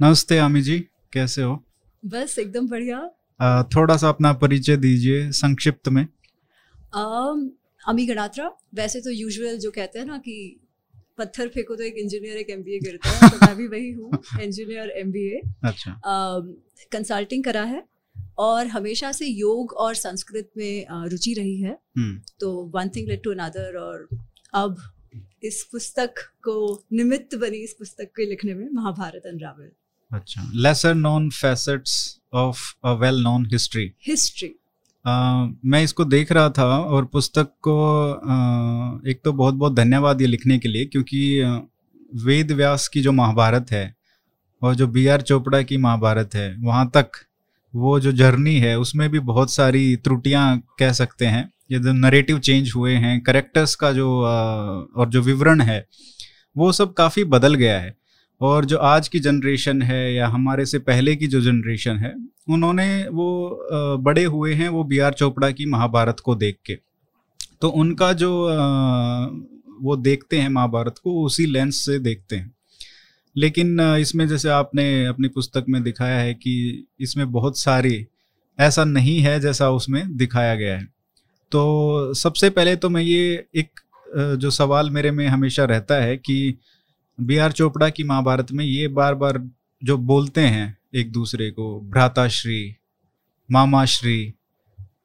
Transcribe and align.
नमस्ते 0.00 0.38
आमी 0.38 0.62
जी 0.62 0.78
कैसे 1.12 1.42
हो? 1.42 1.64
बस 2.04 2.38
एकदम 2.38 2.68
बढ़िया। 2.68 2.98
थोड़ा 3.62 3.96
सा 3.96 4.08
अपना 4.08 4.32
परिचय 4.32 4.76
दीजिए 4.76 5.30
संक्षिप्त 5.32 5.88
में। 5.88 6.06
अमी 7.88 8.06
गणात्रा 8.06 8.50
वैसे 8.74 9.00
तो 9.00 9.10
यूजुअल 9.10 9.58
जो 9.58 9.70
कहते 9.70 9.98
हैं 9.98 10.06
ना 10.06 10.18
कि 10.18 10.60
पत्थर 11.18 11.48
फेंको 11.48 11.76
तो 11.76 11.82
एक 11.82 11.94
इंजीनियर 11.98 12.36
एक 12.36 12.50
एमबीए 12.50 12.78
गिरता 12.78 13.08
है 13.08 13.30
तो 13.30 13.46
मैं 13.46 13.56
भी 13.56 13.66
वही 13.66 13.90
हूँ 13.90 14.10
इंजीनियर 14.42 14.90
एमबीए 14.90 15.40
अच्छा। 15.64 16.00
कंसल्टिंग 16.92 17.44
करा 17.44 17.62
है 17.62 17.82
और 18.38 18.66
हमेशा 18.66 19.12
से 19.12 19.26
योग 19.26 19.72
और 19.72 19.94
संस्कृत 19.94 20.50
में 20.56 20.86
रुचि 21.08 21.34
रही 21.34 21.60
है। 21.60 21.78
हम्म। 21.98 22.20
तो 22.40 22.52
one 22.74 22.88
thing 22.88 23.08
led 23.08 23.22
to 23.24 23.30
another 23.30 23.76
और 23.76 24.08
अब 24.54 24.76
इस 25.44 25.68
पुस्तक 25.72 26.14
को 26.44 26.84
निमित्त 26.92 27.34
बनी 27.34 27.56
इस 27.56 27.74
पुस्तक 27.78 28.04
के 28.04 28.26
लिखने 28.26 28.54
में 28.54 28.68
महाभारत 28.72 29.22
अनरावल 29.26 29.70
अच्छा 30.12 30.50
lesser 30.54 30.94
known 30.94 31.30
facets 31.30 32.20
of 32.34 32.58
a 32.84 32.92
well 32.92 33.22
known 33.22 33.46
history 33.46 33.92
history 34.06 34.54
मैं 35.64 35.82
इसको 35.82 36.04
देख 36.04 36.32
रहा 36.32 36.50
था 36.50 36.78
और 36.78 37.04
पुस्तक 37.04 37.44
को 37.68 37.74
uh, 38.12 39.08
एक 39.08 39.20
तो 39.24 39.32
बहुत 39.32 39.54
बहुत 39.54 39.74
धन्यवाद 39.74 40.20
ये 40.20 40.26
लिखने 40.26 40.58
के 40.58 40.68
लिए 40.68 40.84
क्योंकि 40.84 41.42
uh, 41.46 41.60
वेद 42.24 42.52
व्यास 42.52 42.88
की 42.88 43.00
जो 43.00 43.12
महाभारत 43.12 43.66
है 43.70 43.96
और 44.62 44.74
जो 44.74 44.86
बी 44.86 45.06
आर 45.06 45.20
चोपड़ा 45.20 45.62
की 45.62 45.76
महाभारत 45.76 46.30
है 46.34 46.56
वहाँ 46.58 46.90
तक 46.94 47.10
वो 47.74 48.00
जो 48.00 48.12
जर्नी 48.12 48.54
है 48.54 48.78
उसमें 48.78 49.10
भी 49.10 49.18
बहुत 49.18 49.52
सारी 49.52 49.96
त्रुटियाँ 49.96 50.62
कह 50.78 50.92
सकते 50.92 51.26
हैं। 51.26 51.52
ये 51.72 51.78
जो 51.78 51.92
नरेटिव 51.92 52.38
चेंज 52.38 52.72
हुए 52.76 52.94
हैं 52.94 53.20
करेक्टर्स 53.20 53.74
का 53.74 53.92
जो 53.92 54.08
uh, 54.22 54.96
और 54.96 55.08
जो 55.08 55.22
विवरण 55.22 55.60
है 55.60 55.86
वो 56.56 56.72
सब 56.72 56.94
काफ़ी 56.94 57.24
बदल 57.24 57.54
गया 57.54 57.80
है। 57.80 57.96
और 58.40 58.64
जो 58.64 58.78
आज 58.78 59.08
की 59.08 59.18
जनरेशन 59.20 59.82
है 59.82 60.14
या 60.14 60.26
हमारे 60.28 60.66
से 60.66 60.78
पहले 60.78 61.14
की 61.16 61.26
जो 61.26 61.40
जनरेशन 61.40 61.96
है, 61.96 62.14
उन्होंने 62.48 62.88
वो 63.08 63.98
बड़े 63.98 64.24
हुए 64.24 64.54
हैं 64.54 64.68
वो 64.68 64.82
बी 64.84 64.98
आर 64.98 65.12
चोपड़ा 65.12 65.50
की 65.50 65.66
महाभारत 65.66 66.20
को 66.20 66.34
देख 66.34 66.56
के। 66.66 66.74
तो 67.60 67.68
उनका 67.68 68.12
जो 68.12 68.30
वो 69.82 69.96
देखते 69.96 70.38
हैं 70.38 70.48
महाभारत 70.48 70.98
को, 70.98 71.24
उसी 71.24 71.46
लेंस 71.46 71.76
से 71.76 71.98
देखते 71.98 72.36
हैं। 72.36 72.54
लेकिन 73.36 73.80
इसमें 73.80 74.26
जैसे 74.28 74.48
आपने 74.48 75.04
अपनी 75.06 75.28
पुस्तक 75.28 75.64
में 75.68 75.82
दिखाया 75.82 76.18
है 76.18 76.34
कि 76.34 76.86
इसमें 77.00 77.30
बहुत 77.32 77.58
सारी 77.58 78.06
ऐसा 78.58 78.84
नहीं 78.84 79.18
है 79.20 79.38
जैसा 79.40 79.70
उसमें 79.70 80.16
दिखाया 80.16 80.54
गया 80.54 80.76
है। 80.78 80.84
तो 81.52 82.14
सबसे 82.14 82.50
पहले 82.50 82.76
तो 82.76 82.88
मैं 82.88 83.02
ये 83.02 83.44
एक 83.56 83.80
जो 84.40 84.50
सवाल 84.50 84.90
मेरे 84.90 85.10
में 85.10 85.26
हमेशा 85.28 85.64
रहता 85.64 85.94
है 85.94 86.16
कि 86.16 86.58
बी 87.18 87.36
आर 87.36 87.52
चोपड़ा 87.52 87.88
की 87.88 88.04
महाभारत 88.04 88.46
में 88.52 88.64
ये 88.64 88.88
बार 88.88 89.14
बार 89.14 89.38
जो 89.82 89.96
बोलते 89.98 90.40
हैं 90.40 90.76
एक 90.94 91.12
दूसरे 91.12 91.50
को 91.50 91.68
भ्राताश्री 91.90 92.76
मामाश्री 93.48 94.34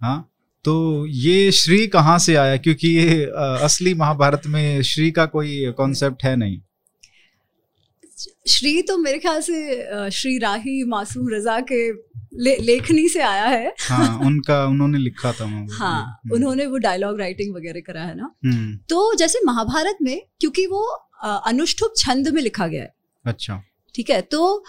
हाँ? 0.02 0.28
तो 0.66 1.06
ये 1.08 1.52
श्री 1.52 1.88
कहाँ 1.88 2.18
से 2.20 2.36
आया? 2.36 2.58
क्योंकि 2.58 2.88
ये 2.88 3.24
असली 3.66 3.94
महाभारत 3.94 4.42
में 4.48 4.82
श्री 4.82 5.10
का 5.12 5.26
कोई 5.26 5.72
कॉन्सेप्ट 5.78 6.24
है 6.24 6.36
नहीं। 6.36 6.60
श्री 8.50 8.82
तो 8.82 8.98
मेरे 8.98 9.20
ख्याल 9.20 9.42
से 9.42 10.10
श्री 10.12 10.38
राही 10.38 10.84
मासूम 10.88 11.30
रजा 11.34 11.60
के 11.72 11.92
ले, 12.44 12.56
लेखनी 12.58 13.08
से 13.10 13.22
आया 13.22 13.46
है। 13.46 13.74
हाँ 13.82 14.20
उनका 14.26 14.64
उन्होंने 14.66 14.98
लिखा 14.98 15.32
था 15.32 15.46
हाँ 15.46 16.02
हम्म, 16.02 16.36
उन्होंने 16.36 16.66
वो 16.66 16.78
डायलॉग 16.78 17.20
राइटिंग 17.20 17.56
वगैरह 17.56 17.82
करा 17.88 18.02
है 18.02 18.16
ना? 18.18 18.34
हम्म, 18.46 18.76
तो 18.90 19.14
जैसे 19.16 19.40
महाभारत 19.46 19.98
में 20.02 20.20
क्योंकि 20.40 20.66
वो 20.66 20.86
अनुष्ठुप 21.24 21.94
छंद 21.98 22.28
में 22.28 22.42
लिखा 22.42 22.68
गया 22.68 22.84
है। 22.84 22.94
अच्छा। 23.26 23.62
ठीक 23.96 24.10
है 24.10 24.22
तो 24.22 24.64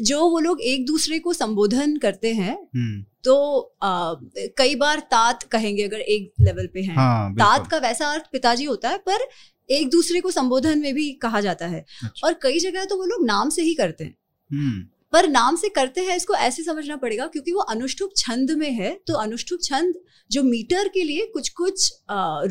जो 0.00 0.18
वो 0.30 0.38
लोग 0.38 0.60
एक 0.60 0.84
दूसरे 0.86 1.18
को 1.18 1.32
संबोधन 1.32 1.96
करते 1.96 2.32
हैं 2.34 2.52
हम्म, 2.54 3.04
तो 3.24 3.34
अ, 3.82 4.14
कई 4.58 4.74
बार 4.74 5.00
तात 5.10 5.42
कहेंगे 5.42 5.82
अगर 5.82 6.00
एक 6.00 6.32
लेवल 6.40 6.66
पे 6.74 6.80
हैं। 6.80 6.94
हाँ 6.96 7.32
तात 7.34 7.66
का 7.70 7.78
वैसा 7.78 8.10
अर्थ 8.12 8.30
पिताजी 8.32 8.64
होता 8.64 8.88
है 8.88 8.98
पर 8.98 9.26
एक 9.70 9.88
दूसरे 9.90 10.20
को 10.20 10.30
संबोधन 10.30 10.78
में 10.78 10.94
भी 10.94 11.10
कहा 11.22 11.40
जाता 11.40 11.66
है। 11.66 11.80
अच्छा, 12.04 12.26
और 12.26 12.38
कई 12.42 12.58
जगह 12.58 12.84
तो 12.84 12.96
वो 12.96 13.04
लोग 13.04 13.24
नाम 13.26 13.50
से 13.50 13.62
ही 13.62 13.74
करते 13.74 14.04
हैं। 14.04 14.14
हम्म, 14.50 14.86
पर 15.12 15.28
नाम 15.28 15.56
से 15.56 15.68
करते 15.68 16.00
हैं 16.00 16.16
इसको 16.16 16.34
ऐसे 16.34 16.62
समझना 16.62 16.96
पड़ेगा 16.96 17.26
क्योंकि 17.26 17.52
वो 17.52 17.60
अनुष्ठुप 17.60 18.10
छंद 18.16 18.50
में 18.50 18.70
है 18.70 18.94
तो 19.06 19.14
अनुष्ठुप 19.14 19.60
छंद 19.62 19.94
जो 20.30 20.42
मीटर 20.42 20.88
के 20.88 21.02
लिए 21.04 21.26
कुछ 21.26 21.48
कुछ 21.48 21.92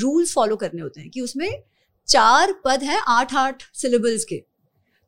रूल्स 0.04 0.34
फॉलो 0.34 0.56
करने 0.56 0.82
होते 0.82 1.02
हैं 1.02 1.10
कि 1.10 1.22
उसमें 1.22 1.50
चार 2.10 2.54
पद 2.66 2.84
हैं 2.84 3.00
आठ 3.08 3.34
आठ 3.36 3.64
सिलेबल्स 3.74 4.24
के। 4.24 4.44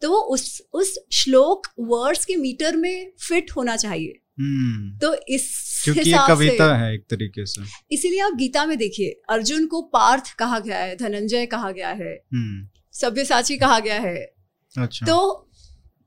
तो 0.02 0.10
वो 0.10 0.20
उस 0.34 0.62
उस 0.74 0.98
श्लोक 1.14 1.68
वर्ड्स 1.80 2.26
के 2.26 2.36
मीटर 2.36 2.76
में 2.76 3.12
फिट 3.20 3.52
होना 3.56 3.76
चाहिए। 3.76 4.20
हम्म, 4.40 4.98
तो 5.00 5.14
इस 5.30 5.82
क्योंकि 5.84 6.00
ये 6.00 6.06
हिसाब 6.06 6.28
से 6.28 6.34
कविता 6.36 6.76
है 6.78 6.94
एक 6.94 7.06
तरीके 7.10 7.46
से। 7.46 7.62
इसीलिए 7.92 8.20
आप 8.20 8.34
गीता 8.34 8.66
में 8.66 8.78
देखिए 8.78 9.22
अर्जुन 9.30 9.66
को 9.68 9.82
पार्थ 9.82 10.34
कहा 10.34 10.60
गया 10.60 10.78
है 10.78 10.96
धनंजय 10.96 11.46
कहा 11.46 11.72
गया 11.72 11.90
है 11.90 12.14
हम्म, 12.34 12.68
सब्यसाची 12.94 13.58
कहा 13.58 13.80
गया 13.80 14.00
है। 14.00 14.16
अच्छा। 14.76 15.06
तो 15.06 15.46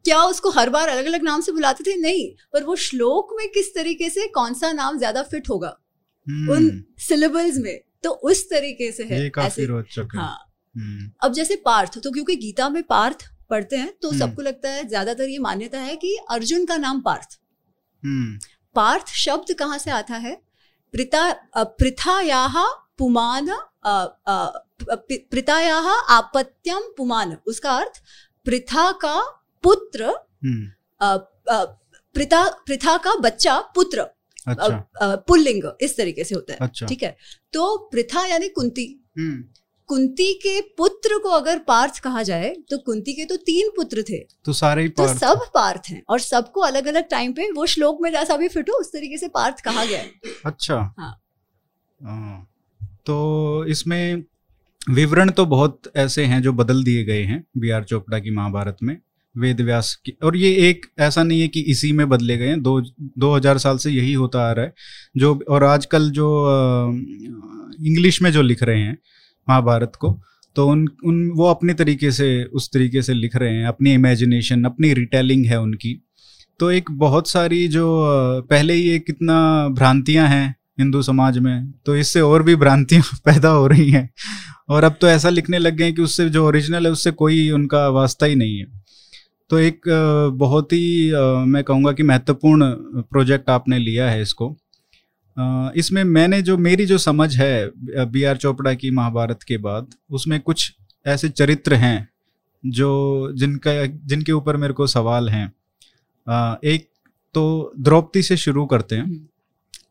क्या 0.05 0.23
उसको 0.23 0.51
हर 0.51 0.71
बार 0.71 0.89
अलग 0.89 1.07
अलग 1.07 1.23
नाम 1.23 1.41
से 1.41 1.53
बुलाते 1.53 1.85
थे? 1.85 1.97
नहीं। 1.97 2.29
पर 2.53 2.65
वो 2.65 2.77
श्लोक 2.77 3.37
में 3.39 3.49
किस 3.49 3.75
तरीके 3.75 4.09
से 4.11 4.27
कौन 4.29 4.55
सा 4.55 4.73
नाम 4.73 4.99
ज़्यादा 4.99 5.23
फिट 5.23 5.49
होगा? 5.49 5.77
हम्म, 6.27 6.53
उन 6.53 6.83
सिलेबल्स 6.99 7.59
में। 7.59 7.81
तो 8.05 8.11
उस 8.11 8.45
तरीके 8.51 8.91
से 8.93 9.05
है 9.05 9.23
ये 9.23 9.31
काफ़ी 9.31 9.65
रोचक 9.65 10.09
है। 10.15 10.21
हाँ। 10.21 10.52
अब 11.23 11.33
जैसे 11.33 11.57
पार्थ 11.65 11.99
तो 11.99 12.11
क्योंकि 12.11 12.37
गीता 12.37 12.69
में 12.69 12.83
पार्थ 12.83 13.25
पढ़ते 13.51 13.77
हैं 13.77 13.93
तो 14.03 14.09
हम्म। 14.09 14.19
सबको 14.19 14.43
लगता 14.43 14.71
है 14.71 14.87
ज़्यादातर 14.89 15.29
ये 15.29 15.39
मान्यता 15.41 15.79
है 15.81 15.97
कि 15.97 16.17
अर्जुन 16.31 16.65
का 16.67 16.77
नाम 16.77 17.01
पार्थ। 17.01 17.39
हम्म, 18.03 18.39
पार्थ 18.75 19.09
शब्द 19.17 19.53
कहाँ 19.55 19.79
से 19.79 19.91
आता 19.91 20.17
है? 20.17 20.37
प्रिता 20.95 21.33
पुमान 22.99 23.51
आपत्यम 26.11 26.81
पुमान। 26.97 27.37
उसका 27.47 27.71
अर्थ 27.73 28.03
पृथा 28.47 28.91
का 29.03 29.21
पुत्र 29.65 30.05
हम्म, 30.05 30.71
पृथा 32.15 32.43
पृथा 32.67 32.97
का 32.99 33.15
बच्चा 33.21 33.59
पुत्र 33.75 34.01
अच्छा। 34.49 35.17
पुल्लिंग 35.29 35.65
इस 35.81 35.97
तरीके 35.97 36.25
से 36.25 36.35
होता 36.35 36.53
है 36.53 36.59
अच्छा। 36.61 36.87
ठीक 36.87 37.03
है? 37.03 37.17
तो 37.53 37.77
पृथा 37.93 38.25
यानी 38.27 38.49
कुंती। 38.51 38.87
हम्म, 39.19 39.43
कुंती 39.89 40.33
के 40.37 40.61
पुत्र 40.77 41.19
को 41.19 41.29
अगर 41.31 41.59
पार्थ 41.59 41.99
कहा 41.99 42.23
जाए 42.23 42.55
तो 42.71 42.79
कुंती 42.81 43.13
के 43.13 43.25
तो 43.25 43.37
तीन 43.39 43.71
पुत्र 43.77 44.03
थे। 44.03 44.19
तो 44.45 44.53
सारे 44.55 44.83
ही 44.83 44.89
पार्थ। 44.91 45.11
तो 45.11 45.19
सब 45.19 45.45
पार्थ 45.55 45.89
हैं 45.89 46.03
और 46.09 46.21
सबको 46.21 46.61
अलग 46.63 46.87
अलग 46.89 47.09
टाइम 47.11 47.33
पे 47.33 47.51
वो 47.51 47.67
श्लोक 47.69 47.99
में 48.03 48.11
जैसा 48.13 48.37
भी 48.37 48.49
फिट 48.49 48.71
हो 48.71 48.79
उस 48.81 48.93
तरीके 48.93 49.19
से 49.19 49.29
पार्थ 49.31 49.61
कहा 49.61 49.85
गया 49.85 49.99
है। 49.99 50.11
अच्छा। 50.47 50.77
हाँ। 50.99 51.15
हाँ। 52.01 52.49
तो 53.07 53.65
इसमें 53.69 54.25
विवरण 54.91 55.31
तो 55.31 55.47
बहुत 55.47 55.91
ऐसे 55.97 56.25
हैं 56.25 56.41
जो 56.43 56.53
बदल 56.55 56.83
दिए 56.85 57.05
गए 57.05 57.23
हैं 57.25 57.45
बी 57.59 57.71
आर 57.71 57.85
चोपड़ा 57.85 58.19
की 58.19 58.31
महाभारत 58.33 58.77
में। 58.83 58.97
वेद 59.35 59.61
व्यास 59.61 59.95
की 59.97 60.17
और 60.23 60.37
ये 60.37 60.51
एक 60.69 60.87
ऐसा 61.01 61.23
नहीं 61.23 61.41
है 61.41 61.49
कि 61.49 61.61
इसी 61.71 61.93
में 61.93 62.09
बदले 62.09 62.37
गए 62.39 62.47
हैं 62.47 62.61
दो 62.63 62.81
दो 63.19 63.35
हज़ार 63.35 63.59
साल 63.59 63.79
से 63.79 63.91
यही 63.91 64.13
होता 64.15 64.41
आ 64.41 64.53
रहा 64.53 64.65
है। 64.65 64.75
जो 65.17 65.39
और 65.51 65.65
आजकल 65.65 66.11
जो 66.11 66.29
इंग्लिश 67.83 68.21
में 68.23 68.31
जो 68.33 68.43
लिख 68.43 68.63
रहे 68.63 68.81
हैं 68.81 68.99
महाभारत 69.49 69.93
को 70.01 70.21
तो 70.57 70.67
उन 70.69 70.89
उन, 71.05 71.31
वो 71.31 71.47
अपने 71.47 71.75
तरीके 71.75 72.11
से, 72.13 72.45
उस 72.45 72.69
तरीके 72.73 73.03
से 73.03 73.15
लिख 73.15 73.37
रहे 73.37 73.55
हैं, 73.55 73.67
अपनी 73.67 73.95
इमेजिनेशन 73.95 74.65
अपनी 74.65 74.93
रिटेलिंग 74.95 75.47
है 75.47 75.61
उनकी। 75.61 76.03
तो 76.61 76.71
एक 76.71 76.91
बहुत 76.91 77.29
सारी 77.29 77.69
जो 77.69 77.87
पहले 78.51 78.75
ही 78.75 78.83
ये 78.83 78.99
कितना 78.99 79.69
भ्रांतियाँ 79.69 80.29
हैं 80.29 80.57
हिंदू 80.81 81.03
समाज 81.03 81.39
में 81.39 81.73
तो 81.87 81.97
इससे 81.97 82.21
और 82.21 82.43
भी 82.43 82.57
भ्रांतियाँ 82.57 83.03
पैदा 83.25 83.49
हो 83.49 83.67
रही 83.67 83.91
हैं। 83.91 84.11
और 84.69 84.85
अब 84.85 84.97
तो 85.01 85.09
ऐसा 85.09 85.29
लिखने 85.29 85.59
लग 85.59 85.77
गए 85.77 85.93
कि 85.93 86.03
उससे 86.03 86.29
जो 86.31 86.47
ओरिजिनल 86.47 86.87
है, 86.87 86.93
उससे 86.93 87.11
कोई 87.11 87.51
उनका 87.51 87.89
वास्ता 87.89 88.27
ही 88.27 88.35
नहीं 88.37 88.59
है। 88.59 88.67
तो 89.51 89.59
एक 89.59 89.81
बहुत 90.35 90.73
ही 90.73 91.13
मैं 91.47 91.65
कहूँगा 91.65 91.93
कि 91.93 92.03
महत्वपूर्ण 92.03 92.71
प्रोजेक्ट 93.03 93.51
आपने 93.51 93.79
लिया 93.79 94.11
है 94.11 94.23
इसको। 94.23 94.59
इसमें 95.77 96.03
मैंने 96.05 96.41
जो 96.43 96.57
मेरी 96.59 96.87
जो 96.87 96.99
समझ 96.99 97.37
है 97.37 97.71
बी 98.07 98.23
आर 98.23 98.37
चोपड़ा 98.37 98.75
की 98.75 98.91
महाभारत 98.91 99.43
के 99.43 99.57
बाद 99.59 99.87
उसमें 100.11 100.39
कुछ 100.41 100.73
ऐसे 101.07 101.29
चरित्र 101.29 101.75
हैं 101.75 102.09
जो 102.65 103.33
जिनका 103.35 103.73
जिनके 103.87 104.33
ऊपर 104.33 104.57
मेरे 104.57 104.73
को 104.73 104.87
सवाल 104.87 105.29
हैं। 105.29 105.47
एक 106.65 106.89
तो 107.35 107.73
द्रौपदी 107.79 108.23
से 108.23 108.37
शुरू 108.37 108.67
करते 108.67 108.97
हैं। 108.97 109.29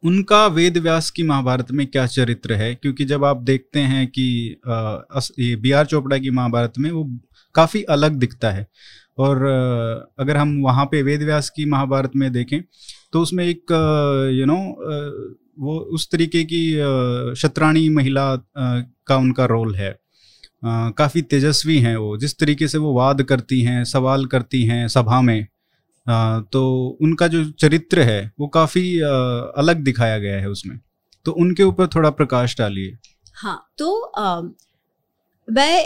उनका 0.04 0.46
वेद 0.48 0.78
व्यास 0.78 1.10
की 1.10 1.24
महाभारत 1.24 1.72
में 1.72 1.86
क्या 1.88 2.06
चरित्र 2.08 2.54
है? 2.54 2.74
क्योंकि 2.76 3.06
जब 3.06 3.26
आप 3.26 3.38
देखते 3.38 3.80
हैं 3.80 4.08
कि 4.08 4.24
ये 5.40 5.56
बी 5.56 5.72
आर 5.72 5.86
चोपड़ा 5.86 6.18
की 6.18 6.30
महाभारत 6.30 6.74
में 6.80 6.90
वो 6.92 7.04
काफ़ी 7.56 7.84
अलग 7.84 8.12
दिखता 8.12 8.52
है। 8.52 8.68
और 9.18 9.44
अगर 10.20 10.38
हम 10.38 10.58
वहाँ 10.64 10.86
पे 10.86 11.02
वेद 11.02 11.24
व्यास 11.24 11.50
की 11.50 11.66
महाभारत 11.66 12.12
में 12.16 12.32
देखें 12.32 12.62
तो 13.14 13.22
उसमें 13.22 13.46
एक 13.46 13.72
यू 14.34 14.46
नो 14.46 14.58
वो 15.60 15.78
उस 15.96 16.08
तरीके 16.12 16.44
की 16.44 16.62
शतरानी 17.36 17.88
महिला 17.90 18.36
का 18.58 19.16
उनका 19.18 19.46
रोल 19.46 19.76
है। 19.76 19.96
काफ़ी 20.64 21.22
तेजस्वी 21.24 21.78
हैं 21.80 21.96
वो। 21.98 22.18
जिस 22.18 22.38
तरीके 22.40 22.68
से 22.68 22.78
वो 22.78 22.94
वाद 22.94 23.22
करती 23.24 23.62
हैं, 23.62 23.84
सवाल 23.86 24.26
करती 24.26 24.64
हैं 24.64 24.88
सभा 24.90 25.22
में 25.22 25.48
तो 26.54 26.98
उनका 27.02 27.28
जो 27.28 27.44
चरित्र 27.52 28.02
है, 28.02 28.32
वो 28.40 28.48
काफ़ी 28.50 29.00
अलग 29.00 29.84
दिखाया 29.84 30.18
गया 30.18 30.40
है 30.42 30.50
उसमें। 30.50 30.80
तो 31.26 31.32
उनके 31.34 31.64
ऊपर 31.64 31.88
थोड़ा 31.88 32.10
प्रकाश 32.12 32.56
डालिए। 32.58 32.98
हाँ 33.36 33.60
तो 33.78 34.12
मैं 35.48 35.84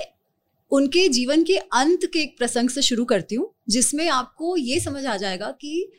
उनके 0.72 1.08
जीवन 1.10 1.44
के 1.44 1.58
अंत 1.58 2.06
के 2.14 2.20
एक 2.20 2.38
प्रसंग 2.38 2.70
से 2.70 2.82
शुरू 2.82 3.06
करती 3.06 3.36
हूँ, 3.36 3.52
जिसमें 3.70 4.08
आपको 4.10 4.56
ये 4.58 4.80
समझ 4.80 5.06
आ 5.06 5.16
जाएगा 5.18 5.50
कि 5.52 5.92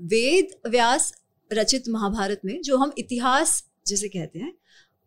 वेद 0.00 0.54
व्यास 0.68 1.12
रचित 1.50 1.88
महाभारत 1.88 2.40
में 2.44 2.60
जो 2.62 2.76
हम 2.76 2.92
इतिहास 2.98 3.62
जिसे 3.86 4.08
कहते 4.08 4.38
हैं 4.38 4.52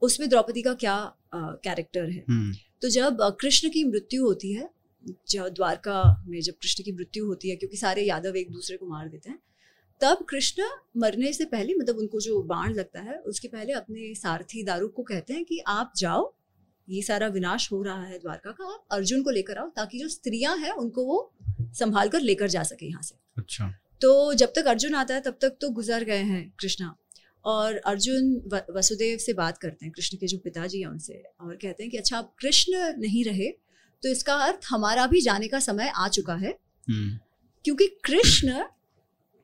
उसमें 0.01 0.30
द्रौपदी 0.30 0.62
का 0.62 0.74
क्या 0.74 0.95
कैरेक्टर 1.36 2.10
है। 2.10 2.24
हम्म, 2.30 2.54
तो 2.81 2.89
जब 2.89 3.22
कृष्ण 3.42 3.69
की 3.69 3.84
मृत्यु 3.84 4.24
होती 4.24 4.54
है 4.54 4.69
जब 5.30 5.48
द्वारका 5.48 6.25
में 6.28 6.39
जब 6.42 6.54
कृष्ण 6.54 6.84
की 6.84 6.92
मृत्यु 6.92 7.25
होती 7.25 7.50
है 7.50 7.56
क्योंकि 7.56 7.78
सारे 7.78 8.04
यादव 8.04 8.36
एक 8.36 8.51
दूसरे 8.51 8.78
को 8.78 8.88
मार 8.88 9.07
देते 9.10 9.30
हैं 9.30 9.39
तब 10.01 10.25
कृष्ण 10.30 10.63
मरने 10.98 11.34
से 11.34 11.45
पहले 11.45 11.74
मतलब 11.74 11.98
उनको 11.98 12.19
जो 12.19 12.42
बाण 12.44 12.74
लगता 12.74 13.01
है 13.01 13.18
उसके 13.28 13.48
पहले 13.48 13.74
अपने 13.74 14.13
सारथी 14.16 14.63
दारू 14.63 14.88
को 14.88 15.04
कहते 15.04 15.34
हैं 15.34 15.44
कि 15.45 15.60
आप 15.68 15.94
जाओ 15.98 16.34
ये 16.88 17.01
सारा 17.01 17.28
विनाश 17.28 17.72
हो 17.72 17.81
रहा 17.84 18.04
है 18.04 18.19
द्वारका 18.19 18.51
का 18.51 18.74
आप 18.74 18.86
अर्जुन 18.92 19.24
को 19.24 19.30
लेकर 19.30 19.57
आओ 19.57 19.69
ताकि 19.69 20.00
जो 20.00 20.07
स्त्रियाँ 20.10 20.57
हैं 20.57 20.72
उनको 20.74 21.06
वो 21.06 21.34
संभाल 21.74 22.10
कर 22.10 22.22
लेकर 22.22 22.48
जा 22.48 22.63
सके 22.63 22.86
यहाँ 22.86 23.01
से। 23.01 23.16
अच्छा। 23.38 23.74
तो 24.01 24.33
जब 24.33 24.53
तक 24.55 24.67
अर्जुन 24.67 24.95
आता 24.95 25.13
है 25.13 25.21
तब 25.21 25.38
तक 25.41 25.57
तो 25.61 25.69
गुजर 25.71 26.03
गए 26.03 26.23
हैं 26.23 26.49
कृष्णा। 26.59 26.95
और 27.45 27.77
अर्जुन 27.88 28.33
वसुदेव 28.75 29.17
से 29.17 29.33
बात 29.33 29.57
करते 29.57 29.85
हैं 29.85 29.91
कृष्ण 29.94 30.17
के 30.17 30.27
जो 30.27 30.38
पिताजी 30.38 30.79
हैं 30.79 30.88
उनसे 30.88 31.21
और 31.41 31.55
कहते 31.55 31.83
हैं 31.83 31.91
कि 31.91 31.97
अच्छा 31.97 32.17
अब 32.17 32.33
कृष्ण 32.39 32.94
नहीं 32.99 33.23
रहे 33.25 33.49
तो 34.03 34.09
इसका 34.09 34.35
अर्थ 34.38 34.65
हमारा 34.69 35.05
भी 35.07 35.21
जाने 35.21 35.47
का 35.47 35.59
समय 35.59 35.91
आ 35.95 36.07
चुका 36.09 36.35
है। 36.35 36.51
हम्म, 36.88 37.17
क्योंकि 37.65 37.88
कृष्ण 38.05 38.63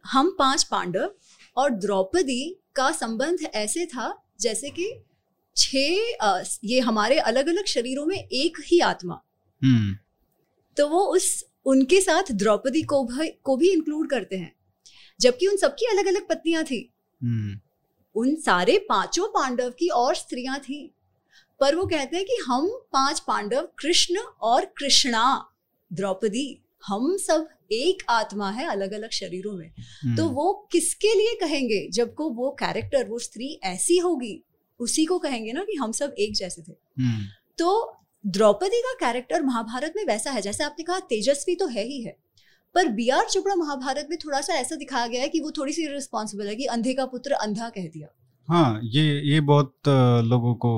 हम 0.05 0.35
पाँच 0.39 0.63
पांडव 0.63 1.13
और 1.57 1.69
द्रौपदी 1.77 2.55
का 2.75 2.91
संबंध 2.91 3.47
ऐसे 3.55 3.85
था 3.85 4.13
जैसे 4.41 4.69
कि 4.69 4.91
छह 5.57 6.45
ये 6.63 6.79
हमारे 6.81 7.17
अलग 7.21 7.47
अलग 7.47 7.65
शरीरों 7.67 8.05
में 8.05 8.17
एक 8.17 8.57
ही 8.65 8.79
आत्मा। 8.81 9.21
हम्म, 9.61 9.95
तो 10.77 10.87
वो 10.89 10.99
उस 11.07 11.43
उनके 11.65 12.01
साथ 12.01 12.31
द्रौपदी 12.31 12.81
को 12.81 13.03
भी 13.03 13.27
को 13.27 13.57
भी 13.57 13.69
इंक्लूड 13.69 14.09
करते 14.09 14.37
हैं। 14.37 14.55
जबकि 15.19 15.47
उन 15.47 15.57
सबकी 15.57 15.85
अलग 15.85 16.05
अलग 16.05 16.27
पत्नियाँ 16.27 16.63
थी। 16.63 16.93
हम्म, 17.23 17.59
उन 18.15 18.35
सारे 18.35 18.85
पाँचों 18.89 19.27
पांडव 19.27 19.69
की 19.69 19.87
और 19.87 20.15
स्त्रियाँ 20.15 20.59
थी। 20.59 20.93
पर 21.59 21.75
वो 21.75 21.85
कहते 21.85 22.17
हैं 22.17 22.25
कि 22.25 22.37
हम 22.47 22.67
पाँच 22.93 23.19
पांडव 23.19 23.69
कृष्ण 23.79 24.19
और 24.41 24.65
कृष्णा 24.65 25.49
द्रौपदी 25.93 26.59
हम 26.87 27.17
सब 27.17 27.47
एक 27.71 28.03
आत्मा 28.09 28.51
है 28.51 28.65
अलग 28.65 28.91
अलग 28.91 29.09
शरीरों 29.09 29.53
में। 29.53 29.73
हम्म, 29.79 30.17
तो 30.17 30.29
वो 30.29 30.69
किसके 30.71 31.15
लिए 31.15 31.37
कहेंगे? 31.41 31.89
जब 31.89 32.13
को 32.13 32.29
वो 32.29 32.51
कैरेक्टर 32.51 33.07
वो 33.07 33.19
स्त्री 33.19 33.59
ऐसी 33.63 33.97
होगी 33.97 34.43
उसी 34.79 35.05
को 35.05 35.19
कहेंगे 35.19 35.51
ना 35.51 35.63
कि 35.63 35.75
हम 35.75 35.91
सब 35.91 36.15
एक 36.19 36.35
जैसे 36.35 36.61
थे। 36.61 37.03
हम्म, 37.03 37.25
तो 37.57 37.97
द्रौपदी 38.23 38.81
का 38.81 38.93
कैरेक्टर 38.99 39.41
महाभारत 39.41 39.93
में 39.95 40.03
वैसा 40.05 40.31
है 40.31 40.41
जैसे 40.41 40.63
आपने 40.63 40.83
कहा 40.83 40.99
तेजस्वी 40.99 41.55
तो 41.55 41.67
है 41.67 41.83
ही 41.83 42.01
है। 42.03 42.15
पर 42.75 42.87
बी 42.87 43.09
आर 43.09 43.25
चोपड़ा 43.29 43.55
महाभारत 43.55 44.07
में 44.09 44.17
थोड़ा 44.25 44.41
सा 44.41 44.53
ऐसा 44.53 44.75
दिखाया 44.75 45.07
गया 45.07 45.21
है 45.21 45.29
कि 45.29 45.39
वो 45.39 45.51
थोड़ी 45.51 45.73
सी 45.73 45.87
रिस्पॉन्सिबल 45.87 46.47
है 46.47 46.55
कि 46.55 46.65
अंधे 46.65 46.93
का 46.93 47.05
पुत्र 47.05 47.31
अंधा 47.31 47.69
कह 47.69 47.87
दिया। 47.87 48.07
हाँ 48.47 48.79
ये 48.83 49.03
ये 49.31 49.41
बहुत 49.41 49.73
लोगों 50.25 50.53
को 50.55 50.71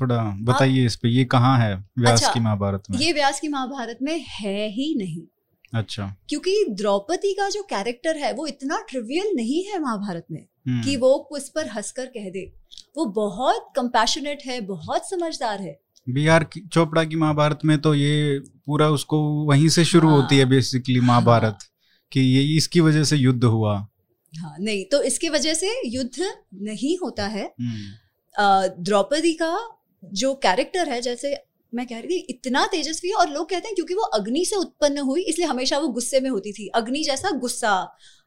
थोड़ा 0.00 0.22
बताइए 0.42 0.86
इस 0.86 0.96
पे 0.96 1.08
ये 1.08 1.24
कहाँ 1.24 1.58
है 1.58 1.74
व्यास 1.98 2.20
अच्छा, 2.20 2.32
की 2.34 2.40
महाभारत 2.40 2.82
में? 2.90 2.98
ये 2.98 3.12
व्यास 3.12 3.40
की 3.40 3.48
महाभारत 3.48 3.98
में 4.02 4.18
है 4.18 4.68
ही 4.68 4.94
नहीं। 4.94 5.22
अच्छा। 5.74 6.06
क्योंकि 6.28 6.64
द्रौपदी 6.70 7.32
का 7.34 7.48
जो 7.48 7.62
कैरेक्टर 7.62 8.16
है 8.16 8.32
वो 8.32 8.46
इतना 8.46 8.80
ट्रिवियल 8.90 9.30
नहीं 9.36 9.62
है 9.64 9.78
महाभारत 9.78 10.26
में 10.30 10.40
हम्म, 10.40 10.82
कि 10.82 10.96
वो 10.96 11.12
उस 11.32 11.48
पर 11.48 11.68
हंसकर 11.68 12.06
कह 12.06 12.30
दे। 12.30 12.52
वो 12.96 13.04
बहुत 13.04 13.72
कंपैशनेट 13.76 14.42
है 14.46 14.60
बहुत 14.60 15.08
समझदार 15.10 15.60
है। 15.60 15.80
बी 16.08 16.26
आर 16.26 16.44
की- 16.44 16.68
चोपड़ा 16.68 17.04
की 17.04 17.16
महाभारत 17.16 17.58
में 17.64 17.78
तो 17.78 17.94
ये 17.94 18.40
पूरा 18.66 18.88
उसको 18.88 19.44
वहीं 19.44 19.68
से 19.68 19.84
शुरू 19.84 20.08
हाँ। 20.08 20.16
होती 20.16 20.38
है 20.38 20.44
बेसिकली 20.44 21.00
महाभारत 21.00 21.52
हाँ, 21.52 21.58
कि 22.12 22.20
ये 22.20 22.56
इसकी 22.56 22.80
वजह 22.80 23.04
से 23.04 23.16
युद्ध 23.16 23.44
हुआ। 23.44 23.88
हाँ 24.38 24.56
नहीं 24.60 24.84
तो 24.84 25.02
इसकी 25.02 25.28
वजह 25.28 25.54
से 25.54 25.88
युद्ध 25.88 26.32
नहीं 26.54 26.98
होता 26.98 27.26
है। 27.26 27.54
हम्म, 27.60 28.82
द्रौपदी 28.82 29.32
का 29.32 29.78
जो 30.04 30.34
कैरेक्टर 30.34 30.88
है 30.88 31.02
जैसे 31.02 31.44
मैं 31.74 31.86
कह 31.86 31.98
रही 31.98 32.08
थी 32.08 32.26
इतना 32.30 32.66
तेजस्वी 32.66 33.10
है 33.10 33.14
और 33.14 33.28
लोग 33.28 33.48
कहते 33.50 33.68
हैं 33.68 33.74
क्योंकि 33.74 33.94
वो 33.94 34.02
अग्नि 34.14 34.44
से 34.44 34.56
उत्पन्न 34.56 34.98
हुई 35.00 35.22
इसलिए 35.22 35.46
हमेशा 35.46 35.78
वो 35.78 35.88
गुस्से 35.88 36.20
में 36.20 36.30
होती 36.30 36.52
थी। 36.52 36.66
अग्नि 36.74 37.02
जैसा 37.02 37.30
गुस्सा 37.38 37.72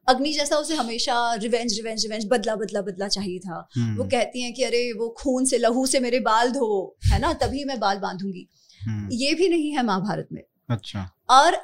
अग्नि 0.08 0.32
जैसा 0.34 0.58
उसे 0.58 0.76
हमेशा 0.76 1.34
रिवेंज 1.34 1.74
रिवेंज 1.74 2.06
रिवेंज 2.06 2.26
बदला 2.32 2.56
बदला 2.56 2.82
बदला 2.82 3.08
चाहिए 3.08 3.40
था। 3.40 3.68
हम्म, 3.78 3.98
वो 3.98 4.04
कहती 4.04 4.42
हैं 4.42 4.54
कि 4.54 4.64
अरे 4.64 4.92
वो 4.94 5.10
खून 5.20 5.46
से 5.46 5.58
लहू 5.58 5.86
से 5.86 6.00
मेरे 6.00 6.20
बाल 6.20 6.52
धो 6.52 6.98
है 7.06 7.20
ना? 7.20 7.34
तभी 7.34 7.64
मैं 7.64 7.80
बाल 7.80 7.98
बांधूँगी। 7.98 8.48
हम्म, 8.82 9.10
ये 9.12 9.34
भी 9.34 9.50
नहीं 9.50 9.72
है 9.72 9.84
महाभारत 9.84 10.28
में। 10.32 10.42
अच्छा। 10.70 11.10
और 11.30 11.58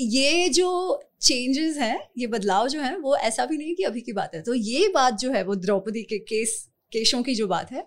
ये 0.00 0.48
जो 0.48 1.02
चेंजेस 1.20 1.76
हैं 1.76 1.98
ये 2.18 2.26
बदलाव 2.26 2.68
जो 2.68 2.80
है 2.80 2.96
वो 2.96 3.16
ऐसा 3.16 3.46
भी 3.46 3.56
नहीं 3.56 3.74
कि 3.74 3.82
अभी 3.82 4.00
की 4.00 4.12
बात 4.12 4.34
है। 4.34 4.42
तो 4.42 4.54
ये 4.54 4.88
बात 4.88 5.18
जो 5.18 5.30
है 5.32 5.42
वो 5.44 5.54
द्रौपदी 5.54 6.02
के 6.02 6.18
केस 6.18 6.68
केशों 6.92 7.22
की 7.22 7.34
जो 7.34 7.46
बात 7.46 7.72
है 7.72 7.84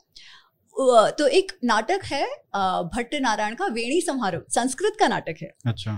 तो 1.11 1.27
एक 1.27 1.51
नाटक 1.63 1.99
है 2.05 2.25
भट्ट 2.95 3.15
नारायण 3.15 3.55
का 3.55 3.65
वेणी 3.65 4.01
समारोह 4.01 4.41
संस्कृत 4.49 4.95
का 4.99 5.07
नाटक 5.07 5.35
है। 5.41 5.53
अच्छा। 5.67 5.93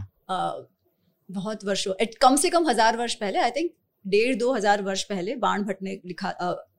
बहुत 1.29 1.65
वर्षों 1.65 1.93
एट 2.01 2.15
कम 2.15 2.35
से 2.35 2.49
कम 2.49 2.67
हज़ार 2.69 2.97
वर्ष 2.97 3.13
पहले 3.15 3.39
आई 3.39 3.51
थिंक 3.51 3.71
डेढ़ 4.05 4.35
दो 4.35 4.53
हज़ार 4.53 4.81
वर्ष 4.81 5.03
पहले 5.03 5.35
बाण 5.35 5.63
भट्ट 5.63 5.81
ने 5.83 5.99
लिखा 6.05 6.31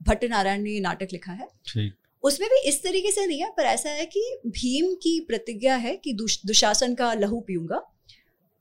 भट्ट 0.03 0.25
नारायण 0.25 0.63
ने 0.63 0.81
नाटक 0.81 1.09
लिखा 1.13 1.33
है। 1.33 1.49
ठीक। 1.67 1.95
उसमें 2.23 2.49
भी 2.51 2.69
इस 2.69 2.83
तरीके 2.83 3.11
से 3.11 3.27
नहीं 3.27 3.43
है 3.43 3.51
पर 3.51 3.63
ऐसा 3.63 3.91
है 3.91 4.07
कि 4.07 4.21
भीम 4.47 4.95
की 4.95 5.19
प्रतिज्ञा 5.21 5.77
है 5.77 5.97
कि 5.97 6.13
दुश- 6.13 6.47
दुशासन 6.47 6.95
का 6.95 7.13
लहू 7.15 7.41
पीऊँगा। 7.41 7.79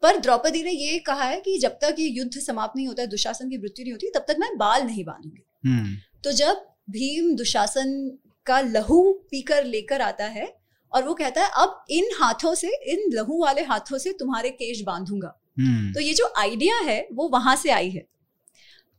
पर 0.03 0.17
द्रौपदी 0.17 0.63
ने 0.63 0.71
ये 0.71 0.99
कहा 0.99 1.23
है 1.23 1.39
कि 1.41 1.57
जब 1.57 1.77
तक 1.81 1.95
ये 1.99 2.07
युद्ध 2.07 2.39
समाप्त 2.39 2.73
नहीं 2.75 2.87
होता 2.87 3.01
है 3.01 3.07
दुशासन 3.07 3.49
की 3.49 3.57
मृत्यु 3.57 3.83
नहीं 3.83 3.93
होती 3.93 4.09
तब 4.09 4.25
तक 4.27 4.35
मैं 4.39 4.57
बाल 4.57 4.83
नहीं 4.83 5.03
बांधूँगी। 5.05 5.43
हम्म, 5.65 5.95
तो 6.23 6.31
जब 6.31 6.65
भीम 6.89 7.35
दुशासन 7.35 8.17
का 8.45 8.59
लहू 8.61 9.01
पीकर 9.31 9.63
लेकर 9.65 10.01
आता 10.01 10.25
है 10.27 10.53
और 10.91 11.03
वो 11.03 11.13
कहता 11.13 11.43
है 11.43 11.49
अब 11.57 11.83
इन 11.91 12.09
हाथों 12.19 12.53
से 12.55 12.67
इन 12.85 13.09
लहू 13.13 13.41
वाले 13.41 13.61
हाथों 13.63 13.97
से 13.97 14.11
तुम्हारे 14.13 14.49
केश 14.51 14.81
बांधूँगा। 14.81 15.35
हम्म, 15.59 15.93
तो 15.93 15.99
ये 15.99 16.13
जो 16.13 16.31
आइडिया 16.37 16.75
है 16.79 17.07
वो 17.13 17.27
वहाँ 17.29 17.55
से 17.55 17.69
आई 17.71 17.89
है। 17.89 18.05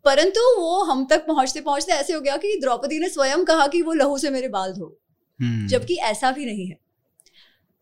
परंतु 0.05 0.41
वो 0.59 0.83
हम 0.85 1.05
तक 1.11 1.27
पहुँचते 1.27 1.61
पहुँचते 1.61 1.93
ऐसे 1.93 2.13
हो 2.13 2.21
गया 2.21 2.37
कि 2.37 2.59
द्रौपदी 2.61 2.99
ने 2.99 3.09
स्वयं 3.09 3.45
कहा 3.45 3.67
कि 3.67 3.83
वो 3.83 3.93
लहू 3.93 4.19
से 4.19 4.31
मेरे 4.31 4.49
बाल 4.49 4.73
धो 4.73 4.87
हम्म, 5.41 5.67
जबकि 5.67 5.95
ऐसा 6.05 6.31
भी 6.33 6.47
नहीं 6.47 6.67
है। 6.67 6.79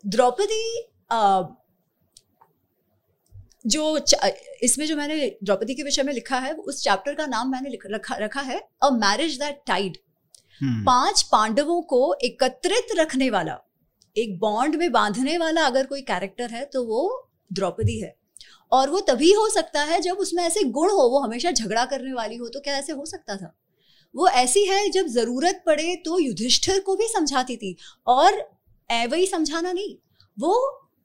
द्रौपदी 0.05 0.89
जो 3.67 3.99
इसमें 4.63 4.87
जो 4.87 4.97
मैंने 4.97 5.27
द्रौपदी 5.43 5.75
के 5.75 5.83
विषय 5.83 6.03
में 6.03 6.13
लिखा 6.13 6.39
है 6.39 6.53
उस 6.55 6.83
चैप्टर 6.85 7.15
का 7.15 7.27
नाम 7.27 7.51
मैंने 7.53 7.79
रखा 7.87 8.17
रखा 8.17 8.41
है 8.41 8.59
अ 8.83 8.91
मैरिज 8.93 9.39
दैट 9.39 9.61
टाइड 9.67 9.99
पाँच 10.61 11.23
पांडवों 11.23 11.81
को 11.83 12.15
एकत्रित 12.25 12.97
रखने 12.97 13.31
वाला 13.31 13.59
एक 14.17 14.39
बॉन्ड 14.39 14.77
में 14.77 14.91
बांधने 14.93 15.37
वाला 15.39 15.67
अगर 15.67 15.87
कोई 15.87 16.01
कैरेक्टर 16.03 16.51
है 16.51 16.65
तो 16.65 16.85
वो 16.85 17.29
द्रौपदी 17.51 17.99
है। 18.01 18.15
और 18.73 18.91
वो 18.91 19.01
तभी 19.01 19.33
हो 19.33 19.49
सकता 19.51 19.83
है 19.83 20.01
जब 20.01 20.19
उसमें 20.19 20.43
ऐसे 20.45 20.63
गुण 20.71 20.91
हो 20.91 21.09
वो 21.09 21.21
हमेशा 21.21 21.51
झगड़ा 21.51 21.85
करने 21.85 22.13
वाली 22.13 22.37
हो 22.37 22.49
तो 22.49 22.61
क्या 22.61 22.77
ऐसे 22.79 22.93
हो 22.93 23.05
सकता 23.07 23.37
था? 23.37 23.55
वो 24.15 24.29
ऐसी 24.29 24.65
है 24.67 24.89
जब 24.91 25.07
ज़रूरत 25.09 25.63
पड़े 25.67 25.95
तो 25.97 26.19
युधिष्ठिर 26.19 26.81
को 26.81 26.97
भी 26.97 27.09
समझाती 27.09 27.57
थी। 27.57 27.77
और 28.07 28.43
ऐवे 28.91 29.19
ही 29.19 29.27
समझाना 29.27 29.73
नहीं 29.73 29.95
वो 30.39 30.55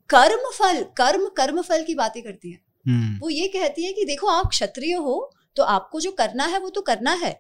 कर्म 0.10 0.50
फल 0.54 0.84
कर्म 0.98 1.28
कर्म 1.38 1.62
फल 1.62 1.84
की 1.84 1.96
बातें 1.96 2.22
करती 2.24 2.52
है। 2.52 2.60
हम्म, 2.86 3.18
वो 3.20 3.30
ये 3.30 3.48
कहती 3.48 3.86
है 3.86 3.94
कि 3.94 4.06
देखो 4.06 4.28
आप 4.28 4.50
क्षत्रिय 4.50 4.94
हो 4.96 5.32
तो 5.58 5.64
आपको 5.66 6.00
जो 6.00 6.12
करना 6.14 6.46
है 6.46 6.60
वो 6.60 6.70
तो 6.70 6.82
करना 6.82 7.12
है। 7.16 7.40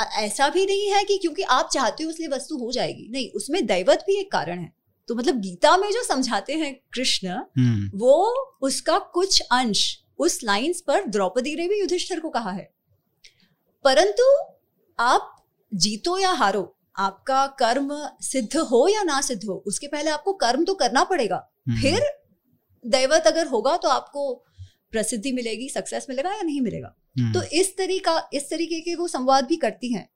ऐसा 0.00 0.48
भी 0.48 0.66
नहीं 0.66 0.90
है 0.90 1.04
कि 1.04 1.18
क्योंकि 1.18 1.42
आप 1.42 1.70
चाहते 1.72 2.04
हो 2.04 2.10
इसलिए 2.10 2.28
वस्तु 2.28 2.56
हो 2.56 2.72
जाएगी। 2.72 3.08
नहीं 3.10 3.30
उसमें 3.30 3.66
दैवत 3.66 4.04
भी 4.06 4.20
एक 4.20 4.30
कारण 4.32 4.58
है। 4.58 4.72
तो 5.08 5.14
मतलब 5.14 5.40
गीता 5.40 5.76
में 5.76 5.90
जो 5.92 6.02
समझाते 6.02 6.54
हैं 6.54 6.74
कृष्ण 6.94 7.28
हम्म, 7.28 7.98
वो 7.98 8.24
उसका 8.62 8.98
कुछ 8.98 9.40
अंश 9.40 10.02
उस 10.18 10.40
लाइंस 10.44 10.80
पर 10.80 11.06
द्रौपदी 11.06 11.54
ने 11.56 11.68
भी 11.68 11.80
युधिष्ठर 11.80 12.20
को 12.20 12.30
कहा 12.30 12.50
है। 12.50 12.70
परंतु 13.84 14.24
आप 14.98 15.44
जीतो 15.74 16.18
या 16.18 16.30
हारो 16.30 16.76
आपका 16.96 17.46
कर्म 17.46 17.88
सिद्ध 18.20 18.56
हो 18.56 18.88
या 18.88 19.02
ना 19.02 19.20
सिद्ध 19.20 19.44
हो 19.44 19.64
उसके 19.66 19.86
पहले 19.86 20.10
आपको 20.10 20.32
कर्म 20.32 20.64
तो 20.64 20.74
करना 20.74 21.04
पड़ेगा। 21.04 21.50
हम्म, 21.68 21.80
फिर 21.80 22.02
दैवत 22.86 23.26
अगर 23.26 23.46
होगा 23.46 23.76
तो 23.76 23.88
आपको 23.88 24.44
प्रसिद्धि 24.90 25.32
मिलेगी 25.32 25.68
सक्सेस 25.68 26.06
मिलेगा 26.08 26.34
या 26.34 26.42
नहीं 26.42 26.60
मिलेगा। 26.60 26.94
तो 27.34 27.42
इस 27.52 27.76
तरीका 27.76 28.28
इस 28.32 28.50
तरीके 28.50 28.80
के 28.80 28.94
वो 28.94 29.08
संवाद 29.08 29.46
भी 29.46 29.56
करती 29.56 29.92
हैं 29.92 30.08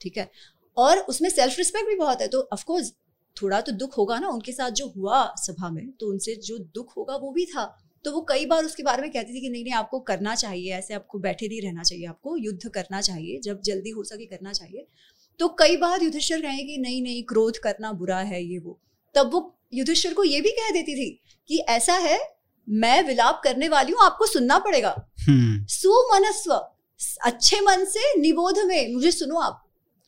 ठीक 0.00 0.16
है? 0.16 0.30
और 0.76 0.98
उसमें 0.98 1.28
सेल्फ 1.30 1.58
रिस्पेक्ट 1.58 1.88
भी 1.88 1.96
बहुत 1.96 2.20
है 2.20 2.28
तो 2.28 2.48
ऑफ़ 2.52 2.64
कोर्स 2.64 2.92
थोड़ा 3.36 3.60
तो 3.60 3.72
दुख 3.72 3.96
होगा 3.98 4.18
ना 4.18 4.28
उनके 4.28 4.52
साथ 4.52 4.70
जो 4.70 4.86
हुआ 4.96 5.24
सभा 5.38 5.70
में 5.70 5.90
तो 5.90 6.10
उनसे 6.10 6.34
जो 6.36 6.58
दुख 6.74 6.96
होगा 6.96 7.16
वो 7.16 7.30
भी 7.30 7.44
था। 7.46 7.64
तो 8.04 8.12
वो 8.12 8.20
कई 8.28 8.46
बार 8.46 8.64
उसके 8.64 8.82
बारे 8.82 9.02
में 9.02 9.10
कहती 9.12 9.34
थी 9.34 9.40
कि 9.40 9.48
नहीं 9.48 9.62
नहीं 9.64 9.72
आपको 9.72 9.98
करना 10.00 10.34
चाहिए 10.34 10.72
ऐसे 10.74 10.94
आपको 10.94 11.18
बैठे 11.18 11.48
नहीं 11.48 11.60
रहना 11.60 11.82
चाहिए 11.82 12.06
आपको 12.06 12.36
युद्ध 12.36 12.68
करना 12.68 13.00
चाहिए 13.00 13.38
जब 13.40 13.60
जल्दी 13.60 13.90
हो 13.90 14.04
सके 14.04 14.26
करना 14.26 14.52
चाहिए। 14.52 14.86
तो 15.40 15.48
कई 15.48 15.76
बार 15.76 16.02
युधिष्ठिर 16.02 16.40
कहें 16.40 16.66
कि 16.66 16.76
नहीं 16.78 17.02
नहीं 17.02 17.22
क्रोध 17.22 17.58
करना 17.58 17.92
बुरा 17.92 18.18
है 18.18 18.42
ये 18.44 18.58
वो। 18.58 18.78
तब 19.14 19.30
वो 19.32 19.40
युधिष्ठिर 19.74 20.14
को 20.14 20.24
ये 20.24 20.40
भी 20.40 20.50
कह 20.50 20.70
देती 20.70 20.94
थी 20.94 21.10
कि 21.48 21.58
ऐसा 21.68 21.94
है 21.98 22.18
मैं 22.68 23.02
विलाप 23.02 23.40
करने 23.44 23.68
वाली 23.68 23.92
हूँ 23.92 24.04
आपको 24.04 24.26
सुनना 24.26 24.58
पड़ेगा। 24.58 24.94
हम्म, 25.20 25.64
सुमनस्व 25.70 26.52
अच्छे 27.26 27.60
मन 27.60 27.84
से 27.84 28.14
निबोध 28.20 28.58
में 28.66 28.92
मुझे 28.94 29.10
सुनो 29.10 29.38
आप 29.40 29.58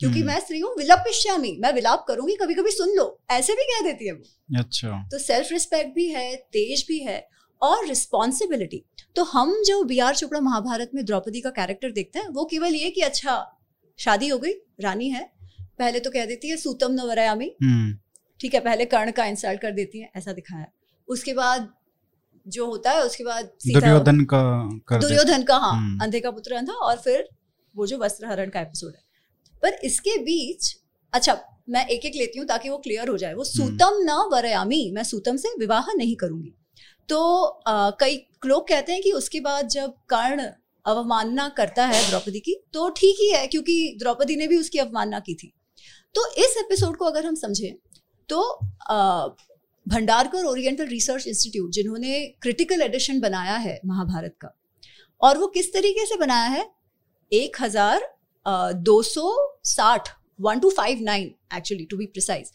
क्योंकि 0.00 0.18
हम्म। 0.18 0.28
मैं 0.28 0.40
स्त्री 0.40 0.58
हूँ 0.60 0.74
विलपिष्यामी 0.78 1.56
मैं 1.60 1.72
विलाप 1.72 2.04
करूँगी 2.08 2.34
कभी 2.36 2.54
कभी 2.54 2.70
सुन 2.70 2.94
लो 2.96 3.06
ऐसे 3.30 3.52
भी 3.52 3.64
कह 3.64 3.84
देती 3.84 4.06
है 4.06 4.12
वो। 4.12 4.58
अच्छा। 4.58 5.02
तो 5.10 5.18
सेल्फ 5.18 5.52
रिस्पेक्ट 5.52 5.94
भी 5.94 6.08
है 6.08 6.34
तेज 6.52 6.84
भी 6.88 6.98
है 7.00 7.26
और 7.62 7.86
रिस्पॉन्सिबिलिटी 7.86 8.84
तो 9.16 9.24
हम 9.24 9.54
जो 9.66 9.82
बी 9.84 9.98
आर 9.98 10.14
चोपड़ा 10.16 10.40
महाभारत 10.40 10.90
में 10.94 11.04
द्रौपदी 11.04 11.40
का 11.40 11.50
कैरेक्टर 11.52 11.92
देखते 11.92 12.18
हैं 12.18 12.28
वो 12.28 12.44
केवल 12.44 12.74
ये 12.74 12.90
कि 12.90 13.00
अच्छा 13.00 13.36
शादी 13.98 14.28
हो 14.28 14.38
गई 14.38 14.52
रानी 14.80 15.08
है 15.10 15.22
पहले 15.78 16.00
तो 16.00 16.10
कह 16.10 16.26
देती 16.26 16.48
है 16.48 16.56
सूतम 16.56 16.92
न 16.92 17.06
वरयामी 17.08 17.50
हम्म, 17.62 17.92
ठीक 18.40 18.54
है 18.54 18.60
पहले 18.60 18.84
कर्ण 18.86 19.10
का 19.12 19.24
इंसल्ट 19.26 19.60
कर 19.60 19.70
देती 19.72 20.00
है 20.00 20.10
ऐसा 20.16 20.32
दिखाया। 20.32 20.66
उसके 21.08 21.32
बाद 21.34 21.72
जो 22.46 22.66
होता 22.66 22.90
है 22.90 23.02
उसके 23.02 23.24
बाद 23.24 23.44
दुर्योधन 23.66 24.24
का 24.24 24.42
कर 24.88 25.00
दुर्योधन 25.00 25.42
का 25.42 25.56
हाँ 25.56 25.72
हम्म। 25.72 26.02
अंधे 26.02 26.20
का 26.20 26.30
पुत्र 26.30 26.54
अंधा 26.54 26.72
और 26.72 26.96
फिर 26.96 27.28
वो 27.74 27.86
जो 27.86 27.98
वस्त्र 27.98 28.26
हरण 28.26 28.50
का 28.50 28.60
एपिसोड 28.60 28.92
है। 28.94 29.02
पर 29.62 29.78
इसके 29.84 30.16
बीच 30.18 30.74
अच्छा 31.12 31.38
मैं 31.68 31.86
एक 31.86 32.04
एक 32.04 32.14
लेती 32.16 32.38
हूँ 32.38 32.46
ताकि 32.46 32.68
वो 32.68 32.78
क्लियर 32.78 33.08
हो 33.08 33.16
जाए। 33.18 33.34
वो 33.34 33.42
हम्म। 33.42 33.68
सूतम 33.68 33.98
न 34.02 34.18
वरयामी 34.32 34.90
मैं 34.90 35.02
सूतम 35.04 35.36
से 35.36 35.48
विवाह 35.58 35.92
नहीं 35.96 36.16
करूँगी। 36.16 36.52
तो 37.08 37.18
अ, 37.42 37.90
कई 38.00 38.16
लोग 38.46 38.68
कहते 38.68 38.92
हैं 38.92 39.02
कि 39.02 39.12
उसके 39.12 39.40
बाद 39.40 39.68
जब 39.68 39.94
कर्ण 40.08 40.48
अवमानना 40.84 41.48
करता 41.48 41.84
है 41.86 42.08
द्रौपदी 42.10 42.40
की 42.40 42.54
तो 42.72 42.88
ठीक 42.90 43.16
ही 43.20 43.30
है 43.30 43.46
क्योंकि 43.46 43.96
द्रौपदी 44.00 44.36
ने 44.36 44.46
भी 44.48 44.56
उसकी 44.56 44.78
अवमानना 44.78 45.18
की 45.20 45.34
थी। 45.34 45.52
तो 46.14 46.26
इस 46.38 46.56
एपिसोड 46.58 46.96
को 46.96 47.04
अगर 47.04 47.26
हम 47.26 47.34
समझें 47.34 47.74
तो 48.28 48.40
uh, 48.40 49.36
Bhandarkar 49.86 50.44
oriental 50.44 50.86
research 50.86 51.26
institute 51.26 51.70
जिन्होंने 51.70 52.20
क्रिटिकल 52.42 52.82
एडिशन 52.82 53.20
बनाया 53.20 53.56
है 53.58 53.80
महाभारत 53.86 54.36
का 54.40 54.54
और 55.20 55.38
वो 55.38 55.46
किस 55.48 55.72
तरीके 55.72 56.06
से 56.06 56.16
बनाया 56.16 56.48
है? 56.48 56.70
एक 57.32 57.56
हज़ार 57.60 58.08
दो 58.82 59.02
सौ 59.02 59.36
साठ 59.64 60.08
one 60.40 60.58
two 60.60 60.70
five 60.70 60.98
nine 61.02 61.34
actually 61.56 61.84
to 61.84 61.96
be 61.96 62.06
precise 62.06 62.50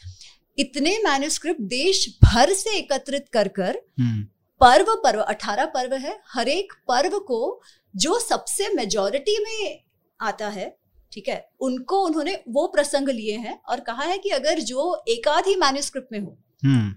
इतने 0.57 0.98
मैन्युस्क्रिप्ट 1.03 1.62
देश 1.69 2.05
भर 2.24 2.53
से 2.53 2.77
एकत्रित 2.77 3.27
कर 3.33 3.48
कर 3.50 3.79
हम्म, 4.00 4.24
पर्व 4.62 4.93
पर्व 5.03 5.21
अठारह 5.21 5.65
पर्व 5.65 5.93
है 5.98 6.19
हर 6.33 6.48
एक 6.50 6.74
पर्व 6.88 7.17
को 7.27 7.39
जो 7.93 8.19
सबसे 8.19 8.74
मेजोरिटी 8.74 9.38
में 9.43 9.83
आता 10.19 10.50
है 10.50 10.75
ठीक 11.12 11.27
है 11.29 11.39
उनको 11.62 12.01
उन्होंने 12.05 12.36
वो 12.48 12.65
प्रसंग 12.67 13.09
लिए 13.09 13.38
हैं 13.38 13.59
और 13.69 13.79
कहा 13.79 14.03
है 14.03 14.17
कि 14.17 14.29
अगर 14.31 14.59
जो 14.63 15.03
एकाध 15.09 15.48
ही 15.48 15.55
मैन्युस्क्रिप्ट 15.55 16.12
में 16.12 16.19
हो 16.19 16.38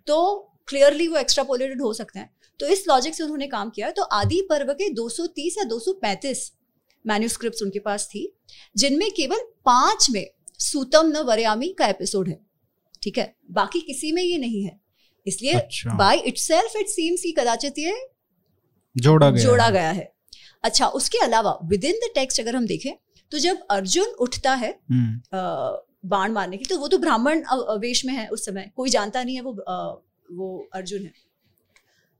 तो 0.07 0.39
क्लियरली 0.67 1.09
वो 1.09 1.17
एक्स्ट्रापोलेटेड 1.17 1.83
हो 1.83 1.93
सकते 1.95 2.19
हैं। 2.19 2.35
तो 2.61 2.67
इस 2.67 2.89
लॉजिक 2.89 3.15
से 3.15 3.23
उन्होंने 3.23 3.47
काम 3.47 3.71
किया 3.71 3.91
तो 3.91 4.03
आदि 4.03 4.47
पर्व 4.51 4.73
के 4.73 4.91
230 4.91 5.55
या 5.59 5.65
235 5.65 6.53
मैन्युस्क्रिप्ट्स 7.07 7.63
उनके 7.63 7.79
पास 7.79 8.07
थी 8.07 8.37
जिनमें 8.77 9.11
केवल 9.11 9.37
पाँच 9.65 10.07
में 10.11 10.31
सूतम 10.59 11.07
न 11.07 11.17
वरयामी 11.17 11.69
का 11.69 11.87
एपिसोड 11.87 12.29
है। 12.29 12.41
ठीक 13.03 13.19
है? 13.19 13.37
बाकी 13.51 13.81
किसी 13.81 14.13
में 14.13 14.23
ये 14.23 14.39
नहीं 14.39 14.65
है। 14.65 14.81
इसलिए 15.27 15.55
बाय 15.97 16.17
इटसेल्फ 16.17 16.73
इट 16.77 16.87
सीम्स 16.87 17.21
की 17.21 17.33
कदाचित 17.33 17.79
ये 17.79 18.09
जोड़ा 18.97 19.31
गया 19.31 19.45
जोड़ा 19.45 19.65
है। 19.65 19.73
गया 19.73 19.91
है। 19.91 20.15
अच्छा 20.63 20.87
उसके 20.87 21.19
अलावा 21.19 21.59
विद 21.65 21.85
इन 21.85 21.93
द 21.93 22.11
टेक्स्ट 22.15 22.41
अगर 22.41 22.57
हम 22.57 22.67
देखें 22.67 22.93
तो 23.31 23.39
जब 23.39 23.67
अर्जुन 23.71 24.07
उठता 24.07 24.55
है 24.55 24.79
हम्म, 24.91 25.39
अ, 25.39 25.73
बाण 26.05 26.33
मारने 26.33 26.57
की। 26.57 26.65
तो 26.65 26.79
वो 26.79 26.89
तो 26.89 26.99
ब्राह्मण 26.99 27.43
वेश 27.81 28.05
में 28.05 28.13
है 28.15 28.27
उस 28.29 28.45
समय। 28.47 28.71
कोई 28.77 28.91
जानता 28.91 29.23
नहीं 29.25 29.35
है 29.35 29.43
वो 29.43 29.53
अ, 29.53 30.03
वो 30.33 30.69
अर्जुन 30.75 31.03
है। 31.03 31.13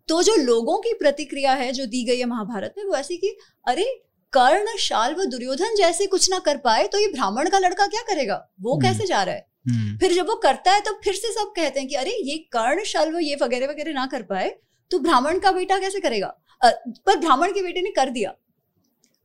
तो 0.09 0.23
जो 0.23 0.35
लोगों 0.37 0.79
की 0.79 0.93
प्रतिक्रिया 0.95 1.53
है 1.53 1.73
जो 1.73 1.87
दी 1.87 2.05
गई 2.05 2.19
है 2.19 2.25
महाभारत 2.25 2.75
में 2.79 2.85
वो 2.85 2.95
ऐसी 2.97 3.17
कि 3.17 3.37
अरे 3.67 3.85
कर्ण 4.33 4.77
शाल 4.79 5.15
व 5.15 5.25
दुर्योधन 5.25 5.75
जैसे 5.77 6.07
कुछ 6.07 6.31
ना 6.31 6.39
कर 6.39 6.57
पाए 6.57 6.87
तो 6.89 6.99
ये 6.99 7.07
ब्राह्मण 7.09 7.49
का 7.49 7.59
लड़का 7.59 7.87
क्या 7.87 8.03
करेगा? 8.03 8.37
वो 8.61 8.75
हम्म। 8.75 8.83
कैसे 8.83 9.07
जा 9.07 9.23
रहा 9.23 9.35
है? 9.35 9.47
हम्म, 9.69 9.97
फिर 9.99 10.13
जब 10.13 10.27
वो 10.27 10.35
करता 10.35 10.73
है 10.73 10.81
तो 10.81 10.93
फिर 11.05 11.15
से 11.15 11.33
सब 11.33 11.53
कहते 11.57 11.81
हैं 11.81 11.89
कि 11.89 11.95
अरे 11.95 12.11
ये 12.25 12.37
कर्ण 12.53 12.85
शल्व 12.85 13.19
ये 13.19 13.37
वगैरह 13.43 13.67
वगैरह 13.67 13.93
ना 13.93 14.07
कर 14.07 14.23
पाए 14.23 14.49
तो 14.91 14.99
ब्राह्मण 14.99 15.39
का 15.39 15.53
बेटा 15.53 15.79
कैसे 15.79 16.01
करेगा? 16.01 16.35
पर 16.63 17.17
ब्राह्मण 17.19 17.53
के 17.53 17.63
बेटे 17.63 17.83
ने 17.83 17.91
कर 17.91 18.11
दिया। 18.11 18.35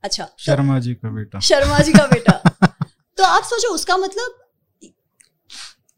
अच्छा 0.04 0.24
तो 0.24 0.44
शर्मा 0.44 0.80
जी 0.80 0.94
का 0.94 1.10
बेटा। 1.10 1.40
शर्मा 1.40 1.80
जी 1.80 1.94
का 1.94 2.06
बेटा। 2.08 2.32
तो 3.18 3.24
आप 3.24 3.44
सोचो 3.44 3.74
उसका 3.74 3.98
मतलब 3.98 4.47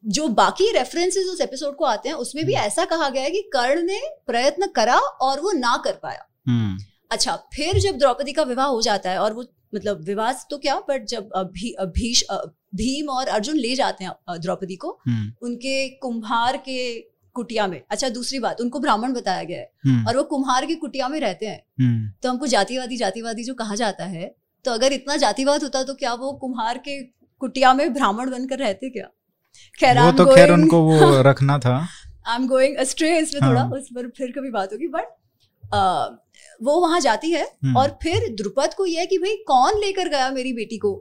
जो 0.03 0.27
बाकी 0.29 0.71
रेफरेंसेस 0.73 1.27
उस 1.27 1.41
एपिसोड 1.41 1.75
को 1.75 1.85
आते 1.85 2.09
हैं 2.09 2.15
उसमें 2.15 2.45
भी 2.45 2.53
ऐसा 2.55 2.85
कहा 2.85 3.09
गया 3.09 3.23
है 3.23 3.29
कि 3.31 3.41
कर्ण 3.53 3.81
ने 3.83 3.99
प्रयत्न 4.27 4.67
करा 4.75 4.97
और 4.97 5.39
वो 5.41 5.51
ना 5.51 5.75
कर 5.85 5.99
पाया। 6.03 6.25
हम्म, 6.47 6.77
अच्छा 7.11 7.35
फिर 7.55 7.79
जब 7.79 7.97
द्रौपदी 7.97 8.33
का 8.33 8.43
विवाह 8.43 8.67
हो 8.67 8.81
जाता 8.81 9.11
है 9.11 9.19
और 9.19 9.33
वो 9.33 9.45
मतलब 9.75 10.03
विवाह 10.03 10.31
तो 10.49 10.57
क्या 10.57 10.79
बट 10.89 11.05
जब 11.07 11.29
अभी 11.35 11.75
भीष 11.97 12.23
भीम 12.75 13.09
और 13.09 13.27
अर्जुन 13.27 13.57
ले 13.57 13.75
जाते 13.75 14.03
हैं 14.05 14.39
द्रौपदी 14.41 14.75
को 14.75 14.89
हम्म, 15.07 15.31
उनके 15.41 15.87
कुम्हार 15.97 16.57
के 16.57 16.79
कुटिया 17.35 17.67
में। 17.67 17.81
अच्छा 17.91 18.09
दूसरी 18.09 18.39
बात 18.39 18.61
उनको 18.61 18.79
ब्राह्मण 18.79 19.13
बताया 19.13 19.43
गया 19.43 19.59
है 19.59 19.71
हम्म, 19.85 20.07
और 20.07 20.17
वो 20.17 20.23
कुम्हार 20.25 20.65
की 20.65 20.75
कुटिया 20.75 21.07
में 21.09 21.19
रहते 21.19 21.45
हैं। 21.45 21.61
हम्म, 21.81 22.09
तो 22.23 22.29
हमको 22.29 22.47
जातिवादी 22.47 22.97
जातिवादी 22.97 23.43
जो 23.43 23.53
कहा 23.53 23.75
जाता 23.75 24.05
है 24.05 24.35
तो 24.65 24.71
अगर 24.71 24.93
इतना 24.93 25.15
जातिवाद 25.17 25.63
होता 25.63 25.83
तो 25.83 25.93
क्या 25.95 26.13
वो 26.15 26.31
कुम्हार 26.37 26.77
के 26.77 27.01
कुटिया 27.41 27.73
में 27.73 27.93
ब्राह्मण 27.93 28.29
बनकर 28.31 28.59
रहते 28.59 28.89
क्या? 28.89 29.09
खैर 29.79 29.99
वो 29.99 30.11
तो 30.11 30.25
खैर 30.35 30.51
उनको 30.51 30.81
वो 30.81 31.21
रखना 31.29 31.57
था। 31.59 31.77
आई 32.27 32.35
एम 32.35 32.47
गोइंग 32.47 32.75
अस्ट्रे 32.77 33.17
इसमें 33.19 33.41
थोड़ा 33.49 33.61
हाँ। 33.61 33.71
उस 33.71 33.87
पर 33.95 34.07
फिर 34.17 34.31
कभी 34.31 34.49
बात 34.51 34.73
होगी 34.73 34.87
बट 34.87 35.15
वो 36.63 36.79
वहाँ 36.81 36.99
जाती 36.99 37.31
है 37.31 37.43
हम्म, 37.43 37.77
और 37.77 37.89
फिर 38.03 38.27
द्रुपद 38.35 38.73
को 38.73 38.85
यह 38.85 38.99
है 38.99 39.05
कि 39.05 39.17
भाई 39.17 39.35
कौन 39.47 39.79
लेकर 39.79 40.09
गया 40.09 40.29
मेरी 40.31 40.53
बेटी 40.53 40.77
को? 40.77 40.93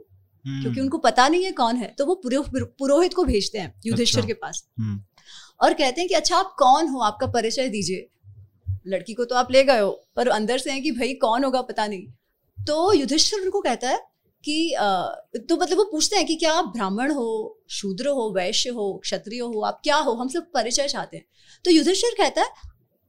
हम्म, 0.45 0.61
क्योंकि 0.61 0.81
उनको 0.81 0.97
पता 0.97 1.27
नहीं 1.27 1.43
है 1.45 1.51
कौन 1.51 1.75
है 1.75 1.93
तो 1.97 2.05
वो 2.05 2.15
पुरोहित 2.25 3.13
को 3.13 3.23
भेजते 3.23 3.59
हैं 3.59 3.73
युधिष्ठिर 3.85 4.19
अच्छा। 4.21 4.27
के 4.27 4.33
पास। 4.33 4.63
हम्म, 4.79 4.99
और 5.61 5.73
कहते 5.73 6.01
हैं 6.01 6.07
कि 6.07 6.15
अच्छा 6.15 6.37
आप 6.37 6.55
कौन 6.59 6.87
हो? 6.87 6.99
आपका 6.99 7.27
परिचय 7.27 7.69
दीजिए। 7.69 8.07
लड़की 8.87 9.13
को 9.13 9.25
तो 9.25 9.35
आप 9.35 9.51
ले 9.51 9.63
गए 9.63 9.79
हो 9.79 9.89
पर 10.15 10.27
अंदर 10.29 10.57
से 10.57 10.71
है 10.71 10.79
कि 10.81 10.91
भाई 10.91 11.13
कौन 11.21 11.43
होगा 11.43 11.61
पता 11.61 11.87
नहीं। 11.87 12.07
तो 12.57 12.93
युधिष्ठिर 12.93 13.41
उनको 13.41 13.61
कहता 13.61 13.89
है 13.89 13.99
कि 14.43 14.75
तो 15.39 15.57
मतलब 15.57 15.77
वो 15.77 15.83
पूछते 15.83 16.15
हैं 16.15 16.25
कि 16.25 16.35
क्या 16.35 16.53
आप 16.53 16.65
ब्राह्मण 16.65 17.11
हो 17.11 17.59
शूद्र 17.69 18.07
हो 18.07 18.29
वैश्य 18.35 18.69
हो 18.69 18.93
क्षत्रिय 19.03 19.39
हो 19.39 19.61
आप 19.61 19.79
क्या 19.83 19.95
हो? 19.97 20.11
हम 20.11 20.27
सब 20.27 20.51
परिचय 20.53 20.87
चाहते 20.87 21.17
हैं। 21.17 21.25
तो 21.65 21.71
युधिष्ठिर 21.71 22.15
कहता 22.17 22.41
है 22.41 22.49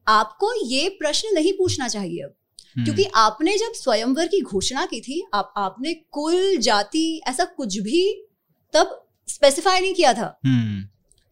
आपको 0.07 0.53
ये 0.67 0.89
प्रश्न 0.89 1.35
नहीं 1.35 1.53
पूछना 1.53 1.89
चाहिए 1.89 2.23
अब। 2.23 2.35
हम्म, 2.77 2.85
क्योंकि 2.85 3.05
आपने 3.15 3.57
जब 3.59 3.73
स्वयंवर 3.73 4.27
की 4.27 4.41
घोषणा 4.41 4.85
की 4.87 5.01
थी 5.01 5.23
आप 5.35 5.53
आपने 5.57 5.95
कुल 5.95 6.57
जाति 6.57 7.21
ऐसा 7.29 7.45
कुछ 7.45 7.79
भी 7.79 8.03
तब 8.75 9.07
स्पेसिफाई 9.29 9.81
नहीं 9.81 9.95
किया 9.95 10.13
था। 10.15 10.39
हम्म, 10.45 10.83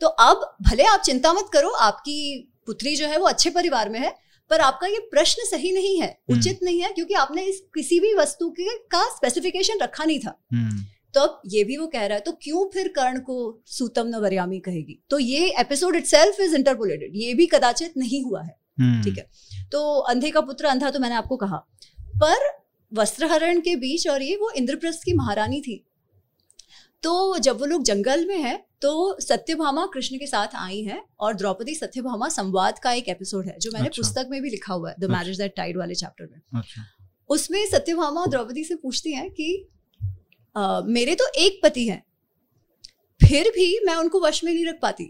तो 0.00 0.06
अब 0.06 0.56
भले 0.62 0.84
आप 0.84 1.00
चिंता 1.00 1.32
मत 1.32 1.50
करो 1.52 1.70
आपकी 1.70 2.18
पुत्री 2.66 2.96
जो 2.96 3.06
है 3.06 3.18
वो 3.18 3.26
अच्छे 3.26 3.50
परिवार 3.50 3.88
में 3.88 4.00
है 4.00 4.14
पर 4.50 4.60
आपका 4.60 4.86
ये 4.86 4.98
प्रश्न 5.10 5.44
सही 5.46 5.72
नहीं 5.72 6.00
है 6.00 6.08
हम्म। 6.08 6.38
उचित 6.38 6.60
नहीं 6.62 6.80
है 6.82 6.92
क्योंकि 6.92 7.14
आपने 7.14 7.42
इस 7.44 7.60
किसी 7.74 7.98
भी 8.00 8.12
वस्तु 8.14 8.48
के 8.50 8.76
का 8.86 9.02
स्पेसिफिकेशन 9.08 9.78
रखा 9.82 10.04
नहीं 10.04 10.18
था। 10.18 10.34
हम्म, 10.52 10.82
तो 11.14 11.20
अब 11.20 11.40
ये 11.46 11.64
भी 11.64 11.76
वो 11.76 11.86
कह 11.86 12.06
रहा 12.06 12.16
है 12.16 12.20
तो 12.20 12.32
क्यों 12.42 12.64
फिर 12.70 12.88
कर्ण 12.96 13.20
को 13.20 13.36
सूतम 13.68 14.06
न 14.06 14.20
वरयामी 14.20 14.58
कहेगी? 14.60 14.98
तो 15.10 15.18
ये 15.18 15.52
एपिसोड 15.60 15.96
इटसेल्फ 15.96 16.40
इज़ 16.40 16.54
इंटरपोलेटेड 16.56 17.16
ये 17.16 17.34
भी 17.34 17.46
कदाचित 17.46 17.96
नहीं 17.96 18.22
हुआ 18.24 18.42
है 18.42 18.56
हम्म, 18.80 19.02
ठीक 19.04 19.18
है? 19.18 19.28
तो 19.72 19.98
अंधे 20.10 20.30
का 20.30 20.40
पुत्र 20.42 20.66
अंधा 20.66 20.90
तो 20.90 20.98
मैंने 20.98 21.14
आपको 21.14 21.36
कहा 21.36 21.56
पर 22.22 22.46
वस्त्रहरण 22.92 23.60
के 23.60 23.74
बीच 23.76 24.06
और 24.08 24.22
ये 24.22 24.36
वो 24.36 24.50
इंद्रप्रस्थ 24.56 25.02
की 25.04 25.12
महारानी 25.14 25.60
थी 25.60 25.84
तो 27.02 27.38
जब 27.38 27.58
वो 27.60 27.66
लोग 27.66 27.82
जंगल 27.82 28.26
में 28.26 28.36
है 28.36 28.56
तो 28.80 29.20
सत्यभामा 29.20 29.86
कृष्ण 29.86 30.18
के 30.18 30.26
साथ 30.26 30.54
आई 30.54 30.82
है 30.82 31.02
और 31.20 31.34
द्रौपदी 31.34 31.74
सत्यभामा 31.74 32.28
संवाद 32.28 32.78
का 32.78 32.92
एक 32.92 33.08
एपिसोड 33.08 33.46
है 33.46 33.58
जो 33.58 33.70
मैंने 33.74 33.86
अच्छा। 33.86 34.02
पुस्तक 34.02 34.28
में 34.30 34.40
भी 34.42 34.50
लिखा 34.50 34.74
हुआ 34.74 34.90
है 34.90 34.96
द। 35.00 35.10
मैरिज 35.10 35.38
दैट 35.38 35.54
टाइड 35.56 35.78
वाले 35.78 35.94
चैप्टर 35.94 36.28
में 36.32 36.60
अच्छा 36.60 36.82
उसमें 37.30 37.64
सत्यभामा 37.66 38.26
द्रौपदी 38.26 38.64
से 38.64 38.74
पूछती 38.74 39.12
हैं 39.12 39.30
कि 39.30 39.68
आ, 40.56 40.80
मेरे 40.80 41.14
तो 41.14 41.26
एक 41.38 41.60
पति 41.64 41.86
हैं 41.88 42.02
फिर 43.20 43.48
भी 43.48 43.80
मैं 43.86 43.94
उनको 43.94 44.20
वश 44.20 44.44
में 44.44 44.52
नहीं 44.52 44.66
रख 44.66 44.78
पाती। 44.82 45.04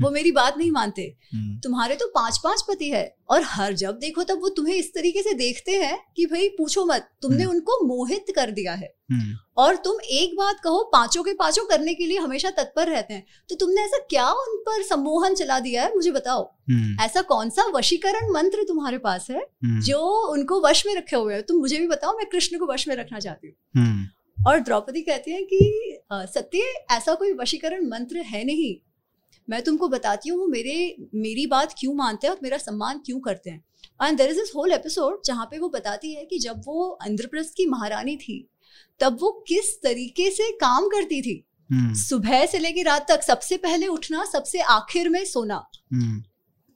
वो 0.00 0.10
मेरी 0.10 0.32
बात 0.32 0.58
नहीं 0.58 0.70
मानते। 0.70 1.02
हम्म, 1.34 1.58
तुम्हारे 1.60 1.96
तो 1.96 2.06
पाँच 2.06 2.38
पाँच 2.44 2.62
पति 2.68 2.88
है 2.90 3.16
और 3.30 3.42
हर 3.44 3.72
जब 3.72 3.98
देखो 3.98 4.22
तब 4.22 4.40
वो 4.40 4.48
तुम्हें 4.48 4.74
इस 4.74 4.92
तरीके 4.94 5.22
से 5.22 5.34
देखते 5.34 5.72
हैं 5.72 5.98
कि 6.16 6.26
भाई 6.26 6.48
पूछो 6.48 6.84
मत 6.84 7.08
तुमने 7.22 7.42
हम्म। 7.42 7.54
उनको 7.54 7.86
मोहित 7.86 8.32
कर 8.36 8.50
दिया 8.50 8.74
है। 8.74 8.92
हम्म, 9.12 9.36
और 9.56 9.76
तुम 9.76 10.00
एक 10.04 10.36
बात 10.36 10.60
कहो 10.64 10.82
पाँचों 10.92 11.22
के 11.22 11.32
पाँचों 11.34 11.64
करने 11.64 11.94
के 11.94 12.06
लिए 12.06 12.18
हमेशा 12.18 12.50
तत्पर 12.50 12.88
रहते 12.88 13.14
हैं। 13.14 13.26
तो 13.48 13.54
तुमने 13.54 13.82
ऐसा 13.82 13.98
क्या 14.10 14.30
उन 14.30 14.56
पर 14.56 14.82
सम्मोहन 14.82 15.34
चला 15.34 15.58
दिया 15.60 15.84
है 15.84 15.94
मुझे 15.94 16.10
बताओ? 16.10 16.50
ऐसा 17.04 17.22
कौन 17.22 17.50
सा 17.50 17.66
वशीकरण 17.74 18.32
मंत्र 18.32 18.64
तुम्हारे 18.68 18.98
पास 18.98 19.26
है 19.30 19.46
जो 19.64 19.98
उनको 20.32 20.60
वश 20.60 20.86
में 20.86 20.94
रखे 20.94 21.16
हुए 21.16 21.34
है? 21.34 21.42
तुम 21.42 21.58
मुझे 21.58 21.78
भी 21.78 21.86
बताओ 21.86 22.16
मैं 22.16 22.26
कृष्ण 22.26 22.58
को 22.58 22.72
वश 22.72 22.88
में 22.88 22.96
रखना 22.96 23.18
चाहती 23.18 23.48
हूँ। 23.48 24.08
और 24.48 24.60
द्रौपदी 24.60 25.00
कहती 25.02 25.30
है 25.30 25.42
कि 25.44 25.98
सत्य 26.12 26.62
ऐसा 26.90 27.14
कोई 27.14 27.32
वशीकरण 27.32 27.88
मंत्र 27.88 28.18
है 28.18 28.44
नहीं। 28.44 28.74
मैं 29.48 29.62
तुमको 29.62 29.88
बताती 29.88 30.28
हूँ 30.28 30.38
वो 30.38 30.46
मेरे 30.46 30.74
मेरी 31.14 31.46
बात 31.46 31.74
क्यों 31.78 31.94
मानते 31.94 32.26
हैं 32.26 32.34
और 32.34 32.40
मेरा 32.42 32.58
सम्मान 32.58 32.98
क्यों 32.98 33.20
करते 33.20 33.50
हैं? 33.50 33.64
And 34.02 34.18
there 34.18 34.30
is 34.30 34.38
this 34.38 34.52
whole 34.56 34.72
episode 34.72 35.20
जहाँ 35.24 35.46
पे 35.46 35.58
वो 35.58 35.68
बताती 35.68 36.14
है 36.14 36.24
कि 36.24 36.38
जब 36.38 36.62
वो 36.66 36.98
इंद्रप्रस्थ 37.06 37.54
की 37.56 37.66
महारानी 37.66 38.16
थी 38.16 38.46
तब 39.00 39.18
वो 39.20 39.30
किस 39.48 39.76
तरीके 39.82 40.30
से 40.30 40.50
काम 40.52 40.88
करती 40.88 41.20
थी। 41.22 41.44
हम्म, 41.70 41.94
सुबह 41.94 42.46
से 42.46 42.58
लेकर 42.58 42.84
रात 42.84 43.06
तक 43.08 43.22
सबसे 43.22 43.56
पहले 43.56 43.86
उठना 43.86 44.24
सबसे 44.24 44.60
आखिर 44.70 45.08
में 45.08 45.24
सोना। 45.24 45.62
हम्म, 45.92 46.22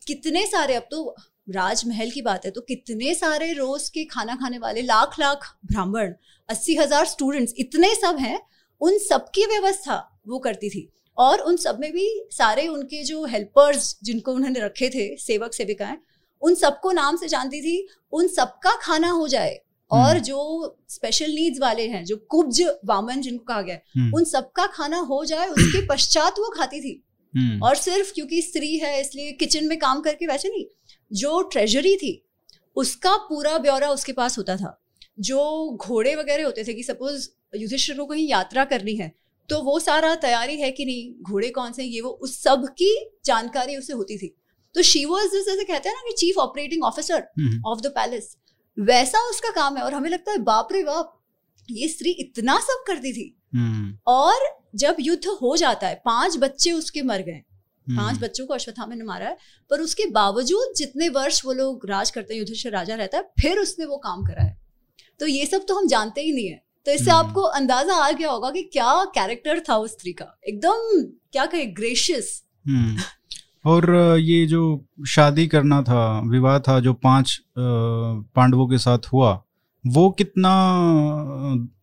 कितने 0.02 0.46
सारे 0.46 0.74
अब 0.74 0.86
तो 0.90 1.14
राजमहल 1.48 2.10
की 2.10 2.22
बात 2.22 2.44
है 2.44 2.50
तो 2.50 2.60
कितने 2.60 3.14
सारे 3.14 3.52
रोज 3.52 3.88
के 3.88 4.04
खाना 4.04 4.34
खाने 4.34 4.58
वाले 4.58 4.82
लाख 4.82 5.18
लाख 5.20 5.44
ब्राह्मण 5.66 6.12
अस्सी 6.48 6.74
हज़ार 6.76 7.04
स्टूडेंट्स 7.06 7.54
इतने 7.58 7.94
सब 7.94 8.18
हैं 8.18 8.40
उन 8.80 8.98
सबकी 9.00 9.44
व्यवस्था 9.46 9.96
वो 10.28 10.38
करती 10.38 10.70
थी। 10.70 10.88
और 11.18 11.40
उन 11.40 11.56
सब 11.56 11.78
में 11.80 11.92
भी 11.92 12.08
सारे 12.32 12.66
उनके 12.68 13.02
जो 13.04 13.24
हेल्पर्स 13.26 13.96
जिनको 14.04 14.32
उन्होंने 14.32 14.60
रखे 14.60 14.88
थे 14.90 15.06
सेवक 15.16 15.54
सेविकाएँ 15.54 15.96
उन 16.42 16.54
सबको 16.54 16.92
नाम 16.92 17.16
से 17.16 17.28
जानती 17.28 17.60
थी 17.62 17.76
उन 18.12 18.28
सबका 18.28 18.76
खाना 18.82 19.10
हो 19.10 19.28
जाए 19.28 19.60
और 19.90 20.10
हम्म। 20.10 20.18
जो 20.20 20.76
स्पेशल 20.90 21.30
नीड्स 21.30 21.60
वाले 21.60 21.86
हैं 21.88 22.04
जो 22.04 22.16
कुब्ज 22.30 22.62
वामन 22.84 23.20
जिनको 23.20 23.44
कहा 23.44 23.62
गया 23.62 23.78
हम्म, 23.96 24.16
उन 24.16 24.24
सबका 24.24 24.66
खाना 24.66 24.98
हो 25.02 25.24
जाए 25.24 25.48
उसके 25.48 25.86
पश्चात 25.86 26.38
वो 26.38 26.50
खाती 26.50 26.80
थी। 26.80 27.02
हम्म, 27.34 27.62
और 27.62 27.74
सिर्फ़ 27.76 28.12
क्योंकि 28.14 28.40
स्त्री 28.42 28.76
है 28.78 29.00
इसलिए 29.00 29.32
किचन 29.34 29.66
में 29.66 29.78
काम 29.78 30.00
करके 30.00 30.26
वैसे 30.26 30.48
नहीं 30.48 30.64
जो 31.10 31.40
ट्रेजरी 31.42 31.96
थी 31.96 32.20
उसका 32.76 33.16
पूरा 33.18 33.58
ब्यौरा 33.58 33.88
उसके 33.90 34.12
पास 34.12 34.38
होता 34.38 34.56
था। 34.56 34.80
जो 35.18 35.70
घोड़े 35.78 36.14
वगैरह 36.16 36.44
होते 36.44 36.64
थे 36.64 36.74
कि 36.74 36.82
सपोज़ 36.82 37.28
युधिष्ठिर 37.56 37.96
को 37.96 38.06
कहीं 38.06 38.28
यात्रा 38.28 38.64
करनी 38.64 38.94
है 38.96 39.12
तो 39.48 39.60
वो 39.62 39.78
सारा 39.80 40.14
तैयारी 40.14 40.56
है 40.56 40.70
कि 40.70 40.84
नहीं 40.84 41.22
घोड़े 41.22 41.50
कौन 41.50 41.72
से 41.72 41.84
ये 41.84 42.00
वो 42.00 42.10
उस 42.22 42.42
सब 42.42 42.66
की 42.72 42.94
जानकारी 43.24 43.76
उसे 43.76 43.92
होती 43.92 44.16
थी। 44.18 44.34
तो 44.74 44.82
शी 44.82 45.04
वॉज़ 45.04 45.32
जैसे 45.34 45.64
कहते 45.64 45.88
हैं 45.88 45.96
ना 45.96 46.02
कि 46.02 46.14
chief 46.16 46.38
operating 46.38 46.84
officer 46.84 47.26
of 47.66 47.80
the 47.80 47.92
palace 47.96 48.36
वैसा 48.76 49.18
उसका 49.30 49.50
काम 49.52 49.76
है 49.76 49.82
और 49.82 49.94
हमें 49.94 50.10
लगता 50.10 50.32
है 50.32 50.38
बाप 50.42 50.68
रे 50.72 50.82
बाप 50.84 51.20
ये 51.68 51.88
स्त्री 51.88 52.10
इतना 52.10 52.58
सब 52.60 52.84
करती 52.86 53.12
थी। 53.12 53.34
हम्म, 53.54 53.98
और 54.06 54.34
जब 54.74 54.96
युद्ध 55.00 55.26
हो 55.42 55.56
जाता 55.56 55.88
है 55.88 56.00
पाँच 56.04 56.36
बच्चे 56.36 56.72
उसके 56.72 57.02
मर 57.02 57.22
गए। 57.22 57.42
पाँच 57.86 58.18
बच्चों 58.20 58.46
को 58.46 58.54
अश्वत्थामा 58.54 58.94
ने 58.94 59.04
मारा 59.04 59.26
है 59.26 59.36
पर 59.70 59.80
उसके 59.80 60.06
बावजूद 60.10 60.74
जितने 60.76 61.08
वर्ष 61.10 61.44
वो 61.44 61.52
लोग 61.52 61.86
राज 61.88 62.10
करते 62.10 62.34
हैं 62.34 62.38
युधिष्ठिर 62.40 62.72
राजा 62.72 62.94
रहता 62.94 63.18
है 63.18 63.24
फिर 63.40 63.58
उसने 63.58 63.86
वो 63.86 63.96
काम 63.96 64.24
करा 64.24 64.42
है। 64.42 64.56
तो 65.20 65.26
ये 65.26 65.46
सब 65.46 65.64
तो 65.68 65.74
हम 65.74 65.86
जानते 65.88 66.20
ही 66.20 66.32
नहीं 66.32 66.46
है। 66.48 66.62
तो 66.86 66.92
इससे 66.92 67.10
हम्म। 67.10 67.26
आपको 67.26 67.42
अंदाज़ा 67.50 67.94
आ 67.96 68.10
गया 68.10 68.30
होगा 68.30 68.50
कि 68.50 68.62
क्या 68.72 69.04
कैरेक्टर 69.14 69.60
था 69.68 69.76
उस 69.76 69.92
स्त्री 69.92 70.12
का। 70.12 70.26
एकदम 70.48 71.02
क्या 71.32 71.44
कहे 71.46 71.66
ग्रेशियस 71.74 72.42
हम्म। 72.64 73.02
और 73.64 74.18
ये 74.20 74.44
जो 74.46 74.62
शादी 75.08 75.46
करना 75.46 75.82
था 75.82 76.20
विवाह 76.30 76.58
था 76.58 76.78
जो 76.80 76.92
पाँच 76.94 77.38
पांडवों 77.58 78.66
के 78.68 78.78
साथ 78.78 79.12
हुआ 79.12 79.32
वो 79.84 80.10
कितना 80.10 80.50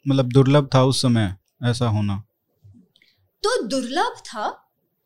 मतलब 0.08 0.32
दुर्लभ 0.34 0.70
था 0.76 0.84
उस 0.84 1.02
समय 1.02 1.36
ऐसा 1.64 1.88
होना? 1.88 2.18
तो 3.44 3.62
दुर्लभ 3.64 4.22
था 4.26 4.48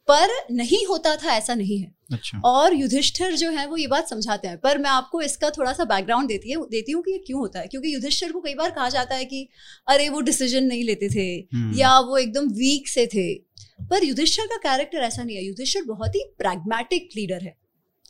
पर 0.07 0.29
नहीं 0.51 0.85
होता 0.85 1.15
था 1.15 1.31
ऐसा 1.31 1.53
नहीं 1.55 1.77
है। 1.79 1.91
अच्छा। 2.13 2.39
और 2.45 2.73
युधिष्ठिर 2.73 3.35
जो 3.35 3.49
है 3.51 3.65
वो 3.67 3.77
ये 3.77 3.87
बात 3.87 4.09
समझाते 4.09 4.47
हैं। 4.47 4.57
पर 4.57 4.77
मैं 4.77 4.89
आपको 4.89 5.21
इसका 5.21 5.49
थोड़ा 5.49 5.73
सा 5.73 5.85
बैकग्राउंड 5.85 6.27
देती 6.27 6.51
है 6.51 6.57
देती 6.71 6.91
हूँ 6.91 7.03
कि 7.03 7.11
ये 7.11 7.17
क्यों 7.17 7.39
होता 7.39 7.59
है? 7.59 7.67
क्योंकि 7.67 7.93
युधिष्ठिर 7.95 8.31
को 8.31 8.39
कई 8.41 8.53
बार 8.53 8.71
कहा 8.71 8.89
जाता 8.89 9.15
है 9.15 9.25
कि 9.25 9.47
अरे 9.87 10.09
वो 10.09 10.21
डिसीज़न 10.21 10.63
नहीं 10.63 10.83
लेते 10.83 11.09
थे 11.09 11.27
हम्म, 11.57 11.77
या 11.77 11.99
वो 11.99 12.17
एकदम 12.17 12.49
वीक 12.49 12.87
से 12.87 13.07
थे। 13.07 13.33
पर 13.81 14.03
युधिष्ठिर 14.03 14.45
का 14.45 14.57
कैरेक्टर 14.57 14.97
ऐसा 14.97 15.23
नहीं 15.23 15.35
है। 15.37 15.43
युधिष्ठिर 15.43 15.83
बहुत 15.83 16.15
ही 16.15 16.23
प्रैग्मेटिक 16.37 17.09
लीडर 17.15 17.41
है 17.43 17.55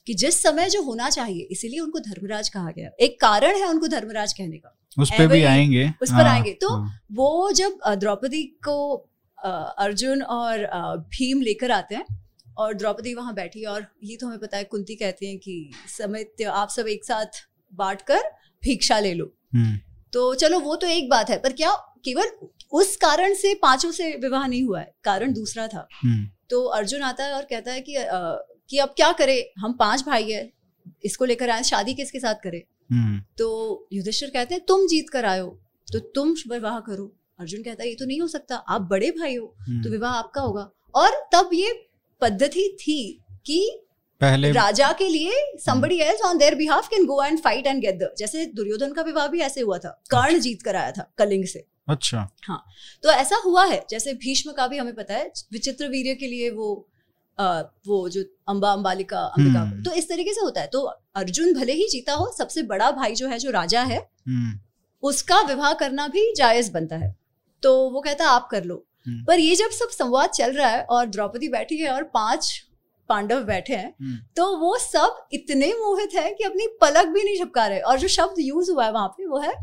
कि 0.07 0.13
जिस 0.13 0.43
समय 0.43 0.69
जो 0.69 0.81
होना 0.81 1.09
चाहिए 1.09 1.47
इसीलिए 1.51 1.79
उनको 1.79 1.99
धर्मराज 1.99 2.49
कहा 2.49 2.71
गया। 2.71 2.89
एक 2.99 3.19
कारण 3.21 3.55
है 3.55 3.67
उनको 3.67 3.87
धर्मराज 3.87 4.33
कहने 4.33 4.57
का। 4.57 4.77
उस 4.99 5.11
पे 5.11 5.27
भी 5.27 5.43
आएँगे। 5.43 5.89
उस 6.01 6.09
पर 6.09 6.15
हाँ, 6.15 6.33
आएँगे। 6.33 6.51
तो 6.51 6.69
हाँ, 6.69 6.99
वो 7.11 7.51
जब 7.51 7.79
द्रौपदी 7.87 8.43
को 8.43 9.05
अर्जुन 9.45 10.21
और 10.21 10.65
भीम 11.09 11.41
लेकर 11.41 11.71
आते 11.71 11.95
हैं 11.95 12.05
और 12.57 12.73
द्रौपदी 12.73 13.13
वहाँ 13.13 13.33
बैठी 13.33 13.63
और 13.65 13.85
ये 14.03 14.15
तो 14.17 14.27
हमें 14.27 14.39
पता 14.39 14.57
है 14.57 14.63
कुंती 14.63 14.95
कहती 14.95 15.27
हैं 15.27 15.37
कि 15.37 15.71
समित 15.89 16.41
आप 16.49 16.69
सब 16.69 16.87
एक 16.87 17.05
साथ 17.05 17.41
बांट 17.73 18.01
कर 18.01 18.21
भिक्षा 18.63 18.99
ले 18.99 19.13
लो। 19.13 19.25
हम्म, 19.55 19.77
तो 20.13 20.33
चलो 20.35 20.59
वो 20.59 20.75
तो 20.75 20.87
एक 20.87 21.09
बात 21.09 21.29
है 21.29 21.37
पर 21.39 21.53
क्या 21.53 21.71
केवल 22.05 22.31
उस 22.71 22.95
कारण 22.97 23.33
से 23.33 23.53
पाँचों 23.53 23.91
से 23.91 24.09
विवाह 24.21 24.45
नहीं 24.47 24.63
हुआ 24.63 24.79
है? 24.79 24.93
कारण 25.03 25.33
दूसरा 25.33 25.67
था। 25.67 25.87
हम्म, 25.93 26.25
तो 26.49 26.63
अर्जुन 26.71 27.01
आता 27.01 27.23
है 27.23 27.33
और 27.33 27.43
कहता 27.43 27.71
है 27.71 27.81
कि 27.81 27.95
अ, 27.95 28.07
कि 28.69 28.77
अब 28.77 28.93
क्या 28.97 29.11
करे? 29.11 29.53
हम 29.57 29.73
पाँच 29.73 30.03
भाई 30.05 30.31
है 30.31 30.51
इसको 31.05 31.25
लेकर 31.25 31.49
आए 31.49 31.63
शादी 31.63 31.93
किसके 31.93 32.19
साथ 32.19 32.35
करे? 32.35 32.63
हम्म, 32.91 33.19
तो 33.37 33.87
युधिष्ठिर 33.93 34.29
कहते 34.29 34.55
हैं 34.55 34.63
तुम 34.67 34.87
जीत 34.87 35.09
कर 35.09 35.25
आयो 35.25 35.47
तो 35.87 35.99
तुम 36.15 36.33
विवाह 36.49 36.79
करो। 36.79 37.11
अर्जुन 37.39 37.63
कहता 37.63 37.83
है 37.83 37.89
ये 37.89 37.95
तो 37.95 38.05
नहीं 38.05 38.19
हो 38.21 38.27
सकता 38.27 38.55
आप 38.55 38.81
बड़े 38.91 39.09
भाई 39.11 39.35
हो 39.35 39.45
तो 39.45 39.71
हम्म। 39.71 39.89
विवाह 39.91 40.11
आपका 40.11 40.41
होगा। 40.41 40.69
और 40.95 41.11
तब 41.33 41.49
ये 41.53 41.73
पद्धति 42.21 42.67
थी 42.81 42.99
कि 43.45 43.59
पहले 44.21 44.51
राजा 44.51 44.91
के 44.99 45.07
लिए 45.07 45.41
somebody 45.59 45.99
else 46.01 46.21
on 46.25 46.37
their 46.41 46.55
behalf 46.55 46.89
can 46.89 47.07
go 47.07 47.19
and 47.23 47.41
fight 47.41 47.65
and 47.71 47.83
get 47.85 47.97
the 48.01 48.07
जैसे 48.19 48.45
दुर्योधन 48.55 48.93
का 48.93 49.01
विवाह 49.01 49.27
भी 49.27 49.39
ऐसे 49.41 49.61
हुआ 49.61 49.77
था 49.77 49.89
कर्ण 50.11 50.39
जीत 50.39 50.61
कर 50.61 50.75
आया 50.75 50.91
था 50.91 51.11
कलिंग 51.17 51.45
से। 51.45 51.65
अच्छा। 51.89 52.27
हाँ 52.43 52.63
तो 53.03 53.09
ऐसा 53.11 53.41
हुआ 53.45 53.65
है 53.65 53.83
जैसे 53.89 54.13
भीष्म 54.21 54.51
का 54.51 54.67
भी 54.67 54.77
हमें 54.77 54.93
पता 54.95 55.13
है 55.13 55.31
विचित्र 55.53 55.87
वीर 55.87 56.13
के 56.15 56.27
लिए 56.27 56.49
वो 56.51 56.87
आ, 57.37 57.61
वो 57.87 57.97
जो 58.09 58.23
अम्बा 58.47 58.71
अम्बालिका 58.71 59.19
अंबिका 59.19 59.59
हम्म। 59.59 59.83
तो 59.83 59.91
इस 59.91 60.07
तरीके 60.09 60.33
से 60.33 60.41
होता 60.41 60.61
है। 60.61 60.67
तो 60.67 60.81
अर्जुन 61.15 61.53
भले 61.53 61.73
ही 61.73 61.87
जीता 61.91 62.13
हो 62.13 62.31
सबसे 62.37 62.61
बड़ा 62.63 62.89
भाई 62.91 63.15
जो 63.15 63.27
है 63.27 63.39
जो 63.39 63.51
राजा 63.51 63.81
है 63.83 63.97
हम्म, 63.97 64.59
उसका 65.03 65.39
विवाह 65.41 65.73
करना 65.73 66.07
भी 66.07 66.33
जायज़ 66.37 66.71
बनता 66.71 66.95
है। 66.95 67.15
तो 67.63 67.89
वो 67.89 68.01
कहता 68.01 68.29
आप 68.29 68.47
कर 68.51 68.63
लो. 68.63 68.85
हम्म। 69.07 69.23
पर 69.25 69.39
ये 69.39 69.55
जब 69.55 69.69
सब 69.69 69.89
संवाद 69.89 70.29
चल 70.29 70.51
रहा 70.51 70.67
है 70.67 70.83
और 70.83 71.05
द्रौपदी 71.05 71.47
बैठी 71.49 71.77
है 71.77 71.91
और 71.91 72.03
पाँच 72.03 72.61
पांडव 73.09 73.43
बैठे 73.43 73.73
हैं 73.73 73.93
हम्म, 74.01 74.17
तो 74.35 74.57
वो 74.57 74.77
सब 74.77 75.27
इतने 75.33 75.67
मोहित 75.73 76.15
है 76.15 76.33
कि 76.33 76.43
अपनी 76.43 76.67
पलक 76.81 77.07
भी 77.07 77.23
नहीं 77.23 77.45
झपका 77.45 77.67
रहे 77.67 77.79
और 77.79 77.99
जो 77.99 78.07
शब्द 78.07 78.35
यूज़ 78.39 78.71
हुआ 78.71 78.85
है 78.85 78.91
वहाँ 78.91 79.07
पे 79.07 79.25
वो 79.25 79.39
है 79.39 79.53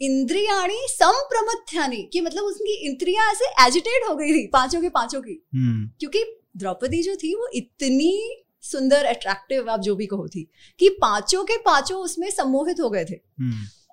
इंद्रियाणी 0.00 0.78
संप्रमथ्यानी 0.90 2.02
कि 2.12 2.20
मतलब 2.20 2.44
उसकी 2.44 2.74
इंद्रिया 2.88 3.30
ऐसे 3.30 3.66
एजिटेट 3.66 4.08
हो 4.08 4.14
गई 4.14 4.32
थी 4.32 4.46
पाँचों 4.46 4.80
के 4.80 4.88
पाँचों 4.88 5.20
की। 5.22 5.42
हम्म, 5.54 5.90
क्योंकि 6.00 6.24
द्रौपदी 6.56 7.02
जो 7.02 7.16
थी 7.16 7.34
वो 7.34 7.48
इतनी 7.54 8.42
सुंदर 8.62 9.04
अट्रैक्टिव 9.04 9.70
आप 9.70 9.80
जो 9.80 9.94
भी 9.96 10.06
कहो 10.06 10.28
थी 10.28 10.48
कि 10.78 10.88
पाँचों 10.88 11.44
के 11.44 11.56
पाँचों 11.56 11.98
उसमें 11.98 12.30
सम्मोहित 12.30 12.80
हो 12.80 12.90
गए 12.90 13.04
थे। 13.04 13.16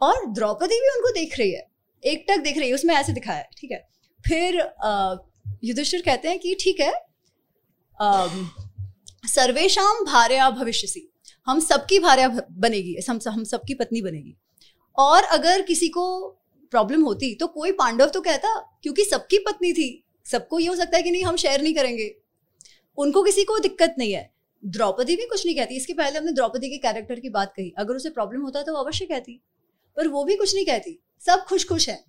और 0.01 0.25
द्रौपदी 0.25 0.79
भी 0.79 0.89
उनको 0.89 1.11
देख 1.11 1.39
रही 1.39 1.51
है। 1.51 1.67
एक 2.03 2.25
टक 2.29 2.39
देख 2.39 2.57
रही 2.57 2.69
है, 2.69 2.75
उसमें 2.75 2.93
ऐसे 2.95 3.13
दिखाया, 3.13 3.43
ठीक 3.57 3.71
है। 3.71 3.87
फिर 4.23 4.57
युधिष्ठिर 5.63 6.01
कहते 6.01 6.27
हैं 6.27 6.39
कि 6.39 6.55
ठीक 6.61 6.79
है 6.79 6.93
सर्वेशाम 9.27 10.03
भार्या 10.05 10.49
भविष्यसी। 10.51 11.07
हम 11.47 11.59
सबकी 11.59 11.99
भार्या 11.99 12.27
बनेगी, 12.27 12.95
हम 13.09 13.19
हम 13.27 13.43
सबकी 13.45 13.73
पत्नी 13.73 14.01
बनेगी। 14.01 14.35
और 14.97 15.23
अगर 15.23 15.61
किसी 15.61 15.87
को 15.89 16.05
प्रॉब्लम 16.73 17.03
होती 17.03 17.33
तो 17.35 17.47
कोई 17.49 17.71
पांडव 17.73 18.09
तो 18.09 18.21
कहता, 18.21 18.55
क्योंकि 18.83 19.03
सबकी 19.03 19.37
पत्नी 19.39 19.71
थी, 19.73 20.03
सबको 20.25 20.59
ये 20.59 20.67
हो 20.67 20.75
सकता 20.75 20.97
है 20.97 21.03
कि 21.03 21.11
नहीं, 21.11 21.23
हम 21.23 21.35
शेयर 21.35 21.61
नहीं 21.61 21.73
करेंगे। 21.75 22.09
उनको 22.97 23.23
किसी 23.23 23.43
को 23.43 23.57
दिक्कत 23.59 23.95
नहीं 23.97 24.13
है। 24.13 24.29
द्रौपदी 24.63 25.15
भी 25.15 25.25
कुछ 25.25 25.45
नहीं 25.45 25.55
कहती, 25.55 25.75
इसके 25.75 25.93
पहले 25.93 26.19
हमने 26.19 26.31
द्रौपदी 26.31 26.69
के 26.69 26.77
कैरेक्टर 26.79 27.19
की 27.19 27.29
बात 27.29 27.53
कही। 27.57 27.73
अगर 27.77 27.95
उसे 27.95 28.09
प्रॉब्लम 28.09 28.41
होता 28.41 28.63
तो 28.63 28.73
वो 28.73 28.79
अवश्य 28.79 29.05
कहती, 29.05 29.39
पर 29.97 30.07
वो 30.07 30.23
भी 30.23 30.35
कुछ 30.35 30.55
नहीं 30.55 30.65
कहती। 30.65 30.99
सब 31.25 31.43
खुश 31.45 31.67
खुश 31.67 31.89
है। 31.89 32.03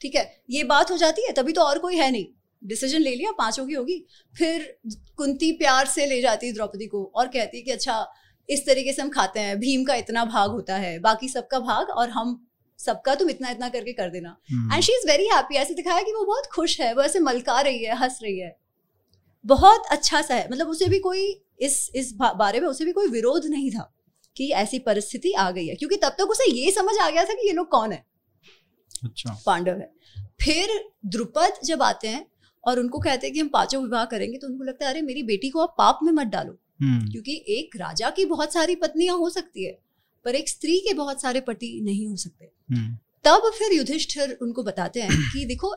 ठीक 0.00 0.14
है? 0.14 0.42
ये 0.50 0.64
बात 0.64 0.90
हो 0.90 0.96
जाती 0.96 1.22
है 1.22 1.32
तभी 1.32 1.52
तो 1.52 1.62
और 1.62 1.78
कोई 1.78 1.96
है 1.96 2.10
नहीं। 2.10 2.26
डिसीज़न 2.62 3.00
ले 3.00 3.14
लिया 3.14 3.32
पाँचों 3.32 3.66
की 3.66 3.74
होगी। 3.74 4.04
फिर 4.34 4.78
कुंती 5.16 5.50
प्यार 5.52 5.86
से 5.86 6.06
ले 6.06 6.20
जाती 6.20 6.46
है 6.46 6.52
द्रौपदी 6.52 6.86
को 6.86 7.04
और 7.14 7.28
कहती 7.28 7.56
है 7.56 7.62
कि 7.62 7.70
अच्छा 7.70 8.06
इस 8.48 8.66
तरीके 8.66 8.92
से 8.92 9.02
हम 9.02 9.08
खाते 9.08 9.40
हैं 9.40 9.58
भीम 9.60 9.84
का 9.84 9.94
इतना 9.94 10.24
भाग 10.24 10.50
होता 10.50 10.76
है 10.76 10.98
बाकी 10.98 11.28
सबका 11.28 11.58
भाग 11.60 11.90
और 11.90 12.10
हम 12.10 12.46
सबका 12.78 13.14
तुम 13.14 13.30
इतना 13.30 13.50
इतना 13.50 13.68
करके 13.68 13.92
कर 13.92 14.10
देना। 14.10 14.36
And 14.74 14.82
she 14.82 14.92
is 14.92 15.06
very 15.06 15.26
happy 15.26 15.54
ऐसे 15.54 15.74
दिखाया 15.74 16.02
कि 16.02 16.12
वो 16.12 16.24
बहुत 16.24 16.46
खुश 16.46 16.80
है 16.80 16.92
वो 16.94 17.02
ऐसे 17.02 17.20
मलका 17.20 17.60
रही 17.60 17.84
है 17.84 17.96
हंस 17.96 18.18
रही 18.22 18.38
है। 18.38 18.56
बहुत 19.44 19.86
अच्छा 19.90 20.22
सा 20.22 20.34
है। 20.34 20.48
मतलब 20.52 20.68
उसे 20.68 20.86
भी 20.86 20.98
कोई 20.98 21.24
इस 21.60 21.90
इस 21.94 22.12
बारे 22.14 22.60
में 22.60 22.68
उसे 22.68 22.84
भी 22.84 22.92
कोई 22.92 23.08
विरोध 23.08 23.46
नहीं 23.46 23.70
था 23.70 23.90
कि 24.36 24.50
ऐसी 24.52 24.78
परिस्थिति 24.78 25.32
आ 25.32 25.50
गई 25.50 25.66
है। 25.66 25.74
क्योंकि 25.74 25.96
तब 25.96 26.08
तक 26.08 26.18
तो 26.18 26.26
उसे 26.26 26.50
ये 26.50 26.70
समझ 26.70 26.96
आ 26.98 27.10
गया 27.10 27.24
था 27.24 27.34
कि 27.34 27.46
ये 27.46 27.52
लोग 27.52 27.68
कौन 27.68 27.92
है। 27.92 28.04
अच्छा। 29.04 29.42
पांडव 29.46 29.78
है। 29.78 29.90
फिर 30.40 30.68
द्रुपद 31.06 31.58
जब 31.64 31.82
आते 31.82 32.08
हैं 32.08 32.26
और 32.64 32.78
उनको 32.78 32.98
कहते 32.98 33.26
हैं 33.26 33.34
कि 33.34 33.40
हम 33.40 33.48
पाँचों 33.48 33.82
विवाह 33.82 34.04
करेंगे 34.04 34.38
तो 34.38 34.46
उनको 34.46 34.64
लगता 34.64 34.86
है 34.86 34.90
अरे 34.92 35.02
मेरी 35.02 35.22
बेटी 35.22 35.50
को 35.50 35.60
आप 35.60 35.74
पाप 35.78 35.98
में 36.02 36.12
मत 36.12 36.26
डालो 36.26 36.56
हम्म, 36.80 37.10
क्योंकि 37.10 37.44
एक 37.48 37.76
राजा 37.76 38.10
की 38.10 38.24
बहुत 38.24 38.52
सारी 38.52 38.74
पत्नियाँ 38.74 39.16
हो 39.18 39.28
सकती 39.30 39.64
है 39.64 39.78
पर 40.24 40.34
एक 40.34 40.48
स्त्री 40.48 40.78
के 40.78 40.94
बहुत 40.94 41.22
सारे 41.22 41.40
पति 41.40 41.80
नहीं 41.84 42.06
हो 42.06 42.16
सकते। 42.16 42.44
हम्म, 42.70 42.96
तब 43.24 43.50
फिर 43.58 43.72
युधिष्ठिर 43.72 44.38
उनको 44.42 44.62
बताते 44.62 45.00
हैं 45.02 45.32
कि 45.32 45.44
देखो 45.44 45.74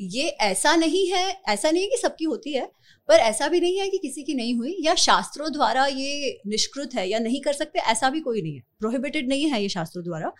ये 0.00 0.22
ऐसा 0.22 0.74
नहीं 0.76 1.06
है 1.10 1.24
ऐसा 1.48 1.70
नहीं 1.70 1.82
है 1.82 1.88
कि 1.88 1.96
सबकी 1.96 2.24
होती 2.24 2.52
है 2.52 2.66
पर 3.08 3.18
ऐसा 3.18 3.48
भी 3.48 3.60
नहीं 3.60 3.78
है 3.78 3.88
कि 3.88 3.98
किसी 3.98 4.22
की 4.22 4.34
नहीं 4.34 4.54
हुई 4.54 4.76
या 4.80 4.94
शास्त्रों 4.94 5.52
द्वारा 5.52 5.86
ये 5.86 6.40
निष्कृत 6.46 6.94
है 6.94 7.08
या 7.08 7.18
नहीं 7.18 7.40
कर 7.40 7.52
सकते 7.52 7.78
ऐसा 7.78 8.10
भी 8.10 8.20
कोई 8.20 8.42
नहीं 8.42 8.54
है। 8.54 8.62
प्रोहिबिटेड 8.78 9.28
नहीं 9.28 9.48
है 9.50 9.62
ये 9.62 9.68
शास्त्रों 9.68 10.04
द्वारा। 10.04 10.32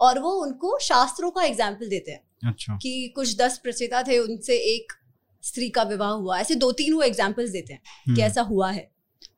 और 0.00 0.18
वो 0.18 0.30
उनको 0.42 0.78
शास्त्रों 0.82 1.30
का 1.30 1.44
एग्ज़ाम्पल 1.44 1.88
देते 1.88 2.10
हैं 2.10 2.50
अच्छा। 2.50 2.78
कि 2.82 3.08
कुछ 3.16 3.36
दस 3.36 3.58
प्रचेता 3.58 4.02
थे 4.02 4.18
उनसे 4.18 4.56
एक 4.74 4.92
स्त्री 5.44 5.68
का 5.68 5.82
विवाह 5.82 6.10
हुआ। 6.12 6.38
ऐसे 6.38 6.54
दो 6.56 6.70
तीन 6.72 6.94
वो 6.94 7.02
एग्जाम्पल्स 7.02 7.50
देते 7.50 7.72
हैं 7.72 7.82
कि 7.82 8.10
हम्म, 8.10 8.22
ऐसा 8.22 8.42
हुआ 8.42 8.70
है। 8.70 8.90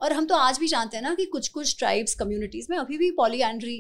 और 0.03 0.13
हम 0.13 0.27
तो 0.27 0.35
आज 0.37 0.59
भी 0.59 0.67
जानते 0.69 0.97
हैं 0.97 1.03
ना 1.05 1.15
कि 1.15 1.25
कुछ 1.27 1.49
कुछ 1.49 1.79
ट्राइब्स 1.79 2.15
कम्युनिटीज 2.15 2.67
में 2.71 2.77
अभी 2.79 2.99
भी 2.99 3.11
पॉलीएंड्री 3.11 3.77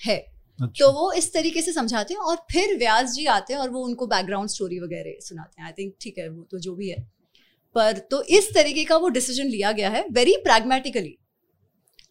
है। 0.00 0.16
अच्छा। 0.58 0.66
तो 0.78 0.90
वो 0.92 1.10
इस 1.12 1.32
तरीके 1.32 1.62
से 1.62 1.72
समझाते 1.72 2.14
हैं 2.14 2.20
और 2.20 2.36
फिर 2.52 2.76
व्यास 2.78 3.12
जी 3.12 3.26
आते 3.26 3.52
हैं 3.52 3.60
और 3.60 3.70
वो 3.70 3.84
उनको 3.84 4.06
बैकग्राउंड 4.06 4.48
स्टोरी 4.48 4.78
वगैरह 4.80 5.18
सुनाते 5.20 5.60
हैं। 5.60 5.66
आई 5.66 5.72
थिंक 5.72 5.94
ठीक 6.00 6.18
है 6.18 6.28
वो 6.28 6.42
तो 6.42 6.58
जो 6.58 6.74
भी 6.74 6.88
है। 6.88 7.00
पर 7.76 7.98
तो 8.10 8.22
इस 8.32 8.52
तरीके 8.54 8.84
का 8.84 8.96
वो 8.96 9.08
डिसीज़न 9.08 9.46
लिया 9.46 9.72
गया 9.72 9.90
है 9.90 10.04
वेरी 10.10 10.36
प्रैग्मेटिकली 10.44 11.16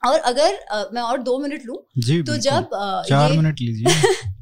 और 0.06 0.20
अगर 0.32 0.54
अ, 0.54 0.84
मैं 0.94 1.02
और 1.02 1.22
दो 1.24 1.38
मिनट 1.40 1.66
लूँ 1.66 1.78
जी 2.00 2.22
तो 2.24 2.38
जब 2.38 2.74
अ, 2.74 3.04
चार 3.10 3.34
मिनट 3.34 3.62
लीजिए। 3.62 3.86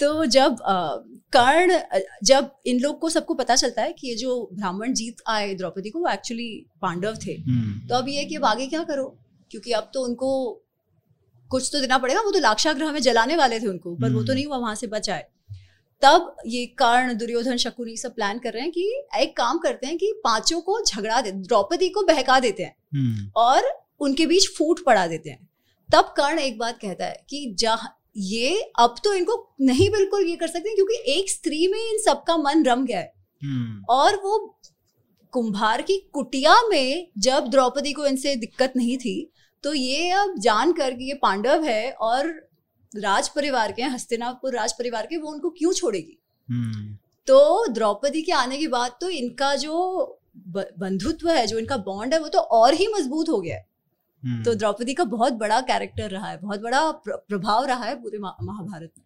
तो 0.00 0.24
जब 0.26 0.56
कर्ण 1.32 1.78
जब 2.24 2.50
इन 2.66 2.80
लोग 2.80 2.98
को 3.00 3.08
सबको 3.10 3.34
पता 3.34 3.54
चलता 3.56 3.82
है 3.82 3.92
कि 3.92 4.08
ये 4.08 4.14
जो 4.16 4.34
ब्राह्मण 4.52 4.92
जीत 4.94 5.22
आए 5.28 5.54
द्रौपदी 5.54 5.90
को 5.90 5.98
वो 5.98 6.08
एक्चुअली 6.08 6.48
पांडव 6.82 7.14
थे। 7.26 7.32
हम्म, 7.32 7.86
तो 7.88 7.94
अब 7.94 8.08
ये 8.08 8.24
कि 8.24 8.34
अब 8.36 8.44
आगे 8.44 8.66
क्या 8.66 8.82
करो? 8.82 9.06
क्योंकि 9.50 9.72
अब 9.72 9.90
तो 9.94 10.02
उनको 10.04 10.30
कुछ 11.50 11.68
तो 11.72 11.80
देना 11.80 11.98
पड़ेगा 11.98 12.20
वो 12.20 12.30
तो 12.30 12.38
लाक्षाग्रह 12.38 12.92
में 12.92 13.00
जलाने 13.02 13.36
वाले 13.36 13.60
थे 13.60 13.66
उनको 13.66 13.94
पर 13.94 14.12
वो 14.12 14.20
तो 14.20 14.22
हम्म। 14.22 14.34
नहीं 14.34 14.44
हुआ 14.46 14.56
वहाँ 14.56 14.74
से 14.74 14.86
बचाए 14.86 15.26
तब 16.02 16.34
ये 16.46 16.64
कर्ण 16.78 17.14
दुर्योधन 17.18 17.56
शकुनी 17.56 17.96
सब 17.96 18.14
प्लान 18.14 18.38
कर 18.38 18.52
रहे 18.52 18.62
हैं 18.62 18.70
कि 18.72 18.84
एक 19.18 19.36
काम 19.36 19.58
करते 19.58 19.86
हैं 19.86 19.96
कि 19.98 20.12
पाँचों 20.24 20.60
को 20.60 20.80
झगड़ा 20.84 21.20
दे 21.20 21.30
द्रौपदी 21.32 21.88
को 21.88 22.02
बहका 22.06 22.38
देते 22.40 22.62
हैं। 22.62 22.74
हम्म, 22.94 23.30
और 23.36 23.62
उनके 24.04 24.26
बीच 24.26 24.48
फूट 24.56 24.84
पड़ा 24.84 25.06
देते 25.06 25.30
हैं। 25.30 25.48
तब 25.88 26.14
कर्ण 26.16 26.38
एक 26.40 26.58
बात 26.58 26.78
कहता 26.80 27.06
है 27.06 27.24
कि 27.30 27.54
जहाँ 27.58 27.96
ये 28.16 28.60
अब 28.78 28.94
तो 29.04 29.12
इनको 29.14 29.34
नहीं 29.62 29.88
बिल्कुल 29.90 30.26
ये 30.26 30.36
कर 30.36 30.48
सकते 30.48 30.74
क्योंकि 30.74 31.02
एक 31.12 31.30
स्त्री 31.30 31.66
में 31.68 31.78
इन 31.80 31.98
सबका 32.02 32.36
मन 32.38 32.64
रम 32.64 32.84
गया 32.86 32.98
है। 32.98 33.12
हम्म, 33.42 33.84
और 33.90 34.16
वो 34.16 34.38
कुंभार 35.32 35.82
की 35.82 35.98
कुटिया 36.12 36.56
में 36.68 37.06
जब 37.18 37.48
द्रौपदी 37.50 37.92
को 37.92 38.06
इनसे 38.06 38.34
दिक्कत 38.36 38.72
नहीं 38.76 38.96
थी 38.98 39.30
तो 39.64 39.72
ये 39.74 40.10
अब 40.12 40.34
जान 40.38 40.72
कर 40.72 40.94
कि 40.94 41.04
ये 41.04 41.14
पांडव 41.22 41.64
है 41.64 41.90
और 41.92 42.26
राज 42.92 43.28
परिवार 43.28 43.72
के 43.72 43.82
हस्तिनापुर 43.84 44.54
राज 44.54 44.72
परिवार 44.72 45.06
के 45.06 45.16
वो 45.16 45.30
उनको 45.30 45.50
क्यों 45.50 45.72
छोड़ेगी? 45.72 46.18
हम्म, 46.48 46.96
तो 47.26 47.66
द्रौपदी 47.68 48.22
के 48.22 48.32
आने 48.34 48.58
के 48.58 48.68
बाद 48.68 48.96
तो 49.00 49.08
इनका 49.10 49.54
जो 49.56 50.20
बंधुत्व 50.48 51.30
है 51.30 51.46
जो 51.46 51.58
इनका 51.58 51.76
बॉन्ड 51.82 52.14
है 52.14 52.20
वो 52.20 52.28
तो 52.28 52.38
और 52.38 52.74
ही 52.74 52.86
मज़बूत 52.88 53.28
हो 53.28 53.40
गया 53.40 53.56
है। 53.56 53.66
हम्म। 54.24 54.42
तो 54.42 54.54
द्रौपदी 54.54 54.94
का 54.94 55.04
बहुत 55.06 55.32
बड़ा 55.34 55.60
कैरेक्टर 55.62 56.10
रहा 56.10 56.28
है 56.28 56.38
बहुत 56.38 56.60
बड़ा 56.60 56.90
प्रभाव 57.08 57.64
रहा 57.64 57.84
है 57.84 57.94
पूरे 58.02 58.18
महाभारत 58.18 58.90
में 58.96 59.02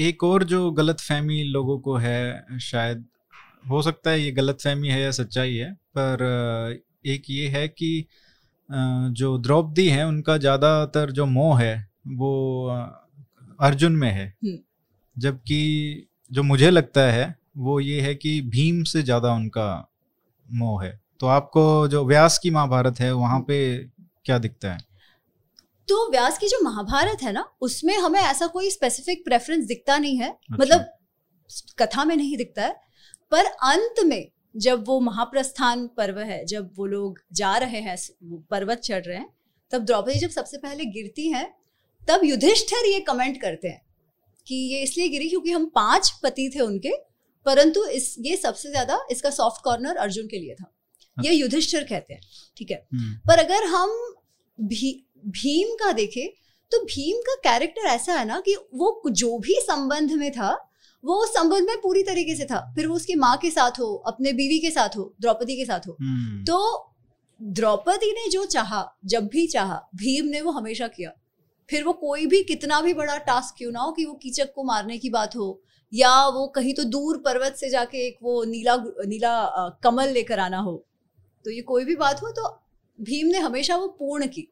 एक 0.00 0.24
और 0.24 0.44
जो 0.44 0.70
गलत 0.70 1.00
फहमी 1.00 1.42
लोगों 1.44 1.78
को 1.78 1.96
है 1.96 2.58
शायद 2.60 3.04
हो 3.70 3.82
सकता 3.82 4.10
है 4.10 4.20
ये 4.20 4.30
गलत 4.30 4.58
फहमी 4.60 4.88
है 4.88 5.00
या 5.00 5.10
सच्चाई 5.10 5.54
है 5.54 5.72
पर 5.96 6.24
एक 7.06 7.30
ये 7.30 7.48
है 7.48 7.66
कि 7.68 8.06
जो 9.12 9.36
द्रौपदी 9.38 9.88
है 9.88 10.06
उनका 10.06 10.36
ज़्यादातर 10.36 11.10
जो 11.10 11.26
मोह 11.26 11.60
है 11.60 11.74
वो 12.08 12.32
अर्जुन 13.60 13.92
में 13.92 14.10
है 14.10 14.26
हम्म। 14.44 14.58
जबकि 15.16 16.08
जो 16.30 16.42
मुझे 16.42 16.70
लगता 16.70 17.00
है 17.00 17.34
वो 17.56 17.78
ये 17.80 18.00
है 18.00 18.14
कि 18.14 18.40
भीम 18.48 18.82
से 18.84 19.02
ज़्यादा 19.02 19.32
उनका 19.32 19.68
मोह 20.46 20.84
है 20.84 20.98
तो 21.20 21.26
आपको 21.26 21.88
जो 21.88 22.04
व्यास 22.04 22.38
की 22.38 22.50
महाभारत 22.50 23.00
है 23.00 23.12
वहाँ 23.12 23.40
पे 23.40 23.58
क्या 24.24 24.38
दिखता 24.38 24.72
है? 24.72 24.78
तो 25.88 26.10
व्यास 26.10 26.38
की 26.38 26.48
जो 26.48 26.58
महाभारत 26.64 27.22
है 27.22 27.32
ना 27.32 27.44
उसमें 27.60 27.96
हमें 27.96 28.20
ऐसा 28.20 28.46
कोई 28.46 28.70
स्पेसिफिक 28.70 29.24
प्रेफरेंस 29.24 29.64
दिखता 29.66 29.96
नहीं 29.98 30.16
है। 30.16 30.28
अच्छा। 30.30 30.56
मतलब 30.56 30.84
कथा 31.78 32.04
में 32.04 32.14
नहीं 32.16 32.36
दिखता 32.36 32.62
है। 32.62 32.76
पर 33.32 33.44
अंत 33.44 34.04
में 34.06 34.30
जब 34.56 34.84
वो 34.86 34.98
महाप्रस्थान 35.00 35.86
पर्व 35.96 36.18
है 36.20 36.44
जब 36.46 36.70
वो 36.76 36.86
लोग 36.86 37.18
जा 37.32 37.56
रहे 37.56 37.80
हैं 37.80 37.96
पर्वत 38.50 38.78
चढ़ 38.78 39.04
रहे 39.04 39.16
हैं 39.16 39.28
तब 39.72 39.84
द्रौपदी 39.84 40.18
जब 40.18 40.30
सबसे 40.30 40.58
पहले 40.58 40.84
गिरती 40.84 41.28
हैं 41.28 41.46
तब 42.02 42.20
युधिष्ठिर 42.24 42.86
ये 42.86 43.00
कमेंट 43.00 43.40
करते 43.42 43.68
हैं 43.68 43.80
कि 44.46 44.54
ये 44.72 44.82
इसलिए 44.82 45.08
गिरी 45.08 45.28
क्योंकि 45.28 45.50
हम 45.50 45.66
पाँच 45.74 46.10
पति 46.22 46.50
थे 46.54 46.60
उनके 46.60 46.92
परंतु 47.46 47.84
इस 47.86 48.14
ये 48.18 48.36
सबसे 48.36 48.70
ज़्यादा 48.70 48.98
इसका 49.10 49.30
सॉफ्ट 49.30 49.62
कॉर्नर 49.64 49.96
अर्जुन 49.96 50.26
के 50.26 50.38
लिए 50.38 50.54
था। 50.54 50.72
ये 51.20 51.32
युधिष्ठिर 51.32 51.84
कहते 51.84 52.14
हैं 52.14 52.20
ठीक 52.56 52.70
है? 52.70 52.86
हम्म, 52.94 53.14
पर 53.28 53.38
अगर 53.38 53.64
हम 53.66 53.90
भी, 54.58 55.04
भीम 55.26 55.74
का 55.74 55.92
देखें 55.92 56.28
तो 56.72 56.78
भीम 56.84 57.20
का 57.20 57.34
कैरेक्टर 57.44 57.86
ऐसा 57.86 58.14
है 58.14 58.24
ना 58.24 58.40
कि 58.40 58.54
वो 58.74 59.02
जो 59.08 59.38
भी 59.38 59.54
संबंध 59.60 60.12
में 60.12 60.30
था 60.32 60.56
वो 61.04 61.14
उस 61.14 61.30
संबंध 61.30 61.66
में 61.66 61.80
पूरी 61.80 62.02
तरीके 62.02 62.34
से 62.36 62.44
था। 62.44 62.58
फिर 62.74 62.86
वो 62.86 62.94
उसकी 62.94 63.14
माँ 63.14 63.36
के 63.36 63.50
साथ 63.50 63.78
हो 63.80 63.94
अपने 64.06 64.32
बीवी 64.32 64.58
के 64.58 64.70
साथ 64.70 64.96
हो 64.96 65.14
द्रौपदी 65.20 65.56
के 65.56 65.64
साथ 65.64 65.86
हो। 65.88 65.96
हम्म, 66.00 66.44
तो 66.44 66.94
द्रौपदी 67.40 68.10
ने 68.12 68.28
जो 68.30 68.44
चाहा 68.44 68.84
जब 69.04 69.26
भी 69.26 69.46
चाहा 69.46 69.80
भीम 69.94 70.26
ने 70.26 70.40
वो 70.40 70.50
हमेशा 70.50 70.88
किया। 70.88 71.12
फिर 71.68 71.84
वो 71.84 71.92
कोई 71.92 72.26
भी 72.26 72.42
कितना 72.42 72.80
भी 72.80 72.94
बड़ा 72.94 73.16
टास्क 73.18 73.54
क्यों 73.58 73.70
ना 73.72 73.80
हो 73.80 73.92
कि 73.92 74.04
वो 74.04 74.14
कीचक 74.14 74.52
को 74.54 74.64
मारने 74.64 74.98
की 74.98 75.10
बात 75.10 75.36
हो 75.36 75.60
या 75.92 76.26
वो 76.28 76.46
कहीं 76.46 76.74
तो 76.74 76.84
दूर 76.84 77.18
पर्वत 77.18 77.56
से 77.56 77.70
जाके 77.70 78.06
एक 78.06 78.18
वो 78.22 78.44
नीला 78.44 78.76
नीला 79.06 79.68
कमल 79.82 80.08
लेकर 80.08 80.38
आना 80.38 80.58
हो। 80.58 80.84
तो 81.44 81.50
ये 81.50 81.60
कोई 81.62 81.84
भी 81.84 81.96
बात 81.96 82.22
हो 82.22 82.30
तो 82.30 82.48
भीम 82.98 83.26
ने 83.26 83.38
हमेशा 83.38 83.76
वो 83.76 83.88
पूर्ण 83.98 84.26
की। 84.26 84.46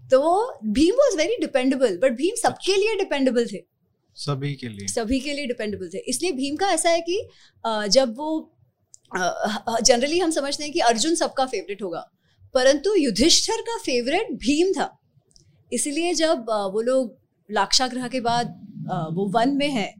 तो 0.00 0.20
वो 0.22 0.58
Bhim 0.64 0.94
was 0.94 1.16
very 1.18 1.36
dependable 1.40 1.96
but 1.98 2.12
Bhim 2.16 2.34
सबके 2.34 2.76
लिए 2.76 2.96
डिपेंडेबल 2.96 3.46
थे। 3.46 3.62
सभी 4.16 4.54
के 4.54 4.68
लिए। 4.68 4.86
सभी 4.88 5.20
के 5.20 5.32
लिए 5.34 5.46
डिपेंडेबल 5.46 5.88
थे। 5.94 5.98
इसलिए 6.08 6.32
भीम 6.32 6.56
का 6.56 6.70
ऐसा 6.72 6.90
है 6.90 7.00
कि 7.00 7.20
जब 7.64 8.14
वो 8.16 8.52
जनरली 9.82 10.18
हम 10.18 10.30
समझते 10.30 10.64
हैं 10.64 10.72
कि 10.72 10.80
अर्जुन 10.82 11.14
सबका 11.14 11.46
फेवरेट 11.46 11.82
होगा 11.82 12.00
परंतु 12.54 12.94
युधिष्ठर 12.94 13.60
का 13.62 13.76
फेवरेट 13.78 14.32
भीम 14.36 14.72
था। 14.72 14.90
इसलिए 15.72 16.14
जब 16.14 16.46
वो 16.72 16.80
लोग 16.82 17.16
लाक्षाग्रह 17.48 18.08
के 18.08 18.20
बाद 18.20 18.48
वो 19.12 19.26
वन 19.30 19.56
में 19.56 19.68
है 19.70 19.94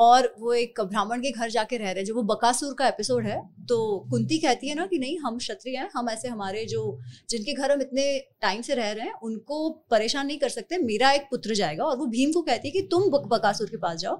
और 0.00 0.34
वो 0.38 0.52
एक 0.52 0.80
ब्राह्मण 0.80 1.20
के 1.20 1.30
घर 1.30 1.50
जाके 1.50 1.76
रह 1.76 1.90
रहे 1.90 2.04
जो 2.04 2.14
वो 2.14 2.22
बकासुर 2.22 2.74
का 2.74 2.88
एपिसोड 2.88 3.26
है 3.26 3.50
तो 3.60 4.06
कुंती 4.10 4.38
कहती 4.38 4.68
है 4.68 4.74
ना 4.74 4.86
कि 4.86 4.98
नहीं 4.98 5.18
हम 5.18 5.38
क्षत्रिय 5.38 5.76
हैं 5.76 5.90
हम 5.94 6.10
ऐसे 6.10 6.28
हमारे 6.28 6.64
जो 6.64 6.98
जिनके 7.30 7.52
घर 7.52 7.72
हम 7.72 7.80
इतने 7.80 8.18
टाइम 8.18 8.62
से 8.62 8.74
रह 8.74 8.90
रहे 8.90 9.06
हैं 9.06 9.14
उनको 9.22 9.70
परेशान 9.70 10.26
नहीं 10.26 10.38
कर 10.38 10.48
सकते 10.48 10.78
मेरा 10.78 11.12
एक 11.12 11.22
पुत्र 11.22 11.54
जाएगा। 11.54 11.84
और 11.84 11.96
वो 11.96 12.06
भीम 12.06 12.32
को 12.32 12.42
कहती 12.42 12.68
है 12.68 12.72
कि 12.72 12.82
तुम 12.82 13.10
बक- 13.10 13.26
बकासुर 13.26 13.70
के 13.70 13.76
पास 13.76 13.98
जाओ। 13.98 14.16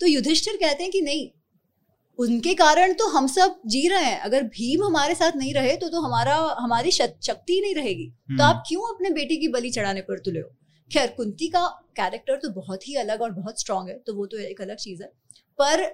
तो 0.00 0.06
युधिष्ठिर 0.06 0.56
कहते 0.56 0.82
हैं 0.82 0.92
कि 0.92 1.00
नहीं 1.00 1.30
उनके 2.18 2.54
कारण 2.54 2.92
तो 2.92 3.06
हम 3.06 3.26
सब 3.26 3.60
जी 3.66 3.88
रहे 3.88 4.04
हैं। 4.04 4.20
अगर 4.20 4.42
भीम 4.42 4.84
हमारे 4.84 5.14
साथ 5.14 5.32
नहीं 5.36 5.54
रहे 5.54 5.76
तो 5.76 5.88
तो 5.88 6.00
हमारा 6.00 6.56
हमारी 6.58 6.90
शक्ति 6.90 7.60
नहीं 7.60 7.74
रहेगी। 7.74 8.06
तो 8.06 8.32
हम्म, 8.32 8.42
आप 8.42 8.64
क्यों 8.68 8.94
अपने 8.94 9.10
बेटी 9.10 9.36
की 9.36 9.48
बलि 9.48 9.70
चढ़ाने 9.70 10.00
पर 10.00 10.18
तुले 10.18 10.40
हो? 10.40 10.56
खैर, 10.90 11.08
कुंती 11.08 11.48
का 11.48 11.66
कैरेक्टर 11.96 12.36
तो 12.36 12.50
बहुत 12.50 12.88
ही 12.88 12.94
अलग 12.94 13.22
और 13.22 13.30
बहुत 13.30 13.60
स्ट्रांग 13.60 13.88
है 13.88 13.98
तो 13.98 14.14
वो 14.14 14.26
तो 14.26 14.38
एक 14.38 14.60
अलग 14.60 14.76
चीज़ 14.76 15.02
है। 15.02 15.08
पर 15.60 15.84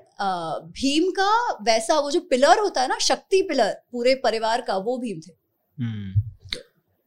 भीम 0.73 1.11
का 1.11 1.53
वैसा 1.63 1.99
वो 2.01 2.11
जो 2.11 2.21
पिलर 2.21 2.59
होता 2.59 2.83
है 2.83 2.89
ना, 2.89 2.99
शक्ति 2.99 3.43
पिलर 3.43 3.73
पूरे 3.93 4.15
परिवार 4.15 4.61
का, 4.61 4.77
वो 4.77 4.99
भीम 4.99 5.21
थे। 5.21 5.33
हम्म। 5.79 6.23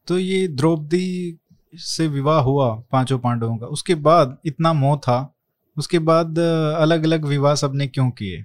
तो 0.06 0.18
ये 0.18 0.46
द्रौपदी 0.48 1.38
से 1.74 2.06
विवाह 2.06 2.40
हुआ 2.40 2.74
पाँचों 2.92 3.18
पांडवों 3.18 3.56
का। 3.56 3.66
उसके 3.66 3.94
बाद 3.94 4.38
इतना 4.44 4.72
मोह 4.72 4.96
था, 4.98 5.34
उसके 5.76 5.98
बाद 5.98 6.38
अलग 6.38 7.04
अलग 7.04 7.24
विवाह 7.24 7.54
सबने 7.54 7.86
क्यों 7.86 8.10
किए? 8.10 8.44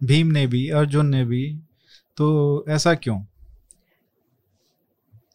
भीम 0.00 0.26
ने 0.26 0.46
भी, 0.46 0.68
अर्जुन 0.70 1.06
ने 1.06 1.24
भी 1.24 1.58
तो 2.16 2.64
ऐसा 2.68 2.94
क्यों? 2.94 3.20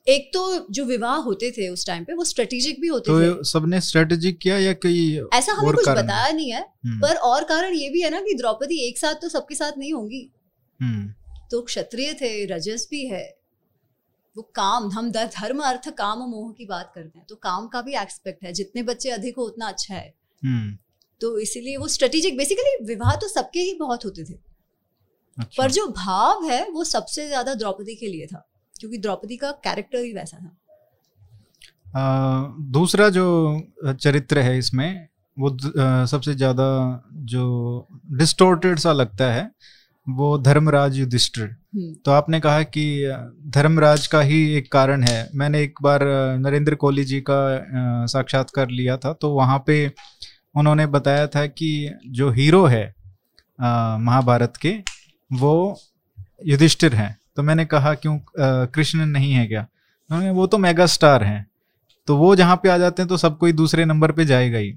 एक 0.07 0.29
तो 0.33 0.41
जो 0.69 0.85
विवाह 0.85 1.15
होते 1.21 1.51
थे 1.51 1.67
उस 1.69 1.85
टाइम 1.87 2.03
पे 2.03 2.13
वो 2.13 2.23
स्ट्रेटेजिक 2.25 2.79
भी 2.81 2.87
होते 2.87 3.11
तो 3.11 3.19
थे। 3.21 3.49
सबने 3.49 3.81
स्ट्रेटेजिक 3.81 4.39
किया 4.39 4.57
या 4.57 4.73
कोई 4.85 5.01
ऐसा 5.33 5.53
हमें 5.53 5.73
कुछ 5.73 5.87
बताया 5.89 6.31
नहीं 6.31 6.51
है 6.51 6.61
हम्म, 6.61 6.99
पर 7.01 7.15
और 7.15 7.43
कारण 7.43 7.73
ये 7.73 7.89
भी 7.89 8.01
है 8.01 8.09
ना 8.09 8.21
कि 8.21 8.33
द्रौपदी 8.33 8.79
एक 8.87 8.97
साथ 8.97 9.21
तो 9.21 9.29
सबके 9.29 9.55
साथ 9.55 9.77
नहीं 9.77 9.93
होंगी। 9.93 10.29
हम्म, 10.79 11.07
तो 11.51 11.61
क्षत्रिय 11.61 12.13
थे 12.13 12.33
रजस 12.47 12.87
भी 12.91 13.05
है 13.07 13.23
वो 14.35 14.41
काम 14.55 14.89
हम 14.91 15.11
धर्म 15.11 15.59
अर्थ 15.63 15.89
काम 15.95 16.19
मोह 16.29 16.51
की 16.51 16.65
बात 16.65 16.91
करते 16.95 17.19
हैं। 17.19 17.25
तो 17.29 17.35
काम 17.37 17.67
का 17.67 17.81
भी 17.81 17.95
एक्सपेक्ट 18.01 18.43
है 18.43 18.53
जितने 18.53 18.83
बच्चे 18.83 19.09
अधिक 19.11 19.37
हो 19.37 19.45
उतना 19.45 19.67
अच्छा 19.67 19.95
है। 19.95 20.13
हम्म। 20.43 20.77
तो 21.21 21.37
इसीलिए 21.39 21.77
वो 21.77 21.87
स्ट्रेटेजिक 21.89 22.37
बेसिकली 22.37 22.85
विवाह 22.85 23.15
तो 23.15 23.27
सबके 23.27 23.59
ही 23.61 23.73
बहुत 23.79 24.05
होते 24.05 24.23
थे। 24.23 24.33
अच्छा। 25.37 25.55
पर 25.57 25.71
जो 25.71 25.87
भाव 25.89 26.45
है 26.45 26.67
वो 26.69 26.83
सबसे 26.85 27.27
ज़्यादा 27.27 27.53
द्रौपदी 27.55 27.95
के 27.95 28.07
लिए 28.07 28.25
था। 28.27 28.47
क्योंकि 28.81 28.97
द्रौपदी 28.97 29.37
का 29.37 29.51
कैरेक्टर 29.63 29.99
ही 29.99 30.13
वैसा 30.13 30.37
था। 30.37 30.57
आ, 31.93 32.47
दूसरा 32.71 33.09
जो 33.11 33.25
चरित्र 33.93 34.39
है 34.39 34.57
इसमें 34.57 35.07
वो 35.37 35.49
आ, 35.49 36.05
सबसे 36.05 36.33
ज़्यादा 36.35 36.67
जो 37.25 37.87
डिस्टोर्टेड 38.13 38.79
सा 38.79 38.93
लगता 38.93 39.31
है 39.33 39.49
वो 40.07 40.37
धर्मराज 40.39 40.97
युधिष्ठिर। 40.97 41.43
हम्म। 41.43 41.93
तो 42.05 42.11
आपने 42.11 42.39
कहा 42.39 42.63
कि 42.65 42.85
धर्मराज 43.47 44.07
का 44.07 44.21
ही 44.21 44.39
एक 44.55 44.71
कारण 44.71 45.03
है। 45.03 45.29
मैंने 45.35 45.61
एक 45.63 45.81
बार 45.81 46.03
नरेंद्र 46.39 46.75
कोहली 46.75 47.03
जी 47.03 47.19
का 47.29 48.05
साक्षात्कार 48.07 48.69
लिया 48.71 48.97
था 48.97 49.13
तो 49.13 49.29
वहाँ 49.33 49.63
पे 49.67 49.85
उन्होंने 50.55 50.85
बताया 50.87 51.27
था 51.27 51.45
कि 51.47 51.69
जो 52.09 52.29
हीरो 52.31 52.65
है 52.65 52.83
महाभारत 53.59 54.57
के 54.61 54.73
वो 55.31 55.53
युधिष्ठिर 56.45 56.95
हैं। 56.95 57.15
तो 57.41 57.45
मैंने 57.45 57.63
कहा, 57.65 57.93
क्यों 57.95 58.19
कृष्ण 58.67 59.05
नहीं 59.07 59.31
है 59.33 59.45
क्या? 59.47 59.65
उन्होंने 60.09 60.31
वो 60.31 60.45
तो 60.47 60.57
मेगा 60.57 60.85
स्टार 60.85 61.23
हैं। 61.23 61.45
तो 62.07 62.15
वो 62.17 62.35
जहाँ 62.35 62.55
पे 62.63 62.69
आ 62.69 62.77
जाते 62.77 63.01
हैं 63.01 63.09
तो 63.09 63.17
सब 63.17 63.37
कोई 63.37 63.53
दूसरे 63.53 63.85
नंबर 63.85 64.11
पे 64.11 64.25
जाएगा 64.25 64.57
ही। 64.57 64.73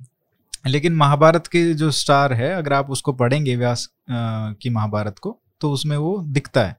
लेकिन 0.66 0.94
महाभारत 0.96 1.46
के 1.46 1.62
जो 1.74 1.90
स्टार 1.90 2.33
है, 2.33 2.53
अगर 2.53 2.72
आप 2.72 2.90
उसको 2.90 3.12
पढ़ेंगे, 3.12 3.57
व्यास 3.57 3.88
की 4.11 4.70
महाभारत 4.70 5.18
को 5.18 5.37
तो 5.61 5.72
उसमें 5.72 5.96
वो 5.96 6.16
दिखता 6.29 6.64
है। 6.64 6.77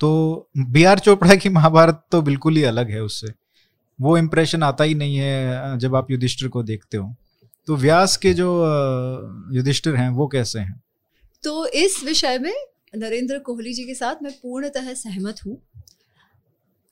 तो 0.00 0.48
बी 0.58 0.84
आर 0.84 0.98
चोपड़ा 0.98 1.34
की 1.34 1.48
महाभारत 1.48 2.04
तो 2.10 2.22
बिल्कुल 2.22 2.56
ही 2.56 2.62
अलग 2.64 2.90
है 2.90 3.02
उससे। 3.02 3.32
वो 3.98 4.16
इम्प्रेशन 4.18 4.62
आता 4.62 4.84
ही 4.84 4.94
नहीं 4.94 5.16
है, 5.16 5.78
जब 5.78 5.96
आप 5.96 6.10
युधिष्ठिर 6.10 6.48
को 6.48 6.62
देखते 6.62 6.96
हो। 6.96 7.14
तो 7.68 7.76
व्यास 7.76 8.16
के 8.16 8.34
जो 8.34 8.48
युधिष्ठिर 9.52 9.96
हैं, 9.96 10.08
वो 10.10 10.28
कैसे 10.28 10.58
हैं? 10.58 10.80
तो 11.44 11.66
इस 11.66 12.02
विषय 12.04 12.38
में 12.38 12.52
नरेंद्र 12.94 13.38
कोहली 13.38 13.72
जी 13.72 13.84
के 13.84 13.94
साथ 13.94 14.22
मैं 14.22 14.32
पूर्णतः 14.32 14.92
सहमत 14.94 15.40
हूँ। 15.46 15.60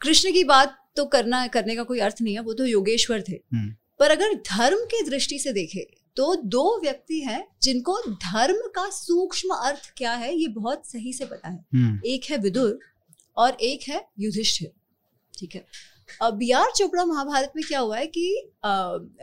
कृष्ण 0.01 0.33
की 0.33 0.45
बात 0.45 0.77
तो 0.97 1.05
करना 1.07 1.47
करने 1.47 1.77
का 1.77 1.83
कोई 1.83 1.99
अर्थ 2.01 2.23
नहीं 2.23 2.35
है 2.35 2.41
वो 2.41 2.53
तो 2.55 2.65
योगेश्वर 2.67 3.23
थे। 3.29 3.33
हम्म। 3.33 3.75
पर 3.99 4.11
अगर 4.11 4.35
धर्म 4.49 4.85
की 4.85 5.03
दृष्टि 5.03 5.39
से 5.39 5.53
देखे 5.53 5.87
तो 6.17 6.35
दो 6.47 6.81
व्यक्ति 6.83 7.21
हैं 7.21 7.45
जिनको 7.63 7.97
धर्म 8.07 8.67
का 8.75 8.89
सूक्ष्म 8.91 9.55
अर्थ 9.57 9.93
क्या 9.97 10.13
है 10.13 10.35
ये 10.35 10.47
बहुत 10.49 10.87
सही 10.87 11.13
से 11.13 11.25
पता 11.25 11.49
है। 11.49 11.65
हम्म। 11.75 12.01
एक 12.07 12.31
है 12.31 12.39
विदुर 12.39 12.79
और 13.37 13.57
एक 13.63 13.89
है 13.89 14.05
युधिष्ठिर 14.21 14.71
ठीक 15.35 15.55
है? 15.55 15.65
अब 16.23 16.41
आर 16.55 16.71
चोपड़ा 16.77 17.05
महाभारत 17.05 17.53
में 17.57 17.65
क्या 17.65 17.79
हुआ 17.81 17.99
है 17.99 18.07
कि 18.07 18.51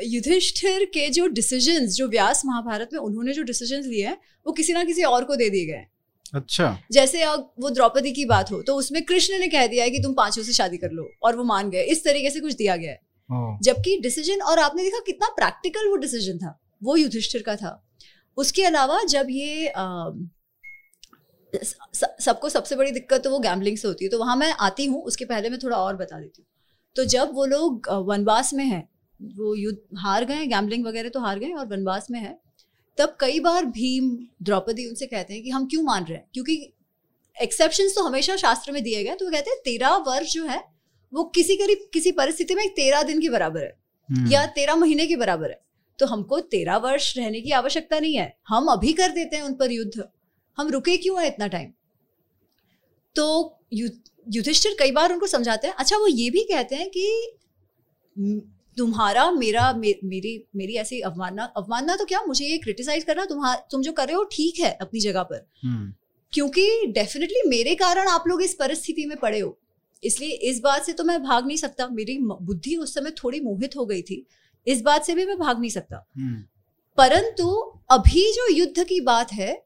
युधिष्ठिर 0.05 0.85
के 0.85 1.09
जो 1.09 1.27
डिसीजंस 1.29 1.95
जो 1.95 2.07
व्यास 2.07 2.45
महाभारत 2.45 2.89
में 2.93 2.99
उन्होंने 2.99 3.33
जो 3.33 3.43
डिसीजंस 3.43 3.85
लिए 3.85 4.05
हैं 4.07 4.17
वो 4.45 4.53
किसी 4.53 4.73
ना 4.73 4.83
किसी 4.83 5.03
और 5.03 5.23
को 5.23 5.35
दे 5.35 5.49
दिए 5.49 5.65
गए 5.65 5.85
अच्छा। 6.33 6.77
जैसे 6.91 7.21
अब 7.23 7.51
वो 7.59 7.69
द्रौपदी 7.69 8.11
की 8.11 8.25
बात 8.25 8.51
हो 8.51 8.61
तो 8.61 8.75
उसमें 8.75 9.03
कृष्ण 9.05 9.39
ने 9.39 9.47
कह 9.47 9.67
दिया 9.67 9.83
है 9.83 9.91
कि 9.91 9.99
तुम 9.99 10.13
पाँचों 10.13 10.43
से 10.43 10.53
शादी 10.53 10.77
कर 10.77 10.91
लो 10.91 11.09
और 11.23 11.35
वो 11.35 11.43
मान 11.43 11.69
गए। 11.69 11.83
इस 11.85 12.03
तरीके 12.03 12.29
से 12.29 12.39
कुछ 12.39 12.53
दिया 12.55 12.75
गया 12.75 12.91
है। 12.91 13.57
जबकि 13.63 13.97
डिसीज़न 14.01 14.41
और 14.43 14.59
आपने 14.59 14.83
देखा 14.83 14.99
कितना 15.05 15.29
प्रैक्टिकल 15.35 15.87
वो 15.89 15.95
डिसीज़न 15.97 16.37
था 16.37 16.59
वो 16.81 16.95
युधिष्ठिर 16.97 17.41
का 17.41 17.55
था। 17.55 17.81
उसके 18.37 18.63
अलावा 18.63 19.01
जब 19.05 19.27
ये 19.29 19.71
सबको 22.19 22.49
सबसे 22.49 22.75
बड़ी 22.75 22.91
दिक्कत 22.91 23.23
तो 23.23 23.29
वो 23.29 23.39
गैम्बलिंग 23.39 23.77
से 23.77 23.87
होती 23.87 24.05
है 24.05 24.09
तो 24.11 24.19
वहाँ 24.19 24.35
मैं 24.35 24.51
आती 24.61 24.85
हूँ 24.85 25.01
उसके 25.03 25.25
पहले 25.25 25.49
मैं 25.49 25.59
थोड़ा 25.59 25.77
और 25.77 25.95
बता 25.95 26.19
देती 26.19 26.41
हूँ। 26.41 26.47
तो 26.95 27.05
जब 27.07 27.33
वो 27.33 27.45
लोग 27.45 27.89
वनवास 28.07 28.53
में 28.53 28.63
है 28.65 28.87
वो 29.19 29.53
युद्ध 29.55 29.77
हार 29.97 30.25
गए 30.25 30.45
गैम्बलिंग 30.47 30.85
वगैरह 30.85 31.09
तो 31.09 31.19
हार 31.19 31.39
गए 31.39 31.51
और 31.51 31.67
वनवास 31.67 32.07
में 32.11 32.19
है 32.19 32.37
तब 32.97 33.15
कई 33.19 33.39
बार 33.39 33.65
भीम 33.65 34.17
द्रौपदी 34.41 34.87
उनसे 34.87 35.05
कहते 35.05 35.33
हैं 35.33 35.43
कि 35.43 35.49
हम 35.49 35.65
क्यों 35.65 35.83
मान 35.83 36.05
रहे 36.05 36.17
हैं? 36.17 36.25
क्योंकि 36.33 36.73
एक्सेप्शन 37.37 37.87
तो 37.87 38.03
हमेशा 38.03 38.35
शास्त्र 38.35 38.71
में 38.71 38.81
दिए 38.83 39.03
गए 39.03 39.15
तो 39.15 39.25
वो 39.25 39.31
कहते 39.31 39.49
हैं 39.49 39.59
तेरह 39.65 39.95
वर्ष 40.07 40.33
जो 40.33 40.45
है 40.45 40.63
वो 41.13 41.23
किसी 41.25 41.55
करीब 41.55 41.87
किसी 41.93 42.11
परिस्थिति 42.11 42.55
में 42.55 42.67
तेरह 42.69 43.03
दिन 43.03 43.21
के 43.21 43.29
बराबर 43.29 43.63
है 43.63 43.73
हम्म। 44.09 44.31
या 44.31 44.45
तेरह 44.45 44.75
महीने 44.75 45.05
के 45.07 45.15
बराबर 45.15 45.49
है। 45.49 45.59
तो 45.99 46.05
हमको 46.05 46.39
तेरह 46.39 46.77
वर्ष 46.77 47.15
रहने 47.17 47.41
की 47.41 47.51
आवश्यकता 47.51 47.99
नहीं 47.99 48.15
है। 48.17 48.37
हम 48.47 48.67
अभी 48.67 48.93
कर 48.93 49.11
देते 49.11 49.35
हैं 49.35 49.43
उन 49.43 49.53
पर 49.53 49.71
युद्ध। 49.71 50.07
हम 50.57 50.69
रुके 50.69 50.97
क्यों 50.97 51.21
है 51.21 51.27
इतना 51.27 51.47
टाइम 51.47 51.71
तो 53.15 53.59
युधिष्ठिर 53.73 54.75
कई 54.79 54.91
बार 54.91 55.13
उनको 55.13 55.27
समझाते 55.27 55.67
हैं। 55.67 55.73
अच्छा 55.75 55.97
वो 55.97 56.07
ये 56.07 56.29
भी 56.29 56.43
कहते 56.43 56.75
हैं 56.75 56.89
कि 56.89 57.31
तुम्हारा 58.77 59.31
मेरा 59.31 59.73
मे, 59.73 59.95
मेरी 60.03 60.45
मेरी 60.55 60.73
ऐसी 60.73 60.99
अवमानना 60.99 61.43
अवमानना 61.43 61.95
तो 61.95 62.05
क्या? 62.05 62.21
मुझे 62.23 62.45
ये 62.45 62.57
क्रिटिसाइज 62.57 63.03
करना 63.03 63.25
तुम्हारा 63.25 63.67
तुम 63.71 63.81
जो 63.81 63.91
कर 63.91 64.07
रहे 64.07 64.15
हो 64.15 64.23
ठीक 64.23 64.59
है 64.59 64.77
अपनी 64.81 64.99
जगह 64.99 65.23
पर। 65.23 65.47
हम्म। 65.63 65.93
क्योंकि 66.33 66.85
डेफिनेटली 66.87 67.49
मेरे 67.49 67.75
कारण 67.75 68.07
आप 68.07 68.23
लोग 68.27 68.41
इस 68.41 68.53
परिस्थिति 68.53 69.05
में 69.05 69.17
पड़े 69.17 69.39
हो। 69.39 69.57
इसलिए 70.03 70.29
इस 70.29 70.59
बात 70.59 70.83
से 70.83 70.93
तो 70.93 71.03
मैं 71.03 71.23
भाग 71.23 71.47
नहीं 71.47 71.57
सकता। 71.57 71.87
मेरी 71.87 72.17
बुद्धि 72.21 72.75
उस 72.75 72.93
समय 72.93 73.11
थोड़ी 73.11 73.39
मोहित 73.39 73.75
हो 73.77 73.85
गई 73.85 74.01
थी। 74.01 74.25
इस 74.67 74.81
बात 74.81 75.05
से 75.05 75.15
भी 75.15 75.25
मैं 75.25 75.37
भाग 75.37 75.59
नहीं 75.59 75.69
सकता। 75.69 76.07
हम्म। 76.17 76.43
परंतु 76.97 77.49
अभी 77.91 78.31
जो 78.31 78.47
युद्ध 78.53 78.83
की 78.83 79.01
बात 79.01 79.33
है 79.33 79.65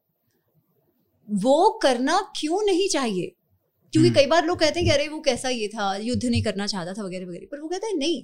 वो 1.30 1.80
करना 1.84 2.34
क्यों 2.39 2.62
नहीं 2.65 2.89
चाहिए? 2.89 3.36
क्योंकि 3.93 4.10
हम्म। 4.10 4.19
कई 4.19 4.26
बार 4.26 4.45
लोग 4.45 4.60
कहते 4.60 4.80
हैं 4.80 4.89
कि 4.89 4.93
अरे 4.93 5.08
वो 5.08 5.19
कैसा 5.22 5.50
ये 5.50 5.67
था 5.67 5.95
युद्ध 5.95 6.26
नहीं 6.26 6.43
करना 6.43 6.67
चाहता 6.67 6.93
था 6.93 7.04
वगैरह 7.04 7.26
वगैरह। 7.26 7.48
पर 7.52 7.60
वो 7.60 7.67
कहते 7.67 7.88
हैं 7.88 7.95
नहीं 7.95 8.24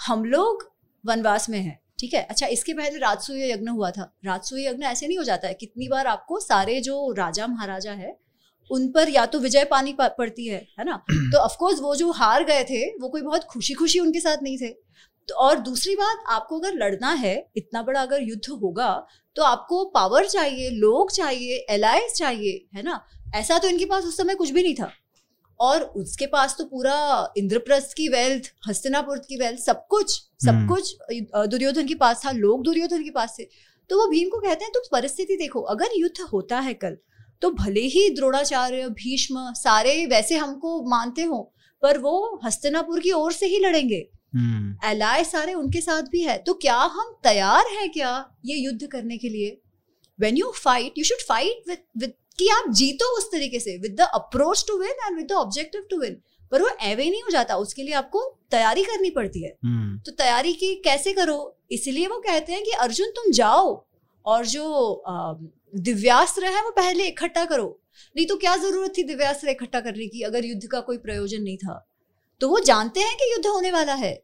हम 0.00 0.24
लोग 0.24 0.68
वनवास 1.04 1.48
में 1.48 1.58
हैं, 1.58 1.78
ठीक 1.98 2.14
है? 2.14 2.22
अच्छा 2.22 2.46
इसके 2.46 2.72
पहले 2.72 2.98
राजसूय 2.98 3.50
यज्ञ 3.50 3.68
हुआ 3.68 3.90
था। 3.90 4.12
राजसूय 4.24 4.66
यज्ञ 4.66 4.84
ऐसे 4.84 5.06
नहीं 5.06 5.18
हो 5.18 5.24
जाता 5.24 5.48
है। 5.48 5.54
कितनी 5.54 5.88
बार 5.88 6.06
आपको 6.06 6.40
सारे 6.40 6.80
जो 6.80 7.12
राजा 7.12 7.46
महाराजा 7.46 7.92
है, 7.92 8.16
उन 8.70 8.86
पर 8.88 9.08
या 9.08 9.24
तो 9.26 9.38
विजय 9.38 9.64
पानी 9.64 9.94
पड़ती 10.00 10.46
है 10.46 10.66
है 10.78 10.84
ना? 10.84 10.96
तो 11.10 11.38
ऑफकोर्स 11.38 11.80
वो 11.80 11.94
जो 11.96 12.10
हार 12.12 12.44
गए 12.44 12.64
थे, 12.64 12.84
वो 12.92 13.08
कोई 13.08 13.22
बहुत 13.22 13.44
खुशी 13.44 13.74
खुशी 13.74 13.98
उनके 13.98 14.20
साथ 14.20 14.42
नहीं 14.42 14.58
थे। 14.58 14.68
तो 15.28 15.34
और 15.36 15.58
दूसरी 15.58 15.94
बात, 15.96 16.24
आपको 16.28 16.58
अगर 16.60 16.74
लड़ना 16.74 17.12
है, 17.14 17.34
इतना 17.56 17.82
बड़ा 17.82 18.00
अगर 18.02 18.22
युद्ध 18.22 18.48
होगा 18.52 19.06
तो 19.36 19.42
आपको 19.42 19.84
पावर 19.84 20.26
चाहिए, 20.26 20.70
लोग 20.70 21.10
चाहिए 21.12 21.56
एलायंस 21.70 22.12
चाहिए, 22.12 22.66
है 22.74 22.82
ना? 22.82 23.00
ऐसा 23.34 23.58
तो 23.58 23.68
इनके 23.68 23.84
पास 23.84 24.04
उस 24.04 24.16
समय 24.16 24.34
कुछ 24.34 24.50
भी 24.50 24.62
नहीं 24.62 24.74
था। 24.74 24.90
और 25.60 25.82
उसके 25.96 26.26
पास 26.26 26.54
तो 26.58 26.64
पूरा 26.64 27.32
इंद्रप्रस्थ 27.36 27.92
की 27.96 28.08
वेल्थ 28.08 28.50
हस्तिनापुर 28.68 29.18
की 29.20 29.36
वेल्थ 29.36 29.60
सब 29.60 29.86
कुछ 29.86 30.12
सब 30.44 30.50
हम्म। 30.50 30.68
कुछ 30.68 30.96
दुर्योधन 31.46 31.86
के 31.86 31.94
पास 31.96 32.24
था 32.24 32.30
लोग 32.34 32.64
दुर्योधन 32.64 33.02
के 33.04 33.10
पास 33.10 33.36
थे 33.38 33.44
तो 33.90 33.98
वो 33.98 34.08
भीम 34.08 34.28
को 34.28 34.38
कहते 34.38 34.64
हैं 34.64 34.72
तुम 34.72 34.82
परिस्थिति 34.92 35.36
देखो 35.36 35.60
अगर 35.70 35.98
युद्ध 35.98 36.28
होता 36.32 36.60
है 36.60 36.74
कल 36.76 36.96
तो 37.42 37.50
भले 37.52 37.80
ही 37.88 38.08
द्रोणाचार्य 38.10 38.88
भीष्म 38.94 39.52
सारे 39.54 39.94
वैसे 40.06 40.36
हमको 40.36 40.82
मानते 40.90 41.22
हो 41.24 41.42
पर 41.82 41.98
वो 41.98 42.40
हस्तिनापुर 42.44 43.00
की 43.00 43.12
ओर 43.12 43.32
से 43.32 43.46
ही 43.46 43.58
लड़ेंगे 43.58 44.08
एलाय 44.34 45.18
हम्म। 45.18 45.22
सारे 45.24 45.54
उनके 45.54 45.80
साथ 45.80 46.10
भी 46.10 46.22
है 46.22 46.36
तो 46.38 46.54
क्या 46.56 46.76
हम 46.90 47.14
तैयार 47.24 47.66
हैं 47.70 47.90
क्या 47.90 48.12
ये 48.44 48.56
युद्ध 48.56 48.86
करने 48.86 49.18
के 49.18 49.28
लिए 49.28 49.60
when 50.18 50.36
you 50.36 50.52
fight 50.56 50.98
you 50.98 51.04
should 51.04 51.26
fight 51.28 51.68
with 51.68 51.82
with 51.96 52.12
कि 52.40 52.48
आप 52.48 52.70
जीतो 52.70 53.16
उस 53.18 53.30
तरीके 53.32 53.60
से 53.60 53.76
with 53.78 53.96
the 54.00 54.00
approach 54.14 54.64
to 54.68 54.78
win 54.78 54.90
and 54.90 55.16
with 55.16 55.26
the 55.28 55.32
objective 55.32 55.86
to 55.90 55.98
win 55.98 56.20
पर 56.52 56.62
वो 56.62 56.68
एवे 56.82 57.10
नहीं 57.10 57.22
हो 57.22 57.30
जाता 57.30 57.56
उसके 57.56 57.82
लिए 57.82 57.94
आपको 57.94 58.20
तैयारी 58.50 58.84
करनी 58.84 59.10
पड़ती 59.10 59.42
है। 59.44 59.50
hmm. 59.50 60.06
तो 60.06 60.12
तैयारी 60.12 60.52
की 60.52 60.74
कैसे 60.74 61.12
करो? 61.12 61.56
इसलिए 61.72 62.06
वो 62.06 62.18
कहते 62.18 62.52
हैं 62.52 62.64
कि 62.64 62.70
अर्जुन 62.70 63.10
तुम 63.10 63.30
जाओ 63.32 63.84
और 64.26 64.46
जो 64.46 65.02
दिव्यास्त्र 65.78 66.44
है 66.44 66.62
वो 66.64 66.70
पहले 66.70 67.06
इकट्ठा 67.06 67.44
करो। 67.44 67.68
नहीं 68.16 68.26
तो 68.26 68.36
क्या 68.36 68.56
ज़रूरत 68.56 68.92
थी 68.98 69.02
दिव्यास्त्र 69.02 69.48
इकट्ठा 69.48 69.80
करने 69.80 70.06
की 70.06 70.22
अगर 70.22 70.44
युद्ध 70.44 70.66
का 70.66 70.80
कोई 70.80 70.98
प्रयोजन 70.98 71.42
नहीं 71.42 71.56
था? 71.56 71.86
तो 72.40 72.48
वो 72.48 72.60
जानते 72.60 73.00
हैं 73.00 73.16
कि 73.16 73.32
युद्ध 73.32 73.46
होने 73.46 73.70
वाला 73.72 73.94
है 73.94 74.14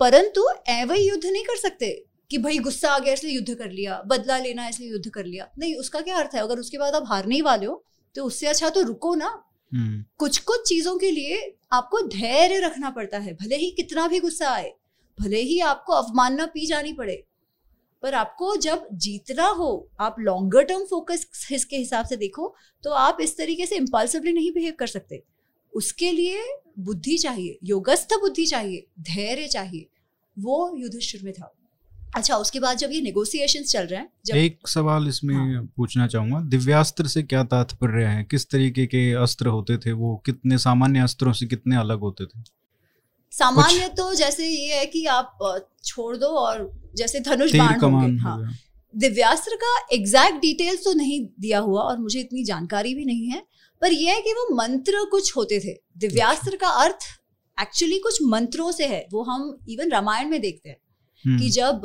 परंतु 0.00 0.46
एवं 0.68 0.96
युद्ध 0.96 1.24
नहीं 1.26 1.44
कर 1.44 1.56
सकते। 1.56 2.04
कि 2.32 2.38
भाई 2.38 2.58
गुस्सा 2.60 2.90
आ 2.90 2.98
गया 2.98 3.12
इसलिए 3.14 3.34
युद्ध 3.34 3.54
कर 3.54 3.70
लिया 3.70 4.02
बदला 4.06 4.38
लेना 4.38 4.66
इसलिए 4.68 4.90
युद्ध 4.90 5.10
कर 5.10 5.24
लिया। 5.24 5.48
नहीं 5.58 5.74
उसका 5.76 6.00
क्या 6.00 6.16
अर्थ 6.16 6.34
है? 6.34 6.40
अगर 6.40 6.58
उसके 6.58 6.78
बाद 6.78 6.94
आप 6.94 7.04
हारने 7.06 7.34
ही 7.34 7.42
वाले 7.42 7.66
हो 7.66 7.82
तो 8.14 8.24
उससे 8.24 8.46
अच्छा 8.46 8.68
तो 8.70 8.82
रुको 8.82 9.14
ना। 9.14 9.26
हम्म। 9.72 10.04
कुछ 10.18 10.38
कुछ 10.40 10.68
चीज़ों 10.68 10.96
के 10.98 11.10
लिए 11.10 11.36
आपको 11.72 12.00
धैर्य 12.08 12.58
रखना 12.60 12.90
पड़ता 12.90 13.18
है 13.18 13.34
भले 13.34 13.56
ही 13.56 13.70
कितना 13.70 14.06
भी 14.08 14.20
गुस्सा 14.20 14.50
आए 14.50 14.72
भले 15.18 15.40
ही 15.42 15.60
आपको 15.66 15.92
अवमानना 15.92 16.46
पी 16.46 16.66
जानी 16.66 16.92
पड़े 16.92 17.22
पर 18.02 18.14
आपको 18.14 18.54
जब 18.58 18.86
जीतना 19.02 19.46
हो 19.52 19.70
आप 20.00 20.16
लॉन्गर 20.20 20.64
टर्म 20.64 20.84
फोकस 20.84 21.26
इसके 21.52 21.76
हिसाब 21.76 22.06
से 22.06 22.16
देखो 22.16 22.54
तो 22.84 22.90
आप 22.98 23.18
इस 23.20 23.36
तरीके 23.36 23.66
से 23.66 23.76
इम्पल्सिवली 23.76 24.32
नहीं 24.32 24.52
बिहेव 24.52 24.74
कर 24.78 24.86
सकते। 24.88 25.22
उसके 25.72 26.12
लिए 26.12 26.42
बुद्धि 26.78 27.16
चाहिए 27.18 27.58
योगस्थ 27.64 28.14
बुद्धि 28.20 28.46
चाहिए 28.46 28.86
धैर्य 29.06 29.46
चाहिए। 29.48 29.86
वो 30.36 30.74
युधिष्ठिर 30.76 31.22
में 31.24 31.32
था। 31.32 31.52
अच्छा 32.12 32.36
उसके 32.36 32.60
बाद 32.60 32.78
जब 32.78 32.90
ये 32.92 33.00
नेगोशिएशंस 33.00 33.70
चल 33.72 33.86
रहे 33.86 34.00
हैं 34.00 34.08
जब 34.26 34.36
एक 34.36 34.68
सवाल 34.68 35.08
इसमें 35.08 35.34
हाँ। 35.34 35.64
पूछना 35.76 36.06
चाहूँगा 36.06 36.40
दिव्यास्त्र 36.48 37.06
से 37.08 37.22
क्या 37.22 37.42
तात्पर्य 37.44 38.04
है? 38.04 38.24
किस 38.24 38.48
तरीके 38.50 38.86
के 38.86 39.12
अस्त्र 39.22 39.46
होते 39.48 39.76
थे 39.78 39.92
वो? 39.92 40.16
कितने 40.26 40.58
सामान्य 40.58 41.00
अस्त्रों 41.00 41.32
से 41.32 41.46
कितने 41.46 41.76
अलग 41.76 42.00
होते 42.00 42.24
थे? 42.24 42.42
सामान्य 43.32 43.88
तो 43.88 44.12
जैसे 44.14 44.46
ये 44.46 44.74
है 44.74 44.86
कि 44.86 45.04
आप 45.06 45.38
छोड़ 45.84 46.16
दो 46.16 46.26
और 46.38 46.70
जैसे 46.96 47.20
धनुष 47.20 47.54
बाण 47.56 47.80
होंगे। 47.82 48.20
हाँ 48.22 48.54
दिव्यास्त्र 48.94 49.56
का 49.56 49.76
एग्जैक्ट 49.92 50.40
डिटेल्स 50.40 50.84
तो 50.84 50.92
नहीं 50.92 51.20
दिया 51.40 51.58
हुआ 51.58 51.82
और 51.82 51.98
मुझे 51.98 52.20
इतनी 52.20 52.44
जानकारी 52.44 52.94
भी 52.94 53.04
नहीं 53.04 53.26
है 53.26 53.42
पर 53.82 53.92
यह 53.92 54.14
है 54.14 54.20
कि 54.20 54.32
वो 54.32 54.54
मंत्र 54.56 55.04
कुछ 55.10 55.36
होते 55.36 55.58
थे। 55.60 55.72
दिव्यास्त्र 55.98 56.56
का 56.56 56.68
अर्थ 56.82 57.06
एक्चुअली 57.58 57.98
कुछ 57.98 58.18
मंत्रों 58.22 58.70
से 58.72 58.86
है 58.86 59.06
वो 59.12 59.22
हम 59.22 59.56
इवन 59.68 59.90
रामायण 59.90 60.28
में 60.28 60.40
देखते 60.40 60.68
हैं। 60.68 60.76
कि 61.28 61.50
जब 61.50 61.82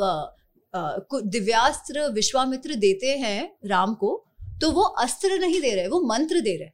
अ, 0.73 0.99
कु- 1.09 1.25
दिव्यास्त्र 1.25 2.11
विश्वामित्र 2.11 2.75
देते 2.75 3.07
हैं 3.07 3.57
राम 3.65 3.93
को 3.93 4.25
तो 4.61 4.71
वो 4.71 4.81
अस्त्र 4.81 5.39
नहीं 5.39 5.61
दे 5.61 5.75
रहे 5.75 5.87
वो 5.87 6.01
मंत्र 6.01 6.41
दे 6.41 6.57
रहे। 6.57 6.69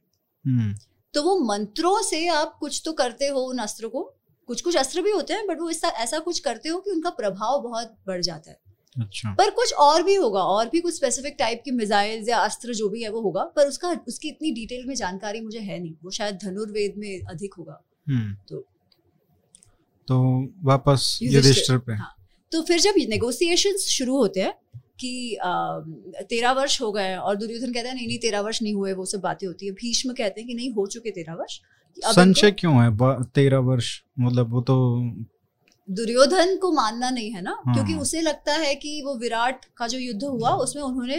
हम्म, 0.46 0.76
तो 1.14 1.22
वो 1.22 1.40
मंत्रों 1.40 2.02
से 2.02 2.28
आप 2.28 2.56
कुछ 2.60 2.82
तो 2.84 2.92
करते 2.92 3.26
हो 3.26 3.40
उन 3.40 3.58
अस्त्र 3.58 3.88
को। 3.88 4.14
कुछ 4.46 4.62
कुछ 4.62 4.76
अस्त्र 4.76 5.02
भी 5.02 5.10
होते 5.10 5.34
हैं 5.34 5.46
बट 5.46 5.60
वो 5.60 5.70
ऐसा 5.70 5.88
ऐसा 5.88 6.18
कुछ 6.18 6.38
करते 6.38 6.68
हो 6.68 6.80
कि 6.80 6.90
उनका 6.90 7.10
प्रभाव 7.10 7.62
बहुत 7.62 7.96
बढ़ 8.06 8.20
जाता 8.20 8.50
है। 8.50 8.60
अच्छा। 9.00 9.34
पर 9.34 9.50
कुछ 9.50 9.72
और 9.72 10.02
भी 10.02 10.14
होगा 10.14 10.42
और 10.42 10.68
भी 10.68 10.80
कुछ 10.80 10.94
स्पेसिफिक 10.94 11.36
टाइप 11.38 11.62
की 11.64 11.70
मिसाइल्स 11.70 12.28
या 12.28 12.38
अस्त्र 12.38 12.74
जो 12.74 12.88
भी 12.88 13.02
है 13.02 13.08
वो 13.08 13.20
होगा 13.20 13.44
पर 13.44 13.68
उसका 13.68 14.00
उसकी 14.08 14.28
इतनी 14.28 14.50
डिटेल 14.50 14.86
में 14.86 14.94
जानकारी 14.94 15.40
मुझे 15.40 15.58
है 15.58 15.78
नहीं। 15.78 15.94
वो 16.04 16.10
शायद 16.10 16.38
धनुर्वेद 16.42 16.94
में 16.96 17.22
अधिक 17.22 17.54
होगा। 17.54 17.84
हम्म, 18.08 18.34
तो- 18.48 18.62
तो 20.08 20.48
वापस 20.62 21.18
युधिष्ठिर 21.22 21.78
पे। 21.78 21.92
हाँ। 21.92 22.23
तो 22.52 22.62
फिर 22.62 22.80
जब 22.80 22.94
नेगोशिएशंस 23.08 23.86
शुरू 23.90 24.16
होते 24.16 24.40
हैं 24.40 24.52
कि 25.00 25.38
तेरह 26.30 26.52
वर्ष 26.52 26.80
हो 26.82 26.90
गए 26.92 27.14
और 27.16 27.36
दुर्योधन 27.36 27.72
कहता 27.72 27.88
है 27.88 27.94
नहीं 27.94 28.06
नहीं 28.06 28.18
तेरह 28.18 28.40
वर्ष 28.40 28.62
नहीं 28.62 28.74
हुए 28.74 28.92
वो 28.92 29.04
सब 29.04 29.20
बातें 29.20 29.46
होती 29.46 29.66
है। 29.66 29.72
भीष्म 29.72 30.12
कहते 30.12 30.40
हैं 30.40 30.48
कि 30.48 30.54
नहीं 30.54 30.70
हो 30.70 30.86
चुके 30.86 31.10
तेरह 31.10 31.34
वर्ष। 31.34 31.58
संशय 31.98 32.50
क्यों 32.50 32.74
है? 32.74 32.90
तेरह 33.24 33.58
वर्ष 33.60 33.90
मतलब 34.20 34.52
वो 34.52 34.60
तो 34.60 34.76
दुर्योधन 35.88 36.56
को 36.56 36.70
मानना 36.72 37.10
नहीं 37.10 37.30
है 37.30 37.42
ना? 37.42 37.56
हाँ। 37.66 37.74
क्योंकि 37.74 37.94
उसे 37.94 38.20
लगता 38.20 38.54
है 38.54 38.74
कि 38.74 39.00
वो 39.02 39.14
विराट 39.18 39.64
का 39.76 39.86
जो 39.86 39.98
युद्ध 39.98 40.22
हुआ 40.24 40.50
उसमें 40.56 40.82
उन्होंने 40.82 41.16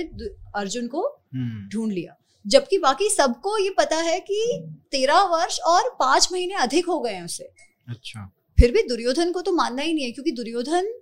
अर्जुन 0.55 0.87
को 0.87 1.01
हम्म, 1.33 1.67
ढूंढ 1.69 1.91
लिया। 1.93 2.15
जबकि 2.45 2.77
बाकी 2.77 3.09
सबको 3.09 3.57
ये 3.57 3.69
पता 3.77 3.97
है 3.97 4.19
कि 4.19 4.39
तेरह 4.91 5.21
वर्ष 5.31 5.59
और 5.59 5.89
पाँच 5.99 6.27
महीने 6.31 6.53
अधिक 6.53 6.85
हो 6.85 6.99
गए 6.99 7.13
हैं 7.13 7.25
उसे। 7.25 7.49
अच्छा। 7.87 8.31
फिर 8.57 8.71
भी 8.71 8.81
दुर्योधन 8.81 9.31
को 9.31 9.41
तो 9.41 9.51
मानना 9.51 9.81
ही 9.81 9.93
नहीं 9.93 10.05
है 10.05 10.11
क्योंकि 10.11 10.31
दुर्योधन 10.31 10.93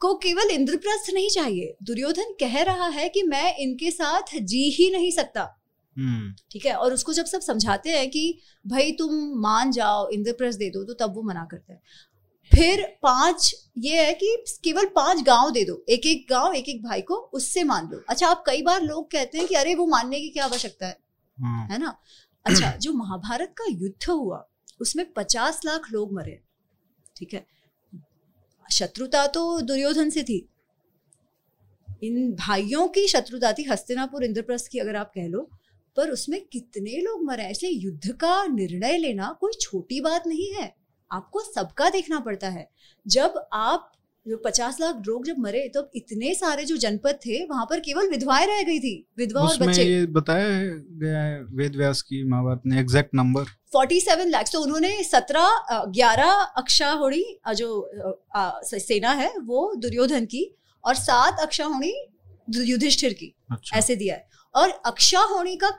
को 0.00 0.14
केवल 0.14 0.50
इंद्रप्रस्थ 0.50 1.12
नहीं 1.14 1.28
चाहिए। 1.28 1.74
दुर्योधन 1.82 2.34
कह 2.40 2.62
रहा 2.62 2.88
है 2.88 3.08
कि 3.08 3.22
मैं 3.22 3.56
इनके 3.56 3.90
साथ 3.90 4.36
जी 4.36 4.62
ही 4.70 4.90
नहीं 4.90 5.10
सकता। 5.10 5.42
हम्म, 5.96 6.34
ठीक 6.50 6.66
है? 6.66 6.74
और 6.74 6.92
उसको 6.94 7.12
जब 7.12 7.24
सब 7.24 7.40
समझाते 7.40 7.90
हैं 7.90 8.08
कि 8.10 8.38
भाई 8.66 8.92
तुम 8.92 9.14
मान 9.40 9.70
जाओ 9.70 10.08
इंद्रप्रस्थ 10.08 10.58
दे 10.58 10.70
दो 10.70 10.84
तो 10.84 10.94
तब 10.94 11.14
वो 11.14 11.22
मना 11.22 11.46
करता 11.50 11.72
है। 11.72 11.80
फिर 12.50 12.82
पाँच 13.02 13.54
ये 13.78 14.02
है 14.02 14.12
कि 14.14 14.36
केवल 14.64 14.86
पाँच 14.86 15.22
गाँव 15.22 15.50
दे 15.50 15.64
दो। 15.64 15.84
एक 15.88 16.06
एक 16.06 16.26
गाँव 16.30 16.54
एक 16.54 16.68
एक 16.68 16.82
भाई 16.82 17.00
को 17.00 17.14
उससे 17.34 17.64
मान 17.64 17.88
लो। 17.92 18.00
अच्छा 18.08 18.28
आप 18.28 18.42
कई 18.46 18.62
बार 18.62 18.82
लोग 18.82 19.10
कहते 19.10 19.38
हैं 19.38 19.46
कि 19.46 19.54
अरे 19.54 19.74
वो 19.74 19.86
मानने 19.86 20.20
की 20.20 20.28
क्या 20.28 20.44
आवश्यकता 20.44 20.86
है? 20.86 20.98
हाँ, 21.38 21.66
है 21.68 21.78
ना? 21.78 21.96
अच्छा 22.46 22.70
जो 22.76 22.92
महाभारत 22.92 23.54
का 23.58 23.64
युद्ध 23.70 24.10
हुआ 24.10 24.46
उसमें 24.80 25.12
पचास 25.12 25.60
लाख 25.64 25.90
लोग 25.92 26.12
मरे। 26.14 26.40
ठीक 27.16 27.34
है? 27.34 27.46
शत्रुता 28.72 29.26
तो 29.26 29.60
दुर्योधन 29.60 30.10
से 30.10 30.22
थी। 30.22 30.48
इन 32.02 32.32
भाइयों 32.32 32.88
की 32.88 33.08
शत्रुता 33.08 33.52
थी 33.52 33.62
हस्तिनापुर 33.62 34.24
इंद्रप्रस्थ 34.24 34.66
की, 34.66 34.78
अगर 34.78 34.96
आप 34.96 35.12
कह 35.14 35.26
लो। 35.26 35.50
पर 35.96 36.10
उसमें 36.10 36.46
कितने 36.46 37.02
लोग 37.02 37.24
मरे 37.24 37.42
ऐसे 37.42 37.68
युद्ध 37.68 38.12
का 38.12 38.46
निर्णय 38.46 38.98
लेना 38.98 39.36
कोई 39.40 39.52
छोटी 39.60 40.00
बात 40.00 40.26
नहीं 40.26 40.52
है। 40.52 40.74
आपको 41.12 41.40
सबका 41.40 41.90
देखना 41.90 42.20
पड़ता 42.20 42.48
है। 42.48 42.70
जब 43.06 43.48
आप 43.52 43.92
जो 44.26 44.36
पचास 44.36 44.76
लाख 44.80 45.02
लोग 45.06 45.26
जब 45.26 45.38
मरे 45.38 45.60
तो 45.68 45.80
इतने 45.96 46.34
सारे 46.34 46.64
जो 46.64 46.76
जनपद 46.76 47.18
थे 47.26 47.42
वहाँ 47.44 47.64
पर 47.70 47.80
केवल 47.80 48.08
विधवाएँ 48.10 48.46
रह 48.46 48.62
गई 48.62 48.78
थी 48.80 48.94
विधवा 49.18 49.42
और 49.42 49.56
बच्चे। 49.60 49.82
ये 49.82 50.06
बताया 50.16 50.48
गया 51.02 51.20
है 51.20 51.42
वेद 51.56 51.76
व्यास 51.76 52.02
की 52.02 52.22
महाभारत 52.24 52.62
ने 52.66 52.80
एग्जैक्ट 52.80 53.14
नंबर 53.14 53.44
47 53.76 54.26
लाख 54.26 54.50
तो 54.52 54.60
उन्होंने 54.60 54.90
17 55.04 55.46
ग्यारह 55.90 56.32
अक्षाहोणी 56.56 57.24
जो 57.54 57.80
अ, 58.34 58.60
सेना 58.64 59.12
है 59.12 59.32
वो 59.44 59.72
दुर्योधन 59.78 60.24
की 60.26 60.44
और 60.84 60.94
सात 60.94 61.40
अक्षाहोणी 61.40 61.94
युधिष्ठिर 62.64 63.12
की 63.12 63.34
अच्छा। 63.52 63.76
ऐसे 63.78 63.96
दिया 63.96 64.14
है। 64.14 64.28
और 64.56 64.70
अक्षाहोणी 64.86 65.56
का 65.62 65.70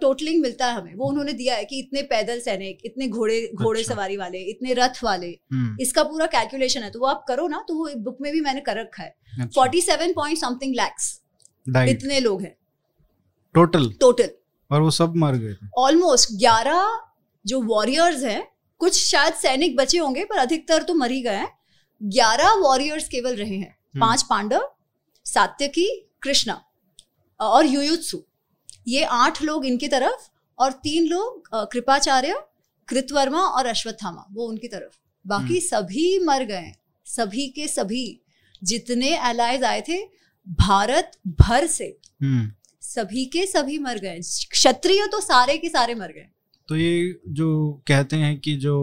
टोटलिंग 0.00 0.40
मिलता 0.42 0.66
है 0.66 0.74
हमें। 0.74 0.94
वो 0.94 1.08
उन्होंने 1.08 1.32
दिया 1.32 1.54
है 1.54 1.64
कि 1.64 1.78
इतने 1.78 2.02
पैदल 2.02 2.40
सैनिक 2.40 2.78
इतने 2.84 3.08
घोड़े 3.08 3.40
घोड़े 3.54 3.80
अच्छा। 3.80 3.94
सवारी 3.94 4.16
वाले 4.16 4.38
इतने 4.50 4.74
रथ 4.74 5.02
वाले 5.04 5.28
हम्म, 5.52 5.76
इसका 5.80 6.02
पूरा 6.04 6.26
कैलकुलेशन 6.26 6.82
है। 6.82 6.90
तो 6.90 7.00
वो 7.00 7.06
आप 7.06 7.24
करो 7.28 7.46
ना 7.48 7.64
तो 7.68 7.74
वो 7.74 7.88
बुक 7.96 8.18
में 8.20 8.32
भी 8.32 8.40
मैंने 8.40 8.60
कर 8.60 8.80
रखा 8.80 9.02
है। 9.02 9.14
अच्छा, 9.32 9.62
47 9.62 10.12
पॉइंट 10.12 10.38
समथिंग 10.38 10.74
लैक्स 10.74 11.12
इतने 11.66 12.20
लोग 12.20 12.42
हैं। 12.42 12.56
टोटल 13.54 13.90
टोटल 14.00 14.30
और 14.70 14.80
वो 14.80 14.90
सब 14.90 15.16
मर 15.16 15.36
गए 15.36 15.56
ऑलमोस्ट 15.78 16.38
ग्यारह 16.38 16.98
जो 17.44 17.60
वॉरियर्स 17.62 18.22
हैं 18.24 18.42
कुछ 18.80 18.98
शायद 18.98 19.34
सैनिक 19.34 19.76
बचे 19.76 19.98
होंगे 19.98 20.24
पर 20.24 20.38
अधिकतर 20.38 20.82
तो 20.82 20.94
मर 20.94 21.10
ही 21.10 21.22
गए 21.22 21.36
हैं। 21.36 21.48
ग्यारह 22.00 22.52
वॉरियर्स 22.58 23.08
केवल 23.08 23.34
रहे 23.36 23.56
हैं। 23.56 23.70
हम्म, 23.70 24.00
पाँच 24.00 24.22
पांडव 24.22 24.70
सात्यकी 25.26 25.86
कृष्णा। 26.22 26.60
और 27.40 27.66
युयुत्सु। 27.66 28.18
ये 28.88 29.04
आठ 29.04 29.42
लोग 29.42 29.66
इनकी 29.66 29.88
तरफ़ 29.88 30.28
और 30.58 30.72
तीन 30.82 31.06
लोग 31.08 31.48
कृपाचार्य 31.72 32.42
कृतवर्मा 32.88 33.40
और 33.40 33.66
अश्वत्थामा 33.66 34.26
वो 34.32 34.46
उनकी 34.48 34.68
तरफ़। 34.68 34.96
बाकी 35.24 35.44
हम्म। 35.44 35.58
सभी 35.60 36.18
मर 36.24 36.44
गए 36.44 36.72
सभी 37.06 37.48
के 37.48 37.66
सभी 37.68 38.04
जितने 38.62 39.16
एलाइज 39.28 39.64
आए 39.64 39.80
थे 39.88 39.98
भारत 40.58 41.10
भर 41.40 41.66
से 41.66 41.84
हम्म, 42.22 42.50
सभी 42.82 43.24
के 43.24 43.46
सभी 43.46 43.78
मर 43.78 43.98
गए 43.98 44.18
क्षत्रिय 44.50 45.06
तो 45.06 45.20
सारे 45.20 45.56
के 45.58 45.68
सारे 45.68 45.94
मर 45.94 46.12
गए 46.12 46.26
तो 46.68 46.76
ये 46.76 47.20
जो 47.28 47.82
कहते 47.86 48.16
हैं 48.16 48.38
कि 48.40 48.54
जो 48.56 48.76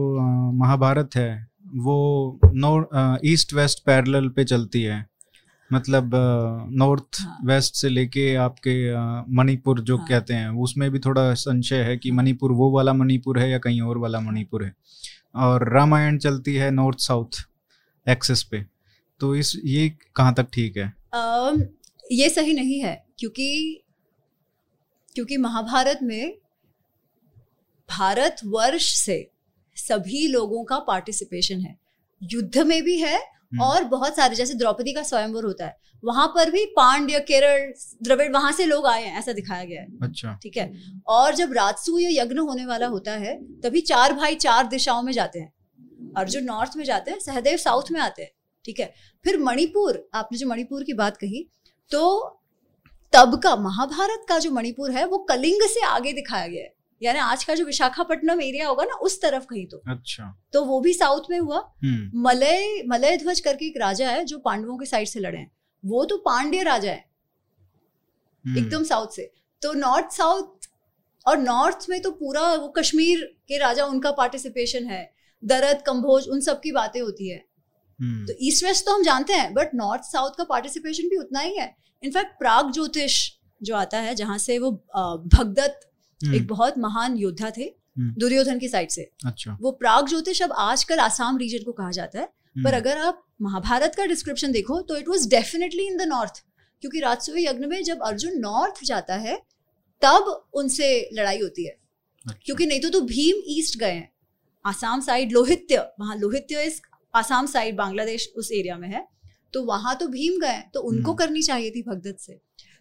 महाभारत 0.54 1.16
है 1.16 1.32
वो 1.76 2.40
नॉर्थ 2.56 3.26
ईस्ट 3.26 3.54
वेस्ट 3.54 3.84
पैरेलल 3.86 4.28
पे 4.30 4.44
चलती 4.44 4.82
है। 4.82 5.06
मतलब 5.74 6.12
नॉर्थ 6.72 7.18
हाँ। 7.22 7.38
वेस्ट 7.44 7.76
से 7.76 7.90
लेके 7.90 8.36
आपके 8.36 8.76
मणिपुर 9.36 9.80
जो 9.80 9.98
हाँ। 9.98 10.08
कहते 10.08 10.34
हैं 10.34 10.50
उसमें 10.50 10.90
भी 10.92 11.00
थोड़ा 11.00 11.34
संशय 11.34 11.84
है 11.84 11.98
कि 11.98 12.12
मणिपुर 12.12 12.52
वो 12.52 12.72
वाला 12.72 12.94
मणिपुर 12.94 13.40
है 13.40 13.50
या 13.50 13.58
कहीं 13.58 13.82
और 13.82 13.98
वाला 13.98 14.20
मणिपुर 14.20 14.64
है। 14.66 14.74
और 15.36 15.74
रामायण 15.74 16.18
चलती 16.18 16.56
है 16.56 16.72
नॉर्थ 16.72 17.00
साउथ 17.00 17.48
एक्सेस 18.08 18.44
पे। 18.44 18.66
तो 19.20 19.36
इस 19.36 19.56
ये 19.66 19.90
कहाँ 20.16 20.34
तक 20.34 20.48
ठीक 20.54 20.78
है? 20.78 20.94
अम, 21.14 21.64
ये 22.12 22.30
सही 22.30 22.54
नहीं 22.54 22.80
है 22.80 23.06
क्योंकि 23.20 23.82
क्योंकि 25.16 25.38
महाभारत 25.38 26.00
में 26.04 26.38
भारत 27.90 28.36
वर्ष 28.46 28.94
से 28.96 29.30
सभी 29.76 30.28
लोगों 30.28 30.64
का 30.64 30.80
पार्टिसिपेशन 30.80 31.62
है। 31.62 31.78
युद्ध 32.24 32.58
में 32.58 32.84
भी 32.84 32.98
है 32.98 33.37
और 33.52 33.84
बहुत 33.84 34.16
सारे 34.16 34.36
जैसे 34.36 34.54
द्रौपदी 34.54 34.94
का 34.94 35.04
स्वयंवर 35.04 35.44
होता 35.44 35.66
है 35.66 35.76
वहाँ 36.04 36.28
पर 36.28 36.52
भी 36.52 36.66
पांड्य 36.76 37.20
केरल 37.20 37.72
द्रविड़ 38.04 38.32
वहाँ 38.32 38.52
से 38.52 38.66
लोग 38.66 38.86
आए 38.88 39.04
हैं 39.04 39.20
ऐसा 39.20 39.34
दिखाया 39.34 39.64
गया 39.64 39.82
है। 39.82 39.88
अच्छा। 40.04 40.34
ठीक 40.44 40.58
है? 40.58 40.72
और 41.08 41.36
जब 41.36 41.54
राजसूय 41.54 42.18
यज्ञ 42.18 42.38
होने 42.38 42.66
वाला 42.66 42.88
होता 42.88 43.12
है 43.14 43.36
तभी 43.62 43.82
चार 43.84 44.14
भाई 44.14 44.36
चार 44.38 44.68
दिशाओं 44.68 45.02
में 45.02 45.12
जाते 45.14 45.40
हैं। 45.40 45.54
अर्जुन 46.18 46.44
नॉर्थ 46.44 46.78
में 46.78 46.84
जाते 46.86 47.12
हैं 47.12 47.20
सहदेव 47.20 47.58
साउथ 47.58 47.92
में 47.92 48.00
आते 48.00 48.22
हैं। 48.22 48.32
ठीक 48.66 48.80
है? 48.80 48.94
फिर 49.26 49.40
मणिपुर 49.40 50.08
आपने 50.14 50.38
जो 50.38 50.48
मणिपुर 50.48 50.84
की 50.84 50.94
बात 50.94 51.18
कही 51.18 51.48
तो 51.92 52.40
तब 53.14 53.40
का 53.44 53.56
महाभारत 53.56 54.26
का 54.30 54.40
जो 54.40 54.52
मणिपुर 54.52 54.92
है 54.92 55.06
वो 55.06 55.18
कलिंग 55.30 55.62
से 55.70 55.86
आगे 55.86 56.14
दिखाया 56.14 56.48
गया 56.48 56.64
है। 56.64 56.74
यानी 57.02 57.20
आज 57.20 57.44
का 57.44 57.56
जो 57.56 57.66
विशाखापट्टनम 57.66 58.42
एरिया 58.42 58.68
होगा 58.68 58.84
ना 58.84 58.96
उस 58.96 59.22
तरफ़ 59.22 59.46
कहीं 59.46 59.66
तो। 59.66 59.82
अच्छा। 59.88 60.24
तो 60.54 60.64
वो 60.66 60.80
भी 60.80 60.94
साउथ 60.94 61.30
में 61.30 61.40
हुआ। 61.40 61.58
हम्म। 61.84 62.22
मलय 62.22 62.84
मलय 62.88 63.18
ध्वज 63.18 63.40
करके 63.40 63.66
एक 63.66 63.78
राजा 63.78 64.10
है 64.10 64.24
जो 64.26 64.38
पांडवों 64.38 64.78
के 64.78 64.86
साइड 64.86 65.08
से 65.08 65.20
लड़े 65.20 65.38
हैं। 65.38 65.52
वो 65.86 66.06
तो 66.06 66.18
पांड्य 66.18 66.64
राजा 66.64 66.92
है। 66.92 67.06
हम्म, 68.46 68.58
एकदम 68.58 68.84
साउथ 68.84 69.08
से। 69.08 69.32
तो 69.62 69.74
नॉर्थ 69.74 70.12
साउथ 70.12 70.68
और 71.28 71.38
नॉर्थ 71.38 71.86
में 71.90 72.02
तो 72.02 72.12
पूरा 72.12 72.54
वो 72.54 72.68
कश्मीर 72.68 73.22
के 73.48 73.58
राजा 73.58 73.86
उनका 73.86 74.12
पार्टिसिपेशन 74.12 74.86
है। 74.86 75.14
दरद 75.44 75.82
कंभोज 75.82 76.28
उन 76.28 76.42
सब 76.42 76.60
की 76.62 76.72
बातें 76.72 77.02
होती 77.02 77.30
है। 77.30 77.46
हम्म, 78.00 78.26
तो 78.26 78.34
ईस्ट 78.42 78.66
वेस्ट 78.66 78.86
तो 78.86 78.94
हम 78.94 79.04
जानते 79.04 79.34
हैं 79.34 79.54
बट 79.54 79.76
नॉर्थ 79.76 80.04
साउथ 80.04 80.32
का 80.38 80.44
पार्टिसिपेशन 80.44 81.04
भी 81.04 81.18
उतना 81.18 81.40
ही 81.40 81.58
है। 81.58 81.76
इनफैक्ट 82.04 82.40
प्राग 82.40 82.72
ज्योतिष 82.72 83.32
जो 83.64 83.76
आता 83.76 83.98
है 83.98 84.16
जहाँ 84.16 84.38
से 84.38 84.60
वो 84.60 84.72
भगदत्त 85.36 85.92
एक 86.22 86.48
बहुत 86.48 86.78
महान 86.78 87.18
योद्धा 87.18 87.52
थे 87.58 87.64
हम्म। 87.64 88.14
दुर्योधन 88.20 88.60
की 88.60 88.68
साइड 88.70 88.90
से। 88.90 89.10
अच्छा। 89.26 89.58
वो 89.62 89.72
प्राग 89.72 90.08
ज्योतिष 90.08 90.42
अब 90.42 90.52
आजकल 90.52 91.00
आसाम 91.00 91.38
रीजन 91.38 91.64
को 91.64 91.72
कहा 91.72 91.92
जाता 91.92 92.20
है। 92.20 92.30
पर 92.58 92.74
अगर 92.74 92.98
आप 92.98 93.24
महाभारत 93.42 93.96
का 93.96 94.06
डिस्क्रिप्शन 94.06 94.52
देखो 94.52 94.80
तो 94.82 94.96
it 94.96 95.08
was 95.08 95.28
definitely 95.30 95.88
in 95.88 95.98
the 95.98 96.02
north 96.02 96.44
क्योंकि 96.84 97.00
राजसूय 97.00 97.46
यज्ञ 97.46 97.66
में 97.66 97.84
जब 97.84 98.02
अर्जुन 98.04 98.40
नॉर्थ 98.40 98.84
जाता 98.84 99.16
है 99.16 99.36
तब 100.02 100.50
उनसे 100.54 100.88
लड़ाई 101.14 101.40
होती 101.42 101.66
है। 101.66 101.72
अच्छा। 101.72 102.40
क्योंकि 102.46 102.66
नहीं 102.66 102.80
तो 102.80 102.90
तो 102.90 103.02
भीम 103.02 103.42
ईस्ट 103.50 103.78
गए 103.80 103.92
हैं। 103.92 104.10
आसाम 104.66 105.02
साइड 105.02 105.32
लोहित्य 105.32 105.78
वहाँ 106.00 106.16
लोहित्य 106.16 106.64
इस 106.64 106.82
आसाम 107.16 107.46
साइड 107.46 107.76
बांग्लादेश 107.76 108.32
उस 108.36 108.52
एरिया 108.52 108.78
में 108.78 108.88
है। 108.90 109.08
तो 109.54 109.64
वहाँ 109.64 109.96
तो 109.96 110.08
भीम 110.08 110.40
गए 110.40 110.62
तो 110.74 110.80
उनको 110.80 111.12
हम्म। 111.12 111.18
करनी 111.18 111.42
चाहिए 111.42 111.72
थी 111.72 111.84
भगदत्त 111.84 112.20
से। 112.20 112.40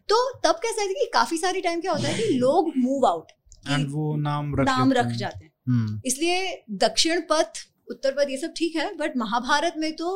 तो 0.09 0.17
तब 0.45 0.59
कैसा 0.63 0.83
है 0.83 0.89
कि 0.89 1.11
काफ़ी 1.15 1.37
सारी 1.37 1.61
टाइम 1.61 1.81
क्या 1.81 1.93
होता 1.93 2.09
है 2.09 2.15
कि 2.19 2.35
लोग 2.35 2.73
मूव 2.77 3.07
आउट 3.07 3.33
एंड 3.69 3.87
वो 3.91 4.15
नाम 4.17 4.55
रख 4.57 4.67
नाम 4.67 4.93
रख 4.93 5.07
जाते 5.15 5.45
हैं। 5.45 5.53
हम्म, 5.69 6.01
इसलिए 6.07 6.65
दक्षिण 6.79 7.21
पथ 7.31 7.67
उत्तर 7.91 8.13
पथ 8.13 8.31
ये 8.31 8.37
सब 8.37 8.53
ठीक 8.57 8.77
है 8.77 8.95
बट 8.97 9.17
महाभारत 9.17 9.75
में 9.77 9.93
तो 9.97 10.11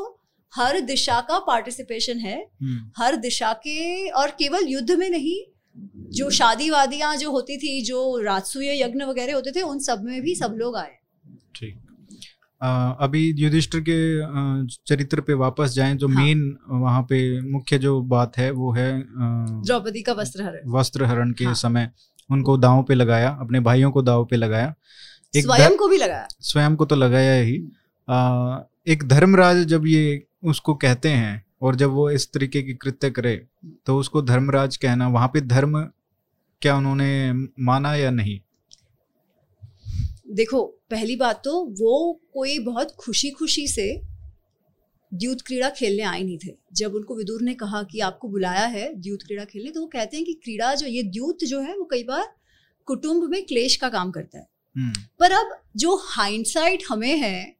हर 0.53 0.80
दिशा 0.80 1.20
का 1.20 1.38
पार्टिसिपेशन 1.38 2.18
है। 2.18 2.36
हम्म, 2.36 2.91
हर 2.97 3.16
दिशा 3.16 3.53
के 3.66 4.09
और 4.11 4.30
केवल 4.30 4.68
युद्ध 4.68 4.91
में 4.91 5.09
नहीं 5.11 5.38
जो 6.12 6.30
शादी 6.30 6.70
वादियाँ 6.70 7.16
जो 7.16 7.30
होती 7.30 7.57
थी 7.59 7.80
जो 7.84 8.01
राजसूय 8.18 8.80
यज्ञ 8.82 9.05
वगैरह 9.05 9.34
होते 9.34 9.53
थे 9.53 9.62
उन 9.62 9.78
सब 9.80 10.03
में 10.05 10.20
भी 10.22 10.34
सब 10.34 10.55
लोग 10.59 10.76
आए। 10.76 10.97
अभी 12.61 13.35
युधिष्ठिर 13.39 13.81
के 13.89 13.99
चरित्र 14.87 15.21
पे 15.21 15.35
वापस 15.35 15.73
जाएँ 15.73 15.95
जो 15.95 16.09
हाँ। 16.09 16.17
मेन 16.17 16.59
वहाँ 16.71 17.03
पे 17.03 17.21
मुख्य 17.51 17.79
जो 17.79 18.01
बात 18.03 18.37
है 18.39 18.51
वो 18.51 18.73
है 18.73 18.91
द्रौपदी 19.07 20.03
का 20.03 20.13
वस्त्र 20.13 20.43
हरण 20.43 20.71
वस्त्र 20.71 21.05
हरण 21.05 21.33
के 21.33 21.45
हाँ। 21.45 21.55
समय 21.55 21.91
उनको 22.31 22.57
दांव 22.57 22.83
पे 22.83 22.95
लगाया 22.95 23.31
अपने 23.41 23.61
भाइयों 23.61 23.91
को 23.91 24.03
दांव 24.03 24.25
पे 24.25 24.37
लगाया। 24.37 24.75
एक 25.37 25.45
स्वयं 25.45 25.77
को 25.77 25.89
भी 25.89 25.97
लगाया? 25.97 26.27
स्वयं 26.41 26.77
को 26.77 26.85
तो 26.85 26.97
लगाया 26.97 27.41
ही। 27.43 27.57
आ, 28.09 28.59
एक 28.89 29.05
धर्मराज 29.09 29.65
जब 29.65 29.87
ये 29.87 30.27
उसको 30.45 30.75
कहते 30.75 31.09
हैं 31.09 31.45
और 31.63 31.77
जब 31.77 31.91
वो 31.91 32.11
इस 32.11 32.33
तरीके 32.33 32.63
की 32.63 32.75
कृत्य 32.75 33.11
करे 33.11 33.35
तो 33.87 33.99
उसको 33.99 34.23
धर्मराज 34.23 34.77
कहना 34.77 35.09
वहाँ 35.09 35.29
पे 35.29 35.41
धर्म 35.41 35.81
क्या 36.63 36.77
उन्होंने 36.77 37.33
माना 37.61 37.95
या 37.95 38.11
नहीं? 38.11 38.41
देखो 40.31 40.62
पहली 40.91 41.16
बात 41.16 41.43
तो 41.45 41.53
वो 41.81 42.20
कोई 42.35 42.59
बहुत 42.59 42.95
खुशी 42.99 43.31
खुशी 43.31 43.66
से 43.68 43.87
द्यूत 45.12 45.41
क्रीड़ा 45.41 45.68
खेलने 45.70 46.03
आए 46.03 46.22
नहीं 46.22 46.39
थे। 46.39 46.53
जब 46.72 46.95
उनको 46.95 47.16
विदुर 47.16 47.43
ने 47.43 47.55
कहा 47.55 47.83
कि 47.83 48.01
आपको 48.01 48.28
बुलाया 48.28 48.66
है 48.66 48.93
द्यूत 48.95 49.22
क्रीड़ा 49.22 49.45
खेलने 49.45 49.70
तो 49.70 49.81
वो 49.81 49.87
कहते 49.87 50.16
हैं 50.16 50.26
कि 50.26 50.33
क्रीड़ा 50.35 50.74
जो 50.74 50.87
ये 50.87 51.03
द्यूत 51.03 51.45
जो 51.45 51.61
है 51.61 51.76
वो 51.78 51.85
कई 51.85 52.05
बार 52.05 52.33
कुटुंब 52.89 53.24
में 53.31 53.43
क्लेश 53.47 53.76
का 53.76 53.89
काम 53.89 54.11
करता 54.11 54.39
है। 54.39 54.47
हम्म, 54.76 54.93
पर 55.20 55.33
अब 55.33 55.59
जो 55.76 55.97
हाइंडसाइट 56.05 56.83
हमें 56.89 57.16
है 57.16 57.57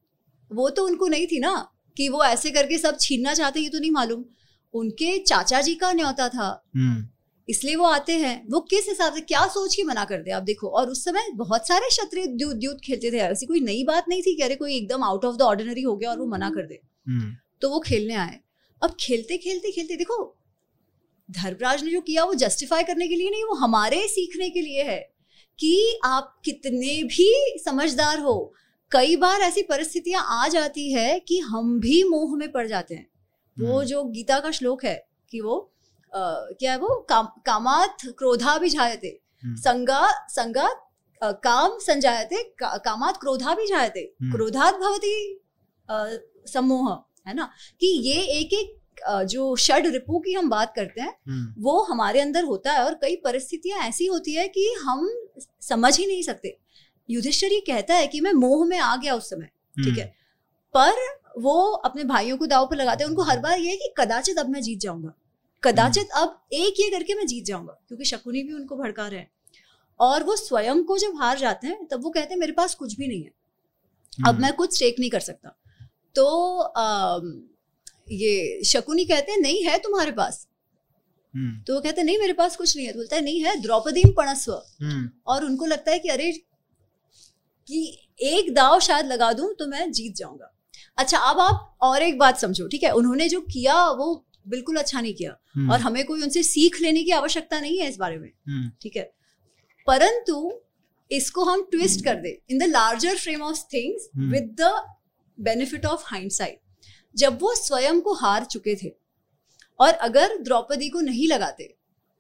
वो 0.51 0.69
तो 0.71 0.85
उनको 0.87 1.09
नहीं 1.09 1.27
थी 1.27 1.39
ना 1.39 1.55
कि 1.97 2.09
वो 2.09 2.23
ऐसे 2.25 2.51
करके 2.51 2.79
सब 2.79 2.97
छीनना 3.01 3.35
चाहते 3.35 3.61
ये 3.61 3.69
तो 3.69 3.79
नहीं 3.79 3.91
मालूम। 3.91 4.25
उनके 4.75 5.19
चाचा 5.19 5.61
जी 5.61 5.75
का 5.75 5.93
न्योता 5.93 6.29
था। 6.29 6.49
हम्म, 6.77 7.07
इसलिए 7.49 7.77
वो 7.77 7.85
आते 7.85 8.13
हैं। 8.13 8.47
वो 8.51 8.61
किस 8.61 8.89
हिसाब 8.89 9.15
से 9.15 9.21
क्या 9.21 9.47
सोच 9.47 9.75
के 9.75 9.83
मना 9.85 10.05
कर 10.05 10.23
दे 10.23 10.31
आप 10.31 10.43
देखो 10.43 10.69
और 10.69 10.91
उस 10.91 11.05
समय 11.05 11.31
बहुत 11.35 11.67
सारे 11.69 11.89
क्षत्रिय 11.89 12.27
द्यूत 12.27 12.81
खेलते 12.85 13.11
थे। 13.11 13.19
ऐसी 13.19 13.47
कोई 13.47 13.61
नई 13.61 13.85
बात 13.85 14.09
नहीं 14.09 14.23
थी 14.23 14.35
कि 14.37 14.43
अरे 14.43 14.55
कोई 14.55 14.77
एकदम 14.77 15.05
आउट 15.05 15.25
ऑफ़ 15.25 15.37
द 15.37 15.43
ऑर्डिनरी 15.43 15.83
हो 15.83 15.97
गया 15.97 16.11
और 16.11 16.19
वो 16.19 16.27
मना 16.27 16.51
कर 16.51 16.67
दे। 16.67 16.81
हम्म, 17.09 17.35
तो 17.63 17.71
वो 17.71 17.81
खेलने 17.81 18.15
आए। 18.15 18.39
अब 18.83 18.97
खेलते 19.01 19.37
खेलते 19.37 19.71
खेलते 19.71 19.97
देखो 19.97 20.37
धर्मराज 21.29 21.83
ने 21.85 21.91
जो 21.91 22.01
किया 22.01 22.25
वो 22.25 22.35
जस्टिफाई 22.35 22.83
करने 22.83 23.09
के 23.09 23.17
लिए 23.17 23.31
नहीं 23.31 23.45
वो 23.45 23.55
हमारे 23.55 24.07
सीखने 24.09 24.51
के 24.51 24.61
लिए 24.61 24.83
है 24.83 24.99
कि 25.59 26.01
आप 26.05 26.41
कितने 26.45 27.03
भी 27.05 27.59
समझदार 27.65 28.19
हो 28.19 28.53
कई 28.93 29.17
बार 29.17 29.41
ऐसी 29.41 29.63
परिस्थितियाँ 29.63 30.25
आ 30.29 30.49
जाती 30.49 30.91
है 30.93 31.19
कि 31.21 31.39
हम 31.39 31.79
भी 31.81 32.03
मोह 32.05 32.37
में 32.37 32.51
पड़ 32.53 32.67
जाते 32.67 32.95
हैं। 32.95 33.07
वो 33.57 33.75
हम्म, 33.75 33.85
जो 33.85 34.03
गीता 34.05 34.39
का 34.41 34.51
श्लोक 34.51 34.85
है 34.85 35.09
कि 35.31 35.41
वो 35.41 35.73
क्या 36.13 36.73
है 36.73 36.79
वो? 36.79 36.95
काम 37.09 37.27
कामात 37.47 37.97
क्रोधा 38.19 38.57
भी 38.59 38.69
जायते 38.71 39.09
हम्म, 39.43 39.55
संगा 39.57 40.07
संगा 40.29 40.69
काम 41.23 41.79
संजायते 41.81 42.43
का, 42.59 42.77
कामात 42.77 43.17
क्रोधा 43.21 43.55
भी 43.55 43.67
जायते 43.67 44.01
हम्म। 44.23 44.33
क्रोधात 44.33 44.75
भवती 44.81 45.15
अ, 45.89 46.07
सम्मोह 46.47 46.93
है 47.29 47.35
ना? 47.35 47.49
कि 47.81 47.87
ये 48.09 48.21
एक 48.39 48.53
एक 48.55 48.77
जो 49.29 49.55
षड 49.57 49.87
रिपु 49.87 50.19
की 50.19 50.33
हम 50.35 50.49
बात 50.51 50.73
करते 50.77 51.01
हैं 51.01 51.15
हम्म, 51.29 51.63
वो 51.63 51.83
हमारे 51.83 52.21
अंदर 52.21 52.45
होता 52.45 52.73
है 52.73 52.85
और 52.85 52.95
कई 52.95 53.17
परिस्थितियाँ 53.25 53.79
ऐसी 53.89 54.07
होती 54.07 54.35
है 54.35 54.47
कि 54.49 54.67
हम 54.85 55.09
समझ 55.63 55.97
ही 55.99 56.07
नहीं 56.07 56.23
सकते। 56.23 56.57
युधिष्ठिर 57.09 57.53
ये 57.53 57.61
कहता 57.67 57.95
है 57.95 58.07
कि 58.07 58.21
मैं 58.21 58.33
मोह 58.33 58.65
में 58.67 58.79
आ 58.79 58.95
गया 58.97 59.15
उस 59.15 59.31
समय 59.31 59.47
ठीक 59.85 59.99
है? 59.99 60.05
पर 60.75 60.93
वो 61.41 61.55
अपने 61.85 62.05
भाइयों 62.05 62.37
को 62.39 62.47
दाव 62.47 62.67
पर 62.67 62.77
लगाते 62.77 63.05
हैं। 63.05 63.09
उनको 63.11 63.23
हर 63.23 63.39
बार 63.41 63.59
ये 63.59 63.71
है 63.71 63.77
कि 63.77 63.93
कदाचित 63.99 64.39
अब 64.39 64.49
मैं 64.49 64.61
जीत 64.63 64.79
जाऊँगा। 64.81 65.13
कदाचित 65.63 66.11
अब 66.17 66.41
एक 66.53 66.81
ये 66.81 66.91
करके 66.91 67.15
मैं 67.15 67.27
जीत 67.27 67.45
जाऊँगा 67.45 67.73
क्योंकि 67.89 68.05
शकुनी 68.05 68.43
भी 68.43 68.53
उनको 68.53 68.77
भड़का 68.77 69.07
रहे 69.07 69.21
हैं। 69.21 69.31
और 70.01 70.23
वो 70.25 70.37
स्वयं 70.37 70.83
को 70.85 70.99
जब 70.99 71.17
हार 71.17 71.39
जाते 71.39 71.67
हैं 71.67 71.87
तब 71.87 72.05
वो 72.05 72.11
कहते 72.11 72.35
हैं 72.35 72.39
मेरे 72.41 72.53
पास 72.53 72.75
कुछ 72.75 72.95
भी 72.97 73.09
नहीं 73.09 73.23
है। 73.23 73.31
हम्म, 74.13 74.29
अब 74.29 74.41
मैं 74.41 74.53
कुछ 74.53 74.79
टेक 74.81 74.97
नहीं 75.01 75.11
कर 75.11 75.21
सकता। 75.21 75.57
तो 76.17 76.73
ये 78.13 78.63
शकुनी 78.65 79.05
कहते 79.05 79.33
हैं 79.33 79.39
नहीं 79.39 79.63
है 79.65 79.79
तुम्हारे 79.79 80.13
पास। 80.13 80.47
हम्म, 81.35 81.63
तो 81.63 81.75
वो 81.75 81.81
कहते 81.81 82.01
हैं 82.01 82.07
नहीं 82.07 82.19
मेरे 82.19 82.33
पास 82.33 82.57
कुछ 82.57 82.77
नहीं 82.77 82.87
है। 82.87 82.93
तो 82.93 82.99
बोलता 82.99 83.17
है 83.17 83.23
नहीं 83.23 83.41
है 83.41 83.61
द्रौपदी 83.61 84.03
पणस्व। 84.17 84.53
हम्म, 84.53 85.11
और 85.27 85.45
उनको 85.45 85.67
लगता 85.67 85.91
है 85.91 85.99
कि 85.99 86.09
अरे 86.09 86.33
कि 87.69 88.09
एक 88.23 88.53
दाव 88.55 88.79
शायद 88.81 89.07
लगा 89.07 89.33
दूँ 89.33 89.53
तो 89.55 89.67
मैं 89.67 89.91
जीत 89.93 90.15
जाऊँगा। 90.17 90.53
अच्छा 90.99 91.19
अब 91.21 91.41
आप 91.41 91.77
और 91.83 92.03
एक 92.03 92.19
बात 92.19 92.39
समझो 92.39 92.67
ठीक 92.69 92.83
है? 92.83 92.91
उन्होंने 92.93 93.29
जो 93.29 93.41
किया 93.43 93.85
वो 93.91 94.15
बिल्कुल 94.51 94.77
अच्छा 94.77 95.01
नहीं 95.01 95.15
किया। 95.15 95.37
हम्म, 95.55 95.71
और 95.73 95.81
हमें 95.81 96.05
कोई 96.07 96.23
उनसे 96.23 96.43
सीख 96.43 96.81
लेने 96.81 97.03
की 97.03 97.11
आवश्यकता 97.13 97.61
नहीं 97.61 97.79
है 97.79 97.89
इस 97.89 97.97
बारे 97.97 98.19
में 98.19 98.29
हम्म, 98.49 98.71
ठीक 98.83 98.97
है? 98.97 99.03
परंतु 99.87 100.53
इसको 101.11 101.45
हम 101.45 101.63
ट्विस्ट 101.71 102.05
कर 102.05 102.15
दे। 102.15 102.41
In 102.51 102.59
the 102.59 102.63
larger 102.63 103.17
frame 103.17 103.43
of 103.43 103.63
things. 103.75 104.09
With 104.17 104.55
the 104.61 104.73
benefit 105.39 105.87
of 105.87 106.03
hindsight 106.07 106.61
जब 107.15 107.39
वो 107.43 107.55
स्वयं 107.55 108.01
को 108.01 108.15
हार 108.15 108.45
चुके 108.45 108.75
थे 108.75 108.93
और 109.81 109.93
अगर 110.01 110.37
द्रौपदी 110.43 110.89
को 110.89 111.01
नहीं 111.01 111.27
लगाते 111.29 111.75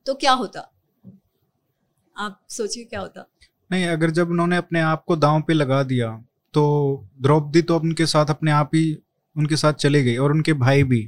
तो 0.07 0.15
क्या 0.15 0.33
होता? 0.33 0.61
आप 2.17 2.41
सोचिए 2.49 2.85
क्या 2.85 3.01
होता? 3.01 3.27
नहीं 3.71 3.87
अगर 3.87 4.11
जब 4.11 4.31
उन्होंने 4.31 4.57
अपने 4.57 4.81
आप 4.81 5.05
को 5.05 5.17
दांव 5.17 5.43
पे 5.43 5.53
लगा 5.53 5.83
दिया 5.83 6.09
तो 6.55 6.63
द्रौपदी 7.21 7.63
तो 7.63 7.79
उनके 7.79 8.07
साथ 8.07 8.31
अपने 8.31 8.51
आप 8.51 8.71
ही 8.75 8.99
उनके 9.37 9.57
साथ 9.57 9.73
चले 9.75 10.03
गई 10.05 10.17
और 10.17 10.33
उनके 10.33 10.53
भाई 10.53 10.83
भी। 10.83 11.01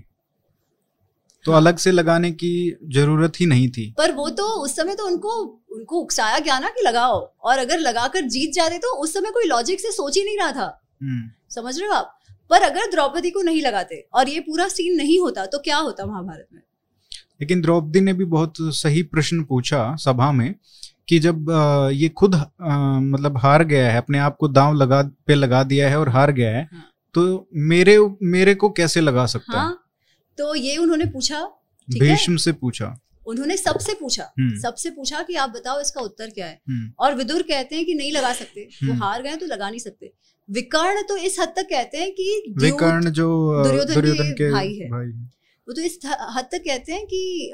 तो 1.44 1.52
हाँ। 1.52 1.60
अलग 1.60 1.76
से 1.76 1.90
लगाने 1.90 2.30
की 2.32 2.52
ज़रूरत 2.94 3.40
ही 3.40 3.46
नहीं 3.46 3.68
थी। 3.70 3.84
पर 3.98 4.12
वो 4.12 4.28
तो 4.30 4.46
उस 4.64 4.76
समय 4.76 4.94
तो 4.94 5.06
उनको 5.06 5.38
उनको 5.72 6.00
उकसाया 6.00 6.38
गया 6.38 6.58
ना 6.58 6.68
कि 6.68 6.86
लगाओ। 6.86 7.20
और 7.42 7.58
अगर 7.58 7.78
लगाकर 7.78 8.28
जीत 8.28 8.52
जाते 8.54 8.78
तो 8.78 8.94
उस 8.96 9.14
समय 9.14 9.30
कोई 9.30 9.44
लॉजिक 9.44 9.80
से 9.80 9.90
सोच 9.92 10.16
ही 10.16 10.24
नहीं 10.24 10.38
रहा 10.38 10.52
था। 10.52 10.66
हम्म, 11.02 11.30
समझ 11.50 11.78
रहे 11.78 11.88
हो 11.88 11.94
आप? 11.94 12.18
पर 12.50 12.62
अगर 12.62 12.90
द्रौपदी 12.90 13.30
को 13.30 13.42
नहीं 13.42 13.62
लगाते 13.62 14.04
और 14.14 14.28
ये 14.28 14.40
पूरा 14.40 14.68
सीन 14.68 14.96
नहीं 14.96 15.18
होता 15.20 15.46
तो 15.46 15.58
क्या 15.58 15.76
होता 15.78 16.06
महाभारत 16.06 16.46
में? 16.54 16.60
लेकिन 17.40 17.60
द्रौपदी 17.62 18.00
ने 18.00 18.12
भी 18.12 18.24
बहुत 18.24 18.54
सही 18.60 19.02
प्रश्न 19.02 19.42
पूछा 19.44 19.94
सभा 19.96 20.30
में 20.32 20.54
कि 21.08 21.18
जब 21.18 21.46
ये 21.92 22.08
खुद 22.08 22.34
मतलब 22.34 23.38
हार 23.38 23.64
गया 23.64 23.90
है 23.90 23.98
अपने 23.98 24.18
आप 24.18 24.36
को 24.36 24.48
दांव 24.48 24.74
लगा 24.74 25.02
पे 25.26 25.34
लगा 25.34 25.62
दिया 25.62 25.88
है 25.88 25.98
और 25.98 26.08
हार 26.08 26.32
गया 26.32 26.50
है 26.50 26.68
हाँ। 26.72 26.84
तो 27.14 27.48
मेरे 27.54 27.98
मेरे 28.22 28.54
को 28.54 28.70
कैसे 28.70 29.00
लगा 29.00 29.26
सकता 29.26 29.58
हाँ? 29.58 29.78
तो 30.38 30.54
ये 30.54 30.76
उन्होंने 30.76 31.04
पूछा 31.06 31.40
भीष्म 31.88 32.36
से 32.36 32.52
पूछा। 32.52 32.86
उन्होंने 33.26 33.56
सबसे 33.56 33.92
पूछा 33.94 34.22
हम्म, 34.38 34.58
सबसे 34.60 34.90
पूछा 34.90 35.22
कि 35.22 35.34
आप 35.34 35.50
बताओ 35.50 35.80
इसका 35.80 36.00
उत्तर 36.00 36.30
क्या 36.30 36.46
है? 36.46 36.60
हम्म, 36.68 36.92
और 36.98 37.14
विदुर 37.14 37.42
कहते 37.42 37.76
हैं 37.76 37.84
कि 37.84 37.94
नहीं 37.94 38.12
लगा 38.12 38.32
सकते। 38.32 38.62
वो 38.62 38.90
हम्म। 38.92 39.02
हार 39.02 39.22
गए 39.22 39.36
तो 39.36 39.46
लगा 39.46 39.68
नहीं 39.70 39.80
सकते। 39.80 40.12
विकर्ण 40.48 41.02
तो 41.08 41.16
इस 41.16 41.36
हद 41.40 41.52
तक 41.56 41.66
कहते 41.70 41.98
हैं 41.98 42.10
कि 42.12 42.54
विकर्ण 42.58 43.10
जो 43.10 43.28
अ, 43.50 43.62
दुर्योधन 43.64 43.94
के 43.94 44.00
दुर्योधन 44.00 44.32
के 44.32 44.50
भाई 44.52 44.74
है। 44.74 44.88
भाई 44.90 45.06
वो 45.06 45.72
तो 45.74 45.82
इस 45.82 45.98
हद 46.36 46.48
तक 46.52 46.62
कहते 46.66 46.92
हैं 46.92 47.06
कि 47.06 47.52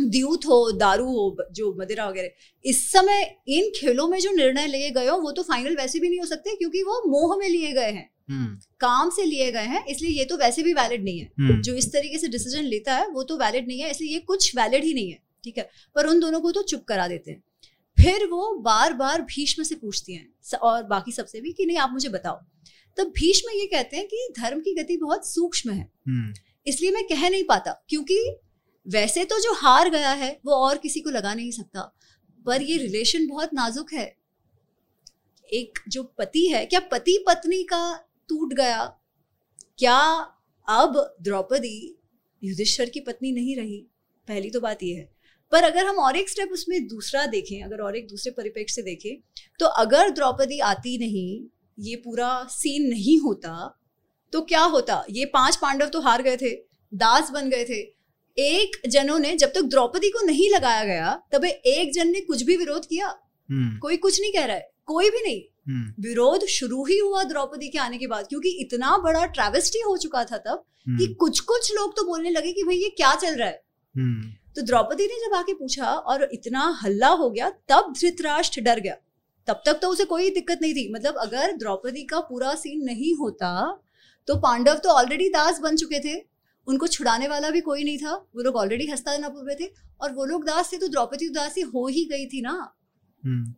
द्यूत 0.00 0.46
हो 0.46 0.56
दारू 0.72 1.04
हो 1.06 1.36
जो 1.52 1.74
मदिरा 1.80 2.08
वगैरह 2.08 2.68
इस 2.70 2.90
समय 2.92 3.22
इन 3.48 3.70
खेलों 3.76 4.08
में 4.08 4.18
जो 4.20 4.30
निर्णय 4.30 4.66
लिए 4.66 4.90
गए 4.90 5.06
हो 5.08 5.16
वो 5.18 5.30
तो 5.32 5.42
फाइनल 5.42 5.76
वैसे 5.76 5.98
भी 6.00 6.08
नहीं 6.08 6.18
हो 6.20 6.26
सकते 6.26 6.56
क्योंकि 6.56 6.82
वो 6.82 7.02
मोह 7.10 7.36
में 7.38 7.48
लिए 7.48 7.72
गए 7.72 7.90
हैं। 7.90 8.08
काम 8.28 9.10
से 9.10 9.24
लिए 9.24 9.50
गए 9.52 9.64
हैं 9.64 9.84
इसलिए 9.86 10.10
ये 10.10 10.24
तो 10.24 10.36
वैसे 10.36 10.62
भी 10.62 10.72
वैलिड 10.74 11.04
नहीं 11.04 11.18
है। 11.18 11.30
हम्म, 11.40 11.60
जो 11.62 11.74
इस 11.74 11.92
तरीके 11.92 12.18
से 12.18 12.28
डिसीज़न 12.28 12.64
लेता 12.64 12.94
है 12.94 13.08
वो 13.08 13.22
तो 13.22 13.36
वैलिड 13.38 13.66
नहीं 13.68 13.80
है 13.80 13.90
इसलिए 13.90 14.12
ये 14.12 14.20
कुछ 14.22 14.54
वैलिड 14.56 14.84
ही 14.84 14.94
नहीं 14.94 15.10
है 15.10 15.18
ठीक 15.44 15.58
है? 15.58 15.68
पर 15.96 16.06
उन 16.06 16.20
दोनों 16.20 16.40
को 16.40 16.52
तो 16.52 16.62
चुप 16.64 16.84
करा 16.84 17.06
देते 17.08 17.30
हैं। 17.30 17.42
फिर 17.96 18.26
वो 18.26 18.54
बार 18.60 18.92
बार 18.94 19.22
भीष्म 19.24 19.62
से 19.62 19.74
पूछती 19.74 20.14
हैं 20.14 20.58
और 20.62 20.82
बाकी 20.84 21.12
सबसे 21.12 21.40
भी 21.40 21.52
कि 21.52 21.66
नहीं 21.66 21.76
आप 21.78 21.90
मुझे 21.92 22.08
बताओ। 22.08 22.40
तब 22.98 23.12
भीष्म 23.16 23.50
ये 23.50 23.66
कहते 23.66 23.96
हैं 23.96 24.06
कि 24.06 24.28
धर्म 24.38 24.60
की 24.60 24.74
गति 24.74 24.96
बहुत 24.96 25.28
सूक्ष्म 25.28 25.70
है। 25.70 25.88
हम्म, 26.08 26.32
इसलिए 26.66 26.90
मैं 26.90 27.04
कह 27.04 27.28
नहीं 27.28 27.44
पाता 27.44 27.72
क्योंकि 27.88 28.18
वैसे 28.86 29.24
तो 29.24 29.38
जो 29.40 29.52
हार 29.54 29.90
गया 29.90 30.10
है 30.14 30.38
वो 30.46 30.54
और 30.56 30.78
किसी 30.78 31.00
को 31.00 31.10
लगा 31.10 31.34
नहीं 31.34 31.50
सकता 31.50 31.80
पर 32.46 32.62
ये 32.62 32.76
रिलेशन 32.76 33.26
बहुत 33.26 33.54
नाजुक 33.54 33.92
है। 33.92 34.14
एक 35.48 35.78
जो 35.88 36.02
पति 36.18 36.46
है 36.46 36.64
क्या 36.66 36.80
पति 36.90 37.16
पत्नी 37.26 37.62
का 37.62 37.78
टूट 38.28 38.54
गया। 38.54 38.84
क्या 39.78 39.98
अब 40.68 41.16
द्रौपदी 41.22 41.98
युधिष्ठर 42.42 42.88
की 42.88 43.00
पत्नी 43.00 43.32
नहीं 43.32 43.56
रही? 43.56 43.76
पहली 44.28 44.50
तो 44.50 44.60
बात 44.60 44.82
यह 44.82 44.96
है। 44.96 45.08
पर 45.52 45.62
अगर 45.62 45.86
हम 45.86 45.96
और 45.96 46.16
एक 46.16 46.30
स्टेप 46.30 46.52
उसमें 46.52 46.86
दूसरा 46.88 47.26
देखें 47.26 47.62
अगर 47.62 47.82
और 47.82 47.96
एक 47.96 48.08
दूसरे 48.08 48.30
परिप्रेक्ष्य 48.32 48.74
से 48.74 48.82
देखें 48.82 49.42
तो 49.60 49.66
अगर 49.76 50.10
द्रौपदी 50.10 50.58
आती 50.60 50.96
नहीं 50.98 51.48
ये 51.78 51.96
पूरा 51.96 52.30
सीन 52.50 52.88
नहीं 52.88 53.18
होता 53.20 53.82
तो 54.32 54.40
क्या 54.42 54.62
होता? 54.62 55.04
ये 55.10 55.24
पाँच 55.24 55.56
पांडव 55.56 55.88
तो 55.88 56.00
हार 56.00 56.22
गए 56.22 56.36
थे 56.36 56.50
दास 56.92 57.30
बन 57.30 57.50
गए 57.50 57.64
थे। 57.64 57.80
एक 58.36 58.80
जनों 58.88 59.18
ने 59.18 59.36
जब 59.36 59.48
तक 59.48 59.54
तो 59.54 59.62
द्रौपदी 59.62 60.10
को 60.10 60.24
नहीं 60.26 60.48
लगाया 60.50 60.84
गया 60.84 61.14
तब 61.32 61.44
एक 61.44 61.92
जन 61.94 62.08
ने 62.08 62.20
कुछ 62.20 62.42
भी 62.42 62.56
विरोध 62.56 62.86
किया। 62.86 63.06
हम्म, 63.48 63.78
कोई 63.78 63.96
कुछ 63.96 64.20
नहीं 64.20 64.32
कह 64.32 64.44
रहा 64.44 64.56
है 64.56 64.70
कोई 64.86 65.10
भी 65.10 65.22
नहीं। 65.22 65.42
विरोध 66.00 66.44
शुरू 66.46 66.84
ही 66.84 66.98
हुआ 66.98 67.22
द्रौपदी 67.22 67.68
के 67.68 67.78
आने 67.78 67.98
के 67.98 68.06
बाद 68.06 68.26
क्योंकि 68.26 68.50
इतना 68.60 68.96
बड़ा 68.98 69.24
ट्रेवेस्टी 69.26 69.80
हो 69.80 69.96
चुका 69.96 70.24
था 70.24 70.36
तब 70.36 70.64
कि 70.88 71.04
हम्म, 71.04 71.14
कुछ 71.14 71.40
कुछ 71.40 71.72
लोग 71.74 71.96
तो 71.96 72.04
बोलने 72.04 72.30
लगे 72.30 72.52
कि 72.52 72.62
भाई 72.62 72.76
ये 72.76 72.88
क्या 72.90 73.14
चल 73.14 73.34
रहा 73.34 73.48
है? 73.48 73.62
हम्म, 73.94 74.30
तो 74.56 74.62
द्रौपदी 74.62 75.06
ने 75.06 75.26
जब 75.26 75.34
आके 75.34 75.54
पूछा 75.54 75.86
और 75.86 76.28
इतना 76.32 76.68
हल्ला 76.82 77.08
हो 77.08 77.30
गया 77.30 77.50
तब 77.68 77.92
धृतराष्ट्र 78.00 78.60
डर 78.60 78.80
गया। 78.80 78.96
तब 79.48 79.62
तक 79.66 79.78
तो 79.82 79.88
उसे 79.88 80.04
कोई 80.04 80.30
दिक्कत 80.30 80.58
नहीं 80.62 80.74
थी। 80.74 80.92
मतलब 80.92 81.16
अगर 81.16 81.52
द्रौपदी 81.56 82.02
का 82.02 82.20
पूरा 82.20 82.54
सीन 82.54 82.84
नहीं 82.84 83.14
होता 83.14 83.50
तो 84.28 84.36
पांडव 84.36 84.74
तो 84.74 84.88
ऑलरेडी 84.88 85.28
दास 85.28 85.60
बन 85.60 85.76
चुके 85.76 86.00
थे। 86.00 86.14
उनको 86.66 86.86
छुड़ाने 86.86 87.28
वाला 87.28 87.50
भी 87.50 87.60
कोई 87.60 87.84
नहीं 87.84 87.98
था। 87.98 88.14
वो 88.14 88.42
लोग 88.42 88.56
ऑलरेडी 88.56 88.86
हस्तानापुर 88.86 89.44
में 89.44 89.56
थे। 89.60 89.70
और 90.00 90.12
वो 90.12 90.24
लोग 90.24 90.44
दास 90.44 90.72
थे 90.72 90.76
तो 90.76 90.88
द्रौपदी 90.88 91.28
दासी 91.28 91.60
हो 91.60 91.86
ही 91.88 92.04
गई 92.04 92.26
थी 92.26 92.40
ना। 92.40 92.52
हम्म, 93.22 93.54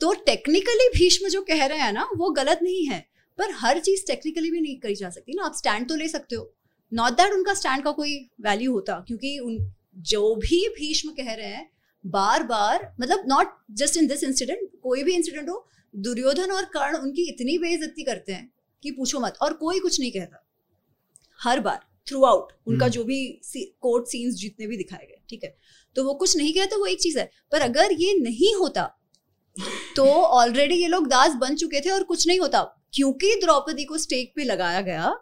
तो 0.00 0.12
टेक्निकली 0.26 0.88
भीष्म 0.88 1.28
जो 1.28 1.42
कह 1.42 1.64
रहे 1.66 1.78
हैं 1.78 1.92
ना 1.92 2.08
वो 2.16 2.30
गलत 2.30 2.60
नहीं 2.62 2.84
है 2.86 3.04
पर 3.38 3.50
हर 3.54 3.78
चीज़ 3.78 4.06
टेक्निकली 4.06 4.50
भी 4.50 4.60
नहीं 4.60 4.76
करी 4.76 4.94
जा 4.94 5.10
सकती 5.10 5.34
ना। 5.34 5.44
आप 5.44 5.54
स्टैंड 5.56 5.88
तो 5.88 5.96
ले 5.96 6.08
सकते 6.08 6.36
हो। 6.36 6.52
नॉट 6.92 7.12
दैट 7.12 7.32
उनका 7.32 7.54
स्टैंड 7.54 7.82
का 7.84 7.90
कोई 7.90 8.16
वैल्यू 8.40 8.72
होता 8.72 8.94
क्योंकि 9.08 9.38
उन 9.38 9.58
जो 10.10 10.34
भी 10.34 10.68
भीष्म 10.68 11.10
कह 11.10 11.32
रहे 11.32 11.46
हैं 11.46 11.70
बार 12.04 12.42
बार 12.42 12.94
मतलब 13.00 13.24
not 13.28 13.56
just 13.70 13.96
in 13.96 14.06
this 14.06 14.24
incident 14.24 14.68
कोई 14.82 15.02
भी 15.02 15.14
इंसिडेंट 15.14 15.48
हो 15.48 15.66
दुर्योधन 15.94 16.50
और 16.50 16.64
कर्ण 16.64 16.96
उनकी 16.96 17.28
इतनी 17.28 17.58
बेइज्जती 17.58 18.02
करते 18.02 18.32
हैं 18.32 18.50
कि 18.82 18.90
पूछो 18.90 19.20
मत 19.20 19.38
और 19.42 19.52
कोई 19.52 19.80
कुछ 19.80 20.00
नहीं 20.00 20.10
कहता। 20.12 20.46
हर 21.40 21.60
बार 21.60 21.80
थ्रू 22.08 22.22
आउट 22.24 22.52
उनका 22.66 22.86
हम्म। 22.86 22.92
जो 22.92 23.04
भी 23.04 23.40
कोर्ट 23.80 24.06
सीन्स 24.06 24.34
जितने 24.34 24.66
भी 24.66 24.76
दिखाए 24.76 25.06
गए 25.06 25.20
ठीक 25.30 25.44
है? 25.44 25.56
तो 25.96 26.04
वो 26.04 26.14
कुछ 26.14 26.36
नहीं 26.36 26.52
कहते 26.54 26.76
वो 26.76 26.86
एक 26.86 27.00
चीज़ 27.00 27.18
है। 27.18 27.30
पर 27.52 27.60
अगर 27.60 27.92
ये 27.92 28.14
नहीं 28.18 28.54
होता 28.54 28.82
तो 29.96 30.04
ऑलरेडी 30.04 30.74
ये 30.74 30.88
लोग 30.88 31.06
दास 31.08 31.34
बन 31.40 31.56
चुके 31.56 31.80
थे 31.80 31.90
और 31.90 32.02
कुछ 32.02 32.26
नहीं 32.28 32.38
होता। 32.40 32.62
क्योंकि 32.94 33.34
द्रौपदी 33.42 33.84
को 33.84 33.98
स्टेक 33.98 34.32
पे 34.36 34.44
लगाया 34.44 34.80
गया 34.82 35.14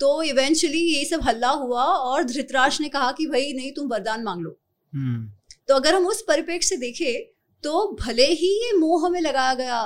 तो 0.00 0.22
इवेंचुअली 0.22 0.78
ये 0.78 1.04
सब 1.04 1.22
हल्ला 1.22 1.50
हुआ 1.50 1.82
और 1.84 2.24
धृतराज 2.24 2.78
ने 2.80 2.88
कहा 2.88 3.10
कि 3.12 3.26
भाई 3.26 3.52
नहीं 3.52 3.72
तुम 3.72 3.88
वरदान 3.88 4.22
मांग 4.24 4.40
लो। 4.42 4.56
हम्म, 4.92 5.30
तो 5.68 5.74
अगर 5.74 5.94
हम 5.94 6.06
उस 6.06 6.24
परिप्रेक्ष्य 6.28 6.68
से 6.68 6.76
देखें 6.76 7.30
तो 7.64 7.96
भले 8.00 8.26
ही 8.26 8.48
ये 8.56 8.72
मोह 8.78 9.08
में 9.08 9.20
लगाया 9.20 9.54
गया 9.54 9.82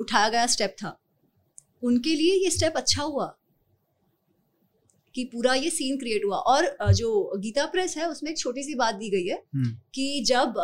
उठाया 0.00 0.28
गया 0.28 0.46
स्टेप 0.46 0.74
था 0.82 0.96
उनके 1.82 2.14
लिए 2.14 2.34
ये 2.34 2.50
स्टेप 2.50 2.76
अच्छा 2.76 3.02
हुआ 3.02 3.26
कि 5.14 5.24
पूरा 5.24 5.54
ये 5.54 5.70
सीन 5.70 5.96
क्रिएट 5.98 6.24
हुआ। 6.24 6.36
और 6.36 6.92
जो 6.94 7.38
गीता 7.38 7.64
प्रेस 7.66 7.96
है 7.96 8.08
उसमें 8.08 8.30
एक 8.30 8.38
छोटी 8.38 8.62
सी 8.62 8.74
बात 8.74 8.94
दी 8.94 9.10
गई 9.10 9.26
है 9.26 9.42
हम्म, 9.54 9.70
कि 9.94 10.24
जब 10.26 10.54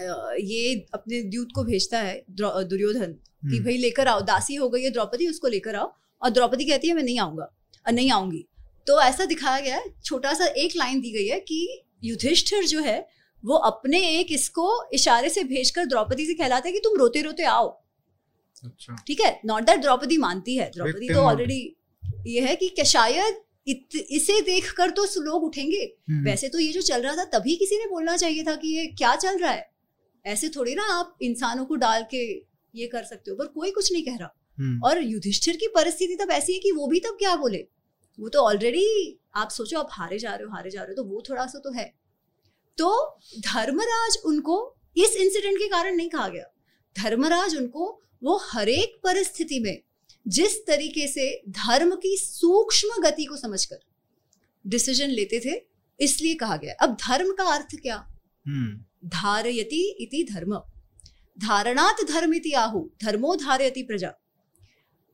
ये 0.00 0.74
अपने 0.94 1.22
दूत 1.30 1.48
को 1.54 1.64
भेजता 1.64 1.98
है 1.98 2.24
दुर्योधन 2.30 3.12
कि 3.12 3.46
हम्म, 3.46 3.64
भाई 3.64 3.76
लेकर 3.76 4.08
आओ 4.08 4.20
दासी 4.22 4.54
हो 4.54 4.68
गई 4.68 4.82
है 4.82 4.90
द्रौपदी 4.90 5.28
उसको 5.28 5.48
लेकर 5.48 5.74
आओ। 5.74 5.92
और 6.22 6.30
द्रौपदी 6.30 6.64
कहती 6.64 6.88
है 6.88 6.94
मैं 6.94 7.02
नहीं 7.02 7.18
आऊँगा 7.18 7.44
और 7.86 7.92
नहीं 7.92 8.10
आऊँगी। 8.10 8.44
तो 8.86 9.00
ऐसा 9.02 9.24
दिखाया 9.24 9.60
गया 9.60 9.76
है 9.76 9.92
छोटा 10.04 10.32
सा 10.34 10.46
एक 10.56 10.76
लाइन 10.76 11.00
दी 11.00 11.10
गई 11.12 11.26
है 11.26 11.38
कि 11.40 11.84
युधिष्ठिर 12.04 12.64
जो 12.64 12.80
है 12.80 12.98
वो 13.44 13.56
अपने 13.64 13.98
एक 14.10 14.32
इसको 14.32 14.68
इशारे 14.92 15.28
से 15.28 15.44
भेजकर 15.44 15.86
द्रौपदी 15.86 16.26
से 16.26 16.34
कहलाता 16.34 16.68
है 16.68 16.72
कि 16.72 16.80
तुम 16.84 16.96
रोते 16.98 17.22
रोते 17.22 17.42
आओ। 17.44 17.68
अच्छा। 18.64 18.96
ठीक 19.06 19.20
है? 19.20 19.40
नॉट 19.46 19.62
दैट 19.62 19.80
द्रौपदी 19.80 20.16
मानती 20.18 20.56
है। 20.56 20.70
द्रौपदी 20.74 21.08
तो 21.08 21.20
ऑलरेडी 21.20 21.76
ये 22.26 22.40
है 22.40 22.56
कि 22.56 22.84
शायद 22.86 23.40
इत, 23.66 23.88
इसे 24.10 24.40
देखकर 24.40 24.90
तो 24.90 25.04
लोग 25.20 25.44
उठेंगे। 25.44 25.80
हम्म, 26.08 26.24
वैसे 26.24 26.48
तो 26.48 26.58
ये 26.58 26.72
जो 26.72 26.80
चल 26.82 27.02
रहा 27.02 27.16
था 27.16 27.24
तभी 27.32 27.56
किसी 27.56 27.78
ने 27.78 27.86
बोलना 27.86 28.16
चाहिए 28.16 28.44
था 28.44 28.54
कि 28.56 28.68
ये 28.68 28.86
क्या 28.88 29.14
चल 29.16 29.38
रहा 29.38 29.50
है? 29.50 29.68
ऐसे 30.26 30.48
थोड़ी 30.48 30.74
ना 30.74 30.84
आप 30.92 31.16
इंसानों 31.22 31.64
को 31.64 31.76
डाल 31.76 32.02
के 32.10 32.22
ये 32.74 32.86
कर 32.86 33.04
सकते 33.04 33.30
हो 33.30 33.36
पर 33.36 33.46
कोई 33.46 33.70
कुछ 33.70 33.92
नहीं 33.92 34.04
कह 34.04 34.16
रहा। 34.16 34.34
हम्म, 34.58 34.80
और 34.84 35.02
युधिष्ठिर 35.02 35.56
की 35.56 35.68
परिस्थिति 35.68 36.16
तब 36.16 36.30
ऐसी 36.30 36.52
है 36.52 36.58
कि 36.58 36.72
वो 36.72 36.86
भी 36.86 37.00
तब 37.00 37.16
क्या 37.18 37.34
बोले? 37.36 37.58
वो 38.18 38.28
तो 38.28 38.40
ऑलरेडी 38.40 39.18
आप 39.36 39.50
सोचो 39.50 39.78
आप 39.78 39.88
हारे 39.90 40.18
जा 40.18 40.34
रहे 40.34 40.44
हो 40.44 40.54
हारे 40.54 40.70
जा 40.70 40.82
रहे 40.82 40.88
हो 40.88 41.02
तो 41.02 41.04
वो 41.04 41.22
थोड़ा 41.28 41.46
सा 41.46 41.58
तो 41.58 41.72
है। 41.72 41.92
तो 42.78 43.18
धर्मराज 43.38 44.16
उनको 44.24 44.56
इस 44.96 45.16
इंसिडेंट 45.16 45.58
के 45.58 45.68
कारण 45.68 45.96
नहीं 45.96 46.08
कहा 46.08 46.28
गया। 46.28 46.44
धर्मराज 46.96 47.56
उनको 47.56 47.88
वो 48.22 48.36
हरेक 48.42 48.96
परिस्थिति 49.04 49.58
में 49.60 49.78
जिस 50.26 50.56
तरीके 50.66 51.06
से 51.08 51.30
धर्म 51.48 51.94
की 51.96 52.16
सूक्ष्म 52.16 53.02
गति 53.02 53.24
को 53.24 53.36
समझकर 53.36 53.78
डिसीज़न 54.64 55.08
लेते 55.10 55.40
थे 55.40 55.60
इसलिए 56.00 56.34
कहा 56.34 56.56
गया। 56.56 56.74
अब 56.74 56.96
धर्म 57.00 57.32
का 57.32 57.44
अर्थ 57.44 57.76
क्या? 57.76 57.96
हम्म, 58.46 58.84
धारयति 59.06 59.82
इति 60.00 60.22
धर्म। 60.32 60.54
धारणात् 61.38 62.04
धर्म 62.08 62.34
इति 62.34 62.52
आहु 62.54 62.80
धर्मो 63.02 63.34
धारयति 63.36 63.82
प्रजा। 63.82 64.12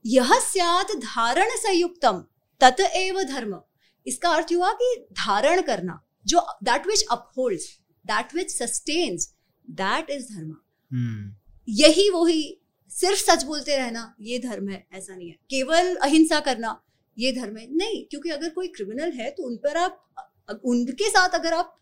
यह 0.05 0.33
स्यात् 0.41 0.97
धारण 0.97 1.57
संयुक्तम 1.57 2.25
तत 2.61 2.81
एव 2.81 3.23
धर्म। 3.25 3.61
इसका 4.07 4.31
अर्थ 4.31 4.53
हुआ 4.53 4.73
कि 4.73 4.95
धारण 5.13 5.61
करना 5.63 6.01
जो 6.27 6.41
that 6.65 6.87
which 6.87 7.05
upholds 7.11 7.67
that 8.05 8.35
which 8.35 8.51
sustains 8.51 9.29
that 9.69 10.11
is 10.11 10.33
dharma. 10.35 10.51
हम्म, 10.91 11.35
यही 11.69 12.09
वही 12.11 12.59
सिर्फ़ 12.91 13.21
सच 13.21 13.43
बोलते 13.45 13.77
रहना 13.77 14.15
ये 14.21 14.39
धर्म 14.39 14.69
है 14.69 14.87
ऐसा 14.93 15.15
नहीं 15.15 15.29
है। 15.29 15.37
केवल 15.51 15.95
अहिंसा 15.97 16.41
करना 16.41 16.81
ये 17.17 17.33
धर्म 17.33 17.57
है। 17.57 17.67
नहीं 17.77 18.05
क्योंकि 18.07 18.31
अगर 18.31 18.51
कोई 18.51 18.69
क्रिमिनल 18.69 19.13
है 19.13 19.31
तो 19.31 19.43
उन 19.43 19.57
पर 19.57 19.77
आप 19.77 20.61
उनके 20.65 21.09
साथ 21.11 21.35
अगर 21.35 21.53
आप 21.53 21.79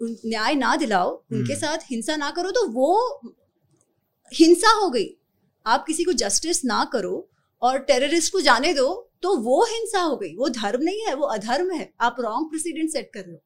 न्याय 0.00 0.54
ना 0.54 0.74
दिलाओ 0.76 1.10
उनके 1.10 1.52
हम्म। 1.52 1.60
साथ 1.60 1.90
हिंसा 1.90 2.16
ना 2.16 2.30
करो 2.30 2.50
तो 2.50 2.66
वो 2.68 3.22
हिंसा 4.32 4.70
हो 4.72 4.88
गई। 4.90 5.08
आप 5.66 5.84
किसी 5.86 6.04
को 6.04 6.12
जस्टिस 6.14 6.64
ना 6.64 6.84
करो 6.92 7.28
और 7.62 7.78
टेररिस्ट 7.80 8.32
को 8.32 8.40
जाने 8.40 8.72
दो 8.74 8.88
तो 9.22 9.36
वो 9.38 9.64
हिंसा 9.64 10.00
हो 10.00 10.16
गई। 10.16 10.34
वो 10.36 10.48
धर्म 10.50 10.82
नहीं 10.82 11.00
है 11.06 11.14
वो 11.14 11.26
अधर्म 11.28 11.70
है। 11.72 11.92
आप 12.00 12.16
रॉन्ग 12.20 12.48
प्रेसिडेंट 12.50 12.90
सेट 12.90 13.10
कर 13.14 13.20
रहे 13.20 13.32
हो। 13.32 13.40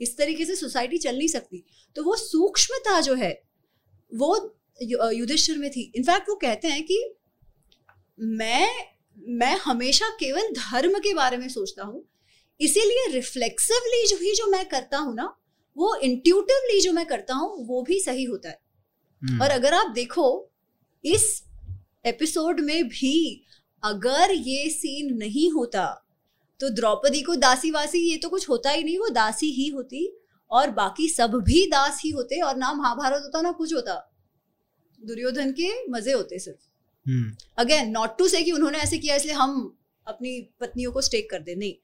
इस 0.00 0.16
तरीके 0.16 0.44
से 0.44 0.54
सोसाइटी 0.56 0.98
चल 0.98 1.16
नहीं 1.18 1.28
सकती। 1.28 1.64
तो 1.96 2.02
वो 2.04 2.16
सूक्ष्मता 2.16 3.00
जो 3.00 3.14
है 3.14 3.32
वो 4.12 4.34
युधिष्ठिर 4.80 5.58
में 5.58 5.70
थी। 5.70 5.90
इनफैक्ट 5.96 6.28
वो 6.28 6.34
कहते 6.36 6.68
हैं 6.68 6.82
कि 6.84 6.98
मैं 8.18 8.68
मैं 9.38 9.56
हमेशा 9.58 10.08
केवल 10.20 10.52
धर्म 10.52 10.98
के 10.98 11.14
बारे 11.14 11.36
में 11.36 11.48
सोचता 11.48 11.84
हूँ। 11.84 12.04
इसीलिए 12.60 13.06
रिफ्लेक्सिवली 13.12 14.06
जो 14.06 14.16
ही 14.16 14.34
जो 14.34 14.46
मैं 14.46 14.64
करता 14.68 14.98
हूँ 14.98 15.14
ना 15.14 15.34
वो 15.76 15.94
इंट्यूटिवली 15.96 16.80
जो 16.80 16.92
मैं 16.92 17.06
करता 17.06 17.34
हूँ 17.34 17.66
वो 17.66 17.82
भी 17.82 18.00
सही 18.00 18.24
होता 18.24 18.48
है। 18.48 18.58
हम्म, 19.22 19.42
और 19.42 19.50
अगर 19.50 19.74
आप 19.74 19.90
देखो 19.90 20.50
इस 21.04 21.42
एपिसोड 22.06 22.60
में 22.60 22.88
भी 22.88 23.44
अगर 23.82 24.32
ये 24.32 24.68
सीन 24.70 25.16
नहीं 25.16 25.50
होता 25.50 25.84
तो 26.60 26.68
द्रौपदी 26.68 27.20
को 27.22 27.34
दासी 27.34 27.70
वासी 27.70 27.98
ये 28.00 28.16
तो 28.16 28.28
कुछ 28.28 28.48
होता 28.48 28.70
ही 28.70 28.84
नहीं 28.84 28.98
वो 28.98 29.08
दासी 29.08 29.50
ही 29.52 29.68
होती 29.68 30.08
और 30.50 30.70
बाकी 30.70 31.08
सब 31.08 31.34
भी 31.44 31.66
दास 31.66 32.00
ही 32.04 32.10
होते 32.10 32.40
और 32.40 32.56
ना 32.56 32.72
महाभारत 32.72 33.22
होता 33.22 33.40
ना 33.40 33.52
कुछ 33.52 33.74
होता। 33.74 33.94
दुर्योधन 35.00 35.52
के 35.52 35.70
मज़े 35.90 36.12
होते 36.12 36.38
सिर्फ़। 36.38 36.58
अगेन 37.58 37.90
नॉट 37.90 38.16
टू 38.18 38.28
से 38.28 38.42
कि 38.42 38.52
उन्होंने 38.52 38.78
ऐसे 38.78 38.98
किया 38.98 39.14
इसलिए 39.14 39.34
हम 39.34 39.76
अपनी 40.06 40.40
पत्नियों 40.60 40.92
को 40.92 41.00
स्टेक 41.00 41.30
कर 41.30 41.38
दे 41.38 41.54
नहीं। 41.54 41.74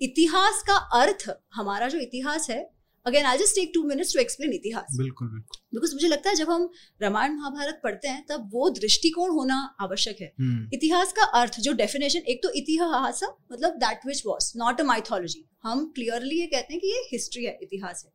इतिहास 0.00 0.62
का 0.62 0.76
अर्थ 1.00 1.24
हमारा 1.54 1.88
जो 1.88 1.98
इतिहास 1.98 2.50
है 2.50 2.62
again 3.06 3.24
I 3.26 3.38
just 3.38 3.54
take 3.54 3.70
two 3.74 3.82
minutes 3.84 4.12
to 4.14 4.20
explain 4.20 4.52
इतिहास। 4.52 4.96
बिल्कुल 4.96 5.28
बिकॉज़ 5.74 5.94
मुझे 5.94 6.08
लगता 6.08 6.30
है 6.30 6.36
जब 6.36 6.50
हम 6.50 6.68
रामायण 7.02 7.32
महाभारत 7.36 7.80
पढ़ते 7.84 8.08
हैं 8.08 8.24
तब 8.28 8.50
वो 8.52 8.68
दृष्टिकोण 8.70 9.30
होना 9.30 9.56
आवश्यक 9.80 10.20
है। 10.20 10.32
हम्म, 10.40 10.68
इतिहास 10.74 11.12
का 11.12 11.24
अर्थ 11.40 11.60
जो 11.60 11.72
डेफिनेशन 11.72 12.18
एक 12.28 12.42
तो 12.42 12.50
इतिहास 12.52 13.22
मतलब 13.24 13.76
that 13.78 14.06
which 14.06 14.22
was 14.26 14.52
not 14.56 14.80
a 14.80 14.84
mythology 14.84 15.44
हम 15.62 15.84
क्लियरली 15.94 16.40
ये 16.40 16.46
कहते 16.46 16.74
हैं 16.74 16.80
कि 16.80 16.88
ये 16.88 17.00
हिस्ट्री 17.12 17.44
है 17.44 17.58
इतिहास 17.62 18.04
है। 18.06 18.12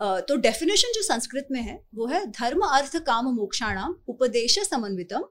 अ, 0.00 0.20
तो 0.20 0.36
डेफिनेशन 0.38 0.92
जो 0.92 1.02
संस्कृत 1.02 1.48
में 1.50 1.60
है 1.60 1.76
वो 1.94 2.06
है 2.06 2.24
धर्म 2.30 2.60
अर्थ 2.60 2.96
काम 3.02 3.28
मोक्षाणाम 3.34 3.94
उपदेश 4.08 4.58
समन्वितम 4.60 5.28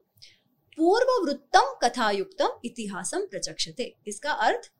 पूर्ववृत्तम 0.78 1.74
कथायुक्तम 1.82 2.58
इतिहासम 2.64 3.26
प्रचक्षते। 3.26 3.92
इसका 4.08 4.32
अर्थ 4.48 4.70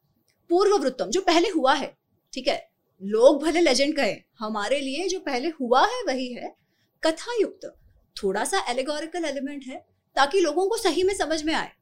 पूर्ववृत्तम 0.50 1.10
जो 1.10 1.20
पहले 1.20 1.48
हुआ 1.48 1.74
है 1.74 1.96
ठीक 2.32 2.48
है? 2.48 2.58
लोग 3.02 3.42
भले 3.42 3.60
लेजेंड 3.60 3.94
कहे 3.96 4.14
हमारे 4.38 4.80
लिए 4.80 5.08
जो 5.08 5.18
पहले 5.20 5.48
हुआ 5.60 5.86
है 5.86 6.02
वही 6.02 6.32
है। 6.32 6.54
कथा 7.02 7.34
युक्त 7.40 7.74
थोड़ा 8.16 8.44
सा 8.44 8.64
एलिगोरिकल 8.68 9.24
एलिमेंट 9.24 9.64
है 9.64 9.84
ताकि 10.16 10.40
लोगों 10.40 10.68
को 10.68 10.76
सही 10.76 11.02
में 11.02 11.14
समझ 11.14 11.42
में 11.44 11.54
आए। 11.54 11.72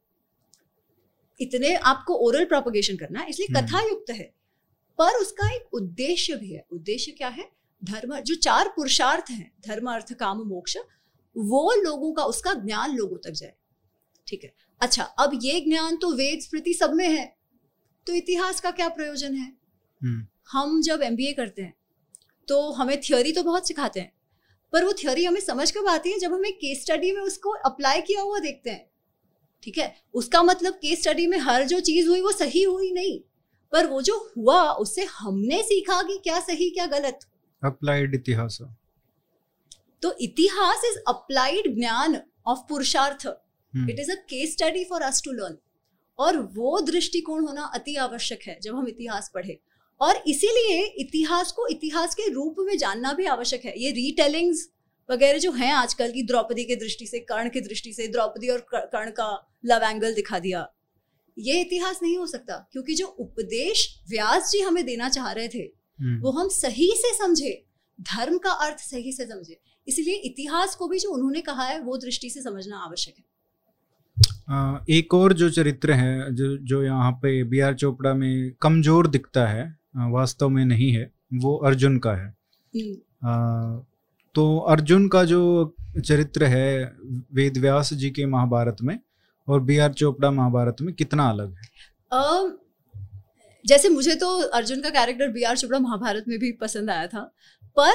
इतने 1.40 1.74
आपको 1.74 2.14
ओरल 2.26 2.44
प्रोपोगेशन 2.44 2.96
करना 2.96 3.20
है 3.20 3.28
इसलिए 3.30 3.48
हम्म। 3.48 3.66
कथा 3.66 3.80
युक्त 3.80 4.10
है। 4.10 4.32
पर 4.98 5.20
उसका 5.20 5.54
एक 5.54 5.74
उद्देश्य 5.74 6.36
भी 6.36 6.52
है। 6.52 6.64
उद्देश्य 6.72 7.12
क्या 7.12 7.28
है? 7.28 7.48
धर्म 7.82 8.18
जो 8.20 8.34
चार 8.34 8.68
पुरुषार्थ 8.68 9.30
हैं 9.30 9.52
धर्म 9.66 9.90
अर्थ 9.90 10.12
काम 10.12 10.42
मोक्ष 10.42 10.76
वो 11.36 11.72
लोगों 11.82 12.12
का 12.12 12.24
उसका 12.24 12.52
ज्ञान 12.54 12.94
लोगों 12.96 13.16
तक 13.16 13.30
जाए। 13.30 13.52
ठीक 14.26 14.44
है? 14.44 14.52
अच्छा 14.80 15.02
अब 15.02 15.38
ये 15.42 15.60
ज्ञान 15.60 15.96
तो 15.96 16.12
वेद 16.12 16.40
स्मृति 16.40 16.74
सब 16.74 16.92
में 16.94 17.08
है 17.08 17.24
तो 18.06 18.12
इतिहास 18.12 18.60
का 18.60 18.70
क्या 18.70 18.88
प्रयोजन 18.88 19.34
है? 19.34 19.52
हम्म, 20.00 20.26
हम 20.48 20.80
जब 20.82 21.02
एमबीए 21.02 21.32
करते 21.32 21.62
हैं 21.62 21.74
तो 22.48 22.70
हमें 22.72 23.00
थियोरी 23.00 23.32
तो 23.32 23.42
बहुत 23.42 23.68
सिखाते 23.68 24.00
हैं 24.00 24.12
पर 24.72 24.84
वो 24.84 24.92
थियोरी 24.92 25.24
हमें 25.24 25.40
समझ 25.40 25.70
कब 25.70 25.86
आती 25.88 26.12
है 26.12 26.18
जब 26.18 26.32
हमें 26.32 26.52
केस 26.52 26.82
स्टडी 26.82 27.12
में 27.12 27.22
उसको 27.22 27.50
अप्लाई 27.64 28.00
किया 28.00 28.22
हुआ 28.22 28.38
देखते 28.38 28.70
हैं। 28.70 28.90
ठीक 29.62 29.78
है? 29.78 29.94
उसका 30.14 30.42
मतलब 30.42 30.74
केस 30.74 31.02
स्टडी 31.02 31.26
में 31.26 31.38
हर 31.38 31.64
जो 31.64 31.80
चीज़ 31.80 32.08
हुई 32.08 32.20
वो 32.20 32.32
सही 32.32 32.62
हुई 32.62 32.90
नहीं 32.92 33.18
पर 33.72 33.86
वो 33.86 34.00
जो 34.02 34.16
हुआ 34.36 34.62
उससे 34.74 35.04
हमने 35.04 35.62
सीखा 35.62 36.02
कि 36.02 36.18
क्या 36.18 36.40
सही 36.40 36.70
क्या 36.70 36.86
गलत। 36.86 37.20
अप्लाइड 37.62 38.14
इतिहास। 38.14 38.58
तो 40.02 40.12
इतिहास 40.20 40.84
इज़ 40.84 40.98
अप्लाइड 41.08 41.74
ज्ञान 41.74 42.20
ऑफ़ 42.46 42.58
पुरुषार्थ। 42.68 43.26
It 43.90 44.00
is 44.00 44.10
a 44.12 44.14
case 44.14 44.52
study 44.52 44.84
for 44.84 45.02
us 45.02 45.22
to 45.24 45.32
learn 45.32 45.56
और 46.18 46.38
वो 46.54 46.80
दृष्टिकोण 46.80 47.46
होना 47.46 47.62
अति 47.74 47.96
आवश्यक 47.96 48.42
है 48.42 48.58
जब 48.62 48.76
हम 48.76 48.88
इतिहास 48.88 49.30
पढ़े। 49.34 49.58
और 50.00 50.22
इसीलिए 50.26 50.82
इतिहास 50.98 51.52
को 51.52 51.66
इतिहास 51.66 52.14
के 52.14 52.28
रूप 52.32 52.56
में 52.58 52.76
जानना 52.78 53.12
भी 53.12 53.26
आवश्यक 53.26 53.64
है। 53.64 53.72
ये 53.78 53.90
रीटेलिंग्स 53.92 54.68
वगैरह 55.08 55.38
जो 55.38 55.50
हैं 55.52 55.72
आजकल 55.72 56.12
की 56.12 56.22
द्रौपदी 56.22 56.64
की 56.64 56.76
दृष्टि 56.76 57.06
से 57.06 57.18
कर्ण 57.22 57.48
की 57.48 57.60
दृष्टि 57.60 57.92
से 57.92 58.06
द्रौपदी 58.08 58.48
और 58.48 58.66
कर्ण 58.72 59.10
का 59.10 59.28
लव 59.66 59.84
एंगल 59.84 60.14
दिखा 60.14 60.38
दिया। 60.38 60.66
ये 61.36 61.60
इतिहास 61.60 62.00
नहीं 62.02 62.16
हो 62.18 62.26
सकता 62.26 62.56
क्योंकि 62.72 62.94
जो 62.94 63.06
उपदेश 63.06 63.88
व्यास 64.08 64.50
जी 64.50 64.60
हमें 64.60 64.84
देना 64.86 65.08
चाह 65.08 65.30
रहे 65.32 65.48
थे 65.48 65.58
हम्म, 65.58 66.20
वो 66.20 66.30
हम 66.30 66.48
सही 66.50 66.90
से 66.96 67.12
समझे 67.14 67.64
धर्म 67.98 68.38
का 68.38 68.50
अर्थ 68.50 68.78
सही 68.80 69.12
से 69.12 69.26
समझे। 69.26 69.60
इसलिए 69.86 70.14
इतिहास 70.26 70.74
को 70.74 70.88
भी 70.88 70.98
जो 70.98 71.10
उन्होंने 71.10 71.40
कहा 71.40 71.64
है 71.64 71.78
वो 71.80 71.96
दृष्टि 71.96 72.30
से 72.30 72.42
समझना 72.42 72.78
आवश्यक 72.78 73.14
है। 73.18 73.24
एक 74.90 75.14
और 75.14 75.32
जो 75.32 75.48
चरित्र 75.50 75.92
है 75.92 76.34
जो 76.34 76.56
जो 76.58 76.82
यहाँ 76.84 77.12
पे 77.12 77.42
बी 77.44 77.60
आर 77.60 77.74
चोपड़ा 77.74 78.12
में 78.14 78.52
कमज़ोर 78.62 79.06
दिखता 79.06 79.46
है 79.46 79.64
वास्तव 79.96 80.48
में 80.48 80.64
नहीं 80.64 80.92
है 80.92 81.10
वो 81.34 81.56
अर्जुन 81.56 81.98
का 81.98 82.14
है। 82.14 82.36
अ, 83.24 83.32
तो 84.34 84.58
अर्जुन 84.58 85.08
का 85.08 85.24
जो 85.24 85.74
चरित्र 86.04 86.44
है 86.44 86.92
वेद 87.32 87.58
व्यास 87.58 87.92
जी 87.94 88.10
के 88.10 88.26
महाभारत 88.26 88.76
में 88.82 89.00
और 89.48 89.60
बी 89.60 89.78
आर 89.78 89.92
चोपड़ा 89.92 90.30
महाभारत 90.30 90.76
में 90.80 90.94
कितना 90.94 91.30
अलग 91.30 91.54
है? 91.54 91.62
जैसे 93.66 93.88
मुझे 93.88 94.14
तो 94.14 94.38
अर्जुन 94.40 94.80
का 94.80 94.90
character 94.90 95.28
B 95.28 95.42
R 95.42 95.56
Chopra 95.56 95.78
Mahabharat 95.78 96.24
में 96.28 96.38
भी 96.38 96.52
पसंद 96.52 96.90
आया 96.90 97.06
था 97.06 97.32
पर 97.78 97.92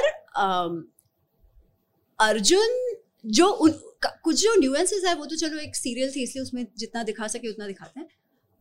अर्जुन 2.20 2.94
जो 3.26 3.46
उन 3.46 3.70
कुछ 4.06 4.42
जो 4.42 4.54
न्यूएंसेस 4.60 5.04
है 5.04 5.14
वो 5.14 5.26
तो 5.26 5.36
चलो 5.36 5.58
एक 5.58 5.76
सीरियल 5.76 6.12
थी 6.16 6.22
इसलिए 6.22 6.42
उसमें 6.42 6.66
जितना 6.78 7.02
दिखा 7.02 7.26
सके 7.26 7.48
उतना 7.48 7.66
दिखाते 7.66 8.00
हैं 8.00 8.08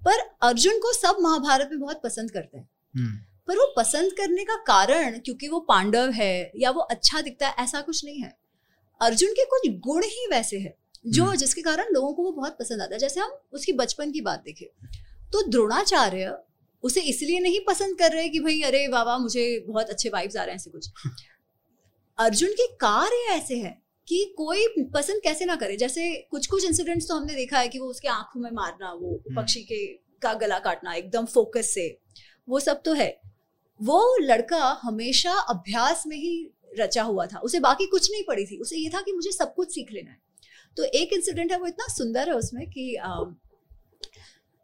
पर 0.05 0.47
अर्जुन 0.47 0.77
को 0.77 0.93
सब 0.93 1.17
महाभारत 1.21 1.69
में 1.71 1.79
बहुत 1.79 2.01
पसंद 2.03 2.31
करते 2.31 2.57
हैं। 2.57 2.69
हम्म, 2.95 3.17
पर 3.50 3.58
वो 3.58 3.66
पसंद 3.78 4.12
करने 4.14 4.43
का 4.43 4.56
कारण 4.66 5.18
क्योंकि 5.20 5.47
वो 5.47 5.60
पांडव 5.60 6.12
है 6.12 6.52
या 6.56 6.72
वो 6.72 6.82
अच्छा 6.82 7.22
दिखता 7.22 7.47
है 7.47 7.56
ऐसा 7.60 7.82
कुछ 7.82 8.04
नहीं 8.06 8.22
है। 8.22 8.34
अर्जुन 9.02 9.32
के 9.32 9.45
कुछ 9.45 9.70
गुण 9.88 10.04
ही 10.04 10.28
वैसे 10.32 10.58
है 10.58 10.76
जो 11.08 11.24
हम्म। 11.24 11.36
जिसके 11.36 11.62
कारण 11.62 11.91
लोगों 11.91 12.14
को 12.14 12.24
वो 12.24 12.32
बहुत 12.32 12.58
पसंद 12.60 12.82
आता 12.82 12.95
है। 12.95 13.00
जैसे 13.00 13.20
हम 13.20 13.32
उसकी 13.54 13.74
बचपन 13.74 14.12
की 14.12 14.22
बात 14.22 14.43
देखें 14.45 14.68
तो 15.32 15.41
द्रोणाचार्य 15.47 16.38
उसे 16.84 17.02
इसलिए 17.02 17.39
नहीं 17.39 17.60
पसंद 17.68 17.97
कर 17.97 18.12
रहे 18.12 18.30
कि 18.30 18.39
भाई 18.39 18.62
अरे 18.62 18.88
बाबा 18.88 19.18
मुझे 19.18 19.43
बहुत 19.68 19.89
अच्छे 19.89 20.10
वाइब्स 20.10 20.38
आ 20.38 20.43
रहे 20.43 20.52
हैं 20.52 20.56
ऐसे 20.56 20.70
कुछ। 20.72 20.89
अर्जुन 22.20 22.52
के 22.52 22.68
कार्य 22.76 23.34
ऐसे 23.34 23.56
है 23.56 23.72
कि 24.08 24.24
कोई 24.38 24.68
पसंद 24.93 25.22
कैसे 25.24 25.45
ना 25.45 25.56
करे। 25.56 25.78
जैसे 25.78 26.12
कुछ 26.32 26.47
कुछ 26.47 26.66
इंसिडेंट्स 26.66 27.08
तो 27.08 27.16
हमने 27.16 27.36
देखा 27.36 27.60
है 27.60 27.68
कि 27.68 27.80
वो 27.80 27.88
उसके 27.88 28.08
आँखों 28.08 28.41
में 28.41 28.52
मारना 28.52 28.91
वो 28.93 29.24
पक्षी 29.36 29.62
के 29.64 29.86
का 30.22 30.34
गला 30.34 30.60
काटना 30.60 30.93
एकदम 30.93 31.26
फोकस 31.26 31.74
से 31.74 31.88
वो 32.47 32.60
सब 32.60 32.82
तो 32.82 32.93
है। 32.93 33.10
वो 33.82 34.17
लड़का 34.21 34.80
हमेशा 34.84 35.32
अभ्यास 35.32 36.03
में 36.07 36.17
ही 36.17 36.49
रचा 36.80 37.03
हुआ 37.03 37.25
था। 37.25 37.39
उसे 37.39 37.59
बाकी 37.59 37.86
कुछ 37.86 38.11
नहीं 38.11 38.23
पड़ी 38.27 38.45
थी। 38.45 38.57
उसे 38.57 38.77
ये 38.77 38.89
था 38.89 39.01
कि 39.01 39.11
मुझे 39.11 39.32
सब 39.32 39.53
कुछ 39.55 39.73
सीख 39.73 39.91
लेना 39.91 40.11
है। 40.11 40.17
तो 40.77 40.84
एक 40.84 41.13
इंसिडेंट 41.13 41.51
है 41.51 41.59
वो 41.59 41.67
इतना 41.67 41.88
सुंदर 41.88 42.30
है 42.30 42.36
उसमें 42.36 42.65
कि 42.69 42.97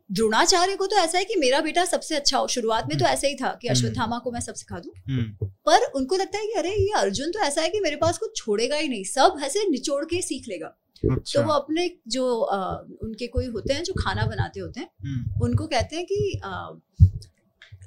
द्रोणाचार्य 0.09 0.75
को 0.75 0.85
तो 0.87 0.95
ऐसा 0.95 1.17
है 1.17 1.25
कि 1.25 1.35
मेरा 1.35 1.59
बेटा 1.59 1.85
सबसे 1.85 2.15
अच्छा 2.15 2.37
हो। 2.37 2.47
शुरुआत 2.47 2.87
में 2.89 2.97
तो 2.97 3.05
ऐसा 3.05 3.27
ही 3.27 3.35
था 3.35 3.57
कि 3.61 3.67
हम्म। 3.67 3.77
अश्वत्थामा 3.79 4.19
को 4.19 4.31
मैं 4.31 4.39
सब 4.39 4.53
सिखा 4.53 4.79
दूँ। 4.79 4.91
हम्म, 5.09 5.47
पर 5.65 5.85
उनको 5.95 6.15
लगता 6.15 6.37
है 6.37 6.45
कि 6.45 6.53
अरे 6.53 6.71
ये 6.71 6.91
अर्जुन 6.97 7.31
तो 7.31 7.39
ऐसा 7.39 7.61
है 7.61 7.69
कि 7.69 7.79
मेरे 7.79 7.95
पास 7.95 8.17
कुछ 8.17 8.35
छोड़ेगा 8.37 8.75
ही 8.75 8.87
नहीं। 8.87 9.03
सब 9.03 9.39
ऐसे 9.43 9.67
निचोड़ 9.69 10.03
के 10.05 10.21
सीख 10.21 10.47
लेगा। 10.47 10.67
अच्छा। 11.11 11.41
तो 11.41 11.47
वो 11.47 11.53
अपने 11.53 11.89
जो 12.07 12.39
अ, 12.39 12.85
उनके 13.03 13.27
कोई 13.27 13.45
होते 13.47 13.73
हैं 13.73 13.83
जो 13.83 13.93
खाना 13.93 14.25
बनाते 14.25 14.59
होते 14.59 14.79
हैं 14.79 14.89
हम्म, 15.03 15.43
उनको 15.43 15.67
कहते 15.67 15.95
हैं 15.95 16.05
कि 16.05 16.41
अ, 16.45 16.79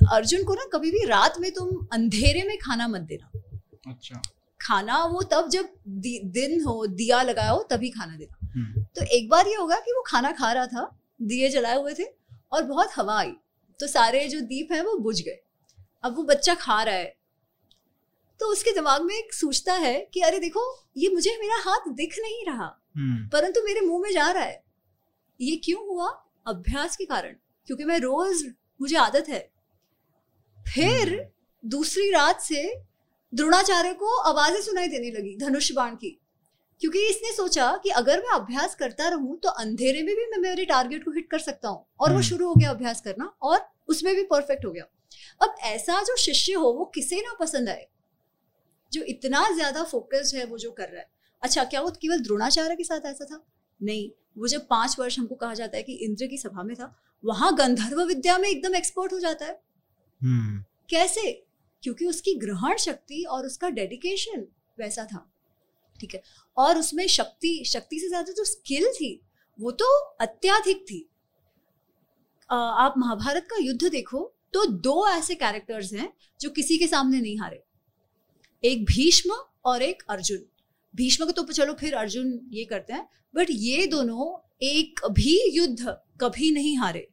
अर्जुन 0.06 0.44
को 0.44 0.54
ना 0.54 0.64
कभी 0.72 0.90
भी 0.90 1.06
रात 1.06 1.34
में 1.40 1.52
तुम 1.52 1.86
अंधेरे 1.92 2.42
में 2.42 2.58
खाना 2.58 2.88
मत 2.88 3.00
देना। 3.00 3.40
अच्छा। 3.90 4.22
खाना 4.60 5.04
वो 5.04 5.22
तब 5.22 5.48
जब 5.48 5.68
दि, 5.88 6.20
दिन 6.24 6.64
हो 6.64 6.86
दिया 6.86 7.22
लगाया 7.22 7.50
हो 7.50 7.62
तभी 7.70 7.90
खाना 7.90 8.16
देना। 8.16 8.38
हम्म, 8.46 8.82
तो 8.82 9.04
एक 9.04 9.28
बार 9.28 9.48
ये 9.48 9.54
होगा 9.54 9.76
कि 9.76 9.92
वो 9.92 10.04
खाना 10.06 10.32
खा 10.32 10.52
रहा 10.52 10.66
था 10.66 11.00
दिए 11.22 11.48
जलाए 11.48 11.80
हुए 11.80 11.94
थे 11.94 12.04
और 12.52 12.62
बहुत 12.62 12.88
हवा 12.96 13.18
आई। 13.18 13.32
तो 13.80 13.86
सारे 13.86 14.28
जो 14.28 14.40
दीप 14.40 14.68
हैं 14.72 14.82
वो 14.82 14.98
बुझ 14.98 15.22
गए। 15.22 15.40
अब 16.02 16.16
वो 16.16 16.22
बच्चा 16.22 16.54
खा 16.54 16.82
रहा 16.82 16.94
है। 16.94 17.16
तो 18.40 18.46
उसके 18.46 18.70
दिमाग 18.70 19.02
में 19.02 19.14
एक 19.14 19.34
सोचता 19.34 19.72
है 19.72 20.08
कि 20.14 20.20
अरे 20.20 20.38
देखो 20.38 20.88
ये 20.96 21.08
मुझे 21.08 21.38
मेरा 21.40 21.70
हाथ 21.70 21.92
दिख 21.92 22.16
नहीं 22.18 22.46
रहा। 22.46 22.82
हम्म, 22.96 23.28
परंतु 23.28 23.60
मेरे 23.64 23.80
मुँह 23.80 24.02
में 24.02 24.12
जा 24.12 24.30
रहा 24.30 24.44
है। 24.44 24.64
ये 25.40 25.56
क्यों 25.56 25.86
हुआ? 25.86 26.08
अभ्यास 26.46 26.96
के 26.96 27.04
कारण। 27.04 27.36
क्योंकि 27.66 27.84
मैं 27.84 27.98
रोज 27.98 28.54
मुझे 28.80 28.96
आदत 28.96 29.24
है 29.28 29.57
फिर 30.74 31.28
दूसरी 31.64 32.10
रात 32.10 32.40
से 32.40 32.64
द्रोणाचार्य 33.32 33.92
को 33.94 34.16
आवाज़ें 34.20 34.60
सुनाई 34.62 34.88
देने 34.88 35.10
लगी 35.10 35.36
धनुष 35.36 35.70
बाण 35.72 35.94
की। 35.94 36.18
क्योंकि 36.80 36.98
इसने 37.06 37.32
सोचा 37.32 37.70
कि 37.76 37.90
अगर 37.90 38.18
मैं 38.18 38.32
अभ्यास 38.32 38.74
करता 38.74 39.08
रहूँ 39.08 39.38
तो 39.38 39.48
अंधेरे 39.50 40.02
में 40.02 40.14
भी 40.16 40.26
मैं 40.26 40.38
मेरे 40.40 40.64
टारगेट 40.64 41.04
को 41.04 41.10
हिट 41.10 41.28
कर 41.30 41.38
सकता 41.38 41.68
हूँ। 41.68 41.84
और 42.00 42.08
वो 42.08 42.14
हम्म। 42.14 42.22
शुरू 42.22 42.48
हो 42.48 42.54
गया 42.54 42.70
अभ्यास 42.70 43.00
करना 43.00 43.32
और 43.42 43.60
उसमें 43.88 44.14
भी 44.16 44.22
परफेक्ट 44.24 44.64
हो 44.64 44.70
गया। 44.70 44.84
अब 45.40 45.54
ऐसा 45.64 46.02
जो 46.02 46.16
शिष्य 46.16 46.52
हो 46.52 46.72
वो 46.72 46.84
किसे 46.84 47.16
ना 47.16 47.36
पसंद 47.40 47.68
आए? 47.68 47.86
जो 48.92 49.02
इतना 49.04 49.48
ज़्यादा 49.54 49.82
फोकस्ड 49.84 50.36
है 50.36 50.44
वो 50.44 50.58
जो 50.58 50.70
कर 50.70 50.88
रहा 50.88 51.00
है। 51.00 51.08
अच्छा 51.42 51.64
क्या 51.64 51.80
वो 51.80 51.90
केवल 52.02 52.20
द्रोणाचार्य 52.20 52.76
के 52.76 52.84
साथ 52.84 53.06
ऐसा 53.06 53.24
था? 53.24 53.44
नहीं 53.80 54.10
वो 54.38 54.48
जब 54.48 54.66
पाँच 54.70 54.96
वर्ष 54.98 55.18
हमको 55.18 55.34
कहा 55.34 55.54
जाता 55.54 55.76
है 55.76 55.82
कि 55.82 55.92
इंद्र 56.04 56.26
की 56.26 56.38
सभा 56.38 56.62
में 56.62 56.74
था 56.76 56.94
वहाँ 57.24 57.54
गंधर्व 57.56 58.02
विद्या 58.04 58.38
में 58.38 58.48
एकदम 58.48 58.74
एक्सपर्ट 58.76 59.12
हो 59.12 59.18
जाता 59.20 59.46
है। 59.46 59.60
हम्म, 60.20 60.62
कैसे? 60.90 61.32
क्योंकि 61.82 62.06
उसकी 62.06 62.34
ग्रहण 62.34 62.76
शक्ति 62.76 63.22
और 63.22 63.46
उसका 63.46 63.68
डेडिकेशन 63.70 64.46
वैसा 64.78 65.04
था। 65.04 65.30
ठीक 66.00 66.14
है? 66.14 66.22
और 66.56 66.78
उसमें 66.78 67.06
शक्ति 67.06 67.62
शक्ति 67.66 67.98
से 68.00 68.08
ज़्यादा 68.08 68.32
जो 68.32 68.44
स्किल 68.44 68.86
थी 68.92 69.20
वो 69.58 69.70
तो 69.70 69.86
अत्याधिक 70.20 70.82
थी। 70.82 71.00
अ, 72.50 72.54
आप 72.54 72.94
महाभारत 72.98 73.46
का 73.50 73.56
युद्ध 73.60 73.90
देखो 73.90 74.34
तो 74.54 74.64
दो 74.66 75.06
ऐसे 75.08 75.34
कैरेक्टर्स 75.34 75.92
हैं 75.92 76.12
जो 76.40 76.50
किसी 76.50 76.78
के 76.78 76.86
सामने 76.86 77.20
नहीं 77.20 77.38
हारे। 77.38 77.62
एक 78.64 78.84
भीष्म 78.84 79.36
और 79.64 79.82
एक 79.82 80.02
अर्जुन। 80.10 80.44
भीष्म 80.94 81.24
को 81.24 81.32
तो 81.32 81.44
चलो 81.44 81.74
फिर 81.74 81.94
अर्जुन 81.94 82.40
ये 82.52 82.64
करते 82.64 82.92
हैं 82.92 83.08
बट 83.34 83.46
ये 83.50 83.86
दोनों 83.86 84.26
एक 84.62 85.00
भी 85.10 85.38
युद्ध 85.56 85.88
कभी 86.20 86.50
नहीं 86.50 86.76
हारे। 86.78 87.08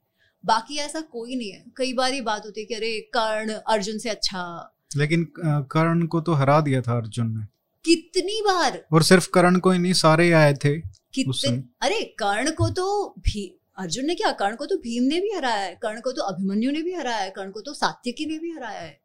बाकी 0.46 0.78
ऐसा 0.78 1.02
कोई 1.02 1.36
नहीं 1.36 1.52
है। 1.52 1.64
कई 1.78 1.94
बार 1.94 2.14
ये 2.14 2.22
बात 2.22 2.46
होती 2.46 2.62
है 2.62 2.66
कि 2.66 2.74
अरे 2.74 3.00
कर्ण 3.14 3.54
अर्जुन 3.68 3.98
से 3.98 4.10
अच्छा। 4.10 4.72
लेकिन 4.98 5.28
कर्ण 5.72 6.06
को 6.08 6.22
तो 6.22 6.34
हरा 6.34 6.60
दिया 6.62 6.82
था 6.82 6.98
अर्जुन 6.98 7.28
ने। 7.38 7.46
कितनी 7.86 8.42
बार? 8.42 8.82
और 8.94 9.04
सिर्फ़ 9.04 9.30
कर्ण 9.30 9.60
को 9.60 9.72
ही 9.72 9.80
नहीं 9.80 9.94
सारे 9.94 10.32
आए 10.34 10.54
थे 10.56 10.80
कितने 11.14 11.58
अरे 11.82 12.02
कर्ण 12.20 12.52
को 12.52 12.70
तो 12.70 13.14
भी 13.20 13.44
अर्जुन 13.78 14.06
ने 14.06 14.16
क्या 14.16 14.32
कर्ण 14.32 14.56
को 14.56 14.66
तो 14.66 14.78
भीम 14.78 15.04
ने 15.04 15.20
भी 15.22 15.32
हराया 15.32 15.64
है। 15.64 15.76
कर्ण 15.82 16.02
को 16.02 16.12
तो 16.12 16.22
अभिमन्यु 16.24 16.72
ने 16.72 16.82
भी 16.82 16.94
हराया 16.94 17.18
है। 17.18 17.30
कर्ण 17.30 17.52
को 17.52 17.62
तो 17.62 17.74
सात्यकी 17.74 18.26
ने 18.26 18.40
भी 18.40 18.52
हराया 18.52 18.80
है। 18.80 19.00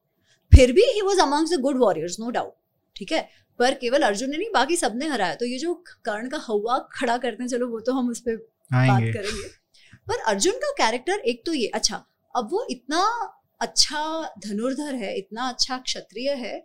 फिर 0.53 0.73
भी 0.73 0.83
he 0.85 1.01
was 1.03 1.21
amongst 1.21 1.53
the 1.53 1.61
good 1.61 1.79
warriors 1.79 2.17
no 2.21 2.31
doubt 2.31 2.55
ठीक 2.97 3.13
है? 3.13 3.29
पर 3.59 3.75
केवल 3.75 4.03
अर्जुन 4.03 4.31
ने 4.31 4.37
नहीं 4.37 4.49
बाकी 4.55 4.77
सबने 4.77 5.07
हराया। 5.09 5.35
तो 5.35 5.47
ये 5.47 5.59
जो 5.59 5.75
कर्ण 6.05 6.29
का 6.29 6.39
हवा 6.43 6.79
खड़ा 6.93 7.17
करते 7.19 7.43
हैं 7.43 7.49
चलो 7.49 7.69
वो 7.69 7.81
तो 7.81 7.93
हम 7.93 8.09
उस 8.11 8.21
पर 8.21 8.37
बात 8.37 9.03
करेंगे। 9.03 9.49
पर 10.11 10.19
अर्जुन 10.27 10.53
का 10.53 10.71
कैरेक्टर 10.71 11.19
एक 11.25 11.43
तो 11.47 11.53
ये 11.55 11.67
अच्छा 11.67 12.05
अब 12.35 12.49
वो 12.53 12.67
इतना 12.71 13.03
अच्छा 13.61 14.01
धनुर्धर 14.39 14.95
है 14.95 15.17
इतना 15.19 15.49
अच्छा 15.49 15.79
क्षत्रिय 15.79 16.31
है 16.31 16.59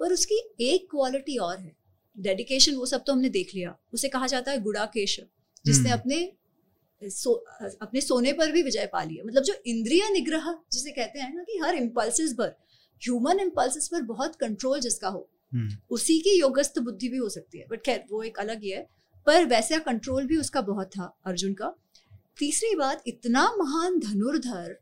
पर 0.00 0.12
उसकी 0.12 0.40
एक 0.60 0.86
क्वालिटी 0.90 1.36
और 1.38 1.58
है। 1.58 1.76
डेडिकेशन 2.16 2.74
वो 2.74 2.86
सब 2.86 3.02
तो 3.06 3.12
हमने 3.12 3.28
देख 3.28 3.54
लिया। 3.54 3.76
उसे 3.94 4.08
कहा 4.08 4.26
जाता 4.26 4.50
है 4.50 4.60
गुड़ाकेश 4.62 5.20
जिसने 5.64 5.90
हम्म। 5.90 6.00
अपने 6.00 7.08
सो, 7.10 7.32
अपने 7.82 8.00
सोने 8.00 8.32
पर 8.32 8.52
भी 8.52 8.62
विजय 8.62 8.86
पा 8.86 9.02
लिया। 9.02 9.24
मतलब 9.24 9.42
जो 9.42 9.54
इंद्रिय 9.66 10.08
निग्रह 10.10 10.52
जिसे 10.72 10.90
कहते 10.90 11.20
हैं 11.20 11.34
ना 11.34 11.42
कि 11.42 11.58
हर 11.58 11.74
इम्पल्सिस 11.74 12.32
पर 12.32 12.56
ह्यूमन 13.02 13.40
इम्पल्सिस 13.40 13.88
पर 13.88 14.02
बहुत 14.02 14.36
कंट्रोल 14.36 14.80
जिसका 14.80 15.08
हो 15.08 15.28
हम्म, 15.54 15.76
उसी 15.90 16.18
की 16.20 16.38
योगस्थ 16.38 16.78
बुद्धि 16.78 17.08
भी 17.08 17.16
हो 17.16 17.28
सकती 17.28 17.58
है। 17.58 17.66
बट 17.70 17.84
खैर 17.84 18.04
वो 18.10 18.22
एक 18.22 18.38
अलग 18.38 18.62
ही 18.62 18.70
है। 18.70 18.86
पर 19.26 19.44
वैसा 19.44 19.78
कंट्रोल 19.78 20.26
भी 20.26 20.36
उसका 20.36 20.60
बहुत 20.60 20.86
था 20.86 21.16
अर्जुन 21.26 21.54
का। 21.54 21.74
तीसरी 22.38 22.76
बात 22.76 23.02
इतना 23.06 23.54
महान 23.58 23.98
धनुर्धर 23.98 24.80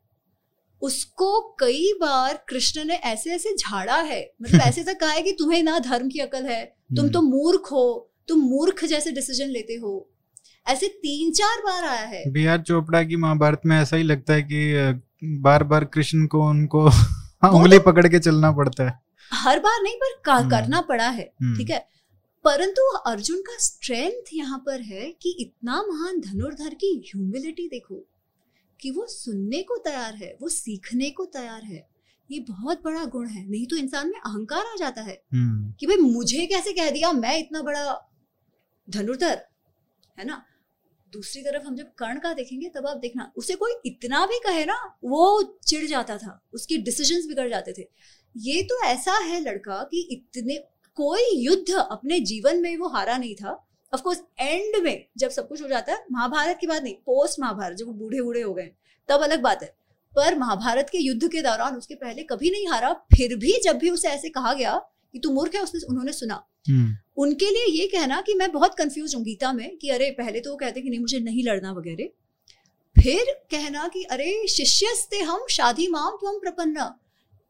उसको 0.83 1.57
कई 1.61 1.93
बार 2.01 2.45
कृष्ण 2.49 2.85
ने 2.85 2.95
ऐसे 2.95 3.31
ऐसे 3.31 3.57
झाड़ा 3.57 3.97
है। 3.97 4.33
मतलब 4.43 4.61
ऐसे 4.65 4.85
तक 4.85 5.01
कहा 5.01 5.11
है 5.11 5.23
कि 5.23 5.33
तुम्हें 5.33 5.63
ना 5.63 5.79
धर्म 5.79 6.09
की 6.09 6.19
अकल 6.19 6.45
है 6.45 6.65
तुम 6.97 7.09
तो 7.09 7.23
मूर्ख 7.23 7.63
हो 7.73 8.13
तुम 8.29 8.39
मूर्ख 8.39 8.85
जैसे 8.85 9.13
डिसीज़न 9.13 9.47
लेते 9.47 9.75
हो। 9.75 10.11
ऐसे 10.69 10.89
तीन 10.89 11.33
चार 11.33 11.61
बार 11.61 11.85
आया 11.85 12.07
है। 12.07 12.31
बी 12.31 12.47
आर 12.47 12.61
चोपड़ा 12.61 13.03
की 13.03 13.17
महाभारत 13.17 13.61
में 13.67 13.83
ऐसा 13.83 13.97
ही 13.97 14.03
लगता 14.03 14.35
है 14.35 14.43
कि 14.43 14.93
बार 15.25 15.65
बार 15.65 15.85
कृष्ण 15.85 16.27
को 16.27 16.49
उनको 16.49 16.87
उंगली 17.55 17.79
पकड़ 17.79 18.09
के 18.09 18.19
चलना 18.19 18.53
पड़ता 18.53 18.89
है। 18.89 19.01
हर 19.33 19.59
बार 19.59 19.83
नहीं 19.83 19.95
पर 19.97 20.33
हम्म। 20.33 20.51
करना 20.51 20.81
पड़ा 20.81 21.09
है 21.09 21.33
हम्म, 21.43 21.57
ठीक 21.57 21.71
है? 21.71 21.94
परंतु 22.45 22.83
अर्जुन 23.07 23.41
का 23.43 23.57
स्ट्रेंथ 23.59 24.33
यहाँ 24.35 24.59
पर 24.59 24.81
है 24.81 25.11
कि 25.23 25.31
इतना 25.41 25.83
महान 25.83 26.21
धनुर्धर 26.21 26.75
की 26.75 26.97
ह्यूमिलिटी 27.07 27.69
देखो 27.69 28.05
कि 28.81 28.91
वो 28.91 29.07
सुनने 29.07 29.63
को 29.63 29.77
तैयार 29.77 30.15
है 30.15 30.37
वो 30.43 30.49
सीखने 30.49 31.11
को 31.11 31.25
तैयार 31.27 31.63
है। 31.65 31.87
ये 32.31 32.41
बहुत 32.41 32.83
बड़ा 32.83 33.05
गुण 33.05 33.29
है। 33.29 33.47
नहीं 33.51 33.67
तो 33.67 33.77
इंसान 33.77 34.09
में 34.09 34.19
अहंकार 34.21 34.67
आ 34.67 34.77
जाता 34.79 35.03
है 35.03 35.21
हम्म, 35.35 35.73
कि 35.81 35.87
भाई 35.87 35.97
मुझे 35.97 36.47
कैसे 36.47 36.73
कह 36.73 36.91
दिया 36.91 37.13
मैं 37.13 37.39
इतना 37.39 37.63
बड़ा 37.63 38.11
धनुर्धर 38.89 39.41
है 40.19 40.25
ना? 40.25 40.43
दूसरी 41.13 41.43
तरफ़ 41.43 41.67
हम 41.67 41.77
जब 41.77 41.93
कर्ण 41.95 42.19
का 42.19 42.33
देखेंगे 42.33 42.69
तब 42.69 42.87
आप 42.87 42.97
देखना 42.97 43.31
उसे 43.37 43.55
कोई 43.55 43.73
इतना 43.87 44.25
भी 44.27 44.39
कहे 44.39 44.65
ना 44.65 44.77
वो 45.05 45.43
चिढ़ 45.67 45.85
जाता 45.87 46.17
था 46.19 46.41
उसके 46.55 46.77
डिसीजंस 46.77 47.27
बिगड़ 47.27 47.49
जाते 47.49 47.73
थे। 47.73 47.89
ये 48.37 48.63
तो 48.63 48.83
ऐसा 48.85 49.19
है 49.19 49.41
लड़का 49.41 49.83
कि 49.83 50.01
इतने 50.13 50.59
कोई 50.97 51.23
युद्ध 51.37 51.71
अपने 51.71 52.19
जीवन 52.23 52.61
में 52.63 52.77
वो 52.77 52.89
हारा 52.89 53.17
नहीं 53.17 53.35
था। 53.35 53.51
ऑफ़ 53.93 54.03
कोर्स 54.03 54.23
एंड 54.41 54.83
में 54.85 55.07
जब 55.19 55.31
सब 55.31 55.49
कुछ 55.49 55.63
हो 55.63 55.69
जाता 55.69 55.93
है 55.93 56.05
महाभारत 56.13 56.59
की 56.61 56.67
बात 56.67 56.83
नहीं 56.83 56.95
पोस्ट 57.07 57.41
महाभारत 57.41 57.77
जब 57.77 57.87
वो 57.87 57.93
बूढ़े 57.93 58.23
बूढ़े 58.23 58.43
हो 58.43 58.55
गए 58.55 58.71
तब 59.09 59.23
अलग 59.23 59.43
बात 59.43 59.63
है। 59.63 59.75
पर 60.13 60.39
महाभारत 60.39 60.89
के 60.93 60.99
युद्ध 60.99 61.29
के 61.29 61.43
दौरान 61.43 61.77
उसके 61.77 61.95
पहले 61.95 62.23
कभी 62.23 62.51
नहीं 62.51 62.67
हारा 62.69 62.93
फिर 63.17 63.37
भी 63.37 63.61
जब 63.65 63.79
भी 63.79 63.91
उसे 63.91 64.09
ऐसे 64.09 64.29
कहा 64.29 64.53
गया 64.55 64.77
कि 65.13 65.19
तू 65.19 65.31
मूर्ख 65.31 65.55
है 65.55 65.63
उसने 65.63 65.81
उन्होंने 65.89 66.13
सुना। 66.13 66.35
हम्म, 66.69 66.97
उनके 67.17 67.51
लिए 67.51 67.67
ये 67.73 67.87
कहना 67.87 68.21
कि 68.21 68.35
मैं 68.35 68.51
बहुत 68.53 68.75
कंफ्यूज 68.75 69.15
हूँ 69.15 69.23
गीता 69.25 69.53
में 69.53 69.77
कि 69.77 69.91
अरे 69.91 70.11
पहले 70.11 70.41
तो 70.41 70.51
वो 70.51 70.57
कहते 70.57 70.81
कि 70.81 70.91
नहीं 70.91 71.01
मुझे 71.01 71.21
नहीं 71.21 71.45
लड़ना 71.45 71.73
वगैरह। 71.73 72.09
फिर 72.97 73.33
कहना 73.51 73.89
कि 73.89 74.03
अरे 74.03 74.47
शिष्यस्ते 74.49 75.19
हम 75.21 75.47
शादी 75.51 75.89
माम 75.89 76.17
तुम 76.17 76.39
प्रपन्ना। 76.39 76.85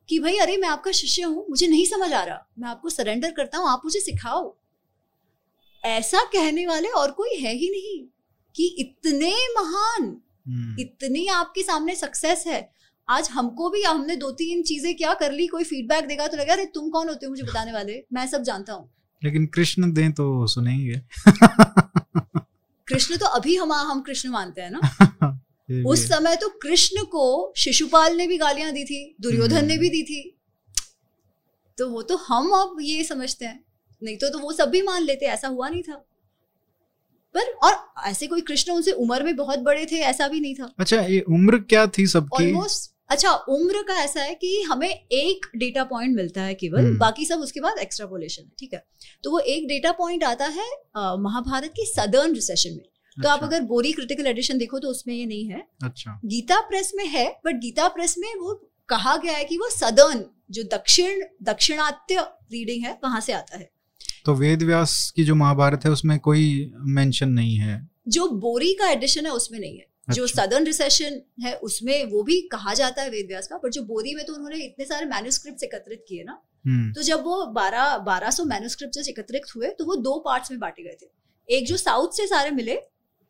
कि 0.09 0.18
भाई 0.18 0.36
अरे 0.36 0.57
मैं 0.57 0.68
आपका 0.68 0.90
शिष्य 0.92 1.22
हूँ 1.22 1.46
मुझे 1.50 1.66
नहीं 1.66 1.84
समझ 1.86 2.12
आ 2.12 2.22
रहा। 2.24 2.46
मैं 2.59 2.68
आपको 2.68 2.90
सरेंडर 2.90 3.30
करता 3.30 3.59
हूँ 3.59 3.68
आप 3.68 3.82
मुझे 3.84 4.00
सिखाओ। 4.00 4.55
ऐसा 5.84 6.24
कहने 6.24 6.66
वाले 6.66 6.88
और 6.88 7.11
कोई 7.11 7.36
है 7.36 7.55
ही 7.55 7.70
नहीं 7.70 8.07
कि 8.55 8.66
इतने 8.78 9.32
महान 9.59 10.02
हम्म, 10.48 10.76
इतनी 10.80 11.26
आपके 11.26 11.62
सामने 11.62 11.94
सक्सेस 11.94 12.44
है। 12.46 12.70
आज 13.09 13.28
हमको 13.30 13.70
भी 13.70 13.82
हमने 13.82 14.16
दो 14.16 14.30
तीन 14.30 14.62
चीज़ें 14.62 14.94
क्या 14.96 15.14
कर 15.14 15.32
ली 15.32 15.46
कोई 15.46 15.64
फीडबैक 15.64 16.07
देगा 16.07 16.26
तो 16.26 16.36
लगा 16.36 16.52
अरे 16.52 16.64
तुम 16.66 16.88
कौन 16.90 17.09
होते 17.09 17.26
हो 17.26 17.30
मुझे 17.30 17.42
बताने 17.42 17.72
वाले? 17.78 18.05
मैं 18.12 18.26
सब 18.26 18.42
जानता 18.42 18.72
हूँ। 18.72 18.90
लेकिन 19.24 19.46
कृष्ण 19.46 19.92
दें 19.92 20.12
तो 20.12 20.46
सुनेंगे। 20.46 21.00
कृष्ण 22.88 23.16
तो 23.16 23.26
अभी 23.26 23.57
हम 23.57 23.72
हम 23.72 24.00
कृष्ण 24.00 24.28
मानते 24.28 24.61
हैं 24.62 24.70
ना? 24.70 24.80
उस 25.68 26.06
समय 26.08 26.36
तो 26.36 26.48
कृष्ण 26.62 27.04
को 27.06 27.52
शिशुपाल 27.56 28.16
ने 28.16 28.26
भी 28.26 28.38
गालियाँ 28.38 28.72
दी 28.72 28.84
थी 28.84 29.04
दुर्योधन 29.20 29.66
ने 29.66 29.76
भी 29.78 29.88
दी 29.90 30.02
थी। 30.02 30.22
तो 31.78 31.88
वो 31.90 32.02
तो 32.02 32.16
हम 32.18 32.50
अब 32.52 32.76
ये 32.80 33.04
समझते 33.04 33.44
हैं। 33.44 33.64
नहीं 34.02 34.16
तो 34.16 34.28
तो 34.28 34.38
वो 34.38 34.52
सब 34.52 34.70
भी 34.70 34.82
मान 34.82 35.02
लेते 35.02 35.26
ऐसा 35.26 35.48
हुआ 35.48 35.68
नहीं 35.68 35.82
था। 35.82 35.94
पर 37.34 37.50
और 37.64 37.74
ऐसे 38.08 38.26
कोई 38.26 38.40
कृष्ण 38.40 38.72
उनसे 38.72 38.92
उम्र 38.94 39.22
में 39.24 39.36
बहुत 39.36 39.58
बड़े 39.60 39.86
थे 39.86 40.00
ऐसा 40.02 40.28
भी 40.28 40.40
नहीं 40.40 40.54
था। 40.54 40.72
अच्छा 40.78 41.00
ये 41.02 41.20
उम्र 41.20 41.58
क्या 41.60 41.86
थी 41.88 42.06
सबकी? 42.06 42.44
ऑलमोस्ट 42.44 42.92
अच्छा 43.10 43.30
उम्र 43.30 43.82
का 43.88 43.94
ऐसा 44.02 44.22
है 44.22 44.34
कि 44.34 44.60
हमें 44.62 44.88
एक 44.88 45.46
डेटा 45.56 45.84
पॉइंट 45.84 46.16
मिलता 46.16 46.42
है 46.42 46.54
केवल 46.54 46.80
हम्म। 46.80 46.98
बाकी 46.98 47.24
सब 47.26 47.40
उसके 47.40 47.60
बाद 47.60 47.78
एक्स्ट्रापोलेशन 47.78 48.42
है 48.42 48.50
ठीक 48.58 48.74
है? 48.74 48.84
तो 49.24 49.30
वो 49.30 49.38
एक 49.38 49.66
डेटा 49.68 49.92
पॉइंट 49.92 50.24
आता 50.24 50.46
है 50.46 50.68
महाभारत 51.18 51.72
की 51.76 51.86
सदर्न 51.86 52.34
रिसेशन 52.34 52.70
में। 52.70 52.84
तो 53.16 53.28
आप 53.28 53.34
अच्छा, 53.34 53.46
अगर 53.46 53.62
बोरी 53.62 53.92
क्रिटिकल 53.92 54.26
एडिशन 54.26 54.58
देखो 54.58 54.78
तो 54.78 54.88
उसमें 54.88 55.14
ये 55.14 55.26
नहीं 55.26 55.48
है। 55.48 55.62
अच्छा। 55.84 56.20
गीता 56.24 56.60
प्रेस 56.60 56.92
में 56.96 57.06
है 57.06 57.26
बट 57.46 57.54
गीता 57.54 57.88
प्रेस 57.88 58.14
में 58.18 58.34
वो 58.34 58.54
कहा 58.88 59.16
गया 59.16 59.32
है 59.32 59.44
कि 59.44 59.58
वो 59.58 59.68
सदर्न 59.70 60.24
जो 60.50 60.62
दक्षिण 60.72 61.22
दक्षिणात्य 61.42 62.20
रीडिंग 62.52 62.84
है 62.84 62.98
वहाँ 63.04 63.20
से 63.20 63.32
आता 63.32 63.58
है। 63.58 63.70
तो 64.24 64.34
वेद 64.34 64.62
व्यास 64.62 65.12
की 65.16 65.24
जो 65.24 65.34
महाभारत 65.34 65.84
है 65.84 65.90
उसमें 65.90 66.18
कोई 66.18 66.72
मेंशन 66.76 67.28
नहीं 67.28 67.56
है। 67.56 67.80
जो 68.08 68.28
बोरी 68.28 68.72
का 68.74 68.90
एडिशन 68.90 69.26
है 69.26 69.32
उसमें 69.32 69.58
नहीं 69.58 69.76
है। 69.76 69.86
अच्छा। 70.08 70.14
जो। 70.14 70.26
सदर्न 70.26 70.64
रिसेशन 70.64 71.20
है 71.42 71.54
उसमें 71.58 72.04
वो 72.04 72.22
भी 72.22 72.40
कहा 72.52 72.74
जाता 72.74 73.02
है 73.02 73.10
वेद 73.10 73.26
व्यास 73.26 73.46
का 73.46 73.56
पर 73.56 73.70
जो 73.70 73.82
बोरी 73.82 74.14
में 74.14 74.24
तो 74.26 74.34
उन्होंने 74.34 74.56
इतने 74.56 74.84
सारे 74.84 75.06
मैन्यूस्क्रिप्ट 75.06 75.62
एकत्रित 75.64 76.04
किए 76.08 76.24
ना 76.24 76.40
हम्म, 76.66 76.92
तो 76.92 77.02
जब 77.02 77.24
वो 77.24 77.44
बारह 77.52 77.96
बारह 77.98 78.30
सौ 78.30 78.44
मैन्यूस्क्रिप्ट 78.44 79.08
एकत्रित 79.08 79.54
हुए 79.56 79.68
तो 79.68 79.84
वो 79.84 79.96
दो 79.96 80.18
पार्ट्स 80.18 80.50
में 80.50 80.60
बांटे 80.60 80.82
गए 80.82 80.96
थे। 81.02 81.06
एक 81.48 81.66
जो 81.66 81.76
साउथ 81.76 82.16
से 82.16 82.26
सारे 82.26 82.50
मिले 82.50 82.74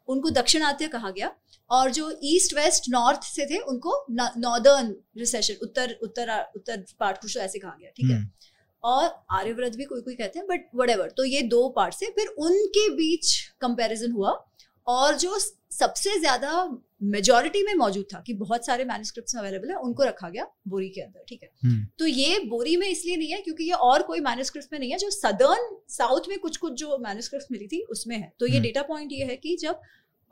उनको 0.09 0.31
दक्षिणात्य 0.31 0.89
कहा 0.89 1.11
गया 1.11 1.35
और 1.71 1.91
जो 1.91 2.11
ईस्ट 2.25 2.55
वेस्ट 2.55 2.91
नॉर्थ 2.91 3.23
से 3.23 3.47
थे 3.47 3.59
उनको 3.59 4.07
नॉर्दर्न 4.11 4.95
रिसेशन 5.19 5.55
उत्तर 5.63 5.97
उत्तर 6.03 6.31
उत्तर 6.57 6.85
पार्ट 7.01 7.21
कुछ 7.21 7.37
ऐसे 7.37 7.59
कहा 7.59 7.77
गया 7.81 7.91
ठीक 7.91 8.11
है? 8.11 8.17
हम्म, 8.17 8.29
और 8.85 9.25
आर्यव्रत 9.31 9.77
भी 9.77 9.85
कोई 9.85 10.01
कोई 10.01 10.15
कहते 10.15 10.39
हैं 10.39 10.49
बट 10.49 10.69
वट 10.75 11.13
तो 11.17 11.25
ये 11.25 11.43
दो 11.49 11.69
पार्ट 11.69 11.95
से 11.95 12.07
फिर 12.07 12.27
उनके 12.39 12.89
बीच 12.91 13.35
कंपैरिजन 13.61 14.13
हुआ 14.13 14.33
और 14.87 15.15
जो 15.15 15.39
सबसे 15.39 16.19
ज़्यादा 16.21 16.51
मेजोरिटी 17.05 17.63
में 17.63 17.75
मौजूद 17.75 18.05
था 18.13 18.21
कि 18.27 18.35
बहुत 18.35 18.67
सारे 18.67 18.85
मैन्यूस्क्रिप्ट्स 18.85 19.37
अवेलेबल 19.37 19.71
है 19.71 19.77
उनको 19.79 20.05
रखा 20.05 20.29
गया 20.29 20.47
बोरी 20.69 20.89
के 20.89 21.01
अंदर 21.01 21.25
ठीक 21.29 21.43
है? 21.43 21.49
हम्म, 21.65 21.87
तो 21.99 22.07
ये 22.07 22.39
बोरी 22.49 22.77
में 22.77 22.87
इसलिए 22.89 23.17
नहीं 23.17 23.33
है 23.33 23.41
क्योंकि 23.43 23.65
ये 23.65 23.73
और 23.83 24.03
कोई 24.03 24.21
मैन्यूस्क्रिप्ट 24.21 24.73
में 24.73 24.79
नहीं 24.79 24.91
है 24.91 24.99
जो 24.99 25.11
सदर्न 25.11 25.77
साउथ 25.91 26.29
में 26.29 26.39
कुछ 26.39 26.57
कुछ 26.57 26.73
जो 26.73 26.99
मैन्यूस्क्रिप्ट 26.99 27.53
मिली 27.53 27.67
थी 27.67 27.83
उसमें 27.91 28.17
है। 28.17 28.33
तो 28.41 28.47
ये। 28.47 28.61
डेटा 28.61 28.83
पॉइंट 28.83 29.13
ये 29.13 29.25
है 29.25 29.37
कि 29.37 29.57
जब 29.57 29.81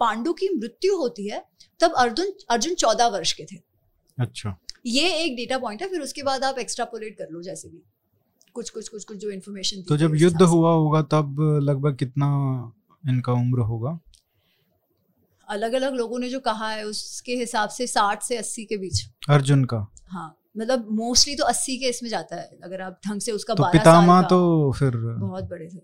पांडु 0.01 0.33
की 0.33 0.49
मृत्यु 0.57 0.97
होती 0.97 1.29
है 1.29 1.43
तब 1.81 1.93
अर्जुन 1.99 2.33
अर्जुन 2.51 2.75
चौदह 2.75 3.09
वर्ष 3.09 3.33
के 3.33 3.45
थे। 3.45 3.57
अच्छा। 4.19 4.57
ये 4.87 5.09
एक 5.17 5.37
डेटा 5.37 5.59
पॉइंट 5.59 5.83
है 5.83 5.89
फिर 5.89 6.01
उसके 6.01 6.23
बाद 6.23 6.45
आप 6.45 6.59
एक्स्ट्रापोलेट 6.59 7.17
कर 7.19 7.29
लो 7.31 7.43
जैसे 7.43 7.69
भी। 7.69 7.83
कुछ 8.55 8.71
कुछ 8.71 8.89
कुछ 8.89 9.05
कुछ 9.05 9.17
जो 9.17 9.31
इन्फॉर्मेशन 9.31 9.83
तो 9.83 9.97
जब 9.97 10.15
युद्ध 10.15 10.43
हुआ 10.43 10.73
होगा 10.73 11.03
तब 11.13 11.37
लगभग 11.63 11.97
कितना 11.97 12.27
इनका 13.05 13.33
उम्र 13.33 13.61
होगा? 13.63 13.99
अलग 15.53 15.73
अलग 15.73 15.95
लोगों 15.95 16.19
ने 16.19 16.29
जो 16.29 16.41
कहा 16.41 16.71
है 16.71 16.85
उसके 16.85 17.33
हिसाब 17.33 17.69
से 17.69 17.87
साठ 17.87 18.23
से 18.23 18.37
अस्सी 18.37 18.65
के 18.65 18.77
बीच। 18.77 19.03
अर्जुन 19.31 19.65
का। 19.65 19.93
हाँ 20.07 20.39
मतलब 20.59 20.89
मोस्टली 20.91 21.35
तो 21.37 21.45
अस्सी 21.45 21.77
के 21.79 21.87
इसमें 21.87 22.11
जाता 22.11 22.37
है 22.37 22.59
अगर 22.65 22.81
आप 22.81 23.01
ढंग 23.07 23.21
से 23.21 23.33
उसका 23.33 23.55
तो 23.55 23.63
का। 24.23 24.29
तो 24.29 24.73
फिर 24.73 24.97
बहुत 24.97 25.45
बड़े 25.45 25.69
थे। 25.69 25.79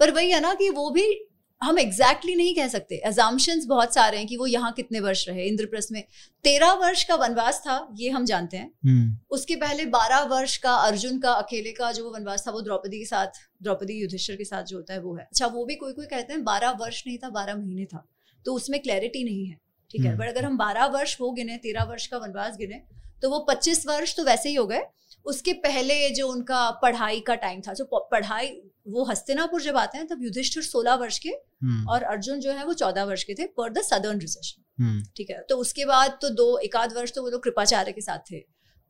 पर 0.00 0.10
वही 0.10 0.30
है 0.30 0.40
ना 0.40 0.54
कि 0.54 0.70
वो 0.70 0.90
भी 0.90 1.28
हम 1.62 1.78
एग्जैक्टली 1.78 2.32
exactly 2.32 2.36
नहीं 2.36 2.54
कह 2.54 2.68
सकते। 2.68 2.94
एजाम्पन्स 2.94 3.64
बहुत 3.66 3.94
सारे 3.94 4.18
हैं 4.18 4.26
कि 4.26 4.36
वो 4.36 4.46
यहाँ 4.46 4.72
कितने 4.72 5.00
वर्ष 5.00 5.28
रहे। 5.28 5.44
इंद्रप्रस्थ 5.44 5.88
में 5.92 6.02
तेरह 6.44 6.72
वर्ष 6.72 7.04
का 7.04 7.14
वनवास 7.14 7.60
था 7.60 7.88
ये 7.94 8.10
हम 8.10 8.24
जानते 8.24 8.56
हैं। 8.56 8.72
हम्म, 8.86 9.16
उसके 9.30 9.56
पहले 9.56 9.86
बारह 9.86 10.22
वर्ष 10.22 10.56
का 10.56 10.74
अर्जुन 10.74 11.18
का 11.18 11.32
अकेले 11.32 11.72
का 11.72 11.92
जो 11.92 12.10
वनवास 12.10 12.46
था 12.46 12.50
वो 12.50 12.60
द्रौपदी 12.60 12.98
के 12.98 13.04
साथ 13.04 13.26
द्रौपदी 13.62 13.94
युधिष्ठिर 13.94 14.36
के 14.36 14.44
साथ 14.44 14.62
जो 14.62 14.76
होता 14.76 14.94
है 14.94 15.00
वो 15.00 15.16
है। 15.16 15.24
अच्छा 15.24 15.46
वो 15.46 15.64
भी 15.64 15.74
कोई 15.74 15.92
कोई 15.92 16.06
कहते 16.06 16.32
हैं 16.32 16.44
बारह 16.44 16.70
वर्ष 16.70 17.02
नहीं 17.06 17.18
था 17.18 17.30
बारह 17.30 17.56
महीने 17.56 17.84
था। 17.84 18.06
तो 18.46 18.54
उसमें 18.54 18.80
क्लैरिटी 18.82 19.24
नहीं 19.24 19.46
है 19.46 19.56
ठीक 19.90 20.00
है? 20.00 20.08
हम्म। 20.08 20.18
बट 20.18 20.28
अगर 20.28 20.44
हम 20.44 20.56
बारह 20.58 20.86
वर्ष 20.90 21.16
वो 21.20 21.30
गिने 21.32 21.56
तेरह 21.58 21.84
वर्ष 21.84 22.06
का 22.06 22.18
वनवास 22.18 22.56
गिने 22.56 22.82
तो 23.22 23.30
वो 23.30 23.38
पच्चीस 23.48 23.86
वर्ष 23.86 24.14
तो 24.16 24.24
वैसे 24.24 24.48
ही 24.48 24.54
हो 24.54 24.66
गए। 24.66 24.82
उसके 25.26 25.52
पहले 25.60 25.94
जो 26.10 26.26
उनका 26.28 26.70
पढ़ाई 26.82 27.20
का 27.20 27.34
टाइम 27.36 27.60
था 27.60 27.72
जो 27.74 27.84
पढ़ाई 28.12 28.50
वो 28.88 29.04
हस्तिनापुर 29.04 29.62
जब 29.62 29.76
आते 29.76 29.98
हैं 29.98 30.06
तब 30.06 30.22
युधिष्ठिर 30.22 30.62
सोलह 30.62 30.94
वर्ष 30.94 31.18
के 31.18 31.28
हम्म, 31.28 31.88
और 31.88 32.02
अर्जुन 32.04 32.40
जो 32.40 32.52
है 32.52 32.64
वो 32.64 32.72
चौदह 32.74 33.04
वर्ष 33.04 33.22
के 33.24 33.34
थे 33.34 33.46
पर 33.56 33.72
द 33.72 33.82
सदर्न 33.82 34.20
रिसेशन 34.20 34.62
हम्म, 34.82 35.02
ठीक 35.16 35.30
है? 35.30 35.40
तो 35.48 35.56
उसके 35.56 35.84
बाद 35.84 36.18
तो 36.22 36.28
दो 36.32 36.56
एकाध 36.64 36.92
वर्ष 36.92 37.12
तो 37.14 37.22
वो 37.22 37.28
लोग 37.28 37.42
कृपाचार्य 37.42 37.92
के 37.92 38.00
साथ 38.00 38.30
थे। 38.30 38.40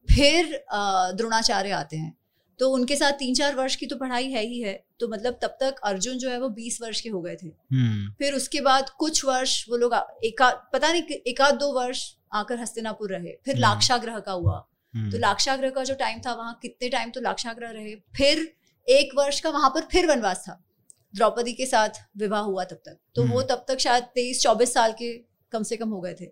फिर 0.09 0.65
द्रोणाचार्य 0.73 1.71
आते 1.73 1.97
हैं। 1.97 2.17
तो 2.59 2.71
उनके 2.71 2.97
साथ 2.97 3.13
तीन 3.13 3.35
चार 3.35 3.55
वर्ष 3.55 3.77
की 3.77 3.87
तो 3.87 3.97
पढ़ाई 3.97 4.31
है 4.31 4.47
ही 4.47 4.61
है। 4.61 4.85
तो 5.01 5.09
मतलब 5.09 5.39
तब 5.43 5.57
तक 5.61 5.75
अर्जुन 5.85 6.19
जो 6.19 6.31
है 6.31 6.41
वो 6.41 6.49
बीस 6.49 6.79
वर्ष 6.83 7.01
के 7.01 7.09
हो 7.09 7.23
गए 7.23 7.37
थे। 7.43 7.47
हम्म, 7.47 8.13
फिर 8.13 8.35
उसके 8.35 8.61
बाद 8.61 8.91
कुछ 8.91 9.25
वर्ष 9.25 9.67
वो 9.69 9.77
लोग 9.77 9.95
एका 10.25 10.51
पता 10.51 10.93
नहीं 10.93 11.03
कि- 11.03 11.17
एक 11.17 11.41
आध 11.41 11.55
दो 11.55 11.73
वर्ष 11.73 12.15
आकर 12.35 12.59
हस्तिनापुर 12.59 13.11
रहे। 13.11 13.33
फिर 13.45 13.55
हम्म। 13.55 13.61
लाक्षाग्रह 13.61 14.19
का 14.19 14.33
हुआ। 14.33 14.67
हम्म, 14.95 15.11
तो 15.11 15.19
लाक्षाग्रह 15.19 15.71
का 15.71 15.85
जो 15.85 15.95
टाइम 15.95 16.21
था 16.27 16.35
वहाँ 16.35 16.59
कितने 16.63 16.89
टाइम 16.89 17.11
तो 17.11 17.21
लाक्षाग्रह 17.21 17.71
रहे। 17.71 17.95
फिर 17.95 18.55
एक 18.89 19.09
वर्ष 19.17 19.41
का 19.41 19.51
वहाँ 19.51 19.71
पर 19.71 19.81
फिर 19.81 20.07
वनवास 20.07 20.45
था। 20.49 20.65
द्रौपदी 21.15 21.53
के 21.53 21.67
साथ 21.67 21.89
विवाह 22.17 22.41
हुआ 22.41 22.65
तब 22.65 22.77
तक। 22.77 22.99
तो 23.15 23.23
वो। 23.25 23.43
तब 23.43 23.65
तक 23.69 23.79
शायद 23.79 24.05
तेईस 24.05 24.41
चौबीस 24.41 24.75
साल 24.75 24.93
के 24.93 25.19
कम 25.53 25.63
से 25.63 25.77
कम 25.77 25.89
हो 25.89 26.01
गए 26.01 26.15
थे। 26.15 26.27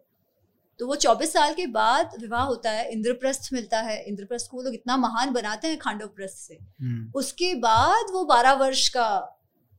तो 0.80 0.86
वो 0.86 0.94
चौबीस 0.96 1.32
साल 1.32 1.54
के 1.54 1.66
बाद 1.66 2.16
विवाह 2.20 2.42
होता 2.42 2.70
है 2.70 2.90
इंद्रप्रस्थ 2.92 3.52
मिलता 3.52 3.80
है। 3.80 4.02
इंद्रप्रस्थ 4.04 4.50
को 4.50 4.62
लोग 4.62 4.74
इतना 4.74 4.96
महान 4.96 5.32
बनाते 5.32 5.68
हैं 5.68 5.78
खांडव 5.78 6.06
प्रस्थ 6.06 6.36
से। 6.38 6.54
हम्म, 6.54 7.10
उसके 7.14 7.54
बाद 7.54 8.12
वो 8.12 8.24
बारह 8.24 8.52
वर्ष 8.52 8.88
का 8.88 9.08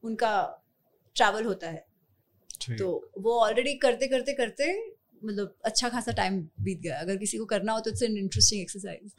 उनका 0.03 0.63
ट्रैवल 1.15 1.45
होता 1.45 1.67
है। 1.67 1.85
तो 2.69 3.11
वो 3.19 3.39
ऑलरेडी 3.39 3.73
करते 3.73 4.07
करते 4.07 4.33
करते 4.33 4.73
मतलब 5.23 5.55
अच्छा 5.65 5.89
खासा 5.89 6.11
टाइम 6.11 6.39
बीत 6.61 6.79
गया। 6.79 6.99
अगर 6.99 7.17
किसी 7.17 7.37
को 7.37 7.45
करना 7.45 7.73
हो 7.73 7.79
तो 7.79 7.89
इट्स 7.89 8.03
एन 8.03 8.17
इंटरेस्टिंग 8.17 8.61
एक्सरसाइज 8.61 9.11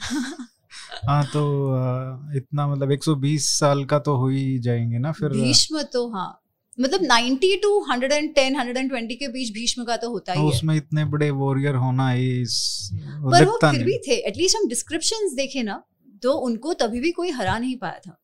हाँ 1.07 1.25
तो 1.27 1.43
इतना 2.37 2.67
मतलब 2.69 2.93
120 2.93 3.49
साल 3.59 3.85
का 3.85 3.99
तो 3.99 4.17
हो 4.17 4.29
ही 4.29 4.59
जाएँगे 4.59 4.99
ना 4.99 5.13
फिर। 5.13 5.29
भीष्म 5.29 5.83
तो 5.83 6.09
हाँ। 6.11 6.29
मतलब 6.81 7.01
90 7.01 7.57
टू 7.63 7.87
110 7.93 8.55
120 8.55 9.17
के 9.17 9.29
बीच 9.29 9.53
भीष्म 9.53 9.85
का 9.85 9.97
तो 9.97 10.11
होता 10.11 10.35
तो 10.35 10.41
ही 10.41 10.47
उसमें 10.47 10.55
है। 10.55 10.59
उसमें 10.59 10.77
इतने 10.77 11.05
बड़े 11.05 11.31
वॉरियर 11.31 11.75
होना 11.75 12.13
इस- 12.15 12.95
पर 13.33 13.45
वो 13.45 13.59
फिर 13.71 13.85
भी 13.85 13.99
थे 13.99 14.15
एटलीस्ट 14.15 14.57
हम 14.57 14.69
डिस्क्रिप्शंस 14.69 15.33
देखे 15.33 15.63
ना 15.63 15.85
तो 16.23 16.33
उनको 16.33 16.75
तभी 16.75 17.01
भी 17.01 17.11
कोई 17.13 17.31
हरा 17.31 17.59
नहीं 17.59 17.77
पाया 17.77 17.99
था। 17.99 18.19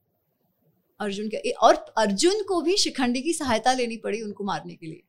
अर्जुन 1.01 1.29
के 1.29 1.51
और 1.51 1.95
अर्जुन 1.99 2.43
को 2.43 2.61
भी 2.63 2.77
शिखंडी 2.77 3.23
की 3.23 3.33
सहायता 3.33 3.73
लेनी 3.73 3.97
पड़ी 3.97 4.21
उनको 4.21 4.45
मारने 4.45 4.75
के 4.75 4.87
लिए। 4.87 5.03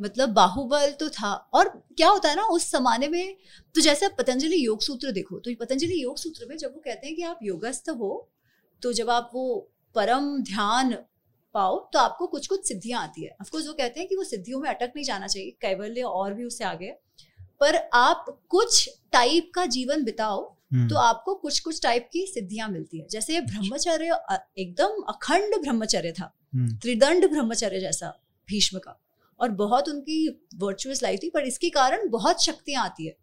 मतलब 0.00 0.28
बाहुबल 0.28 0.90
तो 0.90 1.08
था 1.08 1.32
और 1.32 1.68
क्या 1.96 2.08
होता 2.08 2.28
है 2.28 2.36
ना 2.36 2.42
उस 2.42 2.72
जमाने 2.72 3.08
में 3.08 3.36
तो 3.74 3.80
जैसे 3.80 4.06
आप 4.06 4.12
पतंजलि 4.18 4.66
योग 4.66 4.82
सूत्र 4.82 5.12
देखो 5.12 5.38
तो 5.38 5.50
पतंजलि 5.60 6.02
योग 6.02 6.18
सूत्र 6.18 6.46
में 6.48 6.56
जब 6.56 6.74
वो 6.74 6.80
कहते 6.84 7.06
हैं 7.06 7.16
कि 7.16 7.22
आप 7.22 7.38
योगस्थ 7.42 7.90
हो 7.90 8.28
तो 8.82 8.92
जब 8.92 9.10
आप 9.10 9.30
वो 9.34 9.70
परम 9.94 10.42
ध्यान 10.42 10.96
पाओ 11.54 11.78
तो 11.92 11.98
आपको 11.98 12.26
कुछ 12.26 12.46
कुछ 12.46 12.66
सिद्धियाँ 12.68 13.02
आती 13.02 13.24
है। 13.24 13.36
ऑफकोर्स 13.40 13.66
वो 13.66 13.72
कहते 13.72 14.00
हैं 14.00 14.08
कि 14.08 14.16
वो 14.16 14.24
सिद्धियों 14.24 14.60
में 14.60 14.68
अटक 14.70 14.92
नहीं 14.96 15.04
जाना 15.04 15.26
चाहिए 15.26 15.50
कैवल्य 15.62 16.02
और 16.02 16.34
भी 16.34 16.44
उससे 16.44 16.64
आगे। 16.64 16.92
पर 17.60 17.76
आप 17.94 18.24
कुछ 18.48 18.88
टाइप 19.12 19.50
का 19.54 19.66
जीवन 19.66 20.04
बिताओ 20.04 20.42
हम्म, 20.72 20.88
तो 20.88 20.96
आपको 20.96 21.34
कुछ 21.34 21.58
कुछ 21.60 21.82
टाइप 21.82 22.08
की 22.12 22.26
सिद्धियाँ 22.26 22.68
मिलती 22.68 22.98
है। 22.98 23.06
जैसे 23.10 23.34
ये 23.34 23.40
ब्रह्मचर्य 23.40 24.20
एकदम 24.58 25.02
अखंड 25.08 25.60
ब्रह्मचर्य 25.60 26.12
था 26.12 26.32
हम्म, 26.54 26.76
त्रिदंड 26.76 27.28
ब्रह्मचर्य 27.30 27.80
जैसा 27.80 28.08
भीष्म 28.48 28.78
का। 28.78 28.98
और 29.40 29.50
बहुत 29.50 29.88
उनकी 29.88 30.28
वर्चुअस 30.56 31.02
लाइफ 31.02 31.20
थी 31.22 31.30
पर 31.30 31.44
इसके 31.44 31.70
कारण 31.70 32.08
बहुत 32.08 32.44
शक्तियाँ 32.44 32.84
आती 32.84 33.06
है। 33.06 33.16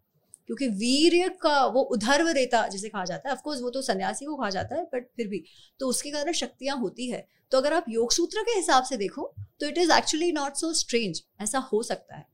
क्योंकि 0.50 0.68
वीर्य 0.68 1.28
का 1.42 1.64
वो 1.66 1.80
उधर्व 1.94 2.28
रेता 2.28 2.66
जिसे 2.68 2.88
कहा 2.88 3.04
जाता 3.04 3.28
है। 3.28 3.34
ऑफकोर्स 3.34 3.60
वो 3.62 3.70
तो 3.70 3.82
सन्यासी 3.82 4.24
को 4.24 4.34
कहा 4.36 4.48
जाता 4.50 4.76
है 4.76 4.82
बट 4.84 5.06
फिर 5.16 5.28
भी। 5.28 5.42
तो 5.80 5.88
उसके 5.88 6.10
कारण 6.10 6.32
शक्तियाँ 6.32 6.76
होती 6.76 7.08
है। 7.10 7.26
तो 7.52 7.58
अगर 7.58 7.72
आप 7.72 7.84
योग 7.88 8.12
सूत्र 8.12 8.42
के 8.42 8.56
हिसाब 8.56 8.84
से 8.84 8.96
देखो 8.96 9.32
तो 9.60 9.66
it 9.66 9.78
is 9.78 9.92
actually 9.92 10.30
not 10.32 10.54
so 10.54 10.72
strange 10.72 11.22
ऐसा 11.40 11.58
हो 11.72 11.82
सकता 11.82 12.16
है। 12.16 12.26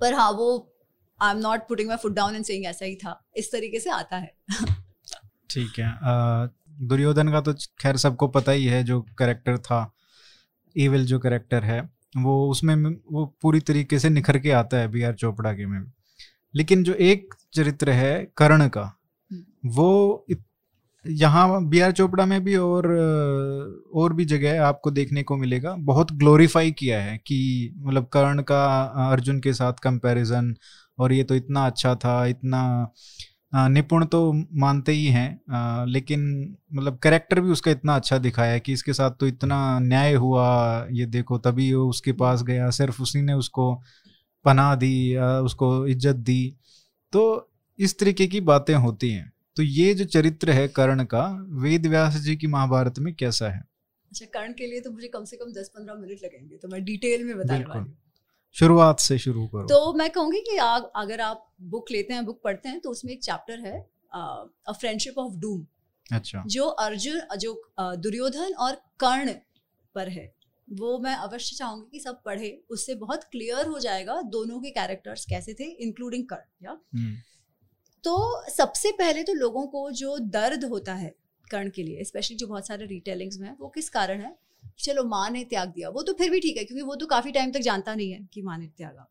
पर 0.00 0.14
हाँ 0.14 0.30
वो 0.32 0.48
I 1.20 1.34
am 1.34 1.38
not 1.38 1.68
putting 1.68 1.88
my 1.88 1.96
foot 1.96 2.14
down 2.14 2.34
and 2.34 2.44
saying 2.44 2.64
ऐसा 2.66 2.84
ही 2.84 2.94
था। 2.96 3.18
इस 3.36 3.52
तरीके 3.52 3.80
से 3.80 3.90
आता 3.90 4.16
है। 4.16 4.34
ठीक 5.50 5.78
है। 5.78 5.92
दुर्योधन 6.86 7.32
का 7.32 7.40
तो 7.40 7.52
खैर 7.78 7.96
सबको 7.96 8.28
पता 8.28 8.52
ही 8.52 8.64
है 8.66 8.82
जो 8.84 9.00
करेक्टर 9.18 9.58
था 9.58 9.92
इविल 10.76 11.06
जो 11.06 11.18
करेक्टर 11.18 11.64
है, 11.64 11.80
वो 12.16 12.50
उसमें, 12.50 12.74
वो 13.12 13.24
पूरी 13.42 13.60
तरीके 13.60 13.98
से 13.98 14.08
निखर 14.10 14.38
के 14.38 14.50
आता 14.52 14.76
है 14.76 14.88
बी 14.88 15.02
आर 15.02 15.14
चोपड़ा 15.14 15.52
के 15.52 15.66
में। 15.66 15.80
लेकिन 16.54 16.82
जो 16.84 16.94
एक 17.02 17.34
चरित्र 17.54 17.90
है 17.92 18.12
कर्ण 18.36 18.68
का 18.68 18.82
हम्म। 19.30 19.70
वो 19.70 20.26
यहाँ 21.04 21.64
बी 21.64 21.80
आर 21.80 21.92
चोपड़ा 21.92 22.24
में 22.26 22.42
भी 22.44 22.56
और 22.56 22.86
और 23.94 24.12
भी 24.12 24.24
जगह 24.24 24.62
आपको 24.64 24.90
देखने 24.90 25.22
को 25.22 25.36
मिलेगा 25.36 25.74
बहुत 25.82 26.12
ग्लोरीफाई 26.14 26.70
किया 26.72 27.00
है 27.00 27.16
कि 27.18 27.38
मतलब 27.76 28.06
कर्ण 28.12 28.42
का 28.42 28.64
अर्जुन 29.10 29.40
के 29.40 29.52
साथ 29.52 29.72
कंपैरिजन 29.82 30.54
और 30.98 31.12
ये 31.12 31.24
तो 31.24 31.34
इतना 31.34 31.66
अच्छा 31.66 31.94
था 31.94 32.24
इतना 32.26 32.62
निपुण 33.54 34.04
तो 34.04 34.20
मानते 34.54 34.92
ही 34.92 35.06
हैं 35.08 35.86
लेकिन 35.86 36.22
मतलब 36.72 36.98
कैरेक्टर 37.02 37.40
भी 37.40 37.50
उसका 37.50 37.70
इतना 37.70 37.94
अच्छा 37.96 38.18
दिखाया 38.18 38.52
है 38.52 38.60
कि 38.60 38.72
इसके 38.72 38.92
साथ 38.92 39.10
तो 39.10 39.26
इतना 39.26 39.78
न्याय 39.78 40.14
हुआ 40.14 40.48
ये 40.90 41.06
देखो 41.08 41.38
तभी 41.38 41.72
वो 41.74 41.88
उसके 41.88 42.12
पास 42.14 42.42
गया 42.42 42.70
सिर्फ़ 42.72 43.02
उसी 43.02 43.22
ने 43.22 43.32
उसको 43.34 43.72
पनाह 44.46 44.74
दी 44.76 45.14
अ, 45.14 45.24
उसको 45.44 45.86
इज़्ज़त 45.88 46.16
दी। 46.16 46.42
तो 47.12 47.22
इस 47.78 47.98
तरीके 47.98 48.26
की 48.26 48.40
बातें 48.42 48.74
होती 48.76 49.10
हैं। 49.10 49.32
तो 49.56 49.62
ये 49.62 49.92
जो 49.94 50.04
चरित्र 50.06 50.50
है 50.50 50.66
कर्ण 50.70 51.04
का 51.04 51.24
वेद 51.62 51.86
व्यास 51.86 52.16
जी 52.20 52.36
की 52.36 52.46
महाभारत 52.46 52.98
में 52.98 53.14
कैसा 53.14 53.48
है? 53.48 53.60
अच्छा 54.10 54.26
कर्ण 54.34 54.52
के 54.52 54.66
लिए 54.66 54.80
तो 54.80 54.90
मुझे 54.90 55.08
कम 55.08 55.24
से 55.24 55.36
कम 55.36 55.52
दस 55.52 55.70
पंद्रह 55.76 55.94
मिनट 55.94 56.24
लगेंगे 56.24 56.56
तो 56.56 56.68
मैं 56.68 56.82
डिटेल 56.84 57.24
में 57.24 57.36
बताने 57.38 57.58
बिल्कुल। 57.58 57.80
वाली 57.80 57.94
शुरुआत 58.56 59.00
से 59.00 59.18
शुरू 59.18 59.46
करो। 59.46 59.66
तो 59.66 59.92
मैं 59.92 60.08
कहूँगी 60.10 60.40
कि 60.40 60.56
आ, 60.56 60.76
अगर 60.76 61.20
आप 61.20 61.46
बुक 61.62 61.90
लेते 61.90 62.14
हैं 62.14 62.24
बुक 62.24 62.40
पढ़ते 62.44 62.68
हैं 62.68 62.80
तो 62.80 62.90
उसमें 62.90 63.12
एक 63.12 63.22
चैप्टर 63.22 63.60
है 63.60 63.78
अ 64.14 64.72
फ्रेंडशिप 64.72 65.18
ऑफ़ 65.18 65.34
डूम 65.36 65.66
अच्छा। 66.10 66.42
जो 66.46 66.64
अर्जुन 66.64 67.36
जो 67.38 67.52
दुर्योधन 67.98 68.54
और 68.58 68.74
कर्ण 69.00 69.34
पर 69.94 70.08
है। 70.08 70.32
वो 70.68 70.98
मैं 70.98 71.14
अवश्य 71.14 71.56
चाहूँगी 71.56 71.88
कि 71.92 72.00
सब 72.00 72.22
पढ़े 72.22 72.62
उससे 72.70 72.94
बहुत 72.94 73.24
क्लियर 73.24 73.66
हो 73.66 73.78
जाएगा 73.78 74.22
दोनों 74.22 74.60
के 74.60 74.70
कैरेक्टर्स 74.70 75.24
कैसे 75.24 75.54
थे 75.54 75.64
इंक्लूडिंग 75.64 76.24
कर्ण 76.26 76.66
या 76.66 76.78
तो 78.04 78.44
सबसे 78.50 78.92
पहले 78.92 79.22
तो 79.22 79.32
लोगों 79.32 79.66
को 79.66 79.90
जो 79.90 80.18
दर्द 80.18 80.64
होता 80.64 80.94
है 80.94 81.14
कर्ण 81.50 81.70
के 81.70 81.82
लिए 81.82 82.04
स्पेशली 82.04 82.36
जो 82.36 82.46
बहुत 82.46 82.66
सारे 82.66 82.86
रिटेलिंग्स 82.86 83.38
में 83.38 83.48
है 83.48 83.56
वो 83.60 83.68
किस 83.68 83.88
कारण 83.90 84.20
है? 84.20 84.36
चलो 84.78 85.04
माँ 85.04 85.30
ने 85.30 85.44
त्याग 85.44 85.68
दिया 85.68 85.88
वो 85.88 86.02
तो 86.02 86.12
फिर 86.12 86.30
भी 86.30 86.40
ठीक 86.40 86.56
है 86.56 86.64
क्योंकि 86.64 86.82
वो 86.82 86.94
तो 86.94 87.06
काफ़ी 87.06 87.32
टाइम 87.32 87.52
तक 87.52 87.60
जानता 87.60 87.94
नहीं 87.94 88.12
है 88.12 88.28
कि 88.32 88.42
माँ 88.42 88.58
ने 88.58 88.66
त्यागा। 88.66 89.08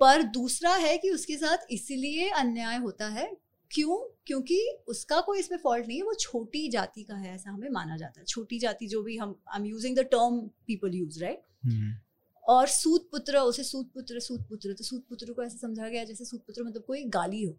पर 0.00 0.22
दूसरा 0.22 0.74
है 0.74 0.98
कि 0.98 1.10
उसके 1.10 1.36
साथ 1.36 1.58
इसलिए 1.70 2.28
अन्याय 2.28 2.76
होता 2.76 3.08
है 3.08 3.36
क्यों? 3.70 4.11
क्योंकि 4.26 4.58
उसका 4.88 5.20
कोई 5.20 5.38
इसमें 5.38 5.58
फॉल्ट 5.58 5.86
नहीं 5.86 5.96
है 5.98 6.04
वो 6.04 6.14
छोटी 6.14 6.68
जाति 6.68 7.02
का 7.02 7.14
है 7.14 7.34
ऐसा 7.34 7.50
हमें 7.50 7.68
माना 7.70 7.96
जाता 7.96 8.20
है। 8.20 8.26
छोटी 8.26 8.58
जाति 8.58 8.86
जो 8.86 9.02
भी 9.02 9.16
हम 9.16 9.34
I 9.54 9.60
am 9.60 9.66
using 9.66 9.96
the 9.96 10.00
term 10.00 10.40
people 10.66 10.94
use 10.94 11.20
right 11.20 12.00
और 12.44 12.66
सूत 12.66 13.08
पुत्र 13.10 13.38
उसे 13.38 13.64
सूत 13.64 13.90
पुत्र 13.94 14.20
सूत 14.20 14.46
पुत्र 14.48 14.72
तो 14.72 14.84
सूत 14.84 15.04
पुत्र 15.08 15.32
को 15.32 15.42
ऐसे 15.42 15.58
समझा 15.58 15.88
गया 15.88 16.04
जैसे 16.04 16.24
सूत 16.24 16.40
पुत्र 16.40 16.64
मतलब 16.64 16.84
कोई 16.84 17.04
गाली 17.04 17.42
हो। 17.44 17.56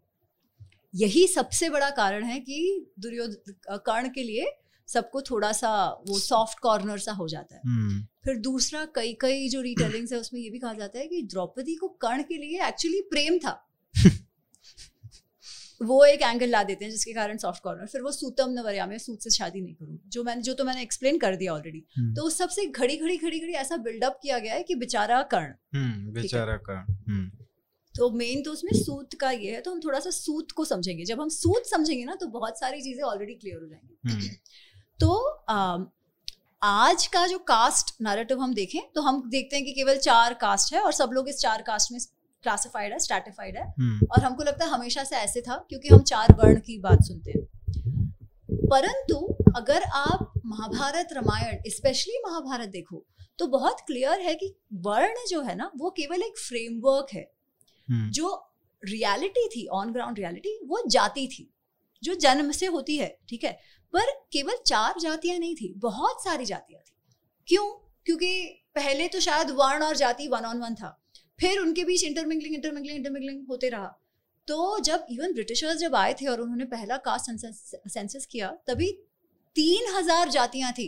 यही 0.95 1.27
सबसे 1.27 1.69
बड़ा 1.69 1.89
कारण 1.89 2.23
है 2.23 2.39
कि 2.39 2.87
दुर्योधन 2.99 3.77
कर्ण 3.77 4.09
के 4.09 4.23
लिए 4.23 4.51
सबको 4.87 5.21
थोड़ा 5.21 5.51
सा 5.51 5.69
वो 6.07 6.19
सॉफ्ट 6.19 6.59
कॉर्नर 6.59 6.97
सा 6.97 7.11
हो 7.11 7.27
जाता 7.27 7.55
है। 7.55 7.61
हम्म, 7.65 8.01
फिर 8.23 8.37
दूसरा 8.37 8.85
कई 8.85 9.13
कई 9.13 9.49
जो 9.49 9.61
रिटेलिंग्स 9.61 10.13
है 10.13 10.19
उसमें 10.19 10.41
ये 10.41 10.49
भी 10.49 10.59
कहा 10.59 10.73
जाता 10.73 10.99
है 10.99 11.07
कि 11.07 11.21
द्रौपदी 11.21 11.75
को 11.75 11.87
कर्ण 11.87 12.23
के 12.23 12.37
लिए 12.37 12.67
एक्चुअली 12.67 13.01
प्रेम 13.01 13.37
था। 13.37 13.69
वो 15.83 16.03
एक 16.05 16.21
एंगल 16.21 16.49
ला 16.49 16.63
देते 16.63 16.85
हैं 16.85 16.91
जिसके 16.91 17.13
कारण 17.13 17.37
सॉफ्ट 17.37 17.63
कॉर्नर 17.63 17.87
फिर 17.87 18.01
वो 18.01 18.11
सूतम 18.11 18.51
नवरिया 18.51 18.85
में 18.87 18.97
सूत 18.97 19.23
से 19.23 19.29
शादी 19.29 19.61
नहीं 19.61 19.73
करूँ 19.75 19.99
जो 20.07 20.23
मैंने 20.23 20.41
जो 20.41 20.53
तो 20.53 20.63
मैंने 20.63 20.81
एक्सप्लेन 20.81 21.17
कर 21.17 21.35
दिया 21.35 21.53
ऑलरेडी 21.53 21.83
हम्म, 21.97 22.13
तो 22.15 22.23
उस 22.23 22.37
सबसे 22.37 22.65
घड़ी 22.65 22.97
घड़ी 22.97 23.17
घड़ी 23.17 23.39
घड़ी 23.39 23.53
ऐसा 23.53 23.77
बिल्डअप 23.79 24.19
किया 24.21 24.39
गया 24.39 24.53
है 24.53 24.63
कि 24.63 24.75
बेचारा 24.75 25.21
कर्ण। 25.33 25.53
हम्म, 25.75 26.11
बेचारा 26.13 26.55
का 26.59 26.79
हम्म, 26.81 27.29
तो 27.95 28.09
मेन 28.11 28.41
तो 28.43 28.51
उसमें 28.51 28.71
सूत 28.75 29.13
का 29.13 29.31
ये 29.31 29.51
है 29.51 29.61
तो 29.61 29.71
हम 29.71 29.79
थोड़ा 29.79 29.99
सा 29.99 30.09
सूत 30.09 30.51
को 30.51 30.65
समझेंगे। 30.65 31.05
जब 31.05 31.21
हम 31.21 31.29
सूत 31.29 31.67
समझेंगे 31.67 32.05
ना 32.05 32.15
तो 32.15 32.27
बहुत 32.29 32.59
सारी 32.59 32.81
चीज़ें 32.81 33.03
ऑलरेडी 33.03 33.33
क्लियर 33.33 33.59
हो 33.59 33.67
जाएँगी। 33.67 34.29
तो 34.99 35.13
अम, 35.49 35.87
आज 36.61 37.05
का 37.07 37.25
जो 37.27 37.37
कास्ट 37.39 37.95
नैरेटिव 38.01 38.39
हम 38.39 38.53
देखें 38.53 38.81
तो 38.95 39.01
हम 39.01 39.21
देखते 39.29 39.55
हैं 39.55 39.65
कि 39.65 39.71
केवल 39.71 39.97
चार 39.99 40.33
कास्ट 40.41 40.73
है 40.73 40.81
और 40.81 40.91
सब 40.93 41.09
लोग 41.13 41.29
इस 41.29 41.39
चार 41.39 41.61
कास्ट 41.61 41.91
में 41.91 41.99
क्लासिफाइड 42.43 42.93
है 42.93 42.99
स्ट्रैटिफाइड 42.99 43.57
है। 43.57 43.63
हम्म, 43.69 44.05
और 44.05 44.23
हमको 44.23 44.43
लगता 44.43 44.65
है 44.65 44.71
हमेशा 44.71 45.03
से 45.03 45.15
ऐसे 45.15 45.41
था 45.41 45.55
क्योंकि 45.69 45.87
हम 45.87 46.01
चार 46.03 46.33
वर्ण 46.33 46.59
की 46.59 46.77
बात 46.79 47.03
सुनते 47.03 47.31
हैं। 47.31 47.45
परंतु 48.67 49.15
अगर 49.55 49.83
आप 49.83 50.33
महाभारत 50.45 51.09
रामायण 51.13 51.61
स्पेशली 51.67 52.21
महाभारत 52.27 52.69
देखो 52.69 53.05
तो 53.39 53.47
बहुत 53.47 53.79
क्लियर 53.87 54.19
है 54.19 54.35
कि 54.35 54.53
वर्ण 54.73 55.25
जो 55.29 55.41
है 55.41 55.55
ना 55.55 55.71
वो 55.77 55.89
केवल 55.89 56.21
एक 56.21 56.37
फ्रेमवर्क 56.39 57.07
है। 57.13 57.31
हम्म, 57.89 58.11
जो 58.11 58.49
रियलिटी 58.83 59.47
थी 59.47 59.67
ऑन 59.67 59.91
ग्राउंड 59.93 60.19
रियलिटी 60.19 60.59
वो 60.63 60.81
जाति 60.87 61.27
थी। 61.27 61.49
जो 62.03 62.15
जन्म 62.15 62.51
से 62.51 62.65
होती 62.65 62.97
है 62.97 63.17
ठीक 63.29 63.43
है? 63.43 63.51
पर 63.93 64.11
केवल 64.31 64.57
चार 64.67 64.99
जातियाँ 64.99 65.37
नहीं 65.39 65.55
थी 65.55 65.73
बहुत 65.77 66.23
सारी 66.23 66.45
जातियाँ 66.45 66.81
थी। 66.81 66.93
क्यों? 67.47 67.69
क्योंकि 68.05 68.41
पहले 68.75 69.07
तो 69.07 69.19
शायद 69.19 69.51
वर्ण 69.51 69.83
और 69.83 69.95
जाति 69.95 70.27
वन 70.27 70.45
ऑन 70.45 70.57
वन 70.57 70.75
था। 70.75 71.02
फिर 71.39 71.59
उनके 71.59 71.83
बीच 71.83 72.03
इंटरमिंगलिंग 72.03 72.55
इंटरमिंगलिंग 72.55 72.97
इंटरमिंगलिंग 72.97 73.45
होते 73.49 73.69
रहा। 73.69 73.99
तो 74.47 74.79
जब 74.81 75.05
इवन 75.11 75.33
ब्रिटिशर्स 75.33 75.77
जब 75.79 75.95
आए 75.95 76.13
थे 76.13 76.25
और 76.27 76.41
उन्होंने 76.41 76.65
पहला 76.67 76.97
कास्ट 77.05 77.31
सेंसस 77.87 78.25
किया 78.25 78.49
तभी 78.67 78.91
तीन 79.55 79.93
हज़ार 79.95 80.29
जातियाँ 80.29 80.71
थी 80.71 80.87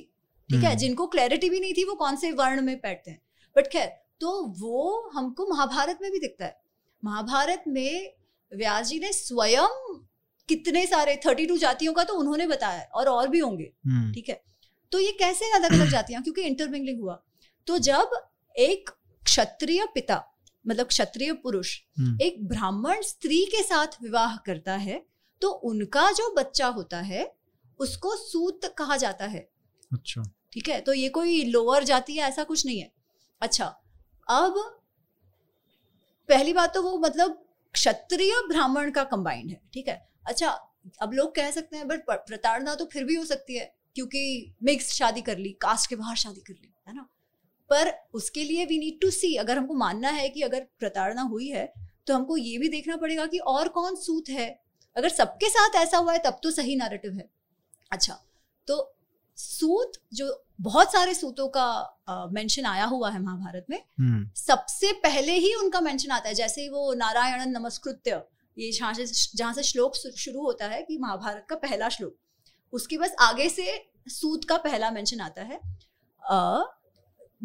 ठीक 0.50 0.60
है 0.60 0.68
हम्म। 0.68 0.80
जिनको 0.80 1.08
क्लैरिटी 1.08 1.50
भी 1.50 1.60
नहीं 1.60 1.74
थी 1.74 1.84
वो 1.84 1.94
कौन 1.96 2.16
से 2.16 2.32
वर्ण 2.34 2.62
में 2.62 2.76
बैठते 2.78 3.12
हैं? 3.12 3.22
बट 3.56 3.68
खैर 3.68 3.88
तो 4.22 4.32
वो 4.60 5.10
हमको 5.14 5.46
महाभारत 5.48 6.00
में 6.02 6.12
भी 6.12 6.20
दिखता 6.20 6.46
है। 6.46 6.58
महाभारत 7.04 7.64
में 7.68 8.12
व्यास 8.52 8.88
जी 8.88 9.00
ने 9.00 9.12
स्वयं 9.14 10.00
कितने 10.50 10.86
सारे 10.88 11.16
थर्टी 11.26 11.46
टू 11.46 11.58
जातियों 11.58 11.94
का 11.94 12.04
तो 12.04 12.14
उन्होंने 12.14 12.48
बताया 12.48 12.82
और 12.94 13.08
और 13.10 13.28
भी 13.28 13.40
होंगे 13.40 13.72
हम्म, 13.88 14.14
ठीक 14.14 14.30
है। 14.30 14.42
तो 14.92 15.00
ये 15.00 15.12
कैसे 15.20 15.52
अलग 15.54 15.74
अलग 15.74 15.90
जातियाँ 15.90 16.22
क्योंकि 16.24 16.42
इंटरमिंगलिंग 16.44 17.02
हुआ। 17.02 17.22
तो 17.68 17.78
जब 17.80 18.12
एक 18.56 18.90
क्षत्रिय 19.24 19.86
पिता 19.94 20.24
मतलब 20.66 20.88
क्षत्रिय 20.88 21.34
पुरुष 21.34 21.80
हम्म, 21.98 22.18
एक 22.22 22.48
ब्राह्मण 22.48 23.02
स्त्री 23.02 23.44
के 23.46 23.62
साथ 23.64 24.02
विवाह 24.02 24.36
करता 24.46 24.76
है 24.78 25.06
तो 25.42 25.50
उनका 25.70 26.12
जो 26.12 26.30
बच्चा 26.36 26.68
होता 26.68 27.00
है 27.02 27.26
उसको 27.80 28.16
सूत 28.18 28.66
कहा 28.78 28.98
जाता 28.98 29.26
है। 29.26 29.40
अच्छा। 29.92 30.24
ठीक 30.54 30.70
है? 30.70 30.80
तो 30.82 30.94
ये 30.94 31.10
कोई 31.10 31.44
लोअर 31.46 31.84
जाति 31.84 32.14
है 32.14 32.28
ऐसा 32.28 32.44
कुछ 32.44 32.66
नहीं 32.66 32.80
है। 32.80 32.92
अच्छा 33.42 33.66
अब 34.28 34.60
पहली 36.30 36.54
बात 36.54 36.74
तो 36.74 36.82
वो 36.84 36.98
मतलब 37.00 37.42
क्षत्रिय 37.74 38.34
ब्राह्मण 38.48 38.92
का 38.92 39.04
कंबाइंड 39.04 39.50
है 39.50 39.62
ठीक 39.74 39.88
है? 39.88 40.02
अच्छा 40.28 40.50
अब 41.02 41.14
लोग 41.14 41.36
कह 41.36 41.52
सकते 41.52 41.78
हैं 41.78 41.88
बट 41.88 42.06
प्रताड़ना 42.10 42.76
तो 42.76 42.86
फिर 42.86 43.04
भी 43.04 43.16
हो 43.16 43.26
सकती 43.26 43.58
है 43.58 43.74
क्योंकि 43.96 44.54
मिक्स 44.64 44.92
शादी 44.94 45.22
कर 45.22 45.38
ली 45.38 45.50
कास्ट 45.62 45.90
के 45.90 45.96
बाहर 45.96 46.16
शादी 46.16 46.42
कर 46.42 46.54
ली 46.54 46.74
है 46.88 46.96
ना? 46.96 47.08
पर 47.70 47.92
उसके 48.14 48.44
लिए 48.44 48.66
वी 48.66 48.78
नीड 48.78 49.00
टू 49.02 49.10
सी 49.12 49.36
अगर 49.36 49.58
हमको 49.58 49.74
मानना 49.74 50.10
है 50.10 50.28
कि 50.30 50.42
अगर 50.42 50.66
प्रताड़ना 50.80 51.22
हुई 51.24 51.48
है 51.50 51.72
तो 52.08 52.14
हमको 52.14 52.38
ये 52.38 52.58
भी 52.58 52.68
देखना 52.70 52.96
पड़ेगा 52.98 53.26
कि 53.26 53.38
और 53.48 53.68
कौन 53.70 53.96
सूत 53.96 54.30
है। 54.30 54.50
अगर 54.96 55.10
सबके 55.10 55.50
साथ 55.50 55.76
ऐसा 55.76 55.98
हुआ 55.98 56.14
है 56.14 56.20
तब 56.26 56.40
तो 56.44 56.52
सही 56.52 56.76
नैरेटिव 56.76 57.14
है। 57.14 57.30
अच्छा 57.92 58.20
तो 58.68 58.76
सूत 59.38 59.94
जो 60.14 60.28
बहुत 60.62 60.92
सारे 60.92 61.14
सूतों 61.14 61.48
का 61.58 62.30
मेंशन 62.34 62.66
आया 62.66 62.86
हुआ 62.86 63.10
है 63.12 63.22
महाभारत 63.22 63.66
में 63.70 63.78
हम्म, 63.78 64.30
सबसे 64.38 64.92
पहले 65.04 65.34
ही 65.38 65.54
उनका 65.56 65.82
मेंशन 65.82 66.12
आता 66.12 66.30
है। 66.30 66.36
जैसे 66.36 66.62
ही 66.62 66.70
वो 66.70 66.94
नारायण 66.94 67.46
नमस्कृत्य 67.50 68.22
ये 68.58 68.72
जहाँ 68.72 68.94
से 68.94 69.06
जहाँ 69.36 69.54
से 69.54 69.64
श्लोक 69.64 69.96
शुरू 69.96 70.42
होता 70.42 70.68
है 70.68 70.82
कि 70.84 70.98
महाभारत 70.98 71.46
का 71.50 71.56
पहला 71.58 71.90
श्लोक 71.90 72.16
उसके 72.74 72.98
बस 72.98 73.16
आगे 73.22 73.50
से 73.50 73.66
सूत 74.10 74.46
का 74.46 74.58
पहला 74.60 74.92
मेंशन 74.92 75.20
आता 75.22 75.42
है। 75.42 75.60
अ, 76.24 76.75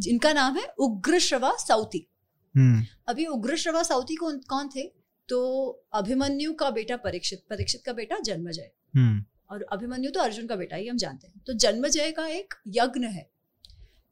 जिनका 0.01 0.33
नाम 0.33 0.57
है 0.57 0.67
उग्र 0.79 1.19
श्रवा 1.21 1.53
साउती 1.59 2.07
हम्म, 2.55 2.85
अभी 3.09 3.27
उग्र 3.29 3.57
श्रवा 3.57 3.83
साउती 3.83 4.15
कौन 4.15 4.39
कौन 4.49 4.69
थे? 4.69 4.83
तो 5.29 5.69
अभिमन्यु 5.95 6.53
का 6.53 6.71
बेटा 6.71 6.97
परीक्षित 6.99 7.43
परीक्षित 7.51 7.83
का 7.87 7.93
बेटा 7.93 8.19
जन्मजय। 8.21 8.71
हम्म, 8.95 9.25
और 9.51 9.67
अभिमन्यु 9.73 10.11
तो 10.11 10.21
अर्जुन 10.21 10.47
का 10.47 10.57
बेटा 10.57 10.77
ही 10.77 10.89
हम 10.89 10.97
जानते 10.97 11.27
हैं। 11.27 11.43
तो 11.47 11.53
जन्मजय 11.55 12.11
का 12.13 12.27
एक 12.29 12.55
यज्ञ 12.69 13.07
है 13.09 13.29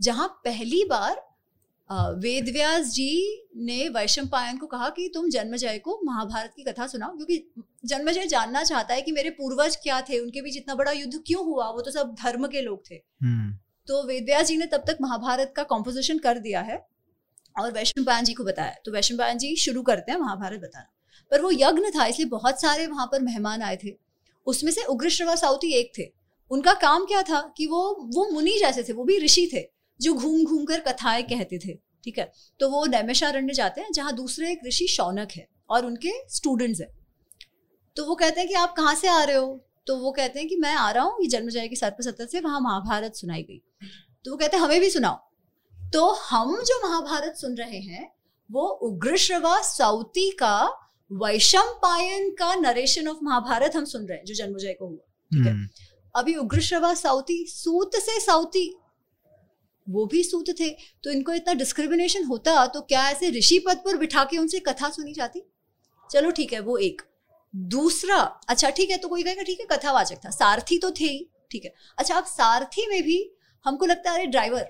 जहाँ 0.00 0.28
पहली 0.44 0.84
बार 0.84 1.26
वेदव्यास 2.18 2.86
जी 2.86 3.12
ने 3.56 3.88
वैशंपायन 3.88 4.58
को 4.58 4.66
कहा 4.66 4.88
कि 4.88 5.10
तुम 5.14 5.28
जन्मजय 5.30 5.78
को 5.78 6.00
महाभारत 6.04 6.52
की 6.56 6.62
कथा 6.62 6.86
सुनाओ 6.86 7.16
क्योंकि 7.16 7.64
जन्मजय 7.84 8.26
जानना 8.26 8.62
चाहता 8.64 8.94
है 8.94 9.02
कि 9.02 9.12
मेरे 9.12 9.30
पूर्वज 9.30 9.76
क्या 9.76 10.00
थे 10.00 10.18
उनके 10.20 10.42
बीच 10.42 10.56
इतना 10.56 10.74
बड़ा 10.74 10.92
युद्ध 10.92 11.22
क्यों 11.26 11.44
हुआ? 11.44 11.68
वो 11.68 11.80
तो 11.80 11.90
सब 11.90 12.14
धर्म 12.14 12.46
के 12.46 12.62
लोग 12.62 12.82
थे। 12.90 12.94
हम्म, 12.94 13.56
तो 13.88 14.02
वेदव्यास 14.06 14.46
जी 14.46 14.56
ने 14.56 14.66
तब 14.66 14.84
तक 14.86 14.98
महाभारत 15.00 15.52
का 15.56 15.62
कॉम्पोजिशन 15.62 16.18
कर 16.18 16.38
दिया 16.38 16.60
है। 16.60 16.86
और 17.60 17.72
वैष्णव 17.72 18.20
जी 18.20 18.34
को 18.34 18.44
बताया। 18.44 18.76
तो 18.84 18.92
वैष्णव 18.92 19.32
जी 19.32 19.56
शुरू 19.56 19.82
करते 19.82 20.12
हैं 20.12 20.18
महाभारत 20.18 20.60
बताना। 20.60 20.88
पर 21.30 21.40
वो 21.40 21.50
यज्ञ 21.52 21.90
था, 21.90 22.06
इसलिए 22.06 22.28
बहुत 22.28 22.60
सारे 22.60 22.86
वहाँ 22.86 23.06
पर 23.06 23.20
मेहमान 23.20 23.62
आए 23.62 23.78
थे। 23.84 23.96
उसमें 24.46 24.72
से 24.72 24.82
उग्र 24.82 25.08
श्रवा 25.08 25.34
साउती 25.34 25.72
एक 25.72 25.92
थे। 25.98 26.12
उनका 26.50 26.74
काम 26.74 27.04
क्या 27.04 27.22
था 27.22 27.54
कि 27.56 27.66
वो 27.66 27.94
वो 28.00 28.30
मुनि 28.30 28.58
जैसे 28.58 28.82
थे, 28.82 28.92
वो 28.92 29.04
भी 29.04 29.18
ऋषि 29.18 29.50
थे, 29.52 29.70
जो 30.00 30.14
घूम 30.14 30.44
घूम 30.44 30.64
कर 30.64 30.80
कथाएँ 30.80 31.22
कहते 31.22 31.58
थे, 31.58 31.78
ठीक 32.04 32.18
है? 32.18 32.32
तो 32.60 32.70
वो 32.70 32.86
नैमिषारण्य 32.86 33.54
जाते 33.54 33.80
हैं, 33.80 33.92
जहाँ 33.92 34.14
दूसरे 34.14 34.52
एक 34.52 34.60
ऋषि 34.66 34.86
शौनक 34.86 35.28
है 35.32 35.48
और 35.70 35.86
उनके 35.86 36.10
स्टूडेंट्स 36.28 36.80
हैं। 36.80 36.98
तो 37.96 38.04
वो 38.04 38.14
कहते 38.14 38.40
हैं 38.40 38.48
कि 38.48 38.54
आप 38.54 38.74
कहाँ 38.76 38.94
से 38.94 39.08
आ 39.08 39.24
रहे 39.24 39.36
हो? 39.36 39.67
तो 39.88 39.96
वो 39.96 40.10
कहते 40.12 40.38
हैं 40.38 40.48
कि 40.48 40.56
मैं 40.56 40.74
आ 40.74 40.90
रहा 40.90 41.04
हूँ 41.04 41.22
ये 41.22 41.28
जन्मजय 41.28 41.68
की 41.68 41.76
सर्प 41.76 41.96
सत्तर 42.02 42.26
से 42.26 42.40
वहाँ 42.40 42.60
महाभारत 42.60 43.14
सुनाई 43.14 43.42
गई। 43.42 43.60
तो 44.24 44.30
वो 44.30 44.36
कहते 44.36 44.56
हैं 44.56 44.64
हमें 44.64 44.80
भी 44.80 44.90
सुनाओ। 44.90 45.16
तो 45.92 46.10
हम 46.22 46.56
जो 46.62 46.80
महाभारत 46.82 47.36
सुन 47.36 47.56
रहे 47.56 47.78
हैं 47.80 48.10
वो 48.50 48.66
उग्रश्रवा 48.82 49.60
साउती 49.62 50.30
का 50.32 50.64
वैशंपायन 51.10 52.30
का 52.30 52.54
नरेशन 52.54 53.08
ऑफ़ 53.08 53.18
महाभारत 53.22 53.76
हम 53.76 53.84
सुन 53.84 54.06
रहे 54.06 54.18
हैं 54.18 54.24
जो 54.24 54.34
जन्मजय 54.34 54.72
को 54.72 54.86
हुआ। 54.86 54.96
ठीक 55.30 55.46
है। 55.46 55.52
हम्म, 55.52 55.68
अभी 56.14 56.34
उग्रश्रवा 56.34 56.92
साउती 56.94 57.44
सूत 57.46 57.96
से 57.96 58.20
साउती 58.20 58.68
वो 59.86 60.04
भी 60.06 60.22
सूत 60.24 60.48
थे। 60.60 60.68
तो 61.04 61.10
इनको 61.10 61.32
इतना 61.32 61.54
डिस्क्रिमिनेशन 61.54 62.24
होता 62.24 62.66
तो 62.66 62.80
क्या 62.82 63.08
ऐसे 63.10 63.30
ऋषि 63.30 63.58
पद 63.58 63.82
पर 63.84 63.96
बिठा 63.96 64.24
के 64.24 64.38
उनसे 64.38 64.58
कथा 64.60 64.90
सुनी 64.90 65.12
जाती? 65.12 65.42
चलो 66.10 66.30
ठीक 66.30 66.52
है 66.52 66.60
वो 66.60 66.76
एक। 66.78 67.02
दूसरा 67.56 68.16
अच्छा 68.48 68.70
ठीक 68.70 68.90
है 68.90 68.96
तो 68.96 69.08
कोई 69.08 69.22
कहेगा, 69.22 69.42
ठीक 69.42 69.60
है, 69.60 69.66
कथावाचक 69.66 70.16
था, 70.16 70.30
सारथी 70.30 70.78
तो 70.78 70.90
थे 70.90 71.04
ही, 71.04 71.28
ठीक 71.50 71.64
है। 71.64 71.72
अच्छा 71.98 72.14
अब 72.14 72.24
सारथी 72.24 72.86
में 72.86 73.02
भी 73.02 73.30
हमको 73.64 73.86
लगता 73.86 74.10
है, 74.10 74.18
अरे, 74.18 74.26
ड्राइवर, 74.26 74.60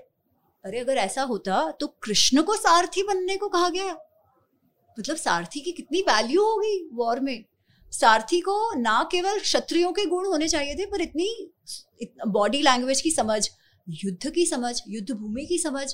अरे, 0.65 0.79
अगर 0.79 0.97
ऐसा 0.97 1.23
होता 1.23 1.71
तो 1.71 1.87
कृष्ण 1.87 2.41
को 2.41 2.55
सारथी 2.55 3.03
बनने 3.03 3.37
को 3.37 3.47
कहा 3.47 3.69
गया। 3.69 3.97
मतलब 4.99 5.15
सारथी 5.15 5.59
की 5.59 5.71
कितनी 5.71 6.01
वैल्यू 6.01 6.43
होगी 6.43 6.89
वॉर 6.93 7.19
में। 7.19 7.45
सारथी 7.91 8.39
को 8.39 8.73
ना 8.73 9.09
केवल 9.11 9.39
क्षत्रियो 9.39 9.91
के 9.91 10.05
गुण 10.05 10.25
होने 10.25 10.47
चाहिए 10.47 10.75
थे, 10.75 10.85
पर 10.85 11.01
इतनी 11.01 11.51
बॉडी 12.27 12.61
लैंग्वेज 12.61 13.01
की 13.01 13.11
समझ, 13.11 13.49
युद्ध 13.89 14.29
की 14.29 14.45
समझ 14.45 14.81
युद्ध 14.87 15.11
भूमि 15.11 15.45
की 15.45 15.57
समझ 15.57 15.93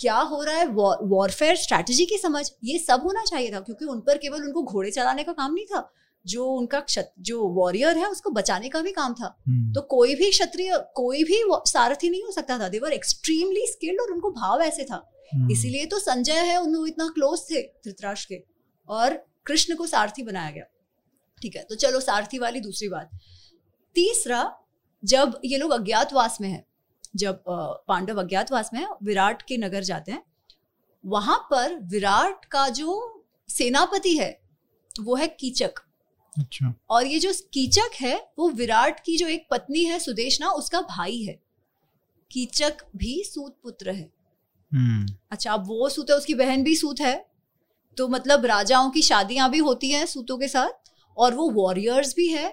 क्या 0.00 0.16
हो 0.16 0.42
रहा 0.42 0.54
है? 0.54 0.66
वॉरफेयर 0.66 1.56
स्ट्रैटेजी 1.56 2.06
की 2.06 2.18
समझ 2.18 2.50
ये 2.64 2.78
सब 2.78 3.02
होना 3.04 3.22
चाहिए 3.22 3.52
था 3.52 3.60
क्योंकि 3.60 3.84
उन 3.84 4.00
पर 4.00 4.18
केवल 4.18 4.44
उनको 4.44 4.62
घोड़े 4.62 4.90
चलाने 4.90 5.24
का 5.24 5.32
काम 5.32 5.54
नहीं 5.54 5.66
था। 5.66 5.90
जो 6.24 6.44
उनका 6.46 6.80
क्षत 6.80 7.12
जो 7.20 7.42
वॉरियर 7.48 7.98
है 7.98 8.06
उसको 8.06 8.30
बचाने 8.30 8.68
का 8.68 8.80
भी 8.80 8.92
काम 8.92 9.14
था। 9.14 9.26
हम्म, 9.48 9.72
तो 9.72 9.80
कोई 9.80 10.14
भी 10.14 10.30
क्षत्रिय 10.30 10.72
कोई 10.94 11.24
भी 11.24 11.40
सारथी 11.68 12.10
नहीं 12.10 12.22
हो 12.22 12.30
सकता 12.30 12.58
था। 12.58 12.68
देवर 12.68 12.92
एक्सट्रीमली 12.92 13.66
स्किल्ड 13.66 14.00
और 14.00 14.12
उनको 14.12 14.30
भाव 14.30 14.62
ऐसे 14.62 14.84
था। 14.84 15.02
हम्म, 15.34 15.50
इसीलिए 15.50 15.86
तो 15.86 15.98
संजय 15.98 16.40
है 16.42 16.56
उन्होंने 16.62 16.90
इतना 16.90 17.08
क्लोज 17.08 17.40
थे 17.50 17.62
धृतराष्ट्र 17.62 18.34
के 18.34 18.42
और 18.88 19.14
कृष्ण 19.46 19.74
को 19.74 19.86
सारथी 19.86 20.22
बनाया 20.22 20.50
गया। 20.50 20.64
ठीक 21.42 21.56
है 21.56 21.62
तो 21.62 21.74
चलो 21.74 22.00
सारथी 22.00 22.38
वाली 22.38 22.60
दूसरी 22.60 22.88
बात। 22.88 23.10
तीसरा 23.96 24.50
जब 25.02 25.40
ये 25.44 25.58
लोग 25.58 25.70
अज्ञातवास 25.70 26.38
में 26.40 26.48
है 26.48 26.64
जब 27.16 27.42
पांडव 27.88 28.20
अज्ञातवास 28.20 28.70
में 28.74 28.86
विराट 29.02 29.42
के 29.42 29.56
नगर 29.56 29.82
जाते 29.82 30.12
हैं 30.12 30.22
वहाँ 31.04 31.38
पर 31.50 31.78
विराट 31.82 32.44
का 32.44 32.68
जो 32.68 33.24
सेनापति 33.48 34.16
है 34.16 34.30
वो 35.00 35.14
है 35.14 35.26
कीचक। 35.30 35.74
अच्छा। 36.38 36.74
और 36.90 37.06
ये 37.06 37.18
जो 37.18 37.32
कीचक 37.52 37.94
है 37.94 38.16
वो 38.38 38.48
विराट 38.50 39.00
की 39.00 39.16
जो 39.16 39.26
एक 39.26 39.46
पत्नी 39.50 39.84
है 39.84 39.98
सुदेशना 39.98 40.50
उसका 40.50 40.80
भाई 40.80 41.22
है। 41.22 41.38
कीचक 42.30 42.76
भी 42.96 43.22
सूत 43.24 43.56
पुत्र 43.62 43.90
है। 43.90 44.10
हम्म, 44.72 45.14
अच्छा 45.30 45.52
अब 45.52 45.66
वो 45.66 45.88
सूत 45.88 46.10
है 46.10 46.16
उसकी 46.16 46.34
बहन 46.34 46.62
भी 46.62 46.76
सूत 46.76 47.00
है। 47.00 47.14
तो 47.96 48.08
मतलब 48.08 48.46
राजाओं 48.46 48.90
की 48.90 49.02
शादियाँ 49.02 49.50
भी 49.50 49.58
होती 49.58 49.90
हैं 49.90 50.06
सूतों 50.06 50.38
के 50.38 50.48
साथ 50.48 50.90
और 51.16 51.34
वो 51.34 51.50
वॉरियर्स 51.50 52.14
भी 52.14 52.28
है। 52.28 52.50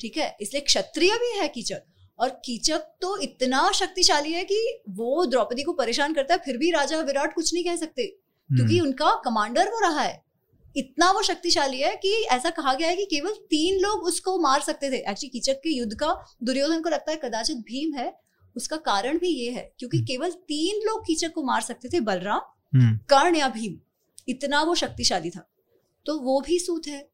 ठीक 0.00 0.16
है? 0.16 0.36
इसलिए 0.40 0.62
क्षत्रिय 0.62 1.14
भी 1.14 1.38
है 1.38 1.48
कीचक। 1.48 1.82
और 2.20 2.30
कीचक 2.44 2.86
तो 3.00 3.16
इतना 3.18 3.70
शक्तिशाली 3.72 4.32
है 4.32 4.44
कि 4.44 4.58
वो 4.88 5.24
द्रौपदी 5.26 5.62
को 5.62 5.72
परेशान 5.72 6.14
करता 6.14 6.34
है 6.34 6.40
फिर 6.44 6.56
भी 6.56 6.70
राजा 6.70 7.00
विराट 7.00 7.34
कुछ 7.34 7.52
नहीं 7.54 7.64
कह 7.64 7.76
सकते 7.76 8.06
क्योंकि 8.06 8.78
हम्म, 8.78 8.86
उनका 8.86 9.14
कमांडर 9.24 9.68
वो 9.68 9.80
रहा 9.80 10.00
है। 10.00 10.22
इतना 10.76 11.10
वो 11.10 11.22
शक्तिशाली 11.22 11.80
है 11.80 11.94
कि 11.96 12.12
ऐसा 12.32 12.50
कहा 12.50 12.74
गया 12.74 12.88
है 12.88 12.96
कि 12.96 13.04
केवल 13.04 13.34
तीन 13.50 13.78
लोग 13.80 14.04
उसको 14.04 14.38
मार 14.38 14.60
सकते 14.60 14.90
थे। 14.90 14.96
एक्चुअली 14.96 15.28
कीचक 15.28 15.60
के 15.62 15.70
युद्ध 15.70 15.94
का 15.94 16.14
दुर्योधन 16.42 16.82
को 16.82 16.88
लगता 16.88 17.12
है 17.12 17.20
कदाचित 17.24 17.56
भीम 17.66 17.94
है 17.94 18.12
उसका 18.56 18.76
कारण 18.76 19.18
भी 19.18 19.28
ये 19.28 19.50
है 19.50 19.62
क्योंकि 19.78 19.96
हम्म। 19.96 20.06
केवल 20.06 20.30
तीन 20.48 20.80
लोग 20.86 21.02
कीचक 21.06 21.32
को 21.32 21.42
मार 21.42 21.60
सकते 21.60 21.88
थे 21.88 22.00
बलराम 22.00 22.40
हम्म, 22.72 22.96
कर्ण 23.08 23.36
या 23.36 23.48
भीम। 23.48 23.78
इतना 24.28 24.62
वो 24.62 24.74
शक्तिशाली 24.74 25.30
था। 25.30 25.46
तो 26.06 26.18
वो 26.18 26.40
भी 26.40 26.58
सूत 26.58 26.86
है 26.86 27.08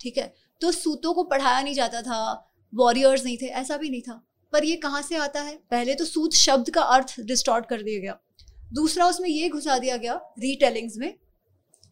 ठीक 0.00 0.18
है? 0.18 0.32
तो 0.60 0.70
सूतों 0.72 1.14
को 1.14 1.24
पढ़ाया 1.24 1.62
नहीं 1.62 1.74
जाता 1.74 2.02
था 2.02 2.50
वॉरियर्स 2.72 3.24
नहीं 3.24 3.36
थे 3.36 3.46
ऐसा 3.46 3.76
भी 3.76 3.90
नहीं 3.90 4.02
था। 4.02 4.22
पर 4.54 4.64
ये 4.64 4.76
कहाँ 4.76 5.02
से 5.02 5.16
आता 5.16 5.40
है? 5.40 5.56
पहले 5.70 5.94
तो 5.94 6.04
सूत 6.04 6.32
शब्द 6.32 6.70
का 6.70 6.82
अर्थ 6.82 7.14
डिस्टॉर्ट 7.20 7.66
कर 7.66 7.82
दिया 7.82 8.00
गया। 8.00 8.18
दूसरा 8.72 9.06
उसमें 9.06 9.28
ये 9.28 9.48
घुसा 9.48 9.78
दिया 9.78 9.96
गया 9.96 10.14
रीटेलिंग्स 10.38 10.96
में 10.96 11.14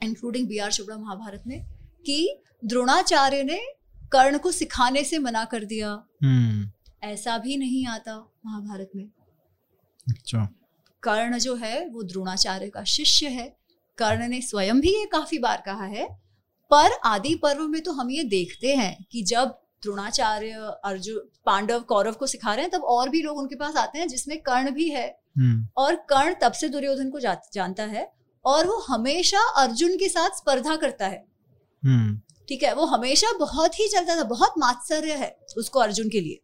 including 0.03 0.49
B 0.49 0.59
R 0.59 0.73
Chopra 0.73 0.97
Mahabharat 0.97 1.43
में 1.47 1.65
कि 2.07 2.43
द्रोणाचार्य 2.65 3.43
ने 3.43 3.59
कर्ण 4.13 4.39
को 4.39 4.51
सिखाने 4.53 5.05
से 5.05 5.19
मना 5.19 5.45
कर 5.45 5.65
दिया। 5.65 5.91
हम्म, 6.23 6.71
ऐसा 7.03 7.39
भी 7.39 7.57
नहीं 7.57 7.87
आता 7.87 8.17
महाभारत 8.47 8.91
में। 8.97 9.05
अच्छा। 10.09 10.49
कर्ण 11.03 11.39
जो 11.39 11.55
है 11.55 11.89
वो 11.89 12.03
द्रोणाचार्य 12.03 12.69
का 12.69 12.85
शिष्य 12.85 13.29
है। 13.29 13.57
कर्ण 13.99 14.29
ने 14.29 14.41
स्वयं 14.41 14.81
भी 14.81 14.89
ये 14.89 15.07
काफ़ी 15.07 15.39
बार 15.39 15.63
कहा 15.67 15.85
है 15.85 16.07
पर 16.71 16.91
आदि 17.05 17.35
पर्व 17.35 17.69
में 17.69 17.83
तो 17.83 17.93
हम 17.93 18.11
ये 18.11 18.25
देखते 18.25 18.75
हैं 18.77 19.07
कि 19.11 19.23
जब 19.23 19.62
द्रोणाचार्य 19.83 20.70
अर्जुन 20.85 21.28
पांडव 21.47 21.80
कौरव 21.80 22.12
को 22.12 22.26
सिखा 22.26 22.55
रहे 22.55 22.62
हैं 22.62 22.70
तब 22.70 22.85
और 22.87 23.09
भी 23.09 23.22
लोग 23.22 23.39
उनके 23.39 23.57
पास 23.57 23.76
आते 23.76 23.99
हैं 23.99 24.09
जिसमें 24.09 24.39
कर्ण 24.41 24.70
भी 24.70 24.89
है। 24.89 25.07
हम्म, 25.39 25.66
और 25.76 25.95
कर्ण 26.11 26.35
तब 26.43 26.53
से 26.53 26.68
दुर्योधन 26.68 27.11
को 27.11 27.20
जा, 27.20 27.37
जानता 27.55 27.83
है 27.85 28.11
और 28.45 28.66
वो 28.66 28.78
हमेशा 28.80 29.41
अर्जुन 29.57 29.97
के 29.97 30.09
साथ 30.09 30.37
स्पर्धा 30.37 30.76
करता 30.76 31.07
है। 31.07 31.24
हम्म, 31.83 32.20
ठीक 32.49 32.62
है 32.62 32.74
वो 32.74 32.85
हमेशा 32.87 33.33
बहुत 33.39 33.78
ही 33.80 33.89
चलता 33.89 34.16
था 34.16 34.24
बहुत 34.28 34.55
मात्सर्य 34.59 35.12
है 35.14 35.37
उसको 35.59 35.80
अर्जुन 35.80 36.09
के 36.09 36.20
लिए। 36.20 36.41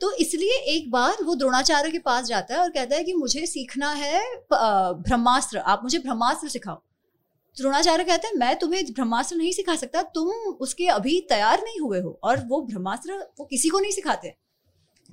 तो 0.00 0.10
इसलिए 0.12 0.56
एक 0.70 0.90
बार 0.90 1.22
वो 1.24 1.34
द्रोणाचार्य 1.34 1.90
के 1.90 1.98
पास 1.98 2.24
जाता 2.24 2.54
है 2.54 2.60
और 2.60 2.70
कहता 2.70 2.96
है 2.96 3.04
कि 3.04 3.12
मुझे 3.14 3.46
सीखना 3.46 3.90
है 3.92 4.22
ब्रह्मास्त्र 4.52 5.58
आप 5.58 5.80
मुझे 5.82 5.98
ब्रह्मास्त्र 5.98 6.48
सिखाओ। 6.48 6.82
द्रोणाचार्य 7.56 8.04
कहते 8.04 8.28
हैं 8.28 8.34
मैं 8.34 8.58
तुम्हें 8.58 8.84
ब्रह्मास्त्र 8.86 9.36
नहीं 9.36 9.52
सिखा 9.52 9.74
सकता 9.76 10.02
तुम 10.14 10.30
उसके 10.60 10.86
अभी 10.88 11.20
तैयार 11.28 11.62
नहीं 11.62 11.80
हुए 11.80 12.00
हो। 12.00 12.18
और 12.24 12.44
वो 12.46 12.60
ब्रह्मास्त्र 12.62 13.14
वो 13.38 13.44
किसी 13.44 13.68
को 13.68 13.78
नहीं 13.78 13.92
सिखाते। 13.92 14.28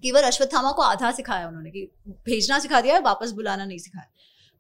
केवल 0.03 0.21
अश्वत्थामा 0.21 0.71
को 0.71 0.81
आधा 0.81 1.11
सिखाया 1.11 1.47
उन्होंने 1.47 1.69
कि 1.71 1.89
भेजना 2.25 2.59
सिखा 2.59 2.81
दिया 2.81 2.97
वापस 3.01 3.31
बुलाना 3.31 3.65
नहीं 3.65 3.77
सिखाया। 3.79 4.09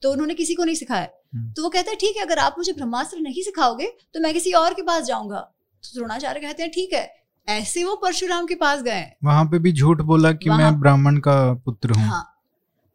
तो 0.01 0.11
उन्होंने 0.11 0.33
किसी 0.33 0.53
को 0.53 0.63
नहीं 0.63 0.75
सिखाया। 0.75 1.07
हम्म। 1.35 1.51
तो 1.53 1.63
वो 1.63 1.69
कहते 1.69 1.91
हैं 1.91 1.97
ठीक 1.99 2.17
है 2.17 2.23
अगर 2.23 2.39
आप 2.39 2.55
मुझे 2.57 2.73
ब्रह्मास्त्र 2.73 3.19
नहीं 3.19 3.43
सिखाओगे 3.43 3.87
तो 4.13 4.19
मैं 4.19 4.33
किसी 4.33 4.51
और 4.53 4.73
के 4.73 4.81
पास 4.81 5.03
जाऊँगा। 5.03 5.39
तो 5.39 5.93
द्रोणाचार्य 5.93 6.39
कहते 6.39 6.63
हैं 6.63 6.71
ठीक 6.71 6.93
है। 6.93 7.09
ऐसे 7.47 7.83
वो 7.83 7.95
परशुराम 7.95 8.45
के 8.45 8.55
पास 8.55 8.81
गए 8.81 9.05
वहाँ 9.23 9.45
पे 9.45 9.59
भी 9.59 9.71
झूठ 9.71 10.01
बोला 10.03 10.31
कि 10.33 10.49
मैं 10.49 10.79
ब्राह्मण 10.79 11.17
का 11.17 11.53
पुत्र 11.55 11.93
हूँ। 11.93 12.03
हाँ। 12.03 12.23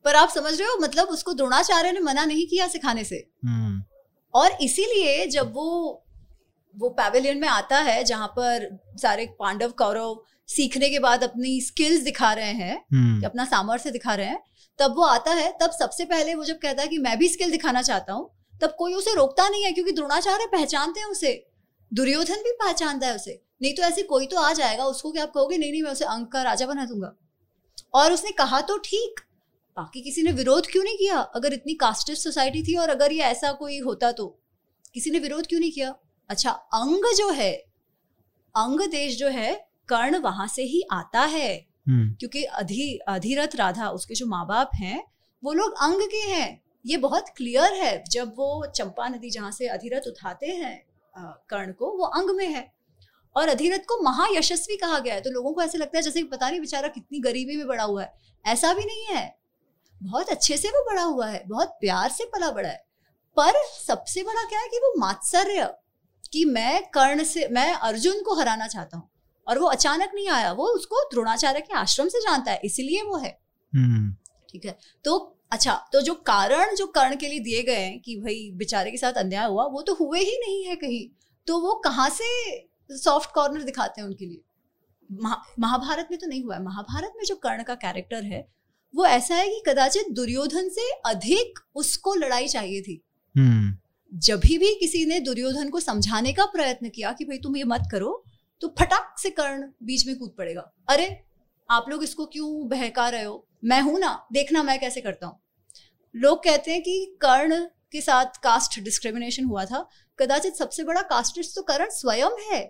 पर 0.05 0.15
आप 0.15 0.29
समझ 0.29 0.59
रहे 0.61 0.69
हो 0.69 0.77
मतलब 0.81 1.09
उसको 1.09 1.33
द्रोणाचार्य 1.33 1.93
ने 1.93 2.01
मना 2.01 2.25
नहीं 2.25 2.47
किया 2.47 2.69
सिखाने 2.69 3.05
से। 3.05 3.17
हम्म, 3.45 3.83
और 4.35 4.53
इसीलिए 4.63 5.27
जब 5.27 5.53
वो 5.55 6.05
वो 6.77 6.89
पैवेलियन 6.89 7.39
में 7.39 7.49
आता 7.49 7.79
है 7.79 8.05
जहाँ 8.05 8.27
पर 8.29 8.79
सारे 9.03 9.27
पांडव 9.39 9.71
कौरव 9.71 10.23
सीखने 10.49 10.89
के 10.91 10.99
बाद 10.99 11.25
अपनी 11.25 11.61
स्किल्स 11.61 12.01
दिखा 12.03 12.33
रहे 12.33 12.53
हैं 12.53 12.85
हम्म, 12.93 13.21
कि 13.21 13.27
अपना 13.27 13.45
सामर्थ्य 13.45 13.91
दिखा 13.91 14.15
रहे 14.15 14.27
हैं 14.27 14.43
तब 14.79 14.95
वो 14.97 15.03
आता 15.03 15.31
है 15.31 15.53
तब 15.61 15.71
सबसे 15.71 16.05
पहले 16.05 16.35
वो 16.35 16.45
जब 16.45 16.59
कहता 16.59 16.83
है 16.83 16.89
कि 16.89 16.99
मैं 16.99 17.19
भी 17.19 17.29
स्किल 17.29 17.51
दिखाना 17.51 17.83
चाहता 17.83 18.13
हूँ 18.13 18.31
तब 18.63 18.75
कोई 18.79 18.95
उसे 18.95 19.15
रोकता 19.15 19.49
नहीं 19.49 19.65
है 19.65 19.73
क्योंकि 19.73 19.93
द्रोणाचार्य 19.93 20.47
पहचानते 20.47 21.01
हैं 21.01 21.07
उसे 21.07 21.49
दुर्योधन 21.95 22.35
भी 22.35 22.53
पहचानता 22.53 23.07
है 23.07 23.15
उसे 23.15 23.43
नहीं 23.63 23.75
तो 23.75 23.83
ऐसे 23.83 24.03
कोई 24.03 24.27
तो 24.27 24.37
आ 24.37 24.53
जाएगा 24.53 24.85
उसको 24.85 25.13
क्या 25.13 25.23
आप 25.23 25.31
कहोगे 25.31 25.59
नहीं 25.59 25.71
नहीं 25.71 25.83
मैं 25.83 25.91
उसे 25.91 26.05
अंक 26.05 26.33
का 26.33 26.43
राजा 26.43 26.67
बना 26.67 26.85
दूँगा। 26.85 27.15
और 27.95 28.13
उसने 28.13 28.31
कहा 28.31 28.61
तो 28.61 28.79
ठीक 28.79 29.21
बाकी 29.79 30.01
किसी 30.01 30.23
ने 30.23 30.33
विरोध 30.33 30.67
क्यों 30.67 30.83
नहीं 30.85 30.97
किया? 30.97 31.19
अगर 31.19 31.53
इतनी 31.53 31.75
कास्टिस्ट 31.75 32.23
सोसाइटी 32.23 32.63
थी 32.63 32.75
और 32.77 32.89
अगर 32.89 33.13
ये 33.13 33.23
ऐसा 33.23 33.53
कोई 33.53 33.79
होता 33.81 34.11
तो 34.13 34.27
किसी 34.95 35.11
ने 35.11 35.19
विरोध 35.19 35.47
क्यों 35.47 35.61
नहीं 35.61 35.73
किया? 35.73 35.95
अच्छा 36.31 36.51
अंग 36.51 37.05
जो 37.17 37.31
है 37.31 37.53
अंग 38.55 38.81
देश 38.91 39.17
जो 39.19 39.29
है 39.29 39.55
कर्ण 39.89 40.19
वहाँ 40.19 40.47
से 40.49 40.63
ही 40.63 40.83
आता 40.93 41.21
है। 41.27 41.55
हम्म, 41.89 42.13
क्योंकि 42.15 42.43
अधि 42.45 42.99
अधिरथ 43.09 43.55
राधा 43.57 43.89
उसके 43.91 44.15
जो 44.15 44.27
माँ 44.27 44.45
बाप 44.47 44.71
हैं 44.75 45.03
वो 45.43 45.53
लोग 45.53 45.75
अंग 45.83 46.03
के 46.03 46.23
हैं। 46.31 46.61
ये 46.87 46.97
बहुत 46.97 47.29
क्लियर 47.37 47.73
है। 47.75 48.03
जब 48.11 48.33
वो 48.37 48.67
चंपा 48.77 49.09
नदी 49.09 49.31
जहाँ 49.31 49.51
से 49.51 49.69
अधिरथ 49.69 50.09
उठाते 50.09 50.47
हैं 50.47 50.77
कर्ण 51.51 51.73
को 51.73 51.97
वो 51.99 52.05
अंग 52.05 52.31
में 52.31 52.47
है। 52.47 52.67
और 53.37 53.49
अधिरथ 53.49 53.79
को 53.79 54.03
महायशस्वी 54.03 54.77
कहा 54.77 54.99
गया 54.99 55.15
है। 55.15 55.21
तो 55.21 55.31
लोगों 55.31 55.53
को 55.53 55.63
ऐसे 55.63 55.79
लगता 55.79 55.99
है 55.99 56.03
जैसे 56.03 56.23
पता 56.25 56.51
नहीं 56.51 56.61
बेचारा 56.61 56.89
कितनी 56.89 57.21
गरीबी 57.21 57.57
में 57.57 57.67
बड़ा 57.67 57.85
हुआ 57.85 58.03
है। 58.03 58.13
ऐसा 58.47 58.73
भी 58.75 58.85
नहीं 58.85 59.05
है। 59.07 59.39
बहुत 60.03 60.29
अच्छे 60.29 60.57
से 60.57 60.69
वो 60.69 60.91
बड़ा 60.91 61.03
हुआ 61.03 61.27
है 61.27 61.45
बहुत 61.47 61.69
प्यार 61.69 62.11
से 62.11 62.25
पला 62.25 62.51
बड़ा 62.51 62.69
है। 62.69 62.85
पर 63.37 63.53
सबसे 63.87 64.23
बड़ा 64.23 64.45
क्या 64.45 64.61
है 64.61 64.69
कि 64.69 64.77
वो 64.77 64.99
मात्सर्य 64.99 65.75
कि 66.33 66.45
मैं 66.45 66.83
कर्ण 66.85 67.25
से 67.25 67.49
मैं 67.49 67.73
अर्जुन 67.73 68.23
को 68.23 68.35
हराना 68.35 68.67
चाहता 68.67 68.97
हूँ 68.97 69.11
और 69.49 69.59
वो 69.59 69.67
अचानक 69.67 70.11
नहीं 70.15 70.29
आया 70.29 70.53
वो 70.53 70.65
उसको 70.65 70.97
द्रोणाचार्य 70.97 71.61
के 71.61 71.75
आश्रम 71.75 72.09
से 72.09 72.21
जानता 72.21 72.53
है 72.53 72.61
इसीलिए 72.65 73.03
वो 73.03 73.17
है। 73.17 73.39
हम्म, 73.75 74.17
ठीक 74.49 74.65
है? 74.65 74.79
तो 75.05 75.39
अच्छा 75.51 75.89
तो 75.93 76.01
जो 76.01 76.15
कारण 76.15 76.75
जो 76.75 76.87
कर्ण 76.87 77.17
के 77.17 77.29
लिए 77.29 77.41
दिए 77.41 77.63
गए 77.63 77.79
हैं 77.79 78.01
कि 78.01 78.17
भाई 78.17 78.51
बेचारे 78.55 78.91
के 78.91 78.97
साथ 78.97 79.13
अन्याय 79.13 79.47
हुआ 79.47 79.65
वो 79.65 79.83
तो 79.83 79.95
हुए 79.95 80.21
ही 80.21 80.39
नहीं 80.39 80.65
है 80.65 80.77
कहीं। 80.77 81.21
तो 81.47 81.59
वो 81.59 81.75
कहाँ 81.75 82.11
से 82.11 82.59
सॉफ्ट 82.91 83.31
कॉर्नर 83.33 83.63
दिखाते 83.63 84.01
हैं 84.01 84.09
उनके 84.09 84.27
लिए? 84.27 84.41
महा- 85.13 85.47
महाभारत 85.59 86.09
में 86.11 86.21
तो 86.21 86.27
नहीं 86.27 86.45
हुआ 86.45 86.57
है। 86.57 86.63
महाभारत 86.63 87.13
में 87.17 87.25
जो 87.25 87.37
कर्ण 87.37 87.63
का 87.63 87.75
कैरेक्टर 87.75 88.25
है 88.25 88.58
वो 88.95 89.05
ऐसा 89.07 89.35
है 89.35 89.49
कि 89.49 89.63
कदाचित 89.67 90.11
दुर्योधन 90.11 90.69
से 90.69 90.91
अधिक 91.07 91.59
उसको 91.75 92.15
लड़ाई 92.15 92.49
चाहिए 92.49 92.81
थी। 92.83 93.01
हम्म, 93.35 93.77
जब 94.13 94.41
भी 94.41 94.75
किसी 94.75 95.05
ने 95.07 95.21
दुर्योधन 95.21 95.69
को 95.69 95.81
समझाने 95.81 96.33
का 96.33 96.45
प्रयत्न 96.47 96.89
किया 96.89 97.13
कि 97.13 97.25
भाई 97.25 97.39
तुम 97.39 97.57
ये 97.57 97.65
मत 97.65 97.89
करो 97.93 98.23
तो 98.63 98.69
फटाक 98.79 99.15
से 99.19 99.31
कर्ण 99.31 99.69
बीच 99.83 100.07
में 100.07 100.17
कूद 100.19 100.35
पड़ेगा। 100.39 100.61
अरे 100.89 101.09
आप 101.69 101.87
लोग 101.89 102.03
इसको 102.05 102.27
क्यों 102.27 102.69
बहका 102.69 103.09
रहे 103.09 103.25
हो? 103.25 103.47
मैं 103.65 103.81
हूँ 103.81 103.99
ना 104.01 104.13
देखना 104.33 104.63
मैं 104.63 104.79
कैसे 104.81 105.01
करता 105.01 105.27
हूँ। 105.27 105.41
लोग 106.15 106.43
कहते 106.45 106.71
हैं 106.71 106.83
कि 106.83 107.17
कर्ण 107.21 107.61
के 107.93 108.01
साथ 108.01 108.41
कास्ट 108.43 108.79
डिस्क्रिमिनेशन 108.81 109.45
हुआ 109.45 109.65
था। 109.65 109.89
कदाचित 110.19 110.57
सबसे 110.57 110.85
बड़ा 110.85 111.03
कास्टिस्ट 111.05 111.55
तो 111.57 111.63
कर्ण 111.63 111.89
स्वयं 111.91 112.41
है। 112.45 112.63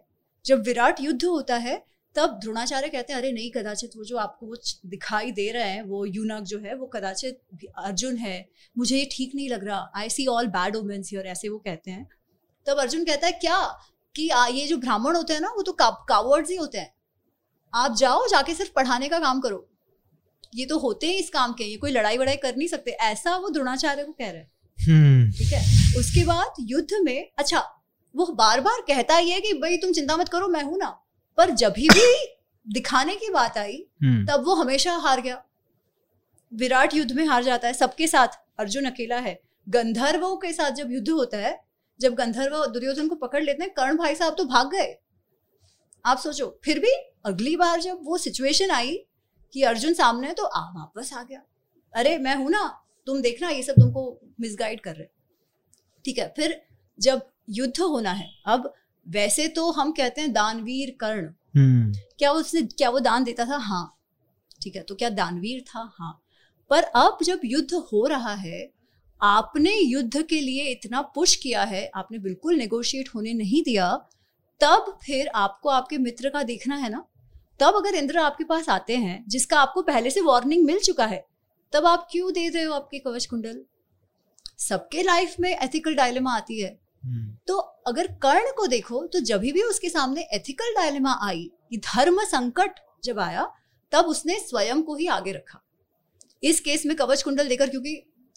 जब 0.45 0.63
विराट 0.63 1.01
युद्ध 1.01 1.25
होता 1.25 1.57
है 1.57 1.83
तब 2.19 2.39
द्रोणाचार्य 2.43 2.89
कहते 2.89 3.13
हैं 3.13 3.21
अरे 3.21 3.33
नहीं 3.33 3.51
कदाचित 3.51 3.91
वो 3.97 4.05
जो 4.05 4.17
आपको 4.17 4.47
वो 4.47 4.57
दिखाई 4.87 5.31
दे 5.33 5.51
रहे 5.53 5.69
हैं 5.71 5.83
वो 5.83 6.05
यूनक 6.07 6.43
जो 6.45 6.59
है 6.59 6.75
वो 6.75 6.87
कदाचित 6.87 7.41
अर्जुन 7.79 8.17
है। 8.17 8.49
मुझे 8.79 8.97
ये 8.99 9.09
ठीक 9.13 9.35
नहीं 9.35 9.49
लग 9.51 9.65
रहा। 9.65 9.91
I 9.97 10.09
see 10.09 10.27
all 10.27 10.47
bad 10.49 10.77
omens 10.77 11.11
here 11.13 11.27
ऐसे 11.27 11.49
वो 11.49 11.59
कहते 11.59 11.91
हैं। 11.91 12.09
तब 12.67 12.79
अर्जुन 12.79 13.05
कहता 13.05 13.27
है 13.27 13.33
क्या? 13.35 13.61
कि 14.15 14.29
ये 14.53 14.67
जो 14.67 14.77
ब्राह्मण 14.77 15.17
होते 15.17 15.33
हैं 15.33 15.41
ना 15.41 15.49
वो 15.49 15.63
तो 15.63 15.73
कावर्ड्स 15.81 16.51
ही 16.51 16.57
होते 16.57 16.79
हैं। 16.79 16.93
आप 17.73 17.97
जाओ 17.97 18.27
जाके 18.27 18.55
सिर्फ़ 18.55 18.73
पढ़ाने 18.73 19.09
का 19.09 19.19
काम 19.19 19.41
करो। 19.41 19.67
ये 20.55 20.67
तो 20.67 20.79
होते 20.79 21.07
ही 21.07 21.13
इस 21.13 21.31
काम 21.31 21.53
के 21.53 21.65
ये 21.65 21.77
कोई 21.77 21.91
लड़ाई 21.91 22.19
वड़ाई 22.19 22.37
कर 22.37 22.57
नहीं 22.57 22.69
सकते। 22.69 22.91
ऐसा 22.91 23.37
वो 23.37 23.49
द्रोणाचार्य 23.49 24.05
को 24.05 24.13
कह 24.13 24.31
रहे 24.31 24.41
हैं। 24.41 24.51
हम्म, 24.79 25.31
ठीक 25.33 25.53
है? 25.53 25.61
उसके 25.99 26.25
बाद 26.25 26.55
युद्ध 26.61 27.01
में 27.03 27.31
अच्छा 27.39 27.65
वो 28.15 28.27
बार 28.35 28.61
बार 28.61 28.81
कहता 28.81 29.17
ही 29.17 29.31
है 29.31 29.41
कि 29.41 29.53
भाई 29.55 29.77
तुम 29.77 29.93
चिंता 29.93 30.17
मत 30.17 30.29
करो 30.29 30.49
मैं 30.49 30.63
हूँ 30.63 30.79
ना। 30.79 30.89
पर 31.39 31.51
जब 31.53 31.73
भी 31.73 31.89
दिखाने 32.67 33.15
की 33.17 33.31
बात 33.31 33.59
आई 33.59 33.77
हम्म, 34.03 34.27
तब 34.27 34.45
वो 34.45 34.55
हमेशा 34.55 34.95
हार 34.97 35.21
गया। 35.21 35.43
विराट 36.53 36.95
युद्ध 36.95 37.13
में 37.13 37.25
हार 37.27 37.43
जाता 37.45 37.69
है 37.69 37.75
सबके 37.75 38.07
साथ। 38.09 38.39
अर्जुन 38.59 38.85
अकेला 38.85 39.19
है। 39.19 39.39
गंधर्वों 39.67 40.37
के 40.37 40.53
साथ 40.53 40.71
जब 40.73 40.93
युद्ध 40.93 41.09
होता 41.11 41.39
है 41.39 41.59
जब 42.01 42.15
गंधर्व 42.15 42.65
दुर्योधन 42.67 43.09
को 43.09 43.15
पकड़ 43.17 43.43
लेते 43.43 43.63
हैं 43.63 43.73
कर्ण 43.75 43.97
भाई 43.97 44.15
साहब 44.15 44.35
तो 44.35 44.45
भाग 44.47 44.71
गए। 44.71 44.95
आप 46.05 46.19
सोचो 46.19 46.47
फिर 46.65 46.79
भी 46.79 46.93
अगली 47.27 47.57
बार 47.57 47.81
जब 47.81 47.99
वो 48.03 48.19
सिचुएशन 48.19 48.71
आई 48.71 48.97
कि 49.55 49.63
अर्जुन 49.63 49.95
सामने 49.95 50.27
है 50.27 50.35
तो 50.35 50.45
आ 50.45 50.61
वापस 50.71 51.13
आ 51.13 51.23
गया। 51.23 51.43
अरे 51.93 52.17
मैं 52.19 52.35
हूँ 52.37 52.51
ना 52.51 52.65
तुम 53.07 53.21
देखना 53.23 53.49
ये 53.49 53.63
सब 53.63 53.73
तुमको 53.73 54.21
मिसगाइड 54.41 54.81
कर 54.81 54.95
रहे 54.95 55.07
ठीक 56.05 56.19
है 56.19 56.33
फिर 56.37 56.61
जब 56.99 57.23
युद्ध 57.51 57.81
होना 57.81 58.11
है 58.13 58.29
अब 58.47 58.73
वैसे 59.09 59.47
तो 59.49 59.71
हम 59.71 59.93
कहते 59.93 60.21
हैं 60.21 60.33
दानवीर 60.33 60.97
कर्ण। 61.01 61.27
हम्म, 61.57 61.93
क्या 62.19 62.33
उसने 62.33 62.63
क्या 62.63 62.91
वो 62.91 62.99
दान 63.01 63.25
देता 63.25 63.45
था? 63.45 63.57
हाँ। 63.57 63.95
ठीक 64.63 64.77
है 64.77 64.83
तो 64.83 64.95
क्या 64.95 65.11
दानवीर 65.11 65.61
था? 65.61 65.91
हाँ। 65.95 66.21
पर 66.71 66.83
अब 66.83 67.19
जब 67.25 67.41
युद्ध 67.45 67.75
हो 67.93 68.07
रहा 68.07 68.35
है 68.35 68.71
आपने 69.21 69.75
युद्ध 69.75 70.23
के 70.23 70.41
लिए 70.41 70.65
इतना 70.65 71.01
पुश 71.15 71.35
किया 71.37 71.63
है 71.63 71.91
आपने 71.97 72.19
बिल्कुल 72.19 72.55
नेगोशिएट 72.55 73.09
होने 73.15 73.33
नहीं 73.35 73.63
दिया 73.63 73.93
तब 74.61 74.99
फिर 75.03 75.29
आपको 75.29 75.69
आपके 75.69 75.99
मित्र 75.99 76.29
का 76.29 76.43
देखना 76.43 76.77
है 76.77 76.91
ना? 76.91 77.05
तब 77.61 77.77
अगर 77.77 77.95
इंद्र 77.95 78.19
आपके 78.19 78.45
पास 78.45 78.69
आते 78.69 78.97
हैं 78.97 79.25
जिसका 79.29 79.61
आपको 79.61 79.83
पहले 79.83 80.11
से 80.11 80.21
वार्निंग 80.21 80.65
मिल 80.67 80.79
चुका 80.79 81.07
है 81.07 81.25
तब 81.73 81.87
आप 81.87 82.07
क्यों 82.13 82.33
दे 82.33 82.49
रहे 82.49 82.63
हो 82.63 82.75
आपके 82.75 82.99
कवच 82.99 83.27
कुंडल 83.27 83.61
सबके 84.59 85.03
लाइफ 85.03 85.35
में 85.41 85.51
एथिकल 85.51 85.95
डायलेमा 85.95 86.37
आती 86.37 86.61
है। 86.61 86.79
तो 87.47 87.57
अगर 87.59 88.07
कर्ण 88.07 88.53
को 88.57 88.67
देखो 88.67 89.07
तो 89.07 89.21
जब 89.21 89.41
भी 89.41 89.63
उसके 89.63 89.89
सामने 89.89 90.23
एथिकल 90.33 90.75
डायलेमा 90.75 91.19
आई 91.23 91.51
कि 91.71 91.77
धर्म 91.77 92.25
संकट 92.25 92.81
जब 93.05 93.19
आया 93.19 93.51
तब 93.93 94.05
उसने 94.05 94.39
स्वयं 94.39 94.83
को 94.83 94.97
ही 94.97 95.07
आगे 95.07 95.33
रखा। 95.33 95.63
इस 96.43 96.61
केस 96.61 96.87
में 96.87 96.97
कवच 96.97 97.23
कुंडल 97.23 97.49
देकर 97.49 97.71
क्योंकि 97.71 97.95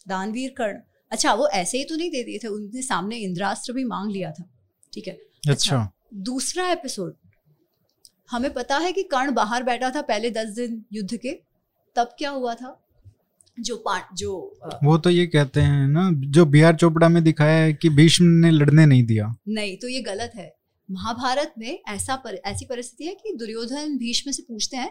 दानवीर 0.08 0.50
कर्ण 0.50 0.78
अच्छा 1.10 1.32
वो 1.34 1.48
ऐसे 1.48 1.78
ही 1.78 1.84
तो 1.84 1.96
नहीं 1.96 2.10
दे 2.10 2.22
दिए 2.24 2.38
थे 2.38 2.48
उनने 2.48 2.82
सामने 2.82 3.16
इंद्रास्त्र 3.16 3.72
भी 3.72 3.84
मांग 3.84 4.10
लिया 4.10 4.30
था। 4.32 4.44
ठीक 4.92 5.08
है? 5.08 5.18
अच्छा। 5.48 5.90
दूसरा 6.14 6.70
एपिसोड 6.70 7.14
हमें 8.30 8.52
पता 8.54 8.78
है 8.78 8.92
कि 8.92 9.02
कर्ण 9.02 9.32
बाहर 9.34 9.62
बैठा 9.62 9.90
था 9.90 10.02
पहले 10.02 10.30
दस 10.30 10.48
दिन 10.48 10.84
युद्ध 10.92 11.16
के 11.16 11.38
तब 11.96 12.14
क्या 12.18 12.30
हुआ 12.30 12.54
था? 12.54 12.81
जो 13.56 13.76
पांड 13.76 14.16
जो 14.16 14.36
अ, 14.64 14.78
वो 14.84 14.96
तो 14.98 15.10
ये 15.10 15.26
कहते 15.26 15.60
हैं 15.60 15.86
ना 15.88 16.08
जो 16.32 16.44
बी 16.46 16.60
आर 16.62 16.76
चोपड़ा 16.76 17.08
में 17.08 17.22
दिखाया 17.24 17.58
है 17.58 17.72
कि 17.72 17.88
भीष्म 17.90 18.24
ने 18.24 18.50
लड़ने 18.50 18.86
नहीं 18.86 19.04
दिया। 19.06 19.34
नहीं 19.48 19.76
तो 19.76 19.88
ये 19.88 20.00
गलत 20.02 20.32
है। 20.36 20.50
महाभारत 20.88 21.52
में 21.58 21.78
ऐसा 21.88 22.16
पर, 22.16 22.34
ऐसी 22.36 22.64
परिस्थिति 22.64 23.04
है 23.04 23.14
कि 23.14 23.32
दुर्योधन 23.38 23.96
भीष्म 23.98 24.30
से 24.30 24.42
पूछते 24.42 24.76
हैं 24.76 24.90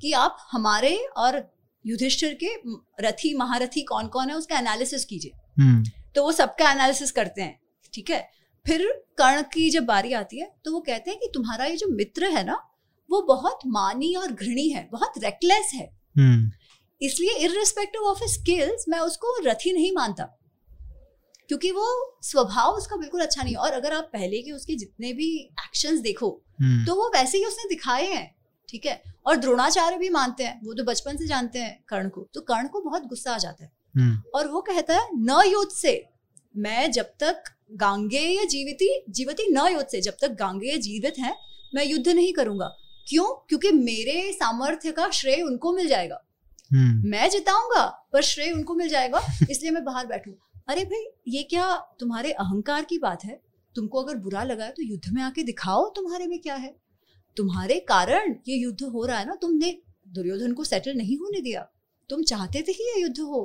कि 0.00 0.12
आप 0.12 0.36
हमारे 0.52 0.96
और 1.16 1.42
युधिष्ठिर 1.84 2.36
के 2.42 2.54
रथी 3.00 3.34
महारथी 3.34 3.82
कौन 3.82 4.06
कौन 4.08 4.28
है 4.30 4.36
उसका 4.36 4.58
एनालिसिस 4.58 5.04
कीजिए। 5.04 5.32
हम्म, 5.58 5.84
तो 6.14 6.24
वो 6.24 6.32
सबका 6.32 6.70
एनालिसिस 6.72 7.10
करते 7.10 7.42
हैं 7.42 7.58
ठीक 7.94 8.10
है? 8.10 8.20
फिर 8.66 8.86
कर्ण 9.18 9.42
की 9.42 9.68
जब 9.70 9.84
बारी 9.84 10.12
आती 10.12 10.40
है 10.40 10.50
तो 10.64 10.72
वो 10.72 10.80
कहते 10.80 11.10
हैं 11.10 11.18
कि 11.20 11.30
तुम्हारा 11.34 11.64
ये 11.64 11.76
जो 11.76 11.88
मित्र 11.96 12.30
है 12.30 12.44
ना 12.46 12.58
वो 13.10 13.20
बहुत 13.28 13.58
मानी 13.68 14.14
और 14.14 14.32
घृणी 14.32 14.68
है 14.68 14.88
बहुत 14.92 15.12
रेकलेस 15.24 15.70
है। 15.74 15.86
हम्म, 16.18 16.50
इसलिए 17.02 17.30
इरिस्पेक्टिव 17.30 18.02
ऑफ़ 18.02 18.24
स्किल्स 18.24 18.84
मैं 18.88 18.98
उसको 18.98 19.36
रथी 19.46 19.72
नहीं 19.72 19.92
मानता। 19.92 20.24
क्योंकि 21.48 21.70
वो 21.70 22.18
स्वभाव 22.22 22.72
उसका 22.72 22.96
बिल्कुल 22.96 23.20
अच्छा 23.20 23.42
नहीं। 23.42 23.54
और 23.54 23.72
अगर 23.72 23.92
आप 23.92 24.10
पहले 24.12 24.42
के 24.42 24.50
उसके 24.50 24.74
जितने 24.74 25.12
भी 25.12 25.36
एक्शंस 25.38 26.00
देखो 26.00 26.42
हम्म, 26.60 26.86
तो 26.86 26.94
वो 26.94 27.08
वैसे 27.08 27.38
ही 27.38 27.44
उसने 27.44 27.68
दिखाए 27.68 28.06
हैं 28.06 28.34
ठीक 28.68 28.86
है? 28.86 29.02
और 29.26 29.36
द्रोणाचार्य 29.36 29.98
भी 29.98 30.08
मानते 30.08 30.44
हैं 30.44 30.60
वो 30.64 30.74
तो 30.74 30.84
बचपन 30.84 31.16
से 31.16 31.26
जानते 31.26 31.58
हैं 31.58 31.84
कर्ण 31.88 32.08
को। 32.08 32.28
तो 32.34 32.40
कर्ण 32.40 32.68
को 32.68 32.80
बहुत 32.80 33.06
गुस्सा 33.06 33.34
आ 33.34 33.38
जाता 33.38 33.64
है। 33.64 33.72
हम्म, 33.96 34.22
और 34.34 34.48
वो 34.48 34.60
कहता 34.60 34.96
है 34.96 35.08
न 35.14 35.42
युद्ध 35.46 35.72
से 35.72 36.04
मैं 36.56 36.90
जब 36.92 37.10
तक 37.20 37.42
गांगे 37.72 38.20
या 38.20 38.44
जीविती 38.44 39.04
जीवती 39.10 39.52
न 39.52 39.66
युद्ध 39.72 39.86
से 39.88 40.00
जब 40.00 40.16
तक 40.20 40.28
गांगे 40.28 40.78
जीवित 40.78 41.18
है 41.18 41.36
मैं 41.74 41.84
युद्ध 41.84 42.08
नहीं 42.08 42.32
करूँगा। 42.32 42.66
क्यों? 43.08 43.24
क्योंकि 43.48 43.72
मेरे 43.72 44.32
सामर्थ्य 44.32 44.92
का 44.92 45.10
श्रेय 45.10 45.42
उनको 45.42 45.72
मिल 45.72 45.88
जाएगा। 45.88 46.22
मैं 46.72 47.28
जिताऊँगा 47.30 47.84
पर 48.12 48.22
श्रेय 48.22 48.50
उनको 48.52 48.74
मिल 48.74 48.88
जाएगा 48.88 49.20
इसलिए 49.50 49.70
मैं 49.70 49.84
बाहर 49.84 50.06
बैठू। 50.06 50.32
अरे 50.68 50.84
भाई 50.84 51.04
ये 51.28 51.42
क्या 51.42 51.74
तुम्हारे 52.00 52.32
अहंकार 52.32 52.84
की 52.84 52.98
बात 52.98 53.24
है? 53.24 53.40
तुमको 53.74 54.02
अगर 54.02 54.16
बुरा 54.18 54.42
लगा 54.44 54.64
है 54.64 54.70
तो 54.70 54.82
युद्ध 54.82 55.12
में 55.12 55.22
आके 55.22 55.42
दिखाओ 55.42 55.88
तुम्हारे 55.90 56.26
में 56.26 56.38
क्या 56.40 56.54
है। 56.54 56.74
तुम्हारे 57.36 57.78
कारण 57.88 58.34
ये 58.48 58.56
युद्ध 58.56 58.82
हो 58.84 59.04
रहा 59.04 59.18
है 59.18 59.26
ना 59.26 59.34
तुमने 59.42 59.76
दुर्योधन 60.08 60.52
को 60.52 60.64
सेटल 60.64 60.96
नहीं 60.96 61.16
होने 61.18 61.40
दिया। 61.40 61.68
तुम 62.10 62.22
चाहते 62.22 62.62
थे 62.62 62.72
कि 62.72 62.84
ये 62.84 63.00
युद्ध 63.02 63.20
हो। 63.20 63.42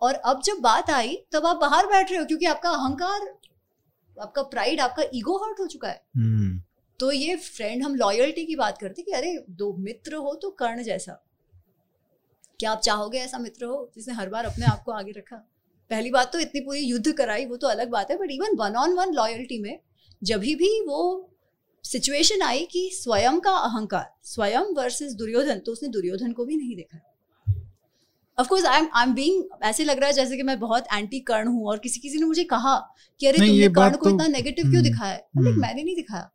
और 0.00 0.14
अब 0.14 0.40
जब 0.44 0.58
बात 0.60 0.90
आई 0.90 1.16
तब 1.32 1.46
आप 1.46 1.56
बाहर 1.56 1.86
बैठ 1.86 2.10
रहे 2.10 2.18
हो 2.18 2.24
क्योंकि 2.24 2.46
आपका 2.46 2.70
अहंकार 2.70 3.28
आपका 4.16 4.42
प्राइड 4.44 4.80
आपका 4.80 5.02
ईगो 5.14 5.36
हर्ट 5.36 5.60
हो 5.60 5.66
चुका 5.66 5.88
है। 5.88 6.02
हम्म, 6.16 6.60
तो 7.00 7.10
ये 7.12 7.36
फ्रेंड 7.36 7.82
हम 7.82 7.94
लॉयल्टी 7.94 8.44
की 8.46 8.56
बात 8.56 8.78
करते 8.78 9.02
कि 9.02 9.12
अरे 9.12 9.36
दो 9.52 9.72
मित्र 9.76 10.14
हो 10.16 10.34
तो 10.34 10.50
कर्ण 10.52 10.82
जैसा। 10.82 11.20
क्या 12.60 12.70
आप 12.70 12.80
चाहोगे 12.80 13.18
ऐसा 13.18 13.38
मित्र 13.38 13.64
हो 13.64 13.90
जिसने 13.94 14.14
हर 14.14 14.28
बार 14.28 14.44
अपने 14.44 14.66
आप 14.66 14.82
को 14.82 14.92
आगे 14.92 15.12
रखा? 15.12 15.36
पहली 15.90 16.10
बात 16.10 16.32
तो 16.32 16.38
इतनी 16.38 16.60
पूरी 16.60 16.80
युद्ध 16.80 17.12
कराई 17.12 17.46
वो 17.46 17.56
तो 17.56 17.66
अलग 17.66 17.88
बात 17.88 18.10
है 18.10 18.16
but 18.16 18.30
even 18.30 18.56
one 18.56 18.76
on 18.76 18.92
one 18.92 19.12
loyalty 19.12 19.58
में 19.58 19.78
जब 20.22 20.40
भी 20.40 20.80
वो 20.80 21.30
सिचुएशन 21.84 22.42
आई 22.42 22.64
कि 22.64 22.90
स्वयं 22.92 23.40
का 23.40 23.50
अहंकार 23.50 24.14
स्वयं 24.24 24.74
वर्सेस 24.74 25.12
दुर्योधन 25.12 25.58
तो 25.58 25.72
उसने 25.72 25.88
दुर्योधन 25.88 26.32
को 26.32 26.44
भी 26.44 26.56
नहीं 26.56 26.76
देखा। 26.76 27.00
Of 28.38 28.48
course 28.48 28.64
I 28.64 28.78
am 28.78 28.88
I 28.94 29.06
am 29.06 29.14
being 29.14 29.44
ऐसे 29.62 29.84
लग 29.84 29.98
रहा 29.98 30.06
है 30.06 30.12
जैसे 30.12 30.36
कि 30.36 30.42
मैं 30.42 30.60
बहुत 30.60 30.84
एंटी 30.94 31.20
कर्ण 31.20 31.48
हूँ 31.48 31.66
और 31.66 31.78
किसी 31.78 32.00
किसी 32.00 32.18
ने 32.18 32.24
मुझे 32.26 32.44
कहा 32.44 32.94
कि 33.20 33.26
अरे 33.26 33.38
तुमने 33.38 33.60
कर्ण 33.60 33.74
बात 33.74 33.96
को 33.96 34.04
तो- 34.04 34.14
इतना 34.14 34.26
नेगेटिव 34.26 34.62
क्यों 34.62 34.74
हम्म, 34.74 34.82
दिखाया 34.82 35.12
है? 35.12 35.26
हम्म। 35.36 35.60
मैंने 35.60 35.82
नहीं 35.82 35.96
दिखाया। 35.96 36.30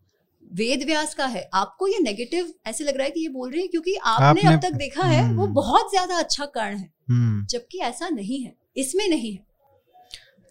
वेद 0.51 0.83
व्यास 0.83 1.13
का 1.15 1.25
है। 1.25 1.49
आपको 1.53 1.87
ये 1.87 1.99
नेगेटिव 1.99 2.53
ऐसे 2.67 2.83
लग 2.83 2.97
रहा 2.97 3.03
है 3.05 3.11
कि 3.11 3.19
ये 3.21 3.29
बोल 3.29 3.51
रही 3.51 3.61
है? 3.61 3.67
क्योंकि 3.67 3.95
आपने 3.95 4.25
आपने- 4.27 4.53
अब 4.53 4.59
तक 4.61 4.71
देखा 4.71 5.03
है 5.03 5.33
वो 5.33 5.43
हम्म। 5.43 5.53
बहुत 5.53 5.89
ज़्यादा 5.91 6.15
अच्छा 6.15 6.45
कर्ण 6.45 6.77
है 6.77 6.93
हम्म। 7.09 7.45
जबकि 7.45 7.77
ऐसा 7.77 8.09
नहीं 8.09 8.41
है 8.43 8.55
इसमें 8.77 9.07
नहीं 9.09 9.33
है। 9.33 9.45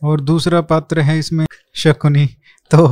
और 0.04 0.20
दूसरा 0.20 0.60
पात्र 0.60 1.00
है 1.00 1.18
इसमें 1.18 1.46
शकुनी। 1.74 2.26
तो 2.70 2.86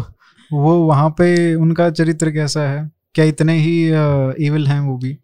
वो 0.53 0.75
वहाँ 0.87 1.11
पे 1.11 1.55
उनका 1.55 1.91
चरित्र 1.91 2.31
कैसा 2.31 2.69
है? 2.69 2.91
क्या 3.15 3.25
इतने 3.25 3.59
ही 3.59 3.87
इविल 4.47 4.67
हैं 4.67 4.81
वो 4.81 4.97
भी? 4.99 5.19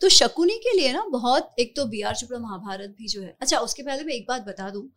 तो 0.00 0.08
शकुनी 0.08 0.54
के 0.54 0.76
लिए 0.76 0.92
ना 0.92 1.04
बहुत 1.10 1.54
एक 1.58 1.76
तो 1.76 1.84
बी 1.84 2.00
आर 2.02 2.14
चोपड़ा 2.14 2.38
महाभारत 2.38 2.94
भी 2.98 3.08
जो 3.08 3.22
है। 3.22 3.36
अच्छा 3.40 3.58
उसके 3.58 3.82
पहले 3.82 4.04
मैं 4.04 4.14
एक 4.14 4.26
बात 4.28 4.42
बता 4.42 4.70
दूँ 4.70 4.88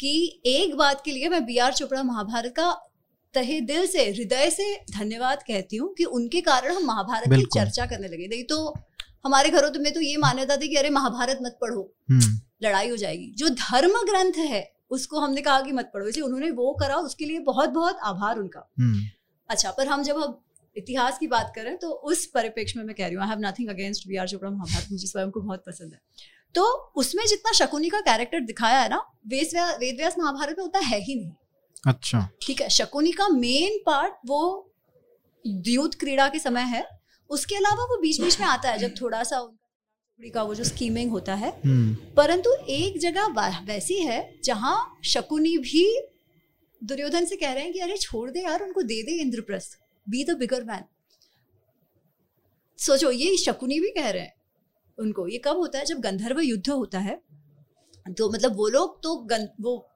कि 0.00 0.42
एक 0.46 0.76
बात 0.76 1.02
के 1.04 1.12
लिए 1.12 1.28
मैं 1.28 1.44
बी 1.46 1.58
आर 1.58 1.72
चोपड़ा 1.72 2.02
महाभारत 2.02 2.54
का 2.56 2.82
तहे 3.36 3.60
दिल 3.62 3.86
से 3.86 4.04
हृदय 4.06 4.50
से 4.50 4.74
धन्यवाद 4.90 5.42
कहती 5.42 5.76
हूँ 5.76 5.92
कि 5.94 6.04
उनके 6.16 6.40
कारण 6.42 6.74
हम 6.74 6.86
महाभारत 6.86 7.34
की 7.34 7.44
चर्चा 7.54 7.86
करने 7.86 8.08
लगे। 8.08 8.28
नहीं 8.28 8.44
तो 8.44 8.74
हमारे 9.26 9.50
घरों 9.50 9.70
में 9.80 9.92
तो 9.94 10.00
ये 10.02 10.16
मान्यता 10.18 10.56
थी 10.56 10.68
कि 10.68 10.76
अरे 10.76 10.90
महाभारत 10.92 11.38
मत 11.42 11.58
पढ़ो 11.60 11.82
हम्म, 12.10 12.38
लड़ाई 12.62 12.88
हो 12.90 12.96
जाएगी। 12.96 13.32
जो 13.38 13.48
धर्म 13.50 14.02
ग्रंथ 14.06 14.38
है 14.46 14.64
उसको 14.90 15.20
हमने 15.20 15.42
कहा 15.42 15.60
कि 15.60 15.72
मत 15.72 15.90
पढ़ो। 15.94 16.06
इसलिए 16.08 16.24
उन्होंने 16.24 16.50
वो 16.52 16.72
करा 16.80 16.96
उसके 17.04 17.24
लिए 17.24 17.38
बहुत 17.46 17.70
बहुत 17.70 17.98
आभार 18.04 18.38
उनका। 18.38 18.60
हम्म, 18.80 19.00
अच्छा 19.50 19.70
पर 19.70 19.88
हम 19.88 20.02
जब 20.02 20.22
अब 20.22 20.42
इतिहास 20.76 21.18
की 21.18 21.26
बात 21.28 21.52
करें 21.54 21.76
तो 21.78 21.90
उस 22.10 22.24
परिप्रेक्ष्य 22.26 22.78
में 22.78 22.86
मैं 22.86 22.94
कह 22.94 23.06
रही 23.06 23.14
हूँ 23.14 23.22
I 23.22 23.28
have 23.28 23.38
nothing 23.40 23.68
against 23.68 24.08
B 24.08 24.16
R 24.16 24.28
Chopra 24.28 24.50
Mahabharat 24.50 24.92
मुझे 24.92 25.06
स्वयं 25.06 25.30
को 25.30 25.40
बहुत 25.40 25.64
पसंद 25.66 25.92
है। 25.92 26.00
तो 26.54 26.64
उसमें 26.96 27.24
जितना 27.26 27.52
शकुनी 27.54 27.88
का 27.88 28.00
कैरेक्टर 28.02 28.40
दिखाया 28.42 28.80
है 28.80 28.88
ना 28.88 29.02
वेद 29.26 29.56
वेद 29.80 29.96
व्यास 29.96 30.14
महाभारत 30.18 30.56
में 30.58 30.64
उतना 30.64 30.80
है 30.86 31.00
ही 31.00 31.14
नहीं। 31.14 31.30
अच्छा। 31.84 32.28
ठीक 32.42 32.60
है 32.60 32.68
शकुनी 32.70 33.12
का 33.12 33.28
मेन 33.28 33.78
पार्ट 33.86 34.14
वो 34.26 34.40
युद्ध 35.44 35.94
क्रीड़ा 35.94 36.28
के 36.28 36.38
समय 36.38 36.62
है। 36.66 36.84
उसके 37.30 37.56
अलावा 37.56 37.84
वो 37.84 37.96
बीच 38.00 38.20
बीच 38.20 38.38
में 38.40 38.46
आता 38.46 38.70
है 38.70 38.78
जब 38.78 38.94
थोड़ा 39.00 39.22
सा 39.22 39.40
का 40.20 40.42
वो 40.42 40.54
जो 40.54 40.64
स्कीमिंग 40.64 41.10
होता 41.10 41.34
है। 41.34 41.48
हम्म, 41.64 41.94
परंतु 42.16 42.50
एक 42.70 42.98
जगह 43.00 43.26
वैसी 43.66 43.98
है 44.00 44.20
जहाँ 44.44 44.76
शकुनी 45.04 45.56
भी 45.58 45.84
दुर्योधन 46.82 47.24
से 47.24 47.36
कह 47.36 47.52
रहे 47.52 47.64
हैं 47.64 47.72
कि 47.72 47.80
अरे 47.80 47.96
छोड़ 47.96 48.30
दे 48.30 48.42
यार 48.42 48.62
उनको 48.62 48.82
दे 48.82 49.02
दे 49.02 49.12
Indraprastha. 49.22 49.78
Be 50.06 50.24
the 50.24 50.36
bigger 50.38 50.64
man 50.64 50.84
सोचो 52.78 53.10
ये 53.10 53.36
शकुनी 53.36 53.78
भी 53.80 53.90
कह 53.90 54.08
रहे 54.10 54.22
हैं 54.22 54.34
उनको। 54.98 55.26
ये 55.28 55.38
कब 55.44 55.56
होता 55.56 55.78
है? 55.78 55.84
जब 55.84 56.00
गंधर्व 56.00 56.40
युद्ध 56.40 56.68
होता 56.68 56.98
है 56.98 57.20
तो 58.08 58.30
मतलब 58.30 58.56
वो 58.56 58.68
लोग 58.68 59.02
तो 59.02 59.16
गं, 59.26 59.46
वो 59.60 59.88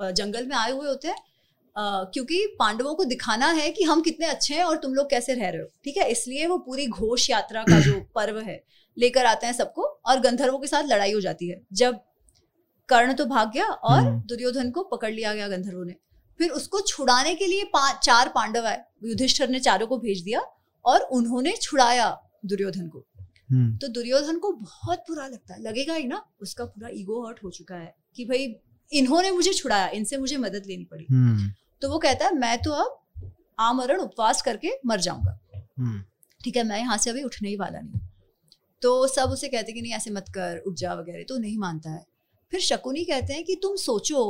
जंगल 0.00 0.46
में 0.46 0.56
आए 0.56 0.70
हुए 0.70 0.86
होते 0.88 1.08
हैं। 1.08 1.16
अ, 1.76 2.10
क्योंकि 2.14 2.46
पांडवों 2.58 2.94
को 2.94 3.04
दिखाना 3.04 3.46
है 3.52 3.70
कि 3.70 3.84
हम 3.84 4.00
कितने 4.00 4.26
अच्छे 4.26 4.54
हैं 4.54 4.64
और 4.64 4.76
तुम 4.76 4.94
लोग 4.94 5.10
कैसे 5.10 5.34
रह 5.34 5.48
रहे 5.48 5.60
हो 5.62 5.68
ठीक 5.84 5.96
है? 5.96 6.10
इसलिए 6.10 6.46
वो 6.46 6.58
पूरी 6.58 6.86
घोष 6.86 7.30
यात्रा 7.30 7.62
का 7.62 7.80
जो 7.80 7.92
पर्व 8.14 8.38
है 8.40 8.62
लेकर 8.96 9.24
आते 9.24 9.46
हैं 9.46 9.52
सबको 9.52 9.82
और 9.82 10.20
गंधर्वों 10.20 10.58
के 10.58 10.66
साथ 10.66 10.84
लड़ाई 10.84 11.12
हो 11.12 11.20
जाती 11.20 11.48
है। 11.48 11.60
जब 11.72 12.00
कर्ण 12.88 13.14
तो 13.14 13.24
भाग 13.24 13.50
गया 13.52 13.64
और 13.64 13.98
हम्म। 13.98 14.20
दुर्योधन 14.20 14.70
को 14.70 14.82
पकड़ 14.82 15.12
लिया 15.12 15.34
गया 15.34 15.48
गंधर्वों 15.48 15.84
ने। 15.84 15.94
फिर 16.40 16.50
उसको 16.50 16.80
छुड़ाने 16.80 17.34
के 17.34 17.46
लिए 17.46 17.64
पाँच 17.64 18.04
चार 18.04 18.28
पांडव 18.28 18.66
आए 18.66 18.82
युधिष्ठर 19.04 19.48
ने 19.48 19.60
चारों 19.60 19.86
को 19.86 19.98
भेज 19.98 20.22
दिया 20.22 20.40
और 20.84 21.00
उन्होंने 21.12 21.52
छुड़ाया 21.62 22.08
दुर्योधन 22.44 22.88
को। 22.88 23.04
हम्म, 23.50 23.76
तो 23.76 23.88
दुर्योधन 23.88 24.38
को 24.38 24.52
बहुत 24.52 24.98
बुरा 24.98 25.26
लगता 25.26 25.54
है 25.54 25.62
लगेगा 25.62 25.94
ही 25.94 26.04
ना 26.04 26.22
उसका 26.42 26.64
पूरा 26.64 26.88
ईगो 26.92 27.26
हर्ट 27.26 27.42
हो 27.44 27.50
चुका 27.50 27.74
है 27.74 27.94
कि 28.16 28.24
भाई 28.24 28.46
इन्होंने 28.94 29.30
मुझे 29.32 29.52
छुड़ाया 29.52 29.88
इनसे 29.90 30.16
मुझे 30.18 30.36
मदद 30.38 30.66
लेनी 30.66 30.84
पड़ी। 30.84 31.06
हम्म, 31.06 31.50
तो 31.82 31.88
वो 31.90 31.98
कहता 31.98 32.26
है 32.26 32.34
मैं 32.36 32.56
तो 32.62 32.70
अब 32.74 33.30
आमरण 33.58 34.00
उपवास 34.00 34.42
करके 34.42 34.70
मर 34.86 35.00
जाऊँगा। 35.00 35.38
हम्म, 35.78 36.02
ठीक 36.40 36.56
है 36.56 36.64
मैं 36.64 36.78
यहाँ 36.78 36.96
से 36.98 37.10
अभी 37.10 37.22
उठने 37.22 37.48
ही 37.48 37.56
वाला 37.56 37.80
नहीं 37.80 38.00
तो 38.82 39.06
सब 39.08 39.30
उसे 39.30 39.48
कहते 39.48 39.72
कि 39.72 39.82
नहीं 39.82 39.92
ऐसे 39.92 40.10
मत 40.10 40.26
कर 40.28 40.58
उठ 40.58 40.74
जा 40.76 40.94
वगैरह 40.94 41.24
तो 41.28 41.38
नहीं 41.38 41.58
मानता 41.58 41.90
है। 41.90 42.04
फिर 42.52 42.60
शकुनी 42.60 43.04
कहते 43.04 43.32
हैं 43.32 43.44
कि 43.44 43.54
तुम 43.62 43.76
सोचो 43.78 44.22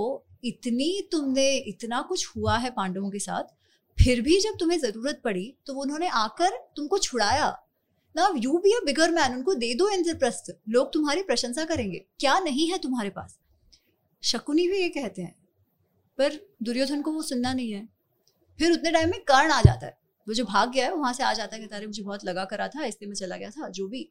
इतनी 0.44 1.08
तुमने 1.12 1.46
इतना 1.68 2.00
कुछ 2.02 2.26
हुआ 2.36 2.56
है 2.58 2.70
पांडवों 2.70 3.10
के 3.10 3.18
साथ 3.18 3.52
फिर 3.98 4.20
भी 4.20 4.38
जब 4.40 4.56
तुम्हें 4.60 4.78
ज़रूरत 4.80 5.20
पड़ी 5.24 5.46
तो 5.66 5.74
उन्होंने 5.74 6.08
आकर 6.16 6.56
तुमको 6.76 6.98
छुड़ाया। 6.98 7.48
ना 8.14 8.28
you 8.38 8.58
be 8.58 8.72
a 8.72 8.80
bigger 8.84 9.10
man 9.10 9.34
उनको 9.34 9.54
दे 9.56 9.74
दो 9.74 9.88
इंद्रप्रस्थ। 9.90 10.50
लोग 10.68 10.92
तुम्हारी 10.92 11.22
प्रशंसा 11.22 11.64
करेंगे। 11.64 12.04
क्या 12.20 12.38
नहीं 12.40 12.70
है 12.70 12.78
तुम्हारे 12.78 13.10
पास? 13.10 13.38
शकुनी 14.24 14.66
भी 14.68 14.80
ये 14.80 14.88
कहते 14.90 15.22
हैं 15.22 15.34
पर 16.18 16.38
दुर्योधन 16.62 17.02
को 17.02 17.12
वो 17.12 17.22
सुनना 17.22 17.52
नहीं 17.52 17.72
है। 17.72 17.88
फिर 18.58 18.72
उतने 18.72 18.90
टाइम 18.90 19.10
में 19.10 19.20
कर्ण 19.22 19.50
आ 19.52 19.60
जाता 19.62 19.86
है। 19.86 19.96
वो 20.26 20.34
जो 20.34 20.44
भाग 20.44 20.70
गया 20.72 20.84
है 20.86 20.94
वहाँ 20.94 21.12
से 21.12 21.22
आ 21.24 21.32
जाता 21.32 21.56
है 21.56 21.62
कि 21.62 21.68
तारे 21.68 21.86
मुझे 21.86 22.02
बहुत 22.02 22.24
लगा 22.24 22.44
करा 22.44 22.68
था 22.68 22.84
इसलिए 22.84 23.08
मैं 23.08 23.14
चला 23.16 23.36
गया 23.36 23.50
था 23.50 23.68
जो 23.70 23.88
भी। 23.88 24.08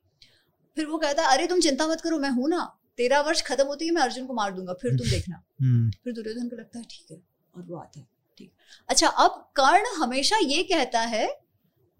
फिर 0.77 0.85
वो 0.85 0.97
कहता 0.97 1.23
है 1.23 1.33
अरे 1.33 1.47
तुम 1.47 1.59
चिंता 1.59 1.87
मत 1.87 2.01
करो 2.01 2.17
मैं 2.19 2.29
हूँ 2.29 2.49
ना। 2.49 2.63
तेरह 2.97 3.21
वर्ष 3.21 3.41
खत्म 3.41 3.65
होती 3.67 3.85
है 3.85 3.91
मैं 3.91 4.01
अर्जुन 4.01 4.25
को 4.25 4.33
मार 4.33 4.51
दूँगा 4.53 4.73
फिर 4.73 4.97
तुम 4.97 5.09
देखना। 5.09 5.41
हम्म, 5.61 5.91
फिर 6.03 6.13
दुर्योधन 6.13 6.49
को 6.49 6.55
लगता 6.55 6.79
है 6.79 6.85
ठीक 6.85 7.11
है। 7.11 7.17
और 7.53 7.63
वो 7.63 7.77
आता 7.77 7.99
है 7.99 8.07
ठीक 8.39 8.51
अच्छा 8.89 9.07
अब 9.07 9.39
कर्ण 9.55 9.95
हमेशा 9.97 10.37
ये 10.37 10.63
कहता 10.63 11.01
है 11.07 11.27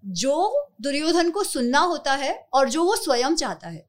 जो 0.03 0.35
दुर्योधन 0.81 1.29
को 1.31 1.43
सुनना 1.43 1.79
होता 1.79 2.13
है 2.15 2.33
और 2.53 2.69
जो 2.69 2.83
वो 2.83 2.95
स्वयं 2.95 3.35
चाहता 3.35 3.67
है 3.67 3.85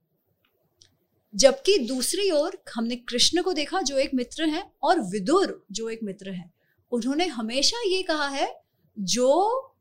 जबकि 1.34 1.78
दूसरी 1.78 2.30
ओर 2.30 2.58
हमने 2.74 2.96
कृष्ण 2.96 3.42
को 3.42 3.52
देखा 3.52 3.80
जो 3.80 3.98
एक 3.98 4.10
मित्र 4.14 4.44
है 4.44 4.62
और 4.82 5.00
विदुर 5.00 5.64
जो 5.72 5.88
एक 5.88 6.00
मित्र 6.02 6.30
है। 6.30 6.50
उन्होंने 6.92 7.26
हमेशा 7.26 7.76
ये 7.86 8.02
कहा 8.02 8.28
है 8.28 8.60
जो 8.98 9.30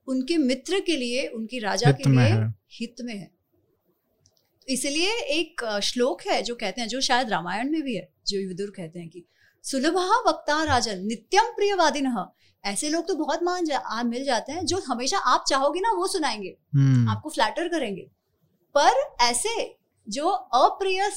उनके 0.07 0.37
मित्र 0.37 0.79
के 0.79 0.97
लिए 0.97 1.27
उनकी 1.27 1.59
राजा 1.59 1.91
के 1.91 2.09
लिए 2.09 2.47
हित 2.71 2.95
में 3.01 3.15
है। 3.15 3.31
इसलिए 4.69 5.11
एक 5.11 5.79
श्लोक 5.83 6.21
है 6.21 6.41
जो 6.43 6.55
कहते 6.55 6.81
हैं 6.81 6.87
जो 6.87 7.01
शायद 7.01 7.29
रामायण 7.29 7.69
में 7.71 7.81
भी 7.81 7.95
है 7.95 8.09
जो 8.27 8.47
विदुर 8.47 8.69
कहते 8.69 8.99
हैं 8.99 9.09
कि 9.09 9.25
सुलभ 9.63 9.97
वक्ता 10.27 10.63
राजन 10.63 11.05
नित्यम 11.05 11.45
प्रियवादिन। 11.45 12.25
ऐसे 12.63 12.89
लोग 12.89 13.07
तो 13.07 13.15
बहुत 13.15 13.43
मान 13.43 13.65
जा 13.65 13.77
आ, 13.77 14.03
मिल 14.03 14.23
जाते 14.23 14.51
हैं 14.51 14.65
जो 14.65 14.77
हमेशा 14.77 15.17
आप 15.17 15.45
चाहोगे 15.49 15.79
ना 15.79 15.91
वो 15.91 16.07
सुनाएँगे। 16.07 16.57
हम्म, 16.73 17.09
आपको 17.09 17.29
फ्लैटर 17.29 17.67
करेंगे। 17.67 18.09
पर 18.77 19.15
ऐसे 19.21 19.82
जो 20.07 20.27
अप्रिय 20.27 21.09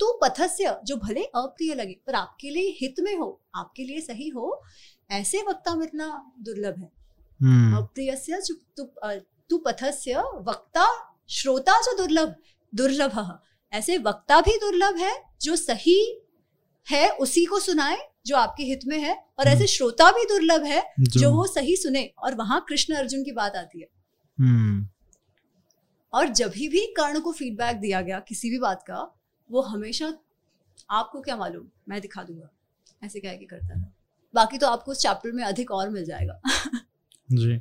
तू 0.00 0.12
पथस्य 0.22 0.76
जो 0.84 0.96
भले 0.96 1.24
अप्रिय 1.24 1.74
लगे 1.74 1.96
पर 2.06 2.14
आपके 2.14 2.50
लिए 2.50 2.76
हित 2.80 3.00
में 3.00 3.14
हो 3.16 3.40
आपके 3.54 3.84
लिए 3.84 4.00
सही 4.00 4.28
हो 4.28 4.62
ऐसे 5.10 5.42
वक्ता 5.48 5.74
मिलना 5.74 6.32
दुर्लभ 6.38 6.78
है। 6.78 6.90
हम्म, 7.40 7.76
अप्रियस्य 7.76 8.42
तु 9.50 9.58
पथस्य 9.58 10.18
वक्ता 10.18 10.86
श्रोता 11.28 11.80
जो 11.80 11.96
दुर्लभ 11.96 12.34
दुर्लभ 12.74 13.38
ऐसे 13.72 13.98
वक्ता 13.98 14.40
भी 14.40 14.56
दुर्लभ 14.56 14.96
है 14.96 15.12
जो 15.42 15.56
सही 15.56 15.98
है 16.86 17.08
उसी 17.10 17.44
को 17.44 17.58
सुनाए 17.60 17.98
जो 18.26 18.36
आपके 18.36 18.62
हित 18.62 18.80
में 18.86 18.98
है 18.98 19.14
और 19.38 19.48
ऐसे 19.48 19.66
श्रोता 19.66 20.10
भी 20.10 20.24
दुर्लभ 20.24 20.64
है 20.64 20.82
जो 21.00 21.30
वो 21.30 21.46
सही 21.46 21.76
सुने 21.76 22.04
और 22.18 22.34
वहाँ 22.34 22.64
कृष्ण 22.68 22.94
अर्जुन 22.94 23.24
की 23.24 23.32
बात 23.32 23.56
आती 23.56 23.80
है। 23.80 23.86
हम्म, 24.40 24.88
और 26.14 26.28
जब 26.28 26.48
भी 26.48 26.94
कर्ण 26.96 27.20
को 27.20 27.32
फीडबैक 27.32 27.76
दिया 27.76 28.00
गया 28.00 28.20
किसी 28.20 28.50
भी 28.50 28.58
बात 28.58 28.82
का, 28.82 29.14
वो 29.50 29.62
हमेशा 29.62 30.12
आपको 30.90 31.20
क्या 31.20 31.36
मालूम? 31.36 31.66
मैं 31.88 32.00
दिखा 32.00 32.22
दूँगा। 32.22 32.50
ऐसे 33.04 33.20
कह 33.20 33.32
के 33.32 33.44
करता 33.44 33.74
था 33.74 33.92
बाकी 34.34 34.58
तो 34.58 34.66
आपको 34.66 34.90
उस 34.90 34.98
चैप्टर 34.98 35.32
में 35.32 35.44
अधिक 35.44 35.70
और 35.70 35.90
मिल 35.90 36.04
जाएगा। 36.04 36.40
जी। 37.32 37.60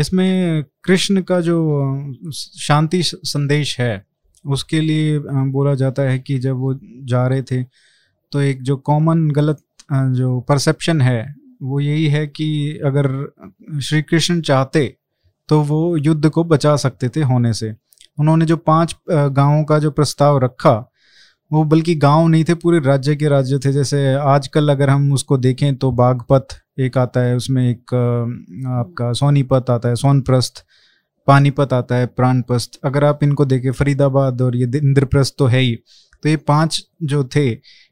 इसमें 0.00 0.64
कृष्ण 0.84 1.22
का 1.22 1.40
जो 1.40 2.12
शांति 2.32 3.02
संदेश 3.04 3.80
है, 3.80 4.06
उसके 4.46 4.80
लिए 4.80 5.18
बोला 5.28 5.74
जाता 5.74 6.02
है 6.02 6.18
कि 6.18 6.38
जब 6.38 6.56
वो 6.56 6.78
जा 6.84 7.26
रहे 7.26 7.42
थे 7.42 7.62
तो 8.32 8.40
एक 8.40 8.62
जो 8.62 8.76
कॉमन 8.76 9.30
गलत 9.30 9.62
जो 9.92 10.40
परसेप्शन 10.40 11.00
है, 11.00 11.34
वो 11.62 11.80
यही 11.80 12.06
है 12.06 12.26
कि 12.26 12.78
अगर 12.84 13.32
श्री 13.82 14.02
कृष्ण 14.02 14.40
चाहते 14.40 14.97
तो 15.48 15.60
वो 15.62 15.96
युद्ध 15.96 16.28
को 16.28 16.44
बचा 16.44 16.76
सकते 16.76 17.08
थे 17.08 17.22
होने 17.22 17.52
से। 17.52 17.72
उन्होंने 18.18 18.46
जो 18.46 18.56
पाँच 18.56 18.94
गाँवों 19.10 19.64
का 19.64 19.78
जो 19.78 19.90
प्रस्ताव 19.90 20.38
रखा, 20.38 20.72
वो 21.50 21.62
बल्कि 21.64 21.94
गाँव 21.96 22.26
नहीं 22.28 22.44
थे, 22.44 22.54
पूरे 22.54 22.78
राज्य 22.80 23.14
के 23.16 23.28
राज्य 23.28 23.58
थे। 23.58 23.72
जैसे 23.72 24.14
आजकल 24.14 24.68
अगर 24.68 24.90
हम 24.90 25.12
उसको 25.12 25.38
देखें 25.38 25.76
तो 25.76 25.90
बागपत 25.92 26.48
एक 26.78 26.98
आता 26.98 27.20
है, 27.20 27.36
उसमें 27.36 27.68
एक 27.70 27.94
आपका 28.70 29.12
सोनीपत 29.12 29.70
आता 29.70 29.88
है, 29.88 29.96
सोनप्रस्थ, 29.96 30.64
पानीपत 31.28 31.72
आता 31.72 31.94
है, 31.94 32.06
प्राणप्रस्थ। 32.08 32.78
अगर 32.84 33.04
आप 33.04 33.22
इनको 33.22 33.44
देखें, 33.44 33.70
फरीदाबाद 33.72 34.42
और 34.42 34.56
ये 34.56 34.70
इंद्रप्रस्थ 34.76 35.34
तो 35.38 35.46
है 35.46 35.60
ही। 35.60 35.74
तो 36.22 36.28
ये 36.28 36.36
पाँच 36.38 36.82
जो 37.02 37.22
थे, 37.36 37.50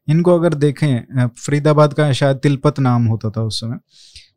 इनको 0.08 0.34
अगर 0.34 0.54
देखें 0.56 1.28
फरीदाबाद 1.36 1.92
का 1.94 2.12
शायद 2.12 2.36
तिलपत 2.36 2.78
नाम 2.80 3.06
होता 3.06 3.30
था 3.30 3.42
उस 3.42 3.60
समय। 3.60 3.78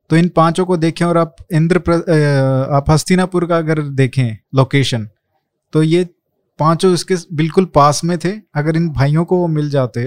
तो 0.10 0.18
इन 0.18 0.30
पाँचों 0.30 0.66
को 0.66 0.78
देखें 0.78 1.06
और 1.06 1.18
आप 1.18 1.36
इंद्र 1.54 1.78
आप 2.74 2.90
हस्तिनापुर 2.90 3.46
का 3.46 3.58
अगर 3.58 3.82
देखें 3.82 4.38
लोकेशन 4.56 5.08
तो 5.74 5.84
ये 5.84 6.08
पाँचों 6.60 6.94
इसके 6.94 7.16
बिल्कुल 7.34 7.66
पास 7.66 8.04
में 8.04 8.18
थे। 8.18 8.32
अगर 8.56 8.76
इन 8.76 8.90
भाइयों 8.90 9.26
को 9.26 9.38
वो 9.38 9.48
मिल 9.48 9.70
जाते 9.70 10.02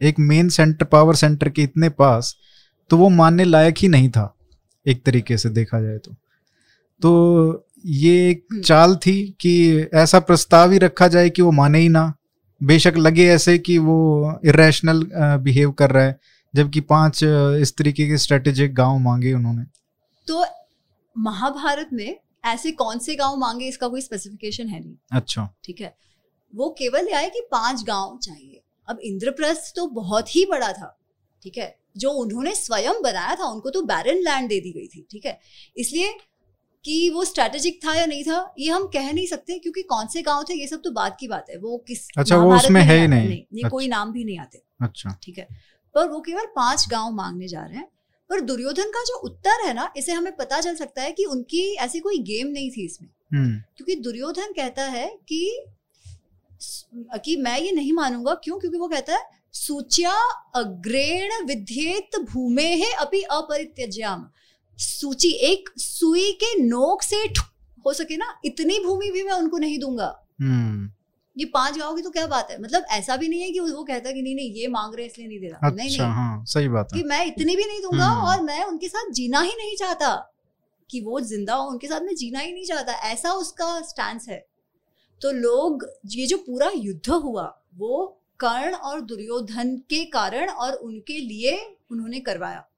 एक 0.00 0.18
मेन 0.18 0.48
सेंटर 0.48 0.84
पावर 0.84 1.14
सेंटर 1.14 1.48
के 1.48 1.62
इतने 1.62 1.88
पास 1.88 2.34
तो 2.90 2.96
वो 2.96 3.08
मानने 3.08 3.44
लायक 3.44 3.74
ही 3.78 3.88
नहीं 3.88 4.08
था 4.10 4.34
एक 4.86 5.04
तरीके 5.04 5.36
से 5.38 5.48
देखा 5.50 5.80
जाए 5.80 5.98
तो। 5.98 6.14
तो 7.02 7.66
ये 7.86 8.30
एक 8.30 8.44
हम्म। 8.52 8.62
चाल 8.62 8.96
थी 8.96 9.14
कि 9.40 9.88
ऐसा 9.94 10.18
प्रस्ताव 10.20 10.72
ही 10.72 10.78
रखा 10.78 11.08
जाए 11.08 11.30
कि 11.30 11.42
वो 11.42 11.50
माने 11.52 11.78
ही 11.78 11.88
ना। 11.88 12.12
बेशक 12.60 12.94
लगे 12.96 13.26
ऐसे 13.28 13.56
कि 13.58 13.76
वो 13.78 14.40
इरेशनल 14.44 15.04
बिहेव 15.44 15.70
कर 15.72 15.90
रहा 15.90 16.04
है। 16.04 16.18
जबकि 16.54 16.80
पाँच 16.80 17.22
इस 17.62 17.74
तरीके 17.78 18.06
के 18.08 18.16
स्ट्रेटेजिक 18.18 18.74
गाँव 18.74 18.98
मांगे 18.98 19.32
उन्होंने। 19.32 19.64
तो 20.28 20.44
महाभारत 21.16 21.88
में 21.92 22.16
ऐसे 22.44 22.70
कौन 22.72 22.98
से 22.98 23.14
गाँव 23.14 23.36
मांगे 23.36 23.68
इसका 23.68 23.88
कोई 23.88 24.00
स्पेसिफिकेशन 24.00 24.68
है 24.68 24.80
नहीं। 24.80 24.96
अच्छा। 25.12 25.48
ठीक 25.64 25.80
है? 25.80 25.94
वो 26.52 26.68
केवल 26.78 27.08
यह 27.08 27.18
है 27.18 27.28
कि 27.30 27.46
पाँच 27.50 27.82
गाँव 27.84 28.18
चाहिए। 28.22 28.62
अब 28.88 29.00
इंद्रप्रस्थ 29.04 29.74
तो 29.76 29.86
बहुत 29.88 30.34
ही 30.36 30.44
बड़ा 30.50 30.72
था 30.72 30.96
ठीक 31.42 31.58
है? 31.58 31.74
जो 31.96 32.10
उन्होंने 32.12 32.54
स्वयं 32.54 33.02
बनाया 33.02 33.34
था 33.34 33.46
उनको 33.46 33.70
तो 33.70 33.82
बैरन 33.82 34.18
लैंड 34.22 34.48
दे 34.48 34.60
दी 34.60 34.72
गई 34.72 34.86
थी 34.86 35.06
ठीक 35.10 35.26
है? 35.26 35.38
इसलिए 35.76 36.12
कि 36.84 37.10
वो 37.10 37.24
स्ट्रेटेजिक 37.24 37.78
था 37.84 37.94
या 37.94 38.04
नहीं 38.06 38.22
था 38.24 38.54
ये 38.58 38.70
हम 38.70 38.86
कह 38.86 39.12
नहीं 39.12 39.26
सकते 39.26 39.58
क्योंकि 39.58 39.82
कौन 39.82 40.06
से 40.06 40.22
गाँव 40.22 40.44
थे 40.48 40.54
ये 40.54 40.66
सब 40.66 40.80
तो 40.84 40.90
बात 40.90 41.16
की 41.20 41.28
बात 41.28 41.46
है। 41.50 41.56
वो 41.58 41.76
किस 41.88 42.06
अच्छा 42.18 42.36
वो 42.36 42.54
उसमें 42.56 42.80
है 42.82 42.98
ही 43.00 43.06
नहीं, 43.08 43.28
नहीं 43.28 43.38
ये 43.38 43.44
अच्छा। 43.54 43.68
कोई 43.68 43.88
नाम 43.88 44.12
भी 44.12 44.24
नहीं 44.24 44.38
आते 44.38 44.62
अच्छा। 44.82 45.18
ठीक 45.22 45.38
है? 45.38 45.48
पर 45.94 46.08
वो 46.08 46.20
केवल 46.20 46.46
पाँच 46.46 46.86
गाँव 46.90 47.12
मांगने 47.12 47.48
जा 47.48 47.60
रहे 47.60 47.76
हैं। 47.76 47.88
पर 48.30 48.40
दुर्योधन 48.40 48.90
का 48.90 49.02
जो 49.02 49.18
उत्तर 49.18 49.66
है 49.66 49.74
ना 49.74 49.92
इसे 49.96 50.12
हमें 50.12 50.36
पता 50.36 50.60
चल 50.60 50.74
सकता 50.76 51.02
है 51.02 51.12
कि 51.12 51.24
उनकी 51.24 51.74
ऐसी 51.74 52.00
कोई 52.00 52.18
गेम 52.18 52.46
नहीं 52.46 52.70
थी 52.70 52.84
इसमें। 52.84 53.08
हम्म। 53.34 53.56
क्योंकि 53.76 53.94
दुर्योधन 53.94 54.52
कहता 54.52 54.84
है 54.84 55.18
कि 55.28 55.64
कि 57.24 57.36
मैं 57.36 57.58
ये 57.60 57.72
नहीं 57.72 57.92
मानूँगा 57.92 58.34
क्यों? 58.34 58.58
क्योंकि 58.58 58.78
वो 58.78 58.88
कहता 58.88 59.16
है 59.16 59.24
सूच्या 59.52 60.14
अग्रेण 60.54 61.46
विध्येत 61.46 62.18
भूमे 62.20 62.64
है 62.64 62.92
अपि 62.92 63.22
अपरित्यज्याम। 63.22 64.28
सूची 64.78 65.28
एक 65.28 65.70
सुई 65.78 66.32
के 66.32 66.62
नोक 66.62 67.02
से 67.02 67.16
हो 67.86 67.92
सके 67.92 68.16
ना 68.16 68.34
इतनी 68.44 68.78
भूमि 68.78 69.10
भी 69.10 69.22
मैं 69.22 69.32
उनको 69.32 69.58
नहीं 69.58 69.78
दूँगा। 69.78 70.26
हम्म। 70.40 70.90
ये 71.40 71.46
पाँच 71.46 71.78
गाँव 71.78 72.00
तो 72.00 72.10
क्या 72.10 72.26
बात 72.26 72.50
है? 72.50 72.62
मतलब 72.62 72.84
ऐसा 72.90 73.16
भी 73.16 73.28
नहीं 73.28 73.40
है 73.42 73.50
कि 73.50 73.60
वो 73.60 73.84
कहता 73.84 74.12
कि 74.12 74.22
नहीं 74.22 74.34
नहीं 74.34 74.52
ये 74.52 74.68
मांग 74.68 74.94
रहे 74.94 75.06
इसलिए 75.06 75.28
नहीं 75.28 75.40
दे 75.40 75.46
रहा। 75.46 75.56
अच्छा, 75.56 75.76
नहीं। 75.76 75.88
नहीं 75.88 76.08
हाँ, 76.08 76.44
सही 76.44 76.68
बात 76.68 76.88
है। 76.94 77.00
कि 77.00 77.08
मैं 77.08 77.26
इतनी 77.26 77.56
भी 77.56 77.64
नहीं 77.64 77.82
दूँगा 77.82 78.04
हम्म। 78.04 78.24
और 78.24 78.42
मैं 78.42 78.64
उनके 78.64 78.88
साथ 78.88 79.10
जीना 79.10 79.40
ही 79.40 79.52
नहीं 79.58 79.76
चाहता। 79.76 80.26
कि 80.90 81.00
वो 81.00 81.20
ज़िंदा 81.20 81.54
हो 81.54 81.68
उनके 81.70 81.86
साथ 81.86 82.00
मैं 82.00 82.14
जीना 82.14 82.38
ही 82.38 82.52
नहीं 82.52 82.64
चाहता। 82.64 82.92
ऐसा 82.92 83.32
उसका 83.32 83.80
स्टैंड 83.80 84.20
है। 84.28 84.46
तो 85.22 85.32
लोग 85.32 85.86
ये 86.06 86.26
जो 86.26 86.36
पूरा 86.36 86.70
युद्ध 86.76 87.10
हुआ 87.10 87.62
वो 87.74 88.18
कर्ण 88.40 88.74
और 88.74 89.00
दुर्योधन 89.00 89.76
के 89.76 90.04
कारण 90.04 90.48
और 90.48 90.72
उनके 90.72 91.18
लिए 91.18 91.76
उन्होंने 91.90 92.20
करवाया। 92.20 92.68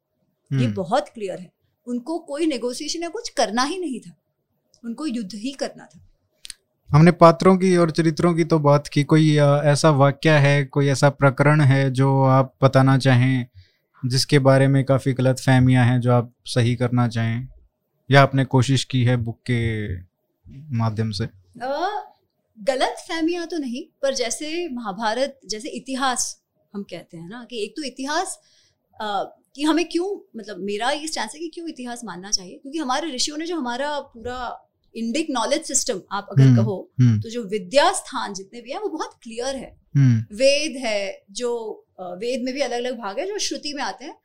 ये 0.52 0.64
हम्म। 0.64 0.74
बहुत 0.74 1.08
क्लियर 1.08 1.38
है। 1.38 1.52
उनको 1.86 2.18
कोई 2.18 2.46
नेगोशिएशन 2.46 3.02
या 3.02 3.08
कुछ 3.08 3.28
करना 3.28 3.62
ही 3.62 3.78
नहीं 3.78 4.00
था। 4.00 4.16
उनको 4.84 5.06
युद्ध 5.06 5.34
ही 5.34 5.50
करना 5.52 5.86
था। 5.86 6.11
हमने 6.92 7.10
पात्रों 7.10 7.56
की 7.56 7.76
और 7.76 7.90
चरित्रों 7.90 8.34
की 8.34 8.44
तो 8.44 8.58
बात 8.58 8.86
की। 8.86 9.02
कोई 9.04 9.36
ऐसा 9.66 9.90
वाक्य 9.90 10.30
है 10.30 10.64
कोई 10.64 10.88
ऐसा 10.88 11.10
प्रकरण 11.10 11.60
है 11.60 11.90
जो 11.90 12.22
आप 12.22 12.54
बताना 12.62 12.98
चाहें 12.98 13.46
जिसके 14.06 14.38
बारे 14.38 14.68
में 14.68 14.84
काफ़ी 14.84 15.12
गलत 15.12 15.38
फहमियाँ 15.38 15.84
हैं 15.84 16.00
जो 16.00 16.12
आप 16.12 16.32
सही 16.46 16.74
करना 16.76 17.08
चाहें? 17.08 17.48
या 18.10 18.22
आपने 18.22 18.44
कोशिश 18.44 18.84
की 18.84 19.04
है 19.04 19.16
बुक 19.16 19.38
के 19.50 19.60
माध्यम 20.76 21.10
से? 21.10 21.24
आ, 21.24 21.88
गलत 22.58 22.96
फहमियाँ 23.08 23.46
तो 23.46 23.58
नहीं 23.58 23.84
पर 24.02 24.14
जैसे 24.14 24.68
महाभारत 24.68 25.40
जैसे 25.46 25.68
इतिहास 25.68 26.42
हम 26.74 26.82
कहते 26.82 27.16
हैं 27.16 27.28
ना 27.28 27.46
कि 27.50 27.62
एक 27.64 27.74
तो 27.76 27.82
इतिहास 27.82 28.38
आ, 29.00 29.22
कि 29.56 29.62
हमें 29.62 29.88
क्यों 29.88 30.38
मतलब 30.38 30.58
मेरा 30.58 30.90
ये 30.90 31.08
स्टैंस 31.08 31.32
है 31.34 31.40
कि 31.40 31.48
क्यों 31.48 31.68
इतिहास 31.68 32.00
मानना 32.04 32.30
चाहिए? 32.30 32.58
क्योंकि 32.58 32.78
हमारे 32.78 33.14
ऋषियों 33.14 33.38
ने 33.38 33.46
जो 33.46 33.56
हमारा 33.56 33.98
पूरा 34.00 34.68
इंडिक 34.94 35.26
नॉलेज 35.30 35.62
सिस्टम 35.64 36.00
आप 36.12 36.28
अगर 36.32 36.42
हम्म, 36.42 36.56
कहो 36.56 36.90
हम्म। 37.00 37.20
तो 37.20 37.30
जो 37.30 37.42
विद्या 37.44 37.90
स्थान 37.92 38.34
जितने 38.34 38.60
भी 38.60 38.72
हैं 38.72 38.80
वो 38.80 38.88
बहुत 38.88 39.18
क्लियर 39.22 39.56
है 39.56 39.70
हम्म। 39.94 40.36
वेद 40.36 40.76
है 40.76 41.24
जो 41.32 41.52
वेद 42.00 42.44
में 42.44 42.52
भी 42.54 42.60
अलग 42.60 42.76
अलग 42.76 42.98
भाग 42.98 43.18
है 43.18 43.26
जो 43.26 43.38
श्रुति 43.38 43.72
में 43.74 43.82
आते 43.82 44.04
हैं 44.04 44.16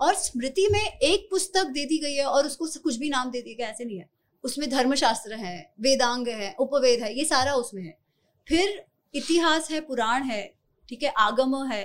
और 0.00 0.14
स्मृति 0.14 0.68
में 0.72 0.80
एक 0.80 1.28
पुस्तक 1.30 1.66
दे 1.70 1.84
दी 1.84 1.98
गई 1.98 2.14
है 2.14 2.24
और 2.26 2.46
उसको 2.46 2.66
कुछ 2.80 2.96
भी 2.96 3.08
नाम 3.08 3.30
दे 3.30 3.42
दिया 3.42 3.56
गया 3.56 3.68
ऐसे 3.68 3.84
नहीं 3.84 3.98
है 3.98 4.08
उसमें 4.44 4.68
धर्मशास्त्र 4.70 5.34
है 5.36 5.56
वेदांग 5.80 6.28
है 6.28 6.54
उपवेद 6.60 7.02
है 7.02 7.16
ये 7.18 7.24
सारा 7.24 7.54
उसमें 7.54 7.82
है 7.82 7.96
फिर 8.46 8.84
इतिहास 9.14 9.70
है 9.70 9.80
पुराण 9.80 10.22
है 10.22 10.42
ठीक 10.88 11.02
है 11.02 11.12
आगम 11.18 11.54
है 11.66 11.84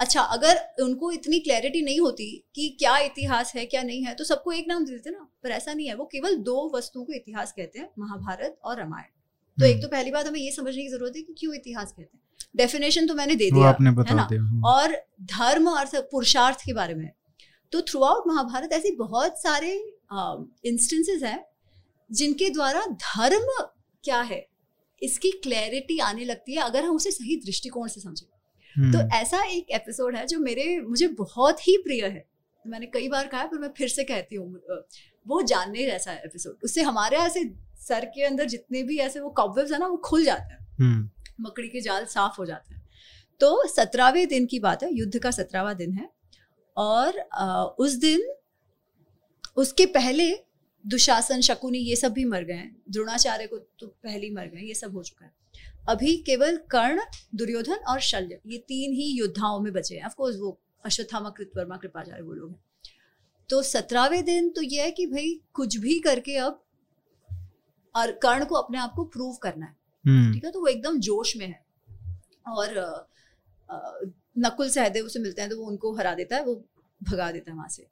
अच्छा 0.00 0.20
अगर 0.32 0.58
उनको 0.82 1.10
इतनी 1.12 1.38
क्लैरिटी 1.38 1.82
नहीं 1.82 2.00
होती 2.00 2.26
कि 2.54 2.68
क्या 2.78 2.96
इतिहास 2.98 3.54
है 3.54 3.64
क्या 3.66 3.82
नहीं 3.82 4.02
है 4.04 4.14
तो 4.14 4.24
सबको 4.24 4.52
एक 4.52 4.64
नाम 4.68 4.84
दे 4.84 4.92
देते 4.92 5.10
ना। 5.10 5.28
पर 5.42 5.50
ऐसा 5.50 5.72
नहीं 5.74 5.86
है 5.88 5.94
वो 5.94 6.04
केवल 6.04 6.36
दो 6.44 6.70
वस्तुओं 6.74 7.04
को 7.04 7.12
इतिहास 7.12 7.52
कहते 7.52 7.78
हैं 7.78 7.88
महाभारत 7.98 8.58
और 8.64 8.78
रामायण। 8.78 9.10
तो 9.58 9.66
एक 9.66 9.72
हम्म। 9.72 9.82
तो 9.82 9.88
पहली 9.88 10.10
बात 10.10 10.26
हमें 10.26 10.40
ये 10.40 10.50
समझने 10.50 10.82
की 10.82 10.88
ज़रूरत 10.88 11.12
है 11.16 11.22
कि 11.22 11.34
क्यों 11.38 11.54
इतिहास 11.54 11.92
कहते 11.92 12.16
हैं। 12.16 12.22
डेफिनेशन 12.56 13.06
तो 13.06 13.14
मैंने 13.14 13.34
दे 13.34 13.50
दिया 13.50 13.68
आपने 13.68 13.90
बता 13.90 14.10
है 14.10 14.16
ना? 14.16 14.26
दिया, 14.30 14.40
हम्म। 14.42 14.64
और 14.64 14.94
धर्म 15.22 15.70
अर्थ 15.70 15.96
पुरुषार्थ 16.10 16.64
के 16.66 16.72
बारे 16.72 16.94
में। 16.94 17.10
तो 17.72 17.80
थ्रू 17.82 18.02
आउट 18.02 18.26
महाभारत 18.26 18.72
ऐसी 18.72 18.94
बहुत 18.96 19.42
सारे 19.42 19.72
इंस्टेंसेस 20.64 21.22
हैं 21.22 21.44
जिनके 22.10 22.50
द्वारा 22.50 22.84
धर्म 22.86 23.46
क्या 24.04 24.20
है 24.22 24.46
इसकी 25.02 25.30
क्लैरिटी 25.42 25.98
आने 26.00 26.24
लगती 26.24 26.54
है 26.54 26.62
अगर 26.62 26.84
हम 26.84 26.96
उसे 26.96 27.10
सही 27.10 27.36
दृष्टिकोण 27.36 27.88
से 27.88 28.00
समझें। 28.00 28.26
तो 28.76 28.98
हम्म। 28.98 29.12
ऐसा 29.12 29.42
एक 29.42 29.70
एपिसोड 29.70 30.16
है 30.16 30.26
जो 30.26 30.38
मेरे 30.38 30.80
मुझे 30.80 31.08
बहुत 31.08 31.68
ही 31.68 31.76
प्रिय 31.76 32.04
है। 32.04 32.24
मैंने 32.66 32.86
कई 32.86 33.08
बार 33.08 33.26
कहा 33.26 33.44
पर 33.44 33.58
मैं 33.58 33.68
फिर 33.76 33.88
से 33.88 34.04
कहती 34.04 34.36
हूँ 34.36 34.60
वो 35.26 35.42
जानने 35.42 35.86
जैसा 35.86 36.12
एपिसोड 36.12 36.56
उससे 36.64 36.82
हमारे 36.82 37.16
ऐसे 37.16 37.44
सर 37.78 38.04
के 38.04 38.24
अंदर 38.24 38.44
जितने 38.44 38.82
भी 38.82 38.98
ऐसे 38.98 39.20
वो 39.20 39.30
कॉबवेब्स 39.30 39.72
है 39.72 39.78
ना 39.78 39.86
वो 39.86 39.96
खुल 39.96 40.24
जाते 40.24 40.54
हैं। 40.54 40.66
हम्म। 40.80 41.10
मकड़ी 41.40 41.68
के 41.68 41.80
जाल 41.80 42.04
साफ़ 42.04 42.36
हो 42.38 42.46
जाते 42.46 42.74
हैं। 42.74 42.88
तो 43.40 43.68
सत्रहवें 43.68 44.28
दिन 44.28 44.46
की 44.46 44.58
बात 44.58 44.82
है 44.82 44.94
युद्ध 44.94 45.18
का 45.18 45.30
सत्रहवा 45.30 45.74
दिन 45.74 45.92
है। 45.92 46.10
और 46.76 47.18
आ, 47.32 47.64
उस 47.64 47.92
दिन 47.92 48.34
उसके 49.56 49.86
पहले 49.86 50.32
दुशासन 50.86 51.40
शकुनी 51.40 51.78
ये 51.78 51.96
सब 51.96 52.12
भी 52.12 52.24
मर 52.24 52.44
गए 52.44 52.54
हैं। 52.54 52.82
द्रोणाचार्य 52.90 53.46
को 53.46 53.58
तो 53.58 53.86
पहले 53.86 54.26
ही 54.26 54.32
मर 54.34 54.46
गए 54.46 54.60
ये 54.60 54.74
सब 54.74 54.92
हो 54.92 55.02
चुका 55.02 55.24
है। 55.24 55.32
अभी 55.88 56.16
केवल 56.16 56.56
कर्ण 56.70 57.02
दुर्योधन 57.34 57.84
और 57.88 58.00
शल्य। 58.00 58.40
ये 58.46 58.58
तीन 58.58 58.92
ही 58.92 59.08
योद्धाओं 59.18 59.60
में 59.60 59.72
बचे 59.72 59.94
हैं। 59.94 60.04
ऑफकोर्स 60.04 60.36
वो 60.36 60.58
अश्वत्थामा 60.84 61.30
कृतवर्मा 61.30 61.76
कृपाचार्य 61.76 62.22
वो 62.22 62.32
लोग 62.32 62.50
हैं। 62.50 62.60
तो 63.50 63.62
सत्रहवें 63.62 64.24
दिन 64.24 64.48
तो 64.50 64.62
ये 64.62 64.82
है 64.82 64.90
कि 64.90 65.06
भाई 65.06 65.40
कुछ 65.52 65.76
भी 65.76 65.98
करके 66.00 66.36
अब 66.36 66.62
और 67.94 68.12
कर्ण 68.12 68.44
को 68.44 68.54
अपने 68.54 68.78
आप 68.78 68.92
को 68.96 69.04
प्रूव 69.04 69.36
करना 69.36 69.66
है। 69.66 69.76
हम्म। 70.04 70.32
ठीक 70.34 70.44
है? 70.44 70.50
तो 70.50 70.60
वो 70.60 70.66
एकदम 70.66 70.98
जोश 71.00 71.36
में 71.36 71.46
है। 71.46 71.64
और 72.48 73.08
नकुल 74.38 74.70
सहदेव 74.70 75.08
से 75.08 75.18
मिलते 75.18 75.42
हैं 75.42 75.50
तो 75.50 75.58
वो 75.58 75.66
उनको 75.66 75.94
हरा 75.96 76.14
देता 76.14 76.36
है 76.36 76.44
वो 76.44 76.54
भगा 77.02 77.30
देता 77.32 77.50
है 77.50 77.56
वहाँ 77.56 77.68
से। 77.68 77.86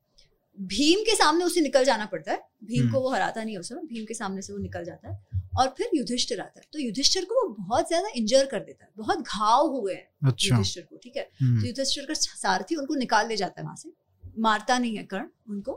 भीम 0.59 1.01
के 1.01 1.15
सामने 1.17 1.45
उसे 1.45 1.61
निकल 1.61 1.85
जाना 1.85 2.07
पड़ता 2.07 2.33
है। 2.33 2.39
भीम 2.65 2.83
को 2.83 2.89
हम्म। 2.89 2.99
वो 2.99 3.11
हराता 3.11 3.43
नहीं 3.45 3.57
उस 3.59 3.69
समय। 3.69 3.81
भीम 3.85 4.05
के 4.05 4.15
सामने 4.15 4.43
से 4.43 4.53
वो 4.53 4.59
निकल 4.59 4.85
जाता 4.85 5.09
है 5.09 5.43
और 5.59 5.75
फिर 5.79 5.91
युधिष्ठिर 5.95 6.41
आता 6.41 6.61
है। 6.61 6.67
तो 6.73 6.79
युधिष्ठिर 6.79 7.25
को 7.25 7.41
वो 7.41 7.55
बहुत 7.55 7.89
ज़्यादा 7.89 8.09
इंजर 8.17 8.47
कर 8.47 8.61
देता 8.61 8.85
है। 8.85 8.91
बहुत 8.97 9.21
घाव 9.21 9.67
हुए 9.69 9.95
हैं 9.95 10.29
अच्छा। 10.29 10.49
युधिष्ठिर 10.49 10.83
को 10.83 10.97
ठीक 10.97 11.17
है? 11.17 11.29
हम्म। 11.41 11.61
तो 11.61 11.67
युधिष्ठिर 11.67 12.05
का 12.05 12.15
सारथी 12.15 12.77
उनको 12.77 12.95
निकाल 12.95 13.29
ले 13.29 13.37
जाता 13.37 13.61
है 13.61 13.65
वहाँ 13.65 13.77
से। 13.77 13.93
मारता 14.41 14.79
नहीं 14.79 14.97
है 14.97 15.03
कर्ण 15.05 15.27
उनको। 15.51 15.73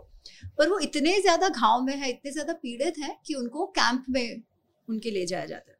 पर 0.57 0.69
वो 0.69 0.79
इतने 0.79 1.19
ज़्यादा 1.21 1.49
घाव 1.49 1.81
में 1.81 1.95
है 1.95 2.09
इतने 2.09 2.31
ज़्यादा 2.31 2.53
पीड़ित 2.53 2.97
है 2.99 3.17
कि 3.25 3.33
उनको 3.33 3.65
कैंप 3.75 4.05
में 4.09 4.41
उनके 4.87 5.11
ले 5.11 5.25
जाया 5.25 5.45
जाता 5.45 5.71
है। 5.71 5.75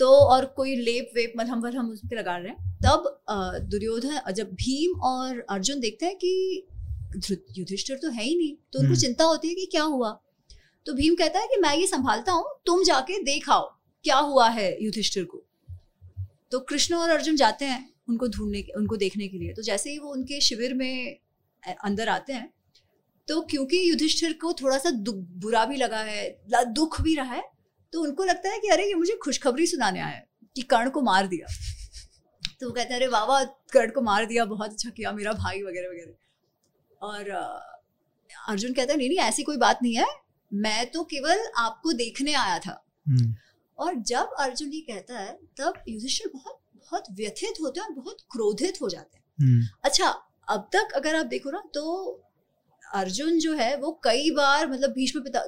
तो 0.00 0.08
और 0.08 0.44
कोई 0.56 0.76
लेप 0.76 1.10
वेप 1.14 1.32
मलहम 1.36 1.60
वलहम 1.60 1.90
उस 1.90 2.00
पर 2.00 2.16
लगा 2.16 2.36
रहे 2.36 2.48
हैं। 2.48 2.78
तब 2.84 3.20
दुर्योधन 3.70 4.32
जब 4.32 4.52
भीम 4.54 5.00
और 5.02 5.44
अर्जुन 5.50 5.80
देखते 5.80 6.06
हैं 6.06 6.16
कि 6.16 6.66
युधिष्ठिर 7.14 7.96
तो 7.96 8.10
है 8.10 8.24
ही 8.24 8.36
नहीं। 8.36 8.54
तो 8.72 8.78
उनको 8.78 8.86
हम्म। 8.86 9.00
चिंता 9.00 9.24
होती 9.24 9.48
है 9.48 9.54
कि 9.54 9.66
क्या 9.66 9.82
हुआ? 9.84 10.10
तो 10.86 10.92
भीम 10.94 11.14
कहता 11.14 11.40
है 11.40 11.46
कि 11.46 11.60
मैं 11.60 11.74
ये 11.76 11.86
संभालता 11.86 12.32
हूँ 12.32 12.44
तुम 12.66 12.82
जाके 12.84 13.22
देखाओ 13.24 13.68
क्या 14.04 14.16
हुआ 14.18 14.48
है 14.50 14.66
युधिष्ठिर 14.84 15.24
को। 15.24 15.42
तो 16.52 16.60
कृष्ण 16.62 16.94
और 16.94 17.10
अर्जुन 17.10 17.36
जाते 17.36 17.64
हैं 17.64 17.94
उनको 18.08 18.26
ढूँढने 18.28 18.60
उनको 18.76 18.96
देखने 18.96 19.28
के 19.28 19.38
लिए। 19.38 19.52
तो 19.52 19.62
जैसे 19.62 19.90
ही 19.90 19.98
वो 19.98 20.12
उनके 20.12 20.40
शिविर 20.40 20.74
में 20.74 21.18
अंदर 21.62 22.08
आते 22.08 22.32
हैं 22.32 22.52
तो 23.28 23.40
क्योंकि 23.40 23.78
युधिष्ठिर 23.90 24.32
को 24.32 24.52
थोड़ा 24.52 24.78
सा 24.78 24.90
बुरा 24.90 25.64
भी 25.64 25.76
लगा 25.76 25.98
है 26.00 26.64
दुख 26.72 27.00
भी 27.00 27.14
रहा 27.14 27.34
है 27.34 27.42
तो 27.92 28.02
उनको 28.02 28.24
लगता 28.24 28.50
है 28.50 28.58
कि 28.58 28.68
अरे 28.68 28.86
ये 28.86 28.94
मुझे 28.94 29.16
खुशखबरी 29.22 29.66
सुनाने 29.66 30.00
आया 30.00 30.06
है 30.08 30.26
कि 30.56 30.62
कर्ण 30.64 30.90
को 30.90 31.02
मार 31.02 31.26
दिया। 31.26 31.46
तो 32.60 32.66
वो 32.66 32.72
कहते 32.72 32.94
हैं 32.94 33.00
अरे 33.00 33.06
वाह 33.08 33.42
कर्ण 33.72 33.90
को 33.90 34.00
मार 34.00 34.26
दिया 34.26 34.44
बहुत 34.44 34.72
अच्छा 34.72 34.90
किया 34.90 35.12
मेरा 35.12 35.32
भाई 35.34 35.62
वगैरह 35.62 35.88
वगैरह। 35.88 36.12
और 37.04 37.30
अर्जुन 37.30 38.72
कहता 38.72 38.92
है 38.92 38.98
नहीं 38.98 39.08
नहीं 39.08 39.18
ऐसी 39.20 39.42
कोई 39.42 39.56
बात 39.58 39.82
नहीं 39.82 39.94
है 39.94 40.06
मैं 40.52 40.90
तो 40.90 41.02
केवल 41.04 41.46
आपको 41.58 41.92
देखने 41.94 42.34
आया 42.36 42.58
था 42.58 42.80
हम्म। 43.06 43.34
और 43.78 43.94
जब 44.04 44.34
अर्जुन 44.40 44.70
ये 44.70 44.80
कहता 44.82 45.18
है 45.18 45.32
तब 45.58 45.82
युधिष्ठिर 45.88 46.30
बहुत 46.34 46.60
बहुत 46.76 47.06
व्यथित 47.12 47.60
होते 47.60 47.80
हैं 47.80 47.86
और 47.86 47.94
बहुत 47.94 48.20
क्रोधित 48.30 48.80
हो 48.80 48.88
जाते 48.88 49.18
हैं 49.18 49.24
हम्म। 49.38 49.66
अच्छा 49.84 50.08
अब 50.48 50.68
तक 50.72 50.92
अगर 50.96 51.16
आप 51.16 51.26
देखो 51.26 51.50
ना 51.50 51.62
तो 51.74 51.84
अर्जुन 52.82 53.38
जो 53.38 53.54
है 53.54 53.76
वो 53.76 53.92
कई 54.04 54.30
बार 54.30 54.66
मतलब 54.68 54.90
भीष्म 54.92 55.20
पिता 55.20 55.44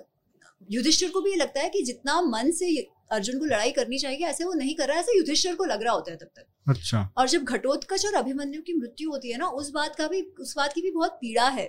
युधिष्ठिर 0.71 1.11
को 1.11 1.21
भी 1.21 1.31
ये 1.31 1.37
लगता 1.37 1.61
है 1.61 1.69
कि 1.69 1.83
जितना 1.83 2.21
मन 2.23 2.51
से 2.51 2.77
अर्जुन 3.13 3.39
को 3.39 3.45
लड़ाई 3.45 3.71
करनी 3.71 3.99
चाहिए 3.99 4.27
ऐसे 4.27 4.45
वो 4.45 4.53
नहीं 4.53 4.75
कर 4.75 4.89
रहा 4.89 4.97
है 4.97 5.03
ऐसे 5.03 5.17
युधिष्ठिर 5.19 5.55
को 5.55 5.65
लग 5.65 5.83
रहा 5.83 5.93
होता 5.93 6.11
है 6.11 6.17
तब 6.17 6.31
तक। 6.37 6.47
अच्छा। 6.69 7.13
और 7.19 7.29
जब 7.29 7.45
घटोत्कच 7.45 8.07
और 8.07 8.15
अभिमन्यु 8.15 8.63
की 8.63 8.73
मृत्यु 8.73 9.11
होती 9.11 9.33
है 9.33 9.39
ना 9.39 9.47
उस 9.47 9.71
बात 9.71 9.97
का 9.97 10.09
भी 10.09 10.23
उस 10.41 10.57
बात 10.57 10.73
की 10.73 10.83
भी 10.83 10.91
बहुत 10.91 11.11
पीड़ा 11.11 11.49
है 11.49 11.67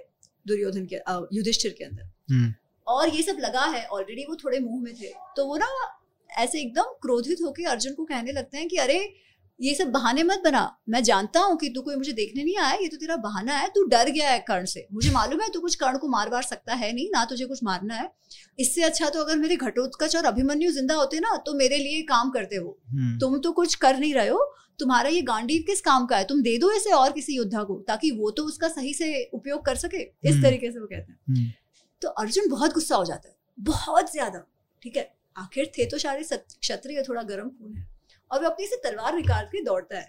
दुर्योधन 0.47 0.87
के 0.93 0.95
युधिष्ठिर 1.35 1.75
के 1.77 1.83
अंदर। 1.83 2.33
हम्म। 2.33 2.53
और 2.87 3.09
ये 3.09 3.21
सब 3.23 3.37
लगा 3.39 3.65
है 3.65 3.85
ऑलरेडी 3.85 4.25
वो 4.29 4.35
थोड़े 4.35 4.59
मुँह 4.59 4.81
में 4.83 4.93
थे 4.95 5.11
तो 5.35 5.45
वो 5.45 5.57
ना 5.57 5.67
ऐसे 6.29 6.61
एकदम 6.61 6.93
क्रोधित 7.01 7.37
होकर 7.41 7.65
अर्जुन 7.65 7.93
को 7.93 8.05
कहने 8.05 8.31
लगते 8.31 8.57
हैं 8.57 8.67
कि 8.67 8.77
अरे 8.77 8.99
ये 9.59 9.73
सब 9.75 9.91
बहाने 9.91 10.23
मत 10.23 10.41
बना। 10.43 10.61
मैं 10.89 11.01
जानता 11.03 11.39
हूँ 11.39 11.57
कि 11.57 11.69
तू 11.69 11.81
कोई 11.81 11.95
मुझे 11.95 12.11
देखने 12.13 12.43
नहीं 12.43 12.57
आया 12.57 12.73
ये 12.73 12.87
तो 12.87 12.97
तेरा 12.97 13.15
बहाना 13.17 13.53
है। 13.53 13.67
तू 13.69 13.83
डर 13.85 14.09
गया 14.09 14.29
है 14.31 14.39
कर्ण 14.39 14.65
से। 14.65 14.85
मुझे 14.93 15.11
मालूम 15.11 15.41
है 15.41 15.49
तू 15.49 15.59
कुछ 15.59 15.75
कर्ण 15.75 15.97
को 15.97 16.07
मार 16.07 16.29
मार 16.31 16.43
सकता 16.43 16.73
है 16.75 16.91
नहीं 16.93 17.09
ना 17.09 17.23
तुझे 17.25 17.45
कुछ 17.45 17.63
मारना 17.63 17.95
है। 17.95 18.09
इससे 18.59 18.83
अच्छा 18.83 19.09
तो 19.09 19.23
अगर 19.23 19.37
मेरे 19.37 19.55
घटोत्कच 19.57 20.15
और 20.15 20.25
अभिमन्यु 20.25 20.71
ज़िंदा 20.71 20.95
होते 20.95 21.19
ना 21.19 21.35
तो 21.45 21.53
मेरे 21.55 21.77
लिए 21.77 22.01
काम 22.03 22.29
करते 22.29 22.55
हो 22.55 22.77
हम्म। 22.89 23.17
तुम 23.19 23.39
तो 23.39 23.51
कुछ 23.53 23.75
कर 23.75 23.97
नहीं 23.97 24.13
रहे 24.13 24.27
हो। 24.27 24.53
तुम्हारा 24.79 25.09
ये 25.09 25.21
गांडीव 25.23 25.63
किस 25.67 25.81
काम 25.81 26.05
का 26.05 26.17
है? 26.17 26.23
तुम 26.25 26.41
दे 26.41 26.57
दो 26.57 26.71
इसे 26.71 26.91
और 26.91 27.11
किसी 27.11 27.35
योद्धा 27.35 27.63
को 27.63 27.79
ताकि 27.87 28.11
वो 28.13 28.31
तो 28.31 28.43
उसका 28.43 28.67
सही 28.69 28.93
से 28.93 29.23
उपयोग 29.33 29.65
कर 29.65 29.75
सके। 29.77 30.01
इस 30.01 30.31
हम्म। 30.31 30.43
तरीके 30.43 30.71
से 30.71 30.79
वो 30.79 30.87
कहते 30.87 31.11
हैं। 31.11 31.19
हम्म। 31.29 31.51
तो 32.01 32.09
अर्जुन 32.15 32.49
बहुत 32.49 32.73
गुस्सा 32.73 32.95
हो 32.95 33.05
जाता 33.05 33.29
है। 33.29 33.35
बहुत 33.57 34.11
ज़्यादा 34.11 34.45
ठीक 34.81 34.97
है? 34.97 35.11
आखिर 35.37 35.71
थे 35.77 35.85
तो 35.85 35.97
सारे 35.97 36.23
क्षत्रिय 36.31 37.03
थोड़ा 37.09 37.21
गर्म 37.23 37.49
खून 37.49 37.73
है। 37.73 37.87
और 38.31 38.41
वो 38.41 38.49
अपनी 38.49 38.65
से 38.67 38.75
तलवार 38.83 39.15
निकाल 39.15 39.45
के 39.45 39.63
दौड़ता 39.63 39.97
है। 39.97 40.07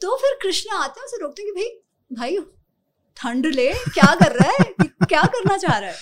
तो 0.00 0.16
फिर 0.16 0.38
कृष्ण 0.42 0.76
आते 0.76 1.00
हैं, 1.00 1.06
उसे 1.06 1.16
रोकते 1.16 1.42
हैं 1.42 1.52
कि 1.52 1.60
भाई 1.60 1.80
भाई, 2.10 2.38
ठंड 3.16 3.46
ले, 3.46 3.72
क्या 3.72 4.14
कर 4.14 4.32
रहा 4.32 4.50
है? 4.50 4.72
क्या 4.82 5.22
करना 5.24 5.56
चाह 5.56 5.78
रहा 5.78 5.90
है? 5.90 5.96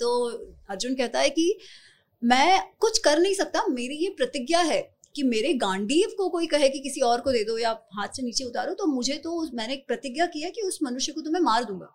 तो 0.00 0.28
अर्जुन 0.70 0.94
कहता 0.94 1.20
है 1.20 1.30
कि 1.30 1.58
मैं 2.22 2.62
कुछ 2.80 2.98
कर 2.98 3.18
नहीं 3.18 3.34
सकता, 3.34 3.66
मेरी 3.66 3.94
ये 3.94 4.08
प्रतिज्ञा 4.10 4.60
है 4.60 4.80
कि 5.16 5.22
मेरे 5.22 5.52
गांडीव 5.54 6.14
को 6.18 6.28
कोई 6.28 6.46
कहे 6.46 6.68
कि 6.68 6.78
किसी 6.78 7.00
और 7.00 7.20
को 7.20 7.32
दे 7.32 7.42
दो 7.44 7.58
या 7.58 7.70
हाथ 7.92 8.08
से 8.08 8.22
नीचे 8.22 8.44
उतारो 8.44 8.74
तो 8.74 8.86
मुझे 8.86 9.14
तो 9.14 9.42
मैंने 9.54 9.74
एक 9.74 9.86
प्रतिज्ञा 9.86 10.26
की 10.26 10.40
है 10.40 10.50
कि 10.50 10.62
उस 10.62 10.78
मनुष्य 10.82 11.12
को 11.12 11.20
तो 11.20 11.30
मैं 11.30 11.40
मार 11.40 11.64
दूँगा। 11.64 11.88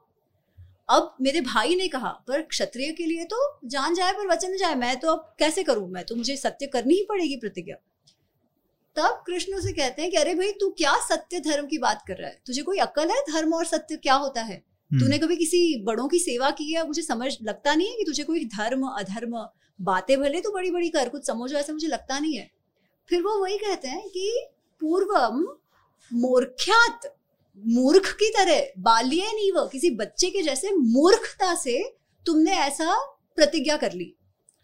अब 0.89 1.15
मेरे 1.21 1.41
भाई 1.41 1.75
ने 1.75 1.87
कहा, 1.87 2.09
पर 2.27 2.41
क्षत्रिय 2.41 2.91
के 2.91 3.05
लिए 3.05 3.23
तो 3.23 3.59
जान 3.65 3.95
जाए, 3.95 4.13
पर 4.13 4.27
वचन 4.27 4.55
जाए, 4.57 4.75
मैं 4.75 4.99
तो 4.99 5.11
अब 5.11 5.35
कैसे 5.39 5.63
करूँ? 5.63 5.89
मैं 5.89 6.03
तो 6.03 6.15
मुझे 6.15 6.37
सत्य 6.37 6.67
करनी 6.67 6.93
ही 6.93 7.05
पड़ेगी 7.09 7.35
प्रतिज्ञा। 7.35 7.75
तब 8.95 9.23
कृष्ण 9.27 9.61
से 9.61 9.71
कहते 9.73 10.01
हैं 10.01 10.11
कि 10.11 10.17
अरे 10.17 10.35
भाई 10.35 10.51
तू 10.51 10.69
क्या 10.69 10.93
सत्य 10.95 11.39
धर्म 11.39 11.67
की 11.67 11.77
बात 11.77 12.03
कर 12.07 12.13
रहा 12.13 12.27
है? 12.27 12.41
तुझे 12.45 12.61
कोई 12.61 12.77
अक्ल 12.77 13.09
है 13.09 13.21
धर्म 13.21 13.53
और 13.53 13.65
सत्य 13.65 13.95
क्या 13.95 14.13
होता 14.13 14.41
है? 14.41 14.63
हम्म। 14.91 15.01
तूने 15.01 15.17
कभी 15.17 15.35
किसी 15.35 15.83
बड़ों 15.83 16.07
की 16.07 16.19
सेवा 16.19 16.51
की 16.51 16.73
है? 16.73 16.87
मुझे 16.87 17.01
समझ 17.01 17.37
लगता 17.41 17.75
नहीं 17.75 17.87
है 17.87 17.95
कि 17.95 18.03
तुझे 18.03 18.23
कोई 18.23 18.45
धर्म 18.45 18.87
अधर्म 18.87 19.47
बातें 19.81 20.19
भले 20.19 20.41
तो 20.41 20.51
बड़ी 20.51 20.71
बड़ी 20.71 20.89
कर 20.89 21.09
कुछ 21.09 21.27
समझो 21.27 21.57
ऐसा 21.57 21.73
मुझे 21.73 21.87
लगता 21.87 22.19
नहीं 22.19 22.37
है। 22.37 22.51
फिर 23.09 23.21
वो 23.21 23.43
वही 23.43 23.57
कहते 23.57 23.87
हैं 23.87 24.09
कि 24.09 24.45
पूर्वम 24.81 25.57
मूर्ख्यात 26.13 27.15
मूर्ख 27.65 28.11
की 28.11 28.29
तरह 28.29 28.81
बाल्य 28.81 29.31
नहीं 29.35 29.51
वो 29.51 29.65
किसी 29.65 29.89
बच्चे 29.89 30.29
के 30.29 30.41
जैसे 30.41 30.71
मूर्खता 30.71 31.55
से 31.55 31.95
तुमने 32.25 32.51
ऐसा 32.51 32.95
प्रतिज्ञा 33.35 33.77
कर 33.77 33.93
ली। 33.93 34.13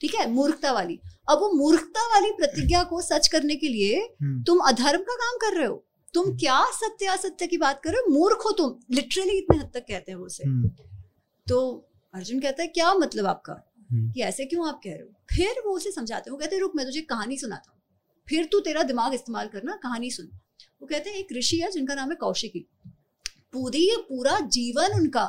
ठीक 0.01 0.15
है? 0.15 0.29
मूर्खता 0.31 0.71
वाली। 0.71 0.99
अब 1.29 1.39
वो 1.39 1.51
मूर्खता 1.51 2.07
वाली 2.07 2.31
प्रतिज्ञा 2.31 2.83
को 2.83 3.01
सच 3.01 3.27
करने 3.27 3.55
के 3.55 3.67
लिए 3.67 3.99
हम्म। 3.99 4.43
तुम 4.43 4.59
अधर्म 4.59 5.01
का 5.01 5.15
काम 5.15 5.37
कर 5.37 5.57
रहे 5.57 5.67
हो। 5.67 5.85
तुम 6.13 6.25
हम्म। 6.25 6.37
क्या 6.37 6.65
सत्य 6.65 7.05
असत्य 7.05 7.47
की 7.47 7.57
बात 7.57 7.81
कर 7.83 7.89
रहे 7.89 7.99
हो? 7.99 8.13
मूर्ख 8.13 8.37
हो 8.45 8.51
तुम। 8.51 8.95
लिटरली 8.95 9.37
इतने 9.37 9.57
हद 9.57 9.71
तक 9.73 9.79
कहते 9.79 10.11
हैं 10.11 10.19
वो 10.19 10.25
उसे। 10.25 10.43
हम्म। 10.43 10.69
तो 11.47 11.87
अर्जुन 12.13 12.39
कहता 12.39 12.61
है 12.61 12.67
क्या 12.67 12.93
मतलब 12.93 13.25
आपका? 13.25 13.53
कि 13.93 14.21
ऐसे 14.21 14.45
क्यों 14.45 14.67
आप 14.67 14.81
कह 14.83 14.89
रहे 14.89 14.99
हो? 14.99 15.13
फिर 15.35 15.61
वो 15.65 15.75
उसे 15.75 15.91
समझाते 15.91 16.29
हैं। 16.29 16.31
वो 16.31 16.37
कहते 16.37 16.55
हैं 16.55 16.61
रुक 16.61 16.71
मैं 16.75 16.85
तुझे 16.85 17.01
कहानी 17.01 17.37
सुनाता 17.37 17.71
हूँ। 17.71 17.81
फिर 18.29 18.49
तू 18.51 18.59
तेरा 18.59 18.83
दिमाग 18.83 19.13
इस्तेमाल 19.13 19.47
करना 19.47 19.75
कहानी 19.75 20.11
सुन। 20.11 20.25
वो 20.81 20.87
कहते 20.87 21.09
हैं 21.09 21.17
एक 21.17 21.27
ऋषि 21.37 21.57
है 21.57 21.71
जिनका 21.71 21.95
नाम 21.95 22.09
है 22.09 22.15
कौशिकी। 22.15 22.67
पूरी 23.53 23.95
पूरा 24.09 24.39
जीवन 24.39 24.87
उनका 24.93 25.25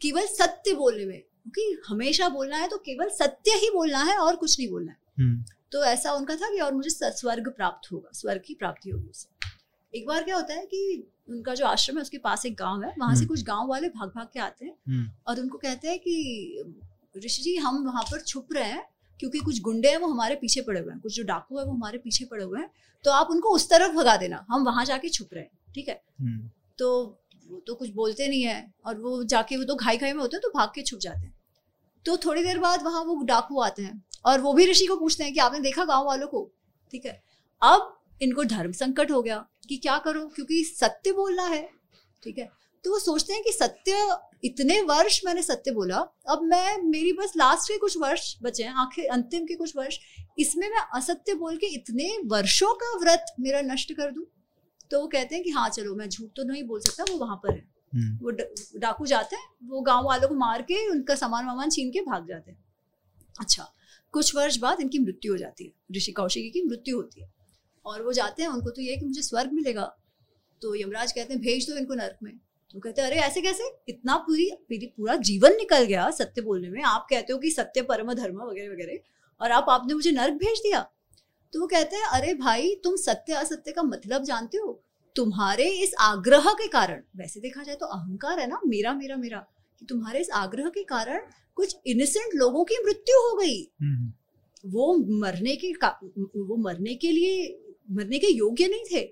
केवल 0.00 0.26
सत्य 0.26 0.74
बोलने 0.74 1.06
में 1.06 1.20
क्योंकि 1.20 1.82
हमेशा 1.86 2.28
बोलना 2.28 2.56
है 2.56 2.68
तो 2.68 2.78
केवल 2.78 3.08
सत्य 3.08 3.50
ही 3.50 3.70
बोलना 3.70 4.02
है 4.02 4.18
और 4.18 4.36
कुछ 4.36 4.60
नहीं 4.60 4.68
बोलना 4.68 4.92
है। 4.92 4.99
तो 5.72 5.84
ऐसा 5.84 6.12
उनका 6.12 6.36
था 6.36 6.50
कि 6.50 6.58
और 6.58 6.74
मुझे 6.74 6.90
स्वर्ग 6.90 7.48
प्राप्त 7.48 7.90
होगा 7.92 8.10
स्वर्ग 8.12 8.42
की 8.46 8.54
प्राप्ति 8.54 8.90
होगी 8.90 9.08
उससे। 9.08 9.48
एक 9.94 10.06
बार 10.06 10.22
क्या 10.22 10.36
होता 10.36 10.54
है 10.54 10.66
कि 10.66 11.08
उनका 11.28 11.54
जो 11.54 11.66
आश्रम 11.66 11.96
है 11.96 12.02
उसके 12.02 12.18
पास 12.18 12.46
एक 12.46 12.56
गाँव 12.56 12.82
है 12.82 12.94
वहाँ 12.98 13.14
से 13.14 13.18
हम्म। 13.18 13.28
कुछ 13.28 13.42
गाँव 13.44 13.68
वाले 13.68 13.88
भाग 13.88 14.08
भाग 14.08 14.28
के 14.32 14.40
आते 14.40 14.64
हैं 14.64 14.74
हम्म। 14.88 15.10
और 15.26 15.40
उनको 15.40 15.58
कहते 15.58 15.88
हैं 15.88 15.98
कि 15.98 16.64
ऋषि 17.16 17.42
जी 17.42 17.56
हम 17.56 17.84
वहाँ 17.84 18.02
पर 18.02 18.20
छुप 18.20 18.52
रहे 18.52 18.70
हैं 18.70 18.84
क्योंकि 19.20 19.38
कुछ 19.38 19.60
गुंडे 19.60 19.88
हैं 19.88 19.96
वो 19.96 20.08
हमारे 20.08 20.34
पीछे 20.34 20.60
पड़े 20.60 20.80
हुए 20.80 20.92
हैं। 20.92 21.00
कुछ 21.00 21.14
जो 21.16 21.22
डाकू 21.22 21.58
है 21.58 21.64
वो 21.64 21.72
हमारे 21.72 21.98
पीछे 21.98 22.24
पड़े 22.24 22.44
हुए 22.44 22.60
हैं। 22.60 22.70
तो 23.04 23.10
आप 23.10 23.30
उनको 23.30 23.54
उस 23.54 23.68
तरफ़ 23.70 23.92
भगा 23.92 24.16
देना 24.16 24.44
हम 24.50 24.64
वहाँ 24.64 24.84
जाके 24.84 25.08
छुप 25.08 25.34
रहे 25.34 25.42
हैं। 25.42 25.72
ठीक 25.74 25.88
है? 25.88 26.00
तो 26.78 27.18
वो 27.46 27.60
तो 27.66 27.74
कुछ 27.74 27.90
बोलते 27.90 28.28
नहीं 28.28 28.42
है 28.42 28.74
और 28.86 28.98
वो 28.98 29.22
जाके 29.24 29.56
वो 29.56 29.64
तो 29.64 29.74
घाई 29.74 29.96
घाई 29.96 30.12
में 30.12 30.20
होते 30.20 30.36
हैं 30.36 30.42
तो 30.42 30.58
भाग 30.58 30.72
के 30.74 30.82
छुप 30.82 30.98
जाते 30.98 31.18
हैं। 31.18 31.34
तो 32.06 32.16
थोड़ी 32.16 32.42
देर 32.44 32.58
बाद 32.58 32.82
वहाँ 32.82 33.02
वो 33.04 33.22
डाकू 33.24 33.60
आते 33.60 33.82
हैं। 33.82 34.02
और 34.24 34.40
वो 34.40 34.52
भी 34.52 34.66
ऋषि 34.66 34.86
को 34.86 34.96
पूछते 34.96 35.24
हैं 35.24 35.32
कि 35.32 35.40
आपने 35.40 35.60
देखा 35.60 35.84
गाँव 35.84 36.06
वालों 36.06 36.26
को? 36.26 36.50
ठीक 36.92 37.06
है। 37.06 37.22
अब 37.62 37.96
इनको 38.22 38.44
धर्म 38.44 38.72
संकट 38.72 39.10
हो 39.10 39.22
गया 39.22 39.44
कि 39.68 39.76
क्या 39.76 39.98
करो? 39.98 40.26
क्योंकि 40.28 40.64
सत्य 40.64 41.12
बोलना 41.12 41.42
है। 41.42 41.68
ठीक 42.22 42.38
है। 42.38 42.48
तो 42.84 42.90
वो 42.90 42.98
सोचते 42.98 43.32
हैं 43.32 43.42
कि 43.42 43.52
सत्य 43.52 44.16
इतने 44.44 44.80
वर्ष 44.82 45.20
मैंने 45.24 45.42
सत्य 45.42 45.70
बोला 45.70 45.96
अब 46.28 46.42
मैं 46.42 46.82
मेरी 46.82 47.12
बस 47.12 47.32
लास्ट 47.36 47.72
के 47.72 47.76
कुछ 47.78 47.96
वर्ष 47.98 48.34
बचे 48.42 48.62
हैं 48.64 48.74
आखिर 48.74 49.08
अंतिम 49.12 49.44
के 49.46 49.54
कुछ 49.54 49.76
वर्ष 49.76 49.98
इसमें 50.38 50.68
मैं 50.70 50.82
असत्य 50.94 51.34
बोल 51.34 51.56
के 51.56 51.66
इतने 51.66 52.08
वर्षों 52.26 52.72
का 52.74 52.96
व्रत 52.98 53.34
मेरा 53.40 53.60
नष्ट 53.62 53.92
कर 53.92 54.10
दूँ? 54.10 54.24
तो 54.90 55.00
वो 55.00 55.06
कहते 55.06 55.34
हैं 55.34 55.44
कि 55.44 55.50
हाँ 55.50 55.68
चलो 55.68 55.94
मैं 55.94 56.08
झूठ 56.08 56.28
तो 56.36 56.44
नहीं 56.44 56.62
बोल 56.62 56.80
सकता 56.80 57.04
वो 57.12 57.18
वहाँ 57.18 57.36
पर 57.36 57.52
है। 57.52 57.64
हम्म। 57.92 58.18
वो 58.22 58.30
डाकू 58.80 59.06
जाते 59.06 59.36
हैं 59.36 59.68
वो 59.68 59.80
गाँव 59.80 60.04
वालों 60.04 60.28
को 60.28 60.34
मार 60.34 60.62
के 60.62 60.86
उनका 60.90 61.14
सामान 61.14 61.46
वामान 61.46 61.70
छीन 61.70 61.90
के 61.90 62.00
भाग 62.00 62.26
जाते 62.28 62.50
हैं। 62.50 62.64
अच्छा 63.40 63.72
कुछ 64.12 64.36
वर्ष 64.36 64.58
बाद 64.58 64.80
इनकी 64.80 64.98
मृत्यु 64.98 65.32
हो 65.32 65.38
जाती 65.38 65.64
है। 65.64 65.72
ऋषि 65.96 66.12
कौशिकी 66.12 66.50
की 66.50 66.62
मृत्यु 66.62 66.96
होती 66.96 67.22
है। 67.22 67.34
और 67.86 68.02
वो 68.02 68.12
जाते 68.12 68.42
हैं, 68.42 68.50
उनको 68.50 68.70
तो 68.70 68.82
ये 68.82 68.96
कि 68.96 69.06
मुझे 69.06 69.22
स्वर्ग 69.22 69.52
मिलेगा। 69.52 69.96
तो 70.62 70.74
यमराज 70.74 71.12
कहते 71.12 71.34
हैं, 71.34 71.42
भेज 71.42 71.70
दो 71.70 71.76
इनको 71.76 71.94
नर्क 71.94 72.16
में। 72.22 72.38
तो 72.72 72.80
कहते 72.80 73.02
हैं, 73.02 73.08
अरे, 73.08 73.16
ऐसे 73.16 73.40
कैसे? 73.40 73.76
इतना 73.88 74.16
पूरी, 74.16 74.50
मेरी 74.70 74.86
पूरा 74.86 75.16
जीवन 75.16 75.50
निकल 75.52 75.84
गया 75.84 76.10
सत्य 76.10 76.42
बोलने 76.42 76.68
में। 76.68 76.82
आप 76.82 77.06
कहते 77.10 77.32
हो 77.32 77.38
कि 77.38 77.50
सत्य, 77.50 77.82
परम, 77.82 78.12
धर्म, 78.12 78.36
वगैरह 78.36 78.72
वगैरह, 78.72 78.98
और 79.40 79.50
आप, 79.50 79.66
आपने 79.68 79.94
मुझे 79.94 80.12
नर्क 80.12 80.34
भेज 80.34 80.58
दिया। 80.58 80.90
तो 81.52 81.60
वो 81.60 81.66
कहते 81.66 81.96
हैं, 81.96 82.04
अरे 82.04 82.34
भाई, 82.34 82.74
तुम 82.74 82.96
सत्य, 82.96 83.32
असत्य 83.32 83.72
का 83.72 83.82
मतलब 83.82 84.24
जानते 84.24 84.58
हो? 84.58 84.84
तुम्हारे 85.16 85.68
इस 85.68 85.94
आग्रह 86.00 86.44
के 86.46 86.68
कारण, 86.68 87.02
वैसे 87.16 87.40
देखा 87.40 87.62
जाए 87.62 87.76
तो 87.76 87.86
अहंकार 87.86 88.40
है 88.40 88.46
ना, 88.46 88.60
मेरा 88.66 88.94
मेरा 88.94 89.16
मेरा। 89.16 89.46
कि 89.80 89.86
तुम्हारे 89.86 90.20
इस 90.20 90.30
आग्रह 90.30 90.68
के 90.68 90.82
कारण 90.84 91.20
कुछ 91.54 91.76
इनोसेंट 91.86 92.34
लोगों 92.34 92.64
की 92.64 92.74
मृत्यु 92.84 93.20
हो 93.20 93.36
गई। 93.36 93.60
हम्म। 93.82 94.12
वो 94.64 94.96
मरने 95.20 95.56
के 95.56 95.72
वो 95.72 96.56
मरने 96.56 96.94
के 96.94 97.10
लिए 97.12 97.58
मरने 97.90 98.18
के 98.18 98.26
योग्य 98.26 98.66
नहीं 98.68 98.84
थे। 98.92 99.02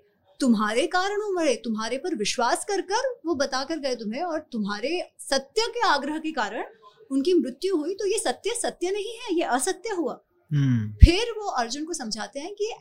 तुम्हारे 0.40 0.86
कारण 0.86 1.20
वो 1.20 1.31
मरे 1.32 1.55
तुम्हारे 1.55 1.99
पर 1.99 2.15
विश्वास 2.15 2.65
कर 2.65 2.81
कर 2.81 3.09
वो 3.27 3.35
बता 3.35 3.62
कर 3.65 3.78
गए 3.78 3.95
तुम्हें 3.95 4.23
और 4.23 4.40
तुम्हारे 4.53 5.01
सत्य 5.20 5.66
के 5.69 5.81
आग्रह 5.86 6.19
के 6.19 6.32
कारण 6.32 6.65
उनकी 7.11 7.35
मृत्यु 7.35 7.77
हुई 7.77 7.95
तो 7.95 8.07
ये 8.07 8.19
सत्य 8.19 8.55
सत्य 8.55 8.90
नहीं 8.90 9.16
है 9.19 9.35
ये 9.36 9.43
असत्य 9.43 9.95
हुआ। 9.95 10.20
हम्म। 10.51 10.93
फिर 10.93 11.32
वो 11.39 11.49
अर्जुन 11.49 11.85
को 11.85 11.93
समझाते 11.93 12.40
हैं 12.40 12.55
कि 12.55 12.73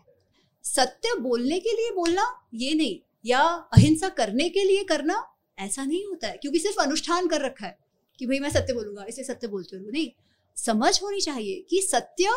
सत्य 0.66 1.16
बोलने 1.20 1.60
के 1.60 1.72
लिए 1.72 1.92
बोलना 1.92 2.24
ये 2.54 2.74
नहीं 2.74 3.00
या 3.26 3.42
अहिंसा 3.74 4.10
करने 4.10 4.50
के 4.50 4.64
लिए 4.64 4.84
करना 4.84 5.16
ऐसा 5.58 5.86
नहीं 5.86 6.06
होता 6.06 6.28
है। 6.28 6.38
क्योंकि 6.38 6.60
सिर्फ़ 6.60 6.80
अनुष्ठान 6.80 7.28
कर 7.28 7.42
रखा 7.42 7.66
है 7.66 7.78
कि 8.20 8.26
भाई 8.26 8.40
मैं 8.40 8.50
सत्य 8.50 8.74
बोलूँगा, 8.74 9.06
इसे 9.10 9.24
सत्य 9.24 9.48
बोलते 9.48 9.78
रहूँ 9.78 9.92
नहीं, 9.92 10.10
समझ 10.58 11.00
होनी 11.04 11.22
चाहिए 11.22 11.66
कि 11.70 11.82
सत्य 11.82 12.32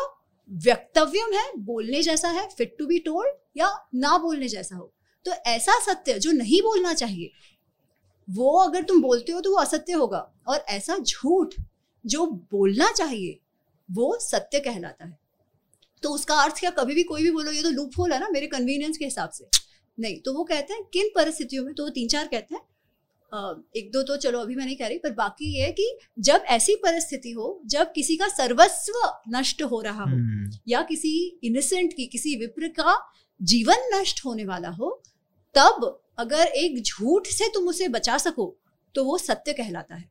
व्यक्तव्यम 0.49 1.33
है, 1.33 1.51
बोलने 1.57 2.01
जैसा 2.01 2.29
है 2.29 2.47
फिट 2.49 2.75
टू 2.79 2.85
बी 2.85 2.99
टोल्ड 2.99 3.35
या 3.57 3.71
ना 3.95 4.17
बोलने 4.17 4.47
जैसा 4.47 4.75
हो। 4.75 4.91
तो 5.25 5.31
ऐसा 5.31 5.79
सत्य 5.79 6.17
जो 6.19 6.31
नहीं 6.31 6.61
बोलना 6.61 6.93
चाहिए, 6.93 7.31
वो 8.27 8.57
अगर 8.59 8.83
तुम 8.83 9.01
बोलते 9.01 9.31
हो 9.31 9.41
तो 9.41 9.51
वो 9.51 9.57
असत्य 9.57 9.93
होगा। 9.93 10.19
और 10.47 10.57
ऐसा 10.69 10.97
झूठ 10.97 11.55
जो 12.05 12.25
बोलना 12.25 12.91
चाहिए, 12.91 13.39
वो 13.89 14.17
सत्य 14.21 14.59
कहलाता 14.59 15.05
है। 15.05 15.17
तो 16.03 16.09
उसका 16.09 16.35
अर्थ 16.35 16.59
क्या, 16.59 16.69
कभी 16.69 16.95
भी 16.95 17.03
कोई 17.03 17.23
भी 17.23 17.31
बोलो, 17.31 17.51
ये 17.51 17.63
तो 17.63 17.69
लूप 17.69 17.91
होल 17.99 18.13
है 18.13 18.19
ना 18.19 18.29
मेरे 18.29 18.47
कन्वीनियंस 18.47 18.97
के 18.97 19.05
हिसाब 19.05 19.29
से। 19.29 19.47
नहीं 19.97 20.19
तो 20.21 20.33
वो 20.33 20.43
कहते 20.43 20.73
हैं, 20.73 20.83
किन 20.83 21.09
परिस्थितियों 21.15 21.65
में 21.65 21.73
तो 21.75 21.83
वो 21.83 21.89
तीन 21.89 22.07
चार 22.07 22.27
कहते 22.27 22.55
हैं 22.55 22.61
एक 23.33 23.89
दो 23.91 24.01
तो 24.03 24.15
चलो 24.17 24.39
अभी 24.39 24.55
मैं 24.55 24.65
नहीं 24.65 24.75
कह 24.75 24.87
रही 24.87 24.97
पर 24.97 25.11
बाकी 25.11 25.53
ये 25.55 25.63
है 25.63 25.71
कि 25.71 25.85
जब 26.19 26.43
ऐसी 26.49 26.75
परिस्थिति 26.75 27.31
हो 27.31 27.61
जब 27.65 27.91
किसी 27.91 28.15
का 28.15 28.27
सर्वस्व 28.27 28.93
नष्ट 29.29 29.61
हो 29.63 29.81
रहा 29.81 30.03
हो 30.03 30.09
हम्म, 30.09 30.51
या 30.67 30.81
किसी 30.81 31.39
इनोसेंट 31.43 31.93
की 31.93 32.05
किसी 32.05 32.35
विप्र 32.35 32.67
का 32.79 32.97
जीवन 33.39 33.89
नष्ट 33.93 34.25
होने 34.25 34.45
वाला 34.45 34.69
हो 34.69 35.01
तब 35.55 36.01
अगर 36.19 36.45
एक 36.45 36.81
झूठ 36.83 37.27
से 37.27 37.47
तुम 37.47 37.67
उसे 37.67 37.87
बचा 37.87 38.17
सको 38.17 38.55
तो 38.95 39.03
वो 39.05 39.17
सत्य 39.17 39.53
कहलाता 39.53 39.95
है। 39.95 40.09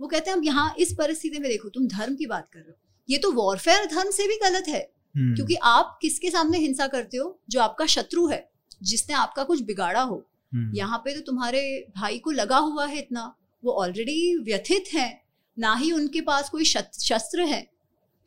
वो 0.00 0.06
कहते 0.08 0.30
हैं 0.30 0.36
अब 0.36 0.44
यहाँ 0.44 0.74
इस 0.78 0.92
परिस्थिति 0.92 1.38
में 1.38 1.48
देखो 1.50 1.68
तुम 1.68 1.86
धर्म 1.88 2.14
की 2.14 2.26
बात 2.26 2.48
कर 2.52 2.58
रहे 2.58 2.70
हो। 2.70 2.76
ये 3.08 3.18
तो 3.18 3.30
वॉरफेयर 3.32 3.86
धर्म 3.86 4.10
से 4.10 4.26
भी 4.28 4.36
गलत 4.42 4.68
है 4.68 4.80
हम्म, 5.14 5.34
क्योंकि 5.34 5.54
आप 5.54 5.98
किसके 6.02 6.30
सामने 6.30 6.58
हिंसा 6.58 6.86
करते 6.86 7.16
हो? 7.16 7.38
जो 7.50 7.60
आपका 7.60 7.86
शत्रु 7.86 8.26
है 8.26 8.48
जिसने 8.82 9.14
आपका 9.14 9.44
कुछ 9.44 9.62
बिगाड़ा 9.62 10.02
हो। 10.02 10.24
यहाँ 10.54 10.98
पे 10.98 11.14
तो 11.14 11.20
तुम्हारे 11.20 11.86
भाई 11.96 12.18
को 12.18 12.30
लगा 12.30 12.56
हुआ 12.56 12.86
है 12.86 12.98
इतना। 12.98 13.34
वो 13.64 13.72
ऑलरेडी 13.72 14.38
व्यथित 14.38 14.84
है। 14.94 15.22
ना 15.58 15.74
ही 15.74 15.92
उनके 15.92 16.20
पास 16.20 16.48
कोई 16.48 16.64
शस्त्र 16.64 17.40
है। 17.40 17.70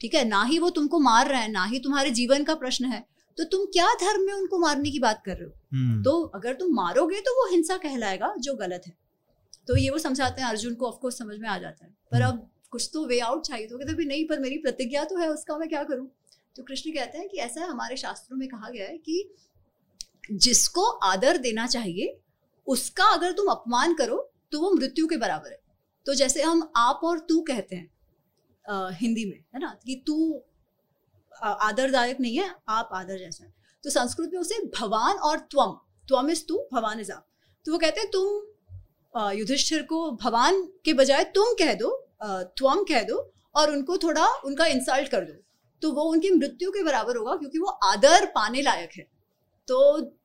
ठीक 0.01 0.13
है? 0.13 0.25
ना 0.25 0.43
ही 0.43 0.59
वो 0.59 0.69
तुमको 0.69 0.99
मार 0.99 1.27
रहे 1.27 1.41
हैं 1.41 1.49
ना 1.49 1.65
ही 1.65 1.79
तुम्हारे 1.79 2.11
जीवन 2.11 2.43
का 2.43 2.55
प्रश्न 2.55 2.85
है। 2.85 3.05
तो 3.37 3.43
तुम 3.43 3.65
क्या 3.65 3.93
धर्म 3.93 4.21
में 4.21 4.33
उनको 4.33 4.59
मारने 4.59 4.91
की 4.91 4.99
बात 4.99 5.23
कर 5.25 5.35
रहे 5.35 5.45
हो? 5.45 5.53
हम्म, 5.73 6.03
तो 6.03 6.23
अगर 6.23 6.53
तुम 6.53 6.75
मारोगे 6.75 7.19
तो 7.19 7.31
वो 7.31 7.51
हिंसा 7.51 7.77
कहलाएगा 7.77 8.33
जो 8.39 8.53
गलत 8.53 8.81
है। 8.87 8.97
तो 9.67 9.77
ये 9.77 9.89
वो 9.89 9.97
समझाते 9.97 10.41
हैं 10.41 10.49
अर्जुन 10.49 10.75
को 10.75 10.87
ऑफकोर्स 10.87 11.17
समझ 11.17 11.37
में 11.39 11.49
आ 11.49 11.57
जाता 11.57 11.85
है। 11.85 11.91
पर 12.11 12.21
अब 12.21 12.49
कुछ 12.69 12.89
तो 12.93 13.05
वे 13.05 13.19
आउट 13.19 13.43
चाहिए 13.47 13.67
तो 13.67 13.77
कहते 13.77 13.93
"भी 13.93 14.05
नहीं 14.05 14.27
पर 14.27 14.39
मेरी 14.39 14.57
प्रतिज्ञा 14.57 15.03
तो 15.03 15.17
है 15.17 15.29
उसका 15.29 15.57
मैं 15.57 15.69
क्या 15.69 15.83
करूँ? 15.83 16.11
तो 16.55 16.63
कृष्ण 16.63 16.91
कहते 16.91 17.17
हैं 17.17 17.29
कि 17.29 17.37
ऐसा 17.37 17.61
है 17.61 17.69
हमारे 17.69 17.97
शास्त्रों 17.97 18.37
में 18.37 18.49
कहा 18.49 18.69
गया 18.69 18.85
है 18.85 18.97
कि 18.97 19.33
जिसको 20.23 20.83
आदर 21.05 21.37
देना 21.37 21.67
चाहिए 21.67 22.17
उसका 22.67 23.05
अगर 23.13 23.31
तुम 23.31 23.47
अपमान 23.47 23.93
करो 23.93 24.17
तो 24.51 24.59
वो 24.59 24.71
मृत्यु 24.71 25.07
के 25.07 25.17
बराबर 25.17 25.51
है। 25.51 25.59
तो 26.05 26.13
जैसे 26.13 26.41
हम 26.41 26.71
आप 26.77 27.01
और 27.03 27.19
तू 27.19 27.39
कहते 27.41 27.75
हैं 27.75 27.89
अ, 28.65 28.89
हिंदी 28.93 29.25
में 29.25 29.37
है 29.53 29.59
ना 29.59 29.75
कि 29.85 30.03
तू 30.07 30.41
आदरदायक 31.33 32.19
नहीं 32.19 32.37
है 32.37 32.49
आप 32.69 32.89
आदर 32.93 33.17
जैसा 33.17 33.43
है। 33.43 33.53
तो 33.83 33.89
संस्कृत 33.89 34.29
में 34.33 34.39
उसे 34.39 34.59
भवान 34.79 35.17
और 35.19 35.39
त्वम 35.51 35.71
त्वम 36.07 36.29
इज़ 36.29 36.43
तू 36.47 36.57
भवान 36.73 36.99
इज़ 36.99 37.11
आप। 37.11 37.25
तो 37.65 37.71
वो 37.71 37.77
कहते 37.77 38.01
हैं 38.01 38.09
तुम 38.09 39.31
युधिष्ठिर 39.33 39.81
को 39.83 40.09
भवान 40.21 40.61
के 40.85 40.93
बजाय 40.93 41.23
तुम 41.35 41.53
कह 41.59 41.73
दो 41.73 41.89
त्वम 42.23 42.83
कह 42.83 43.03
दो 43.03 43.17
और 43.55 43.71
उनको 43.71 43.97
थोड़ा 43.97 44.27
उनका 44.45 44.65
इंसल्ट 44.67 45.07
कर 45.07 45.25
दो। 45.25 45.33
तो 45.81 45.91
वो 45.91 46.03
उनकी 46.03 46.31
मृत्यु 46.31 46.71
के 46.71 46.83
बराबर 46.83 47.17
होगा 47.17 47.35
क्योंकि 47.35 47.59
वो 47.59 47.69
आदर 47.85 48.25
पाने 48.35 48.61
लायक 48.61 48.91
है। 48.97 49.05
तो 49.71 49.77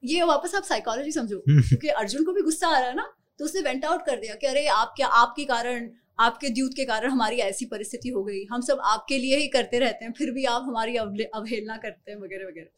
ये 0.04 0.22
वापस 0.24 0.54
आप 0.54 0.62
साइकोलॉजी 0.62 1.12
समझो। 1.12 1.36
हम्म, 1.38 1.62
क्योंकि 1.62 1.88
अर्जुन 1.88 2.24
को 2.24 2.32
भी 2.32 2.42
गुस्सा 2.42 2.68
आ 2.68 2.78
रहा 2.78 2.88
है 2.88 2.94
ना 2.96 3.12
तो 3.38 3.44
उसने 3.44 3.60
वेंट 3.60 3.84
आउट 3.84 4.04
कर 4.06 4.20
दिया 4.20 4.34
कि 4.34 4.46
अरे 4.46 4.66
आप 4.66 4.92
क्या 4.96 5.06
आपके 5.06 5.44
कारण 5.44 5.88
आपके 6.18 6.48
द्यूत 6.48 6.74
के 6.74 6.84
कारण 6.84 7.10
हमारी 7.10 7.36
ऐसी 7.36 7.66
परिस्थिति 7.66 8.08
हो 8.08 8.22
गई। 8.24 8.44
हम 8.44 8.60
सब 8.60 8.78
आपके 8.84 9.18
लिए 9.18 9.36
ही 9.36 9.48
करते 9.48 9.78
रहते 9.78 10.04
हैं 10.04 10.12
फिर 10.12 10.30
भी 10.30 10.44
आप 10.44 10.62
हमारी 10.62 10.96
अवहेलना 10.96 11.76
करते 11.76 12.10
हैं 12.10 12.18
वगैरह 12.18 12.46
वगैरह। 12.46 12.68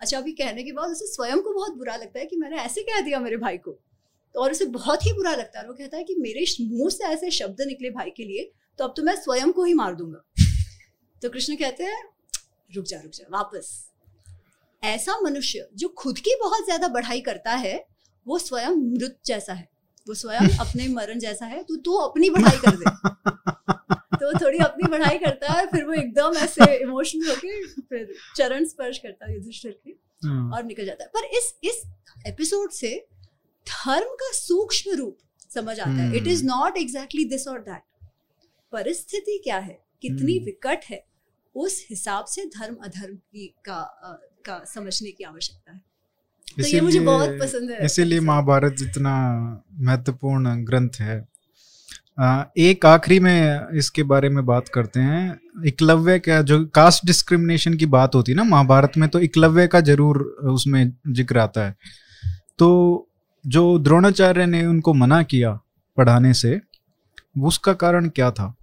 अच्छा 0.00 0.18
अभी 0.18 0.32
कहने 0.32 0.62
के 0.62 0.72
बाद 0.72 0.90
उसे 0.90 1.06
स्वयं 1.06 1.40
को 1.42 1.52
बहुत 1.52 1.76
बुरा 1.76 1.96
लगता 1.96 2.18
है 2.18 2.26
कि 2.26 2.36
मैंने 2.36 2.56
ऐसे 2.56 2.82
कह 2.82 3.00
दिया 3.00 3.20
मेरे 3.20 3.36
भाई 3.36 3.58
को। 3.58 3.72
तो 4.34 4.40
और 4.40 4.50
उसे 4.50 4.66
बहुत 4.66 5.06
ही 5.06 5.12
बुरा 5.12 5.34
लगता 5.34 5.60
है 5.60 5.66
वो 5.68 5.74
कहता 5.74 5.96
है 5.96 6.04
कि 6.04 6.14
मेरे 6.18 6.44
मुँह 6.60 6.90
से 6.90 7.04
ऐसे 7.04 7.30
शब्द 7.30 7.62
निकले 7.66 7.90
भाई 7.90 8.10
के 8.10 8.24
लिए 8.24 8.50
तो 8.78 8.84
अब 8.84 8.94
तो 8.96 9.02
मैं 9.02 9.16
स्वयं 9.16 9.52
को 9.52 9.64
ही 9.64 9.74
मार 9.74 9.94
दूँगा। 9.94 10.24
तो 11.22 11.30
कृष्ण 11.30 11.56
कहते 11.56 11.84
हैं 11.84 12.02
रुक 12.70 12.84
जा 12.84 13.00
रुक 13.00 13.12
जा 13.12 13.26
वापस। 13.30 13.93
ऐसा 14.84 15.18
मनुष्य 15.20 15.68
जो 15.74 15.88
खुद 15.88 16.18
की 16.18 16.34
बहुत 16.40 16.64
ज़्यादा 16.64 16.88
बढ़ाई 16.88 17.20
करता 17.20 17.52
है 17.52 17.86
वो 18.26 18.38
स्वयं 18.38 18.70
मृत 18.70 19.18
जैसा 19.26 19.52
है। 19.52 19.68
वो 20.08 20.14
स्वयं 20.14 20.38
अपने 20.60 20.88
मरण 20.88 21.18
जैसा 21.18 21.46
है 21.46 21.62
तो 21.62 21.76
तू 21.76 21.94
अपनी 21.94 22.30
बढ़ाई 22.30 22.58
कर 22.58 22.76
दे। 22.76 22.84
तो 24.16 24.32
थोड़ी 24.40 24.58
अपनी 24.58 24.88
बढ़ाई 24.88 25.18
करता 25.18 25.52
है 25.52 25.66
फिर 25.66 25.84
वो 25.84 25.92
एकदम 25.92 26.36
ऐसे 26.36 26.76
इमोशनल 26.76 27.28
होके 27.28 27.80
फिर 27.80 28.14
चरण 28.36 28.64
स्पर्श 28.64 28.98
करता 28.98 29.26
है 29.26 29.34
युधिष्ठिर 29.34 29.80
के 29.84 29.90
हाँ, 30.28 30.50
और 30.50 30.64
निकल 30.64 30.86
जाता 30.86 31.04
है। 31.04 31.10
पर 31.14 31.24
इस 31.24 31.54
इस 31.64 31.82
एपिसोड 32.26 32.70
से 32.70 33.06
धर्म 33.66 34.14
का 34.14 34.30
सूक्ष्म 34.32 34.96
रूप 34.96 35.18
समझ 35.54 35.80
आता 35.80 36.02
है। 36.02 36.16
It 36.16 36.26
is 36.26 36.44
hmm. 36.44 36.54
Not 36.54 36.76
exactly 36.76 37.24
this 37.24 37.48
और 37.48 37.58
दैट 37.58 37.82
परिस्थिति 38.72 39.40
क्या 39.44 39.58
है? 39.58 39.84
कितनी 40.02 40.36
हम्म। 40.36 40.44
विकट 40.44 40.84
है? 40.84 41.04
उस 41.54 41.86
हिसाब 41.90 42.24
से 42.24 42.44
धर्म 42.44 42.74
अधर्म 42.74 43.16
की 43.16 43.46
का 43.46 43.80
का 44.46 44.62
समझने 44.66 45.10
की 45.10 45.24
आवश्यकता 45.24 45.72
है। 45.72 45.80
तो 46.58 46.66
ये 46.66 46.80
मुझे 46.80 47.00
बहुत 47.02 47.30
पसंद 47.40 47.70
है। 47.70 47.84
इसीलिए 47.84 48.20
महाभारत 48.22 48.76
जितना 48.78 49.12
महत्वपूर्ण 49.80 50.54
ग्रंथ 50.64 51.00
है। 51.00 51.16
एक 52.60 52.84
आखिरी 52.86 53.18
में 53.20 53.68
इसके 53.78 54.02
बारे 54.04 54.28
में 54.28 54.44
बात 54.46 54.68
करते 54.68 55.00
हैं। 55.00 55.64
एकलव्य 55.66 56.18
का 56.18 56.40
जो 56.42 56.64
कास्ट 56.74 57.06
डिस्क्रिमिनेशन 57.06 57.74
की 57.74 57.86
बात 57.88 58.14
होती 58.14 58.32
है 58.32 58.36
ना 58.36 58.44
महाभारत 58.44 58.96
में 58.96 59.08
तो 59.08 59.20
एकलव्य 59.20 59.66
का 59.66 59.80
ज़रूर 59.82 60.18
उसमें 60.50 60.92
ज़िक्र 61.08 61.38
आता 61.38 61.64
है। 61.66 61.74
तो 62.58 63.08
जो 63.44 63.78
द्रोणाचार्य 63.78 64.46
ने 64.46 64.64
उनको 64.66 64.94
मना 64.94 65.22
किया 65.24 65.52
पढ़ाने 65.98 66.34
से 66.34 66.60
उसका 67.42 67.72
कारण 67.74 68.08
क्या 68.08 68.30
था? 68.30 68.54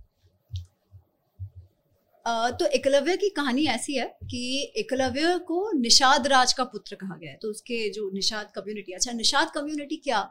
तो 2.26 2.66
एकलव्य 2.68 3.16
की 3.18 3.30
कहानी 3.30 3.66
ऐसी 3.66 3.94
है 3.96 4.06
कि 4.24 4.74
एकलव्य 4.78 5.38
को 5.48 5.72
निषाद 5.80 6.28
राज 6.28 6.54
का 6.54 6.64
पुत्र 6.64 6.96
कहा 6.96 7.18
गया 7.18 7.32
है। 7.32 7.38
तो 7.42 7.50
उसके 7.50 7.90
जो 7.90 8.10
निषाद 8.14 8.52
कम्युनिटी 8.56 8.92
अच्छा 8.94 9.12
निषाद 9.12 9.52
कम्युनिटी 9.52 9.96
क्या? 9.96 10.22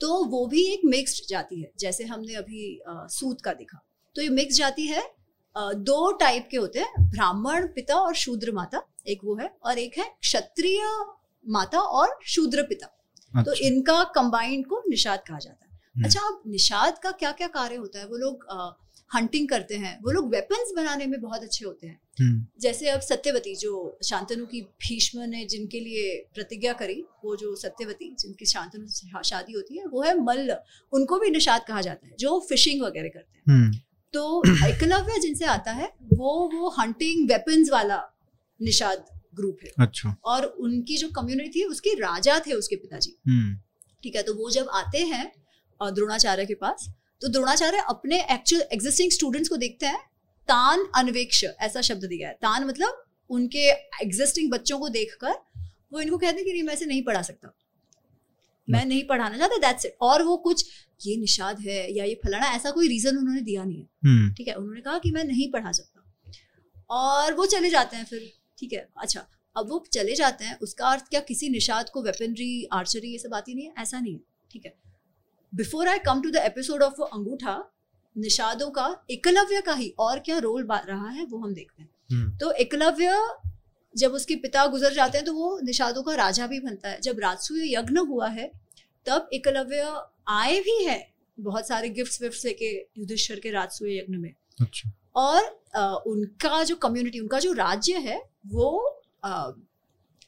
तो 0.00 0.24
वो 0.24 0.46
भी 0.46 0.64
एक 0.72 0.80
मिक्स्ड 0.84 1.28
जाति 1.28 1.60
है 1.60 1.70
जैसे 1.80 2.04
हमने 2.04 2.34
अभी 2.34 2.64
अ, 2.78 3.06
सूत 3.10 3.40
का 3.40 3.52
देखा। 3.52 3.82
तो 4.16 4.22
ये 4.22 4.28
मिक्स 4.28 4.56
जाति 4.56 4.86
है 4.86 5.02
अ, 5.56 5.72
दो 5.72 6.10
टाइप 6.12 6.48
के 6.50 6.56
होते 6.56 6.78
हैं 6.78 7.08
ब्राह्मण 7.10 7.66
पिता 7.66 7.94
और 7.96 8.14
शूद्र 8.14 8.52
माता 8.52 8.82
एक 9.08 9.20
वो 9.24 9.36
है 9.36 9.50
और 9.64 9.78
एक 9.78 9.98
है 9.98 10.04
क्षत्रिय 10.20 10.80
माता 11.46 11.80
और 11.80 12.18
शूद्र 12.26 12.62
पिता। 12.62 12.86
अच्छा। 12.86 13.42
तो 13.42 13.50
अच्छा, 13.50 13.66
इनका 13.66 14.02
कंबाइंड 14.14 14.66
को 14.66 14.82
निषाद 14.88 15.22
कहा 15.28 15.38
जाता 15.38 15.64
है। 15.66 15.78
हम्म। 15.96 16.04
अच्छा 16.04 16.20
अब 16.20 16.42
निषाद 16.46 16.98
का 16.98 17.10
क्या 17.10 17.32
क्या 17.32 17.48
कार्य 17.48 17.76
होता 17.76 17.98
है? 17.98 18.06
वो 18.06 18.16
लोग 18.16 18.44
हंटिंग 19.10 19.48
करते 19.48 19.76
हैं 19.76 19.98
वो 20.02 20.10
लोग 20.10 20.30
वेपन्स 20.30 20.72
बनाने 20.76 21.06
में 21.06 21.20
बहुत 21.20 21.42
अच्छे 21.42 21.64
होते 21.64 21.86
हैं। 21.86 22.00
हम्म, 22.20 22.46
जैसे 22.60 22.88
अब 22.88 23.00
सत्यवती 23.00 23.54
जो 23.56 23.98
शांतनु 24.04 24.46
की 24.46 24.60
भीष्म 24.80 25.28
ने 25.28 25.44
जिनके 25.44 25.80
लिए 25.80 26.16
प्रतिज्ञा 26.34 26.72
करी 26.72 27.00
वो 27.24 27.36
जो 27.36 27.54
सत्यवती 27.56 28.14
जिनकी 28.20 28.46
शांतनु 28.46 28.86
से 28.88 29.22
शादी 29.24 29.52
होती 29.52 29.78
है 29.78 29.86
वो 29.86 30.02
है 30.02 30.18
मल्ल 30.20 30.56
उनको 30.92 31.18
भी 31.18 31.30
निषाद 31.30 31.64
कहा 31.68 31.80
जाता 31.80 32.06
है 32.06 32.14
जो 32.18 32.38
फिशिंग 32.48 32.82
वगैरह 32.82 33.08
करते 33.08 33.36
हैं। 33.36 33.42
हम्म, 33.48 33.72
तो 34.14 34.42
एकलव्य 34.66 35.18
जिनसे 35.20 35.44
आता 35.44 35.72
है 35.72 35.92
वो 36.14 36.34
वो 36.52 36.68
हंटिंग 36.78 37.28
वेपन्स 37.28 37.70
वाला 37.70 38.02
निषाद 38.60 39.04
ग्रुप 39.34 39.58
है। 39.64 39.70
अच्छा। 39.78 40.16
और 40.24 40.44
उनकी 40.44 40.96
जो 40.96 41.08
कम्युनिटी 41.10 41.60
है 41.60 41.66
उसके 41.66 41.94
राजा 41.94 42.38
थे 42.38 42.52
उसके 42.52 42.76
पिताजी। 42.76 43.16
हम्म, 43.28 43.56
ठीक 44.02 44.16
है 44.16 44.22
तो 44.22 44.34
वो 44.34 44.50
जब 44.50 44.68
आते 44.74 44.98
हैं 45.06 45.32
द्रोणाचार्य 45.80 46.46
के 46.46 46.54
पास 46.54 46.88
तो 47.22 47.28
द्रोणाचार्य 47.28 47.84
अपने 47.88 48.20
एक्चुअल 48.32 48.62
एग्जिस्टिंग 48.72 49.10
स्टूडेंट्स 49.10 49.48
को 49.48 49.56
देखते 49.56 49.86
हैं 49.86 49.98
तान 50.48 50.84
अन्वेक्ष 50.94 51.44
ऐसा 51.44 51.80
शब्द 51.80 52.04
दिया 52.04 52.28
है। 52.28 52.34
तान 52.34 52.64
मतलब 52.64 53.04
उनके 53.30 53.68
एग्जिस्टिंग 54.02 54.50
बच्चों 54.50 54.78
को 54.78 54.88
देखकर 54.88 55.32
वो 55.92 56.00
इनको 56.00 56.18
कहते 56.18 56.36
हैं 56.36 56.44
कि 56.44 56.52
नहीं 56.52 56.62
मैं 56.62 56.74
इसे 56.74 56.86
नहीं 56.86 57.02
पढ़ा 57.02 57.22
सकता। 57.22 57.52
मैं 58.68 58.84
नहीं 58.84 59.02
पढ़ाना 59.04 59.38
चाहता 59.38 59.56
दैट्स 59.58 59.86
इट 59.86 59.96
और 60.02 60.22
वो 60.22 60.36
कुछ 60.36 60.64
ये 61.00 61.16
निषाद 61.16 61.60
है 61.60 61.92
या 61.92 62.04
ये 62.04 62.14
फलाना 62.24 62.46
ऐसा 62.54 62.70
कोई 62.70 62.88
रीजन 62.88 63.16
उन्होंने 63.16 63.40
दिया 63.40 63.64
नहीं 63.64 63.78
है। 63.78 63.88
हम्म, 64.04 64.32
ठीक 64.34 64.48
है 64.48 64.54
उन्होंने 64.54 64.80
कहा 64.80 64.98
कि 64.98 65.10
मैं 65.10 65.24
नहीं 65.24 65.50
पढ़ा 65.52 65.72
सकता। 65.72 66.02
और 66.90 67.34
वो 67.34 67.46
चले 67.46 67.70
जाते 67.70 67.96
हैं 67.96 68.04
फिर 68.04 68.30
ठीक 68.58 68.72
है 68.72 68.88
अच्छा 68.96 69.26
अब 69.56 69.68
वो 69.70 69.84
चले 69.92 70.14
जाते 70.14 70.44
हैं 70.44 70.58
उसका 70.62 70.88
अर्थ 70.88 71.08
क्या 71.10 71.20
किसी 71.22 71.48
निषाद 71.48 71.88
को 71.88 72.02
वेपनरी 72.02 72.64
आर्चरी 72.72 73.12
ये 73.12 73.18
सब 73.18 73.34
आती 73.34 73.54
नहीं 73.54 73.66
है? 73.66 73.72
ऐसा 73.78 74.00
नहीं 74.00 74.14
है। 74.14 74.20
ठीक 74.50 74.66
है 74.66 74.74
before 75.56 75.88
I 75.88 75.98
come 75.98 76.20
to 76.22 76.30
the 76.30 76.36
episode 76.36 76.82
of 76.82 77.02
अंगूठा 77.02 77.72
निषादों 78.16 78.70
का 78.70 78.86
एकलव्य 79.10 79.60
का 79.60 79.74
ही 79.74 79.94
और 79.98 80.18
क्या 80.18 80.38
रोल 80.38 80.66
रहा 80.72 81.08
है 81.08 81.24
वो 81.24 81.38
हम 81.38 81.54
देखते 81.54 81.82
हैं। 81.82 81.90
हम्म, 82.12 82.36
तो 82.38 82.50
एकलव्य 82.52 83.28
जब 83.94 84.12
उसके 84.12 84.36
पिता 84.36 84.66
गुजर 84.66 84.92
जाते 84.92 85.18
हैं 85.18 85.26
तो 85.26 85.32
वो 85.34 85.60
निषादों 85.60 86.02
का 86.02 86.14
राजा 86.14 86.46
भी 86.46 86.60
बनता 86.60 86.88
है। 86.88 87.00
जब 87.00 87.18
राजसूय 87.18 87.74
यज्ञ 87.74 87.98
हुआ 87.98 88.28
है 88.28 88.50
तब 89.06 89.28
एकलव्य 89.32 89.94
आए 90.28 90.60
भी 90.60 90.84
है 90.84 91.12
बहुत 91.40 91.68
सारे 91.68 91.88
गिफ्ट्स 91.88 92.22
विफ्ट्स 92.22 92.44
लेके 92.44 92.74
युधिष्ठिर 92.98 93.40
के 93.40 93.50
राजसूय 93.50 93.98
यज्ञ 93.98 94.16
में। 94.16 94.32
अच्छा। 94.60 94.90
और 95.16 95.42
अ, 95.74 96.02
उनका 96.06 96.64
जो 96.64 96.76
कम्युनिटी 96.76 97.20
उनका 97.20 97.38
जो 97.38 97.52
राज्य 97.52 97.98
है 97.98 98.22
वो 98.46 98.70
अ, 99.24 99.52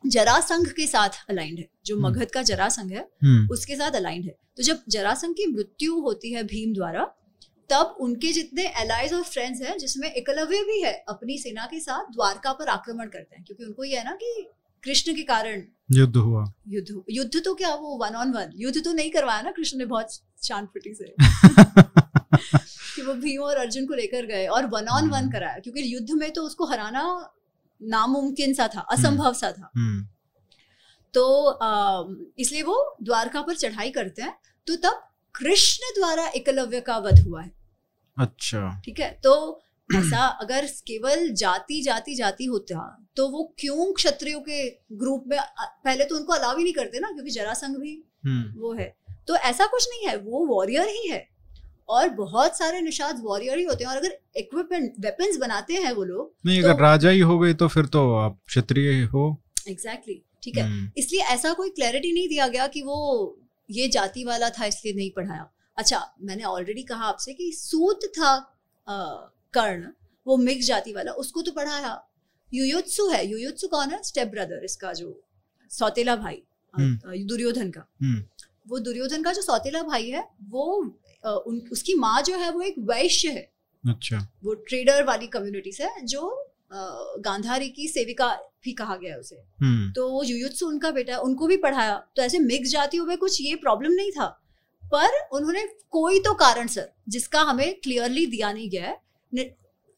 जरासंघ 0.06 0.68
के 0.68 0.86
साथ 0.86 1.08
अलाइंड 1.30 1.58
है। 1.58 1.68
जो 1.86 1.96
हम्म। 1.96 2.08
मगध 2.08 2.30
का 2.30 2.42
जरासंघ 2.42 2.92
है 2.92 3.08
हम्म, 3.22 3.48
उसके 3.50 3.76
साथ 3.76 3.90
अलाइंड 3.90 4.24
है। 4.24 4.36
तो 4.56 4.62
जब 4.62 4.82
जरासंघ 4.88 5.32
की 5.32 5.46
मृत्यु 5.46 6.00
होती 6.00 6.32
है 6.32 6.42
भीम 6.42 6.74
द्वारा 6.74 7.14
तब 7.70 7.96
उनके 8.00 8.32
जितने 8.32 8.62
एलाइज 8.62 9.12
और 9.12 9.22
फ्रेंड्स 9.22 9.62
हैं 9.62 9.78
जिसमें 9.78 10.10
एकलव्य 10.10 10.62
भी 10.62 10.82
है 10.82 11.04
अपनी 11.08 11.38
सेना 11.38 11.66
के 11.66 11.80
साथ 11.80 12.04
द्वारका 12.04 12.52
पर 12.52 12.68
आक्रमण 12.68 13.06
करते 13.06 13.36
हैं। 13.36 13.44
क्योंकि 13.44 13.64
उनको 13.64 13.84
ये 13.84 13.96
है 13.98 14.04
ना 14.04 14.10
कि 14.10 14.48
कृष्ण 14.84 15.14
के 15.14 15.22
कारण 15.22 15.62
युद्ध 15.92 16.16
हुआ। 16.16 16.52
युद्ध 16.68 17.02
युद्ध 17.10 17.42
तो 17.44 17.54
क्या 17.54 17.74
वो 17.74 17.98
वन 17.98 18.14
ऑन 18.14 18.30
वन 18.30 18.50
युद्ध 18.54 18.84
तो 18.84 18.92
नहीं 18.92 19.10
करवाया 19.10 19.42
ना 19.42 19.50
कृष्ण 19.50 19.78
ने 19.78 19.84
बहुत 19.84 20.12
शांत 20.44 20.68
पिटी 20.74 20.94
से। 20.94 21.14
कि 22.96 23.02
वो 23.02 23.14
भीम 23.14 23.42
और 23.42 23.56
अर्जुन 23.56 23.86
को 23.86 23.94
लेकर 23.94 24.26
गए 24.26 24.46
और 24.46 24.66
वन 24.66 24.86
ऑन 24.86 25.10
वन। 25.10 25.30
कराया। 25.30 25.58
क्योंकि 25.58 25.94
युद्ध 25.94 26.10
में 26.10 26.30
तो 26.30 26.42
उसको 26.42 26.66
हराना 26.66 27.34
नामुमकिन 27.82 28.54
सा 28.54 28.68
था 28.68 28.80
असंभव 28.80 29.32
सा 29.32 29.52
था। 29.52 29.70
हम्म, 29.76 30.06
तो 31.14 31.58
इसलिए 32.38 32.62
वो 32.62 32.96
द्वारका 33.02 33.42
पर 33.42 33.54
चढ़ाई 33.54 33.90
करते 33.90 34.22
हैं। 34.22 34.38
तो 34.66 34.76
तब 34.76 35.02
कृष्ण 35.34 36.00
द्वारा 36.00 36.26
एकलव्य 36.28 36.80
का 36.80 36.98
वध 36.98 37.20
हुआ 37.20 37.42
है। 37.42 37.52
अच्छा। 38.18 38.82
ठीक 38.84 39.00
है? 39.00 39.20
तो 39.24 39.62
ऐसा 39.96 40.26
अगर 40.42 40.66
केवल 40.66 41.28
जाति 41.30 41.82
जाति 41.82 42.14
जाति 42.14 42.44
होता 42.44 43.06
तो 43.16 43.28
वो 43.28 43.54
क्यों 43.58 43.92
क्षत्रियों 43.92 44.40
के 44.40 44.68
ग्रुप 44.92 45.24
में 45.26 45.38
पहले 45.84 46.04
तो 46.04 46.16
उनको 46.16 46.32
अलाव 46.32 46.58
ही 46.58 46.64
नहीं 46.64 46.74
करते 46.74 47.00
ना 47.00 47.10
क्योंकि 47.12 47.30
जरासंघ 47.30 47.76
भी 47.76 48.04
हम्म, 48.24 48.60
वो 48.60 48.72
है। 48.74 48.96
तो 49.28 49.36
ऐसा 49.36 49.66
कुछ 49.66 49.88
नहीं 49.90 50.08
है 50.08 50.16
वो 50.16 50.46
वॉरियर 50.46 50.88
ही 50.88 51.08
है। 51.08 51.37
और 51.88 52.08
बहुत 52.08 52.58
सारे 52.58 52.80
निषाद 52.80 53.20
वॉरियर 53.22 53.58
ही 53.58 53.64
होते 53.64 53.84
हैं। 53.84 53.90
और 53.90 53.96
अगर 53.96 54.18
इक्विपमेंट 54.36 54.94
वेपन्स 55.00 55.36
बनाते 55.36 55.74
हैं 55.74 55.92
वो 55.92 56.04
लोग 56.04 56.34
नहीं 56.46 56.62
तो- 56.62 56.70
अगर 56.70 56.80
राजा 56.80 57.10
ही 57.10 57.20
हो 57.20 57.38
गए 57.38 57.54
तो 57.54 57.68
फिर 57.68 57.86
तो 57.86 58.12
आप 58.14 58.38
क्षत्रिय 58.46 59.02
हो 59.04 59.26
एग्जैक्टली 59.68 60.14
exactly, 60.14 60.42
ठीक 60.44 60.56
है। 60.58 60.64
हम्म, 60.64 60.90
इसलिए 60.98 61.20
ऐसा 61.22 61.52
कोई 61.52 61.70
क्लैरिटी 61.70 62.12
नहीं 62.12 62.28
दिया 62.28 62.48
गया 62.48 62.66
कि 62.66 62.82
वो 62.82 63.38
ये 63.70 63.88
जाति 63.88 64.24
वाला 64.24 64.50
था 64.50 64.64
इसलिए 64.64 64.94
नहीं 64.94 65.10
पढ़ाया। 65.10 65.50
अच्छा 65.76 66.00
मैंने 66.22 66.44
ऑलरेडी 66.44 66.82
कहा 66.82 67.04
आपसे 67.04 67.32
कि 67.32 67.50
सूत 67.52 68.00
था 68.18 68.34
अ, 68.88 68.94
कर्ण 69.54 69.88
वो 70.26 70.36
मिक्स 70.36 70.66
जाति 70.66 70.92
वाला 70.92 71.12
उसको 71.12 71.42
तो 71.42 71.52
पढ़ाया। 71.52 71.90
युयुत्सु 72.54 73.08
है 73.08 73.26
युयुत्सु 73.26 73.68
कौन 73.68 73.90
है? 73.90 74.02
स्टेप 74.02 74.28
ब्रदर 74.28 74.64
इसका 74.64 74.92
जो 74.92 75.20
सौतेला 75.70 76.16
भाई 76.16 76.42
हम्म। 76.74 77.26
दुर्योधन 77.26 77.70
का। 77.70 77.84
हम्म, 78.02 78.22
वो 78.68 78.78
दुर्योधन 78.78 79.22
का 79.22 79.32
जो 79.32 79.42
सौतेला 79.42 79.82
भाई 79.82 80.08
है 80.10 80.24
वो 80.48 80.64
उन, 81.24 81.60
उसकी 81.72 81.94
माँ 81.96 82.20
जो 82.22 82.36
है 82.36 82.50
वो 82.52 82.60
एक 82.62 82.74
वैश्य 82.88 83.28
है। 83.30 83.50
अच्छा। 83.84 84.18
वो 84.44 84.54
ट्रेडर 84.54 85.04
वाली 85.04 85.26
कम्युनिटी 85.28 85.72
से 85.72 85.88
जो 86.04 86.44
गांधारी 86.70 87.68
की 87.70 87.86
सेविका 87.88 88.28
भी 88.64 88.72
कहा 88.72 88.96
गया 88.96 89.12
है 89.12 89.18
उसे। 89.20 89.36
हम्म, 89.60 89.90
तो 89.92 90.08
वो 90.10 90.22
युयुत्सु 90.24 90.66
उनका 90.66 90.90
बेटा 90.90 91.12
है 91.12 91.18
उनको 91.20 91.46
भी 91.46 91.56
पढ़ाया। 91.58 91.96
तो 92.16 92.22
ऐसे 92.22 92.38
मिक्स 92.40 92.70
जातियों 92.70 93.06
में 93.06 93.16
कुछ 93.18 93.40
ये 93.40 93.54
प्रॉब्लम 93.56 93.92
नहीं 93.92 94.10
था। 94.12 94.26
पर 94.82 95.18
उन्होंने 95.32 95.64
कोई 95.90 96.20
तो 96.20 96.34
कारण 96.36 96.66
सर 96.68 96.90
जिसका 97.08 97.40
हमें 97.42 97.74
क्लियरली 97.80 98.26
दिया 98.26 98.52
नहीं 98.52 98.68
गया 98.70 98.86
है 98.86 99.46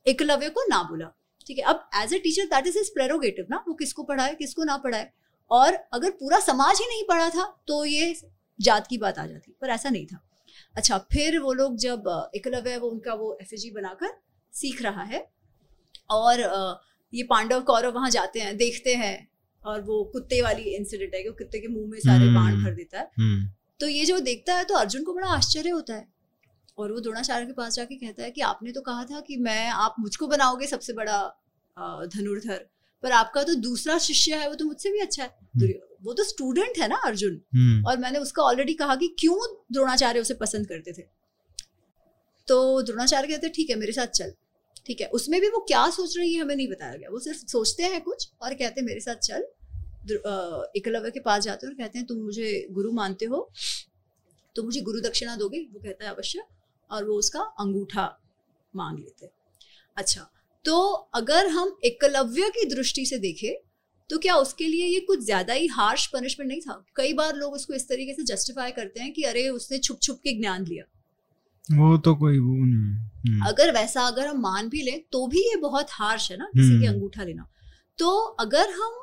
एकलव्य 0.07 0.49
को 0.49 0.67
ना 0.69 0.83
बोला। 0.83 1.13
ठीक 1.47 1.59
है 1.59 1.65
अब 1.65 1.89
as 1.97 2.15
a 2.15 2.19
teacher 2.19 2.45
that 2.47 2.67
is 2.67 2.79
is 2.79 2.91
prerogative 2.95 3.47
ना 3.51 3.65
वो 3.69 3.75
किसको 3.75 4.03
पढ़ाए 4.03 4.35
किसको 4.35 4.65
ना 4.65 4.77
पढ़ाए? 4.77 5.11
और 5.51 5.75
अगर 5.93 6.11
पूरा 6.13 6.41
समाज 6.41 6.81
ही 6.81 6.87
नहीं 6.89 7.05
पढ़ा 7.05 7.29
था 7.31 7.45
तो 7.69 7.85
ये 7.85 8.15
जात 8.59 8.87
की 8.87 8.99
बात 8.99 9.19
आ 9.19 9.27
जाती 9.27 9.55
पर 9.61 9.71
ऐसा 9.71 9.91
नहीं 9.91 10.07
था। 10.07 10.23
अच्छा 10.77 10.99
फिर 11.13 11.39
वो 11.39 11.53
लोग 11.53 11.77
जब 11.79 12.05
एकलव्य 12.37 12.77
वो 12.77 12.89
उनका 12.89 13.15
वो 13.15 13.37
एफिजी 13.43 13.71
बनाकर 13.71 14.13
सीख 14.55 14.83
रहा 14.83 15.03
है। 15.05 15.27
और 16.11 16.41
ये 17.13 17.23
पांडव 17.23 17.61
कौरव 17.63 17.93
वहाँ 17.93 18.11
जाते 18.11 18.41
हैं 18.41 18.57
देखते 18.57 18.95
हैं 18.95 19.29
और 19.63 19.81
वो 19.81 20.03
कुत्ते 20.05 20.41
वाली 20.43 20.63
इंसिडेंट 20.77 21.15
है 21.15 21.23
कि 21.23 21.29
वो 21.29 21.35
कुत्ते 21.35 21.59
के 21.59 21.69
मुँह 21.69 21.89
में 21.91 21.99
सारे 21.99 22.25
हम्म। 22.25 22.35
बाण 22.35 22.63
भर 22.65 22.75
देता 22.75 22.99
है। 22.99 23.11
हम्म, 23.19 23.49
तो 23.81 23.89
ये 23.89 24.05
जो 24.05 24.19
देखता 24.21 24.55
है 24.55 24.65
तो 24.65 24.75
अर्जुन 24.75 25.05
को 25.05 25.15
बड़ा 25.15 25.29
आश्चर्य 25.29 25.71
होता 25.71 25.95
है। 25.95 26.09
और 26.79 26.93
वो 26.93 27.01
द्रोणाचार्य 27.01 27.47
के 27.47 27.53
पास 27.53 27.75
जाके 27.75 27.95
कहता 27.97 28.23
है 28.23 28.31
कि 28.31 28.41
आपने 28.41 28.73
तो 28.73 28.81
कहा 28.81 29.05
था 29.05 29.21
कि 29.21 29.37
मैं 29.37 29.69
आप 29.69 29.95
मुझको 30.01 30.27
बनाओगे 30.27 30.67
सबसे 30.67 30.93
बड़ा 30.93 31.19
धनुर्धर। 32.07 32.65
पर 33.03 33.13
आपका 33.13 33.43
तो 33.43 33.55
दूसरा 33.55 33.99
शिष्य 33.99 34.37
है 34.37 34.49
वो 34.49 34.55
तो 34.55 34.65
मुझसे 34.65 34.91
भी 34.91 34.99
अच्छा 34.99 35.23
है। 35.23 35.37
दुर्यो- 35.57 35.99
वो 36.03 36.13
तो 36.13 36.25
स्टूडेंट 36.25 36.79
है 36.79 36.89
ना 36.89 36.97
अर्जुन? 36.97 37.41
हम्म, 37.55 37.87
और 37.87 37.99
मैंने 37.99 38.19
उसका 38.19 38.43
ऑलरेडी 38.43 38.75
कहा 38.75 38.97
कि 38.97 39.09
क्यों 39.19 39.39
द्रोणाचार्य 39.73 40.21
उसे 40.21 40.35
पसंद 40.35 40.67
करते 40.67 40.93
थे? 40.93 41.03
तो 42.49 42.83
द्रोणाचार्य 42.83 43.29
कहते 43.29 43.49
ठीक 43.49 43.71
है 43.71 43.77
मेरे 43.77 43.93
साथ 43.93 44.07
चल। 44.07 44.33
ठीक 44.87 45.01
है 45.01 45.07
उसमें 45.07 45.41
भी 45.41 45.49
वो 45.49 45.59
क्या 45.59 45.91
सोच 45.91 46.17
रही 46.19 46.35
है 46.35 46.41
हमें 46.41 46.57
नहीं 46.57 46.69
बताया 46.69 46.97
गया। 46.97 47.11
वो 47.11 47.19
सिर्फ़ 47.19 47.47
सोचते 47.47 47.83
हैं 47.83 48.01
कुछ 48.01 48.29
और 48.43 48.55
कहते 48.55 48.81
हैं 48.81 48.87
मेरे 48.87 49.01
साथ 49.01 49.17
चल। 49.17 49.47
एकलव्य 50.77 51.11
के 51.11 51.21
पास 51.21 51.43
जाते 51.45 51.67
हैं 51.67 51.75
और 51.75 51.79
कहते 51.79 51.99
हैं 51.99 52.07
तुम 52.07 52.19
मुझे 52.19 52.67
गुरु 52.71 52.93
मानते 52.93 53.25
हो 53.25 53.51
तो 54.57 54.63
मुझे 54.63 54.81
गुरु 54.81 55.01
दक्षिणा 55.01 55.37
दोगे? 55.37 55.59
वो 55.59 55.81
कहता 55.81 56.05
है 56.05 56.15
अवश्य। 56.15 56.43
और 56.91 57.05
वो 57.05 57.15
उसका 57.15 57.41
अंगूठा 57.41 58.19
मांग 58.77 58.99
लेते 58.99 59.31
अच्छा 59.97 60.31
तो 60.65 60.79
अगर 61.15 61.47
हम 61.49 61.77
एकलव्य 61.85 62.49
की 62.51 62.65
दृष्टि 62.69 63.05
से 63.07 63.19
देखें 63.19 63.53
तो 64.11 64.19
क्या 64.19 64.35
उसके 64.37 64.65
लिए 64.65 64.87
ये 64.87 65.01
कुछ 65.01 65.21
ज़्यादा 65.21 65.55
ही 65.55 65.67
हार्श 65.69 66.07
पनिशमेंट 66.07 66.49
नहीं 66.49 66.61
था? 66.61 66.85
कई 66.97 67.13
बार 67.13 67.37
लोग 67.37 67.53
उसको 67.55 67.75
इस 67.75 67.89
तरीके 67.89 68.15
से 68.15 68.23
जस्टिफाई 68.25 68.71
करते 68.71 69.01
हैं 69.01 69.13
कि 69.13 69.23
अरे 69.23 69.49
उसने 69.49 69.79
छुप 69.79 70.01
छुप 70.03 70.19
के 70.25 70.33
ज्ञान 70.41 70.65
लिया। 70.67 70.85
वो 71.71 71.97
तो 71.99 72.15
कोई 72.15 72.39
वो 72.39 72.55
नहीं 72.57 73.41
अगर 73.49 73.73
वैसा 73.75 74.03
अगर 74.03 74.27
हम 74.27 74.41
मान 74.41 74.69
भी 74.69 74.83
लें 74.83 75.01
तो 75.13 75.27
भी 75.27 75.41
ये 75.41 75.57
बहुत 75.57 75.87
हार्श 75.91 76.31
है 76.31 76.37
ना 76.39 76.45
किसी 76.47 76.69
के 76.71 76.75
हम्म। 76.77 76.95
अंगूठा 76.95 77.25
लेना। 77.25 77.47
तो 77.99 78.17
अगर 78.41 78.71
हम 78.73 78.99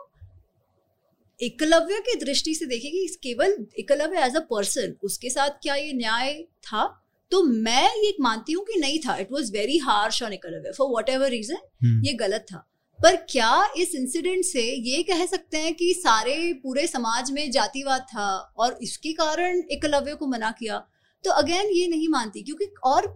एकलव्य 1.40 2.00
की 2.00 2.16
दृष्टि 2.20 2.54
से 2.56 2.66
देखें 2.66 2.92
कि 2.92 3.08
केवल 3.24 3.56
एकलव्य 3.80 4.26
एज 4.26 4.36
अ 4.36 4.40
पर्सन 4.50 4.96
उसके 5.04 5.30
साथ 5.30 5.50
क्या 5.62 5.76
ये 5.76 5.94
न्याय 5.94 6.34
था? 6.64 6.86
तो 7.32 7.44
मैं 7.44 7.90
ये 7.96 8.16
मानती 8.22 8.54
हूँ 8.54 8.64
कि 8.66 8.80
नहीं 8.80 9.00
था। 9.00 9.16
It 9.18 9.32
was 9.32 9.52
very 9.54 9.78
harsh 9.80 10.22
on 10.24 10.34
Eklavya 10.34 10.72
for 10.78 10.90
whatever 11.10 11.30
reason 11.30 12.02
ये 12.06 12.14
गलत 12.16 12.46
था। 12.52 12.66
पर 13.00 13.16
क्या 13.30 13.52
इस 13.78 13.94
इंसिडेंट 13.96 14.46
से 14.46 14.62
ये 14.84 15.02
कह 15.04 15.26
सकते 15.26 15.58
हैं 15.58 15.74
कि 15.76 15.94
सारे 15.94 16.36
पूरे 16.64 16.86
समाज 16.88 17.32
में 17.32 17.50
जातिवाद 17.52 18.06
था 18.14 18.28
और 18.58 18.78
इसके 18.82 19.12
कारण 19.14 19.62
एकलव्य 19.72 20.16
को 20.16 20.28
मना 20.28 20.52
किया? 20.52 20.78
तो 21.24 21.32
अगेन 21.34 21.70
ये 21.74 21.88
नहीं 21.88 22.08
मानती 22.10 22.42
क्योंकि 22.44 22.66
और 22.86 23.16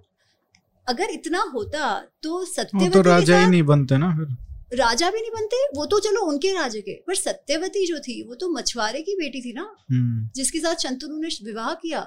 अगर 0.88 1.10
इतना 1.12 1.42
होता 1.54 1.98
तो 2.24 2.32
वो 2.32 2.46
सत्यवती 2.46 2.90
तो 2.90 3.02
राजा 3.02 3.40
ही 3.40 3.48
नहीं 3.48 3.64
बनते 3.64 3.98
ना 3.98 4.16
फिर। 4.18 4.78
राजा 4.78 5.10
भी 5.12 5.22
नहीं 5.22 5.32
बनते 5.32 5.58
वो 5.76 5.86
तो 5.86 6.00
चलो 6.00 6.22
उनके 6.26 6.54
राजे 6.54 6.82
के 6.82 6.94
पर 7.08 7.16
सत्यवती 7.16 7.86
जो 7.88 8.00
थी 8.00 8.22
वो 8.28 8.36
तो 8.36 8.50
मछुआरे 8.50 9.02
की 9.02 9.16
बेटी 9.16 9.42
थी 9.42 9.54
ना 9.54 9.62
हम्म, 9.92 10.30
जिसके 10.36 10.60
साथ 10.60 10.84
शंतनु 10.84 11.20
ने 11.22 11.30
विवाह 11.44 11.74
किया। 11.76 12.02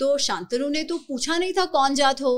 तो 0.00 0.16
शांतनु 0.18 0.68
ने 0.68 0.82
तो 0.84 0.98
पूछा 0.98 1.36
नहीं 1.38 1.52
था 1.52 1.64
कौन 1.68 1.94
जात 1.94 2.20
हो। 2.22 2.32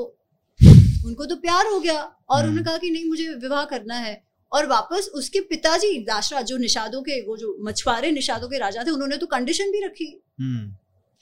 उनको 1.06 1.24
तो 1.24 1.36
प्यार 1.36 1.66
हो 1.66 1.78
गया 1.80 1.94
और 1.94 2.39
हम्म। 2.39 2.48
उन्होंने 2.48 2.64
कहा 2.64 2.78
कि 2.78 2.90
नहीं 2.90 3.05
मुझे 3.05 3.28
विवाह 3.28 3.64
करना 3.64 3.94
है। 3.94 4.20
और 4.52 4.66
वापस 4.66 5.09
उसके 5.14 5.40
पिताजी 5.40 5.98
दाशराज 6.05 6.47
जो 6.47 6.56
निषादों 6.56 7.01
के 7.02 7.20
वो 7.26 7.36
जो 7.36 7.56
मछुआरे 7.60 8.10
निषादों 8.10 8.48
के 8.48 8.59
राजा 8.59 8.84
थे 8.84 8.90
उन्होंने 8.90 9.16
तो 9.16 9.26
कंडीशन 9.26 9.70
भी 9.72 9.84
रखी। 9.84 10.06
हम्म, 10.40 10.70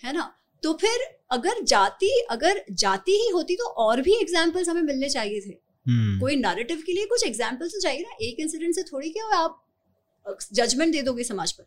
है 0.03 0.13
ना? 0.13 0.33
तो 0.63 0.73
फिर 0.73 1.05
अगर 1.31 1.63
जाति 1.65 2.11
अगर 2.31 2.65
जाति 2.71 3.13
ही 3.13 3.29
होती 3.29 3.55
तो 3.57 3.69
और 3.79 4.01
भी 4.01 4.15
एग्जाम्पल्स 4.15 4.69
हमें 4.69 4.83
मिलने 4.83 5.09
चाहिए 5.09 5.41
थे। 5.41 5.55
हम्म, 5.87 6.19
कोई 6.21 6.37
नैरेटिव 6.37 6.83
के 6.87 6.93
लिए 6.93 7.07
कुछ 7.07 7.25
एग्जाम्पल्स 7.27 7.73
तो 7.73 7.81
चाहिए 7.81 8.01
ना? 8.01 8.17
एक 8.23 8.41
इंसिडेंट 8.41 8.75
से 8.75 8.83
थोड़ी 8.83 9.11
क्या 9.11 9.27
आप 9.37 9.63
जजमेंट 10.53 10.93
दे 10.93 11.03
दोगे 11.03 11.25
समाज 11.25 11.53
पर। 11.53 11.67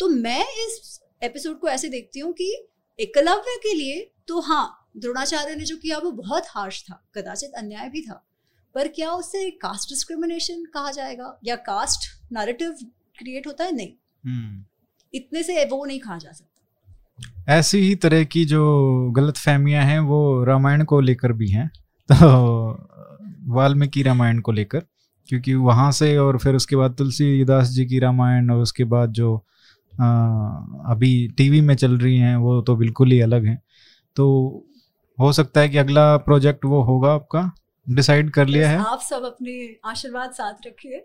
तो 0.00 0.08
मैं 0.08 0.40
इस 0.40 1.00
एपिसोड 1.22 1.58
को 1.60 1.68
ऐसे 1.68 1.88
देखती 1.88 2.20
हूँ 2.20 2.32
कि 2.32 2.52
एकलव्य 3.00 3.56
के 3.56 3.74
लिए 3.74 4.10
तो 4.28 4.40
हाँ 4.40 4.90
द्रोणाचार्य 4.96 5.54
ने 5.54 5.64
जो 5.64 5.76
किया 5.76 5.98
वो 5.98 6.10
बहुत 6.10 6.44
हार्श 6.48 6.82
था 6.82 7.08
कदाचित 7.14 7.50
अन्याय 7.52 7.88
भी 7.88 8.02
था। 8.02 8.26
पर 8.74 8.88
क्या 8.88 9.10
उससे 9.10 9.50
कास्ट 9.50 9.88
डिस्क्रिमिनेशन 9.88 10.64
कहा 10.64 10.90
जाएगा? 10.90 11.38
या 11.44 11.56
कास्ट 11.56 12.32
नैरेटिव 12.32 12.70
क्रिएट 13.18 13.46
होता 13.46 13.64
है? 13.64 13.72
नहीं। 13.72 13.92
हम्म। 14.26 14.64
इतने 15.14 15.42
से 15.42 15.64
वो 15.64 15.84
नहीं 15.84 16.00
कहा 16.00 16.18
जा 16.18 16.32
सकता। 16.32 16.54
ऐसी 17.52 17.78
ही 17.78 17.94
तरह 17.94 18.24
की 18.24 18.44
जो 18.44 18.62
गलत 19.16 19.36
फहमियाँ 19.36 19.84
हैं 19.84 20.00
वो 20.00 20.44
रामायण 20.44 20.84
को 20.84 21.00
लेकर 21.00 21.32
भी 21.32 21.50
हैं। 21.50 21.70
तो 22.12 22.70
वाल्मीकि 23.54 24.02
रामायण 24.02 24.40
को 24.40 24.52
लेकर 24.52 24.80
क्योंकि 25.26 25.54
वहाँ 25.54 25.92
से 25.92 26.18
और 26.18 26.38
फिर 26.38 26.54
उसके 26.54 26.76
बाद 26.76 26.94
तुलसीदास 26.94 27.68
जी 27.68 27.86
की 27.86 27.98
रामायण 27.98 28.50
और 28.50 28.58
उसके 28.58 28.84
बाद 28.84 29.12
जो 29.12 29.46
अभी 30.90 31.28
टीवी 31.28 31.60
में 31.60 31.74
चल 31.74 31.98
रही 31.98 32.16
हैं 32.16 32.36
वो 32.36 32.60
तो 32.60 32.76
बिल्कुल 32.76 33.10
ही 33.10 33.20
अलग 33.20 33.46
हैं। 33.46 33.62
तो 34.16 34.64
हो 35.20 35.32
सकता 35.32 35.60
है 35.60 35.68
कि 35.68 35.78
अगला 35.78 36.16
प्रोजेक्ट 36.16 36.64
वो 36.64 36.82
होगा 36.82 37.12
आपका 37.12 37.52
डिसाइड 37.90 38.30
कर 38.30 38.46
लिया 38.46 38.70
है। 38.70 38.78
आप 38.78 39.00
सब 39.00 39.24
अपने 39.24 39.76
आशीर्वाद 39.84 40.30
साथ 40.30 40.54
रखिए। 40.66 41.04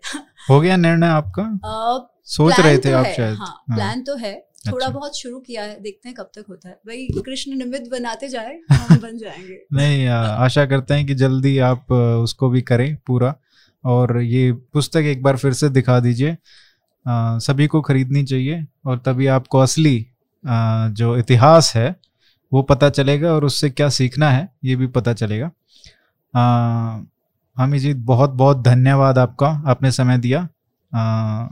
हो 0.50 0.60
गया 0.60 0.76
निर्णय 0.76 1.06
आपका? 1.06 1.42
आ, 1.64 1.98
सोच 2.24 2.60
रहे 2.60 2.78
थे 2.78 2.90
तो 2.90 2.96
आप 2.96 3.04
शायद। 3.04 3.36
हाँ, 3.36 3.46
हाँ। 3.46 3.76
प्लान 3.76 4.02
तो 4.02 4.16
है। 4.16 4.46
थोड़ा 4.72 4.86
अच्छा। 4.86 4.98
बहुत 4.98 5.18
शुरू 5.18 5.38
किया 5.38 5.62
है 5.62 5.80
देखते 5.80 6.08
हैं 6.08 6.16
कब 6.16 6.24
तक 6.24 6.44
होता 6.48 6.68
है। 6.68 6.74
भाई 6.74 7.08
कृष्ण 7.26 7.52
निमित्त 7.52 7.90
बनाते 7.90 8.28
जाए 8.28 8.60
हम 8.72 8.96
बन 8.96 9.18
जाएँगे। 9.18 9.66
नहीं 9.72 10.06
आ, 10.06 10.20
आशा 10.20 10.66
करते 10.66 10.94
हैं 10.94 11.06
कि 11.06 11.14
जल्दी 11.14 11.58
आप 11.58 11.92
उसको 11.92 12.48
भी 12.48 12.62
करें 12.62 12.96
पूरा। 13.06 13.34
और 13.84 14.20
ये 14.20 14.52
पुस्तक 14.52 15.00
एक 15.00 15.22
बार 15.22 15.36
फिर 15.36 15.52
से 15.52 15.68
दिखा 15.68 16.00
दीजिए। 16.00 16.36
आ, 17.06 17.38
सभी 17.38 17.66
को 17.66 17.80
खरीदनी 17.80 18.22
चाहिए 18.24 18.66
और 18.86 18.98
तभी 18.98 19.26
आपको 19.26 19.58
असली 19.58 20.06
आ, 20.44 20.88
जो 20.88 21.16
इतिहास 21.16 21.72
है 21.76 21.94
वो 22.52 22.62
पता 22.62 22.90
चलेगा 22.90 23.32
और 23.32 23.44
उससे 23.44 23.70
क्या 23.70 23.88
सीखना 23.88 24.30
है 24.30 24.48
ये 24.64 24.76
भी 24.76 24.86
पता 24.86 25.12
चलेगा। 25.12 25.50
हामिद 27.56 27.80
जी 27.80 27.94
बहुत 27.94 28.30
बहुत 28.30 28.62
धन्यवाद 28.62 29.18
आपका 29.18 29.48
आपने 29.66 29.90
समय 29.92 30.18
दिया। 30.18 30.48
आ, 30.92 31.48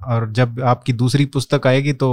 और 0.00 0.30
जब 0.32 0.60
आपकी 0.60 0.92
दूसरी 0.92 1.26
पुस्तक 1.26 1.66
आएगी 1.66 1.92
तो 1.92 2.10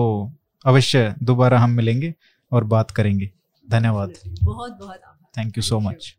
अवश्य 0.65 1.15
दोबारा 1.23 1.59
हम 1.59 1.69
मिलेंगे 1.69 2.13
और 2.51 2.63
बात 2.63 2.91
करेंगे। 2.91 3.31
धन्यवाद। 3.67 4.13
बहुत 4.43 4.77
बहुत 4.79 4.99
थैंक 5.37 5.57
यू 5.57 5.63
सो. 5.63 5.79
मच 5.79 6.15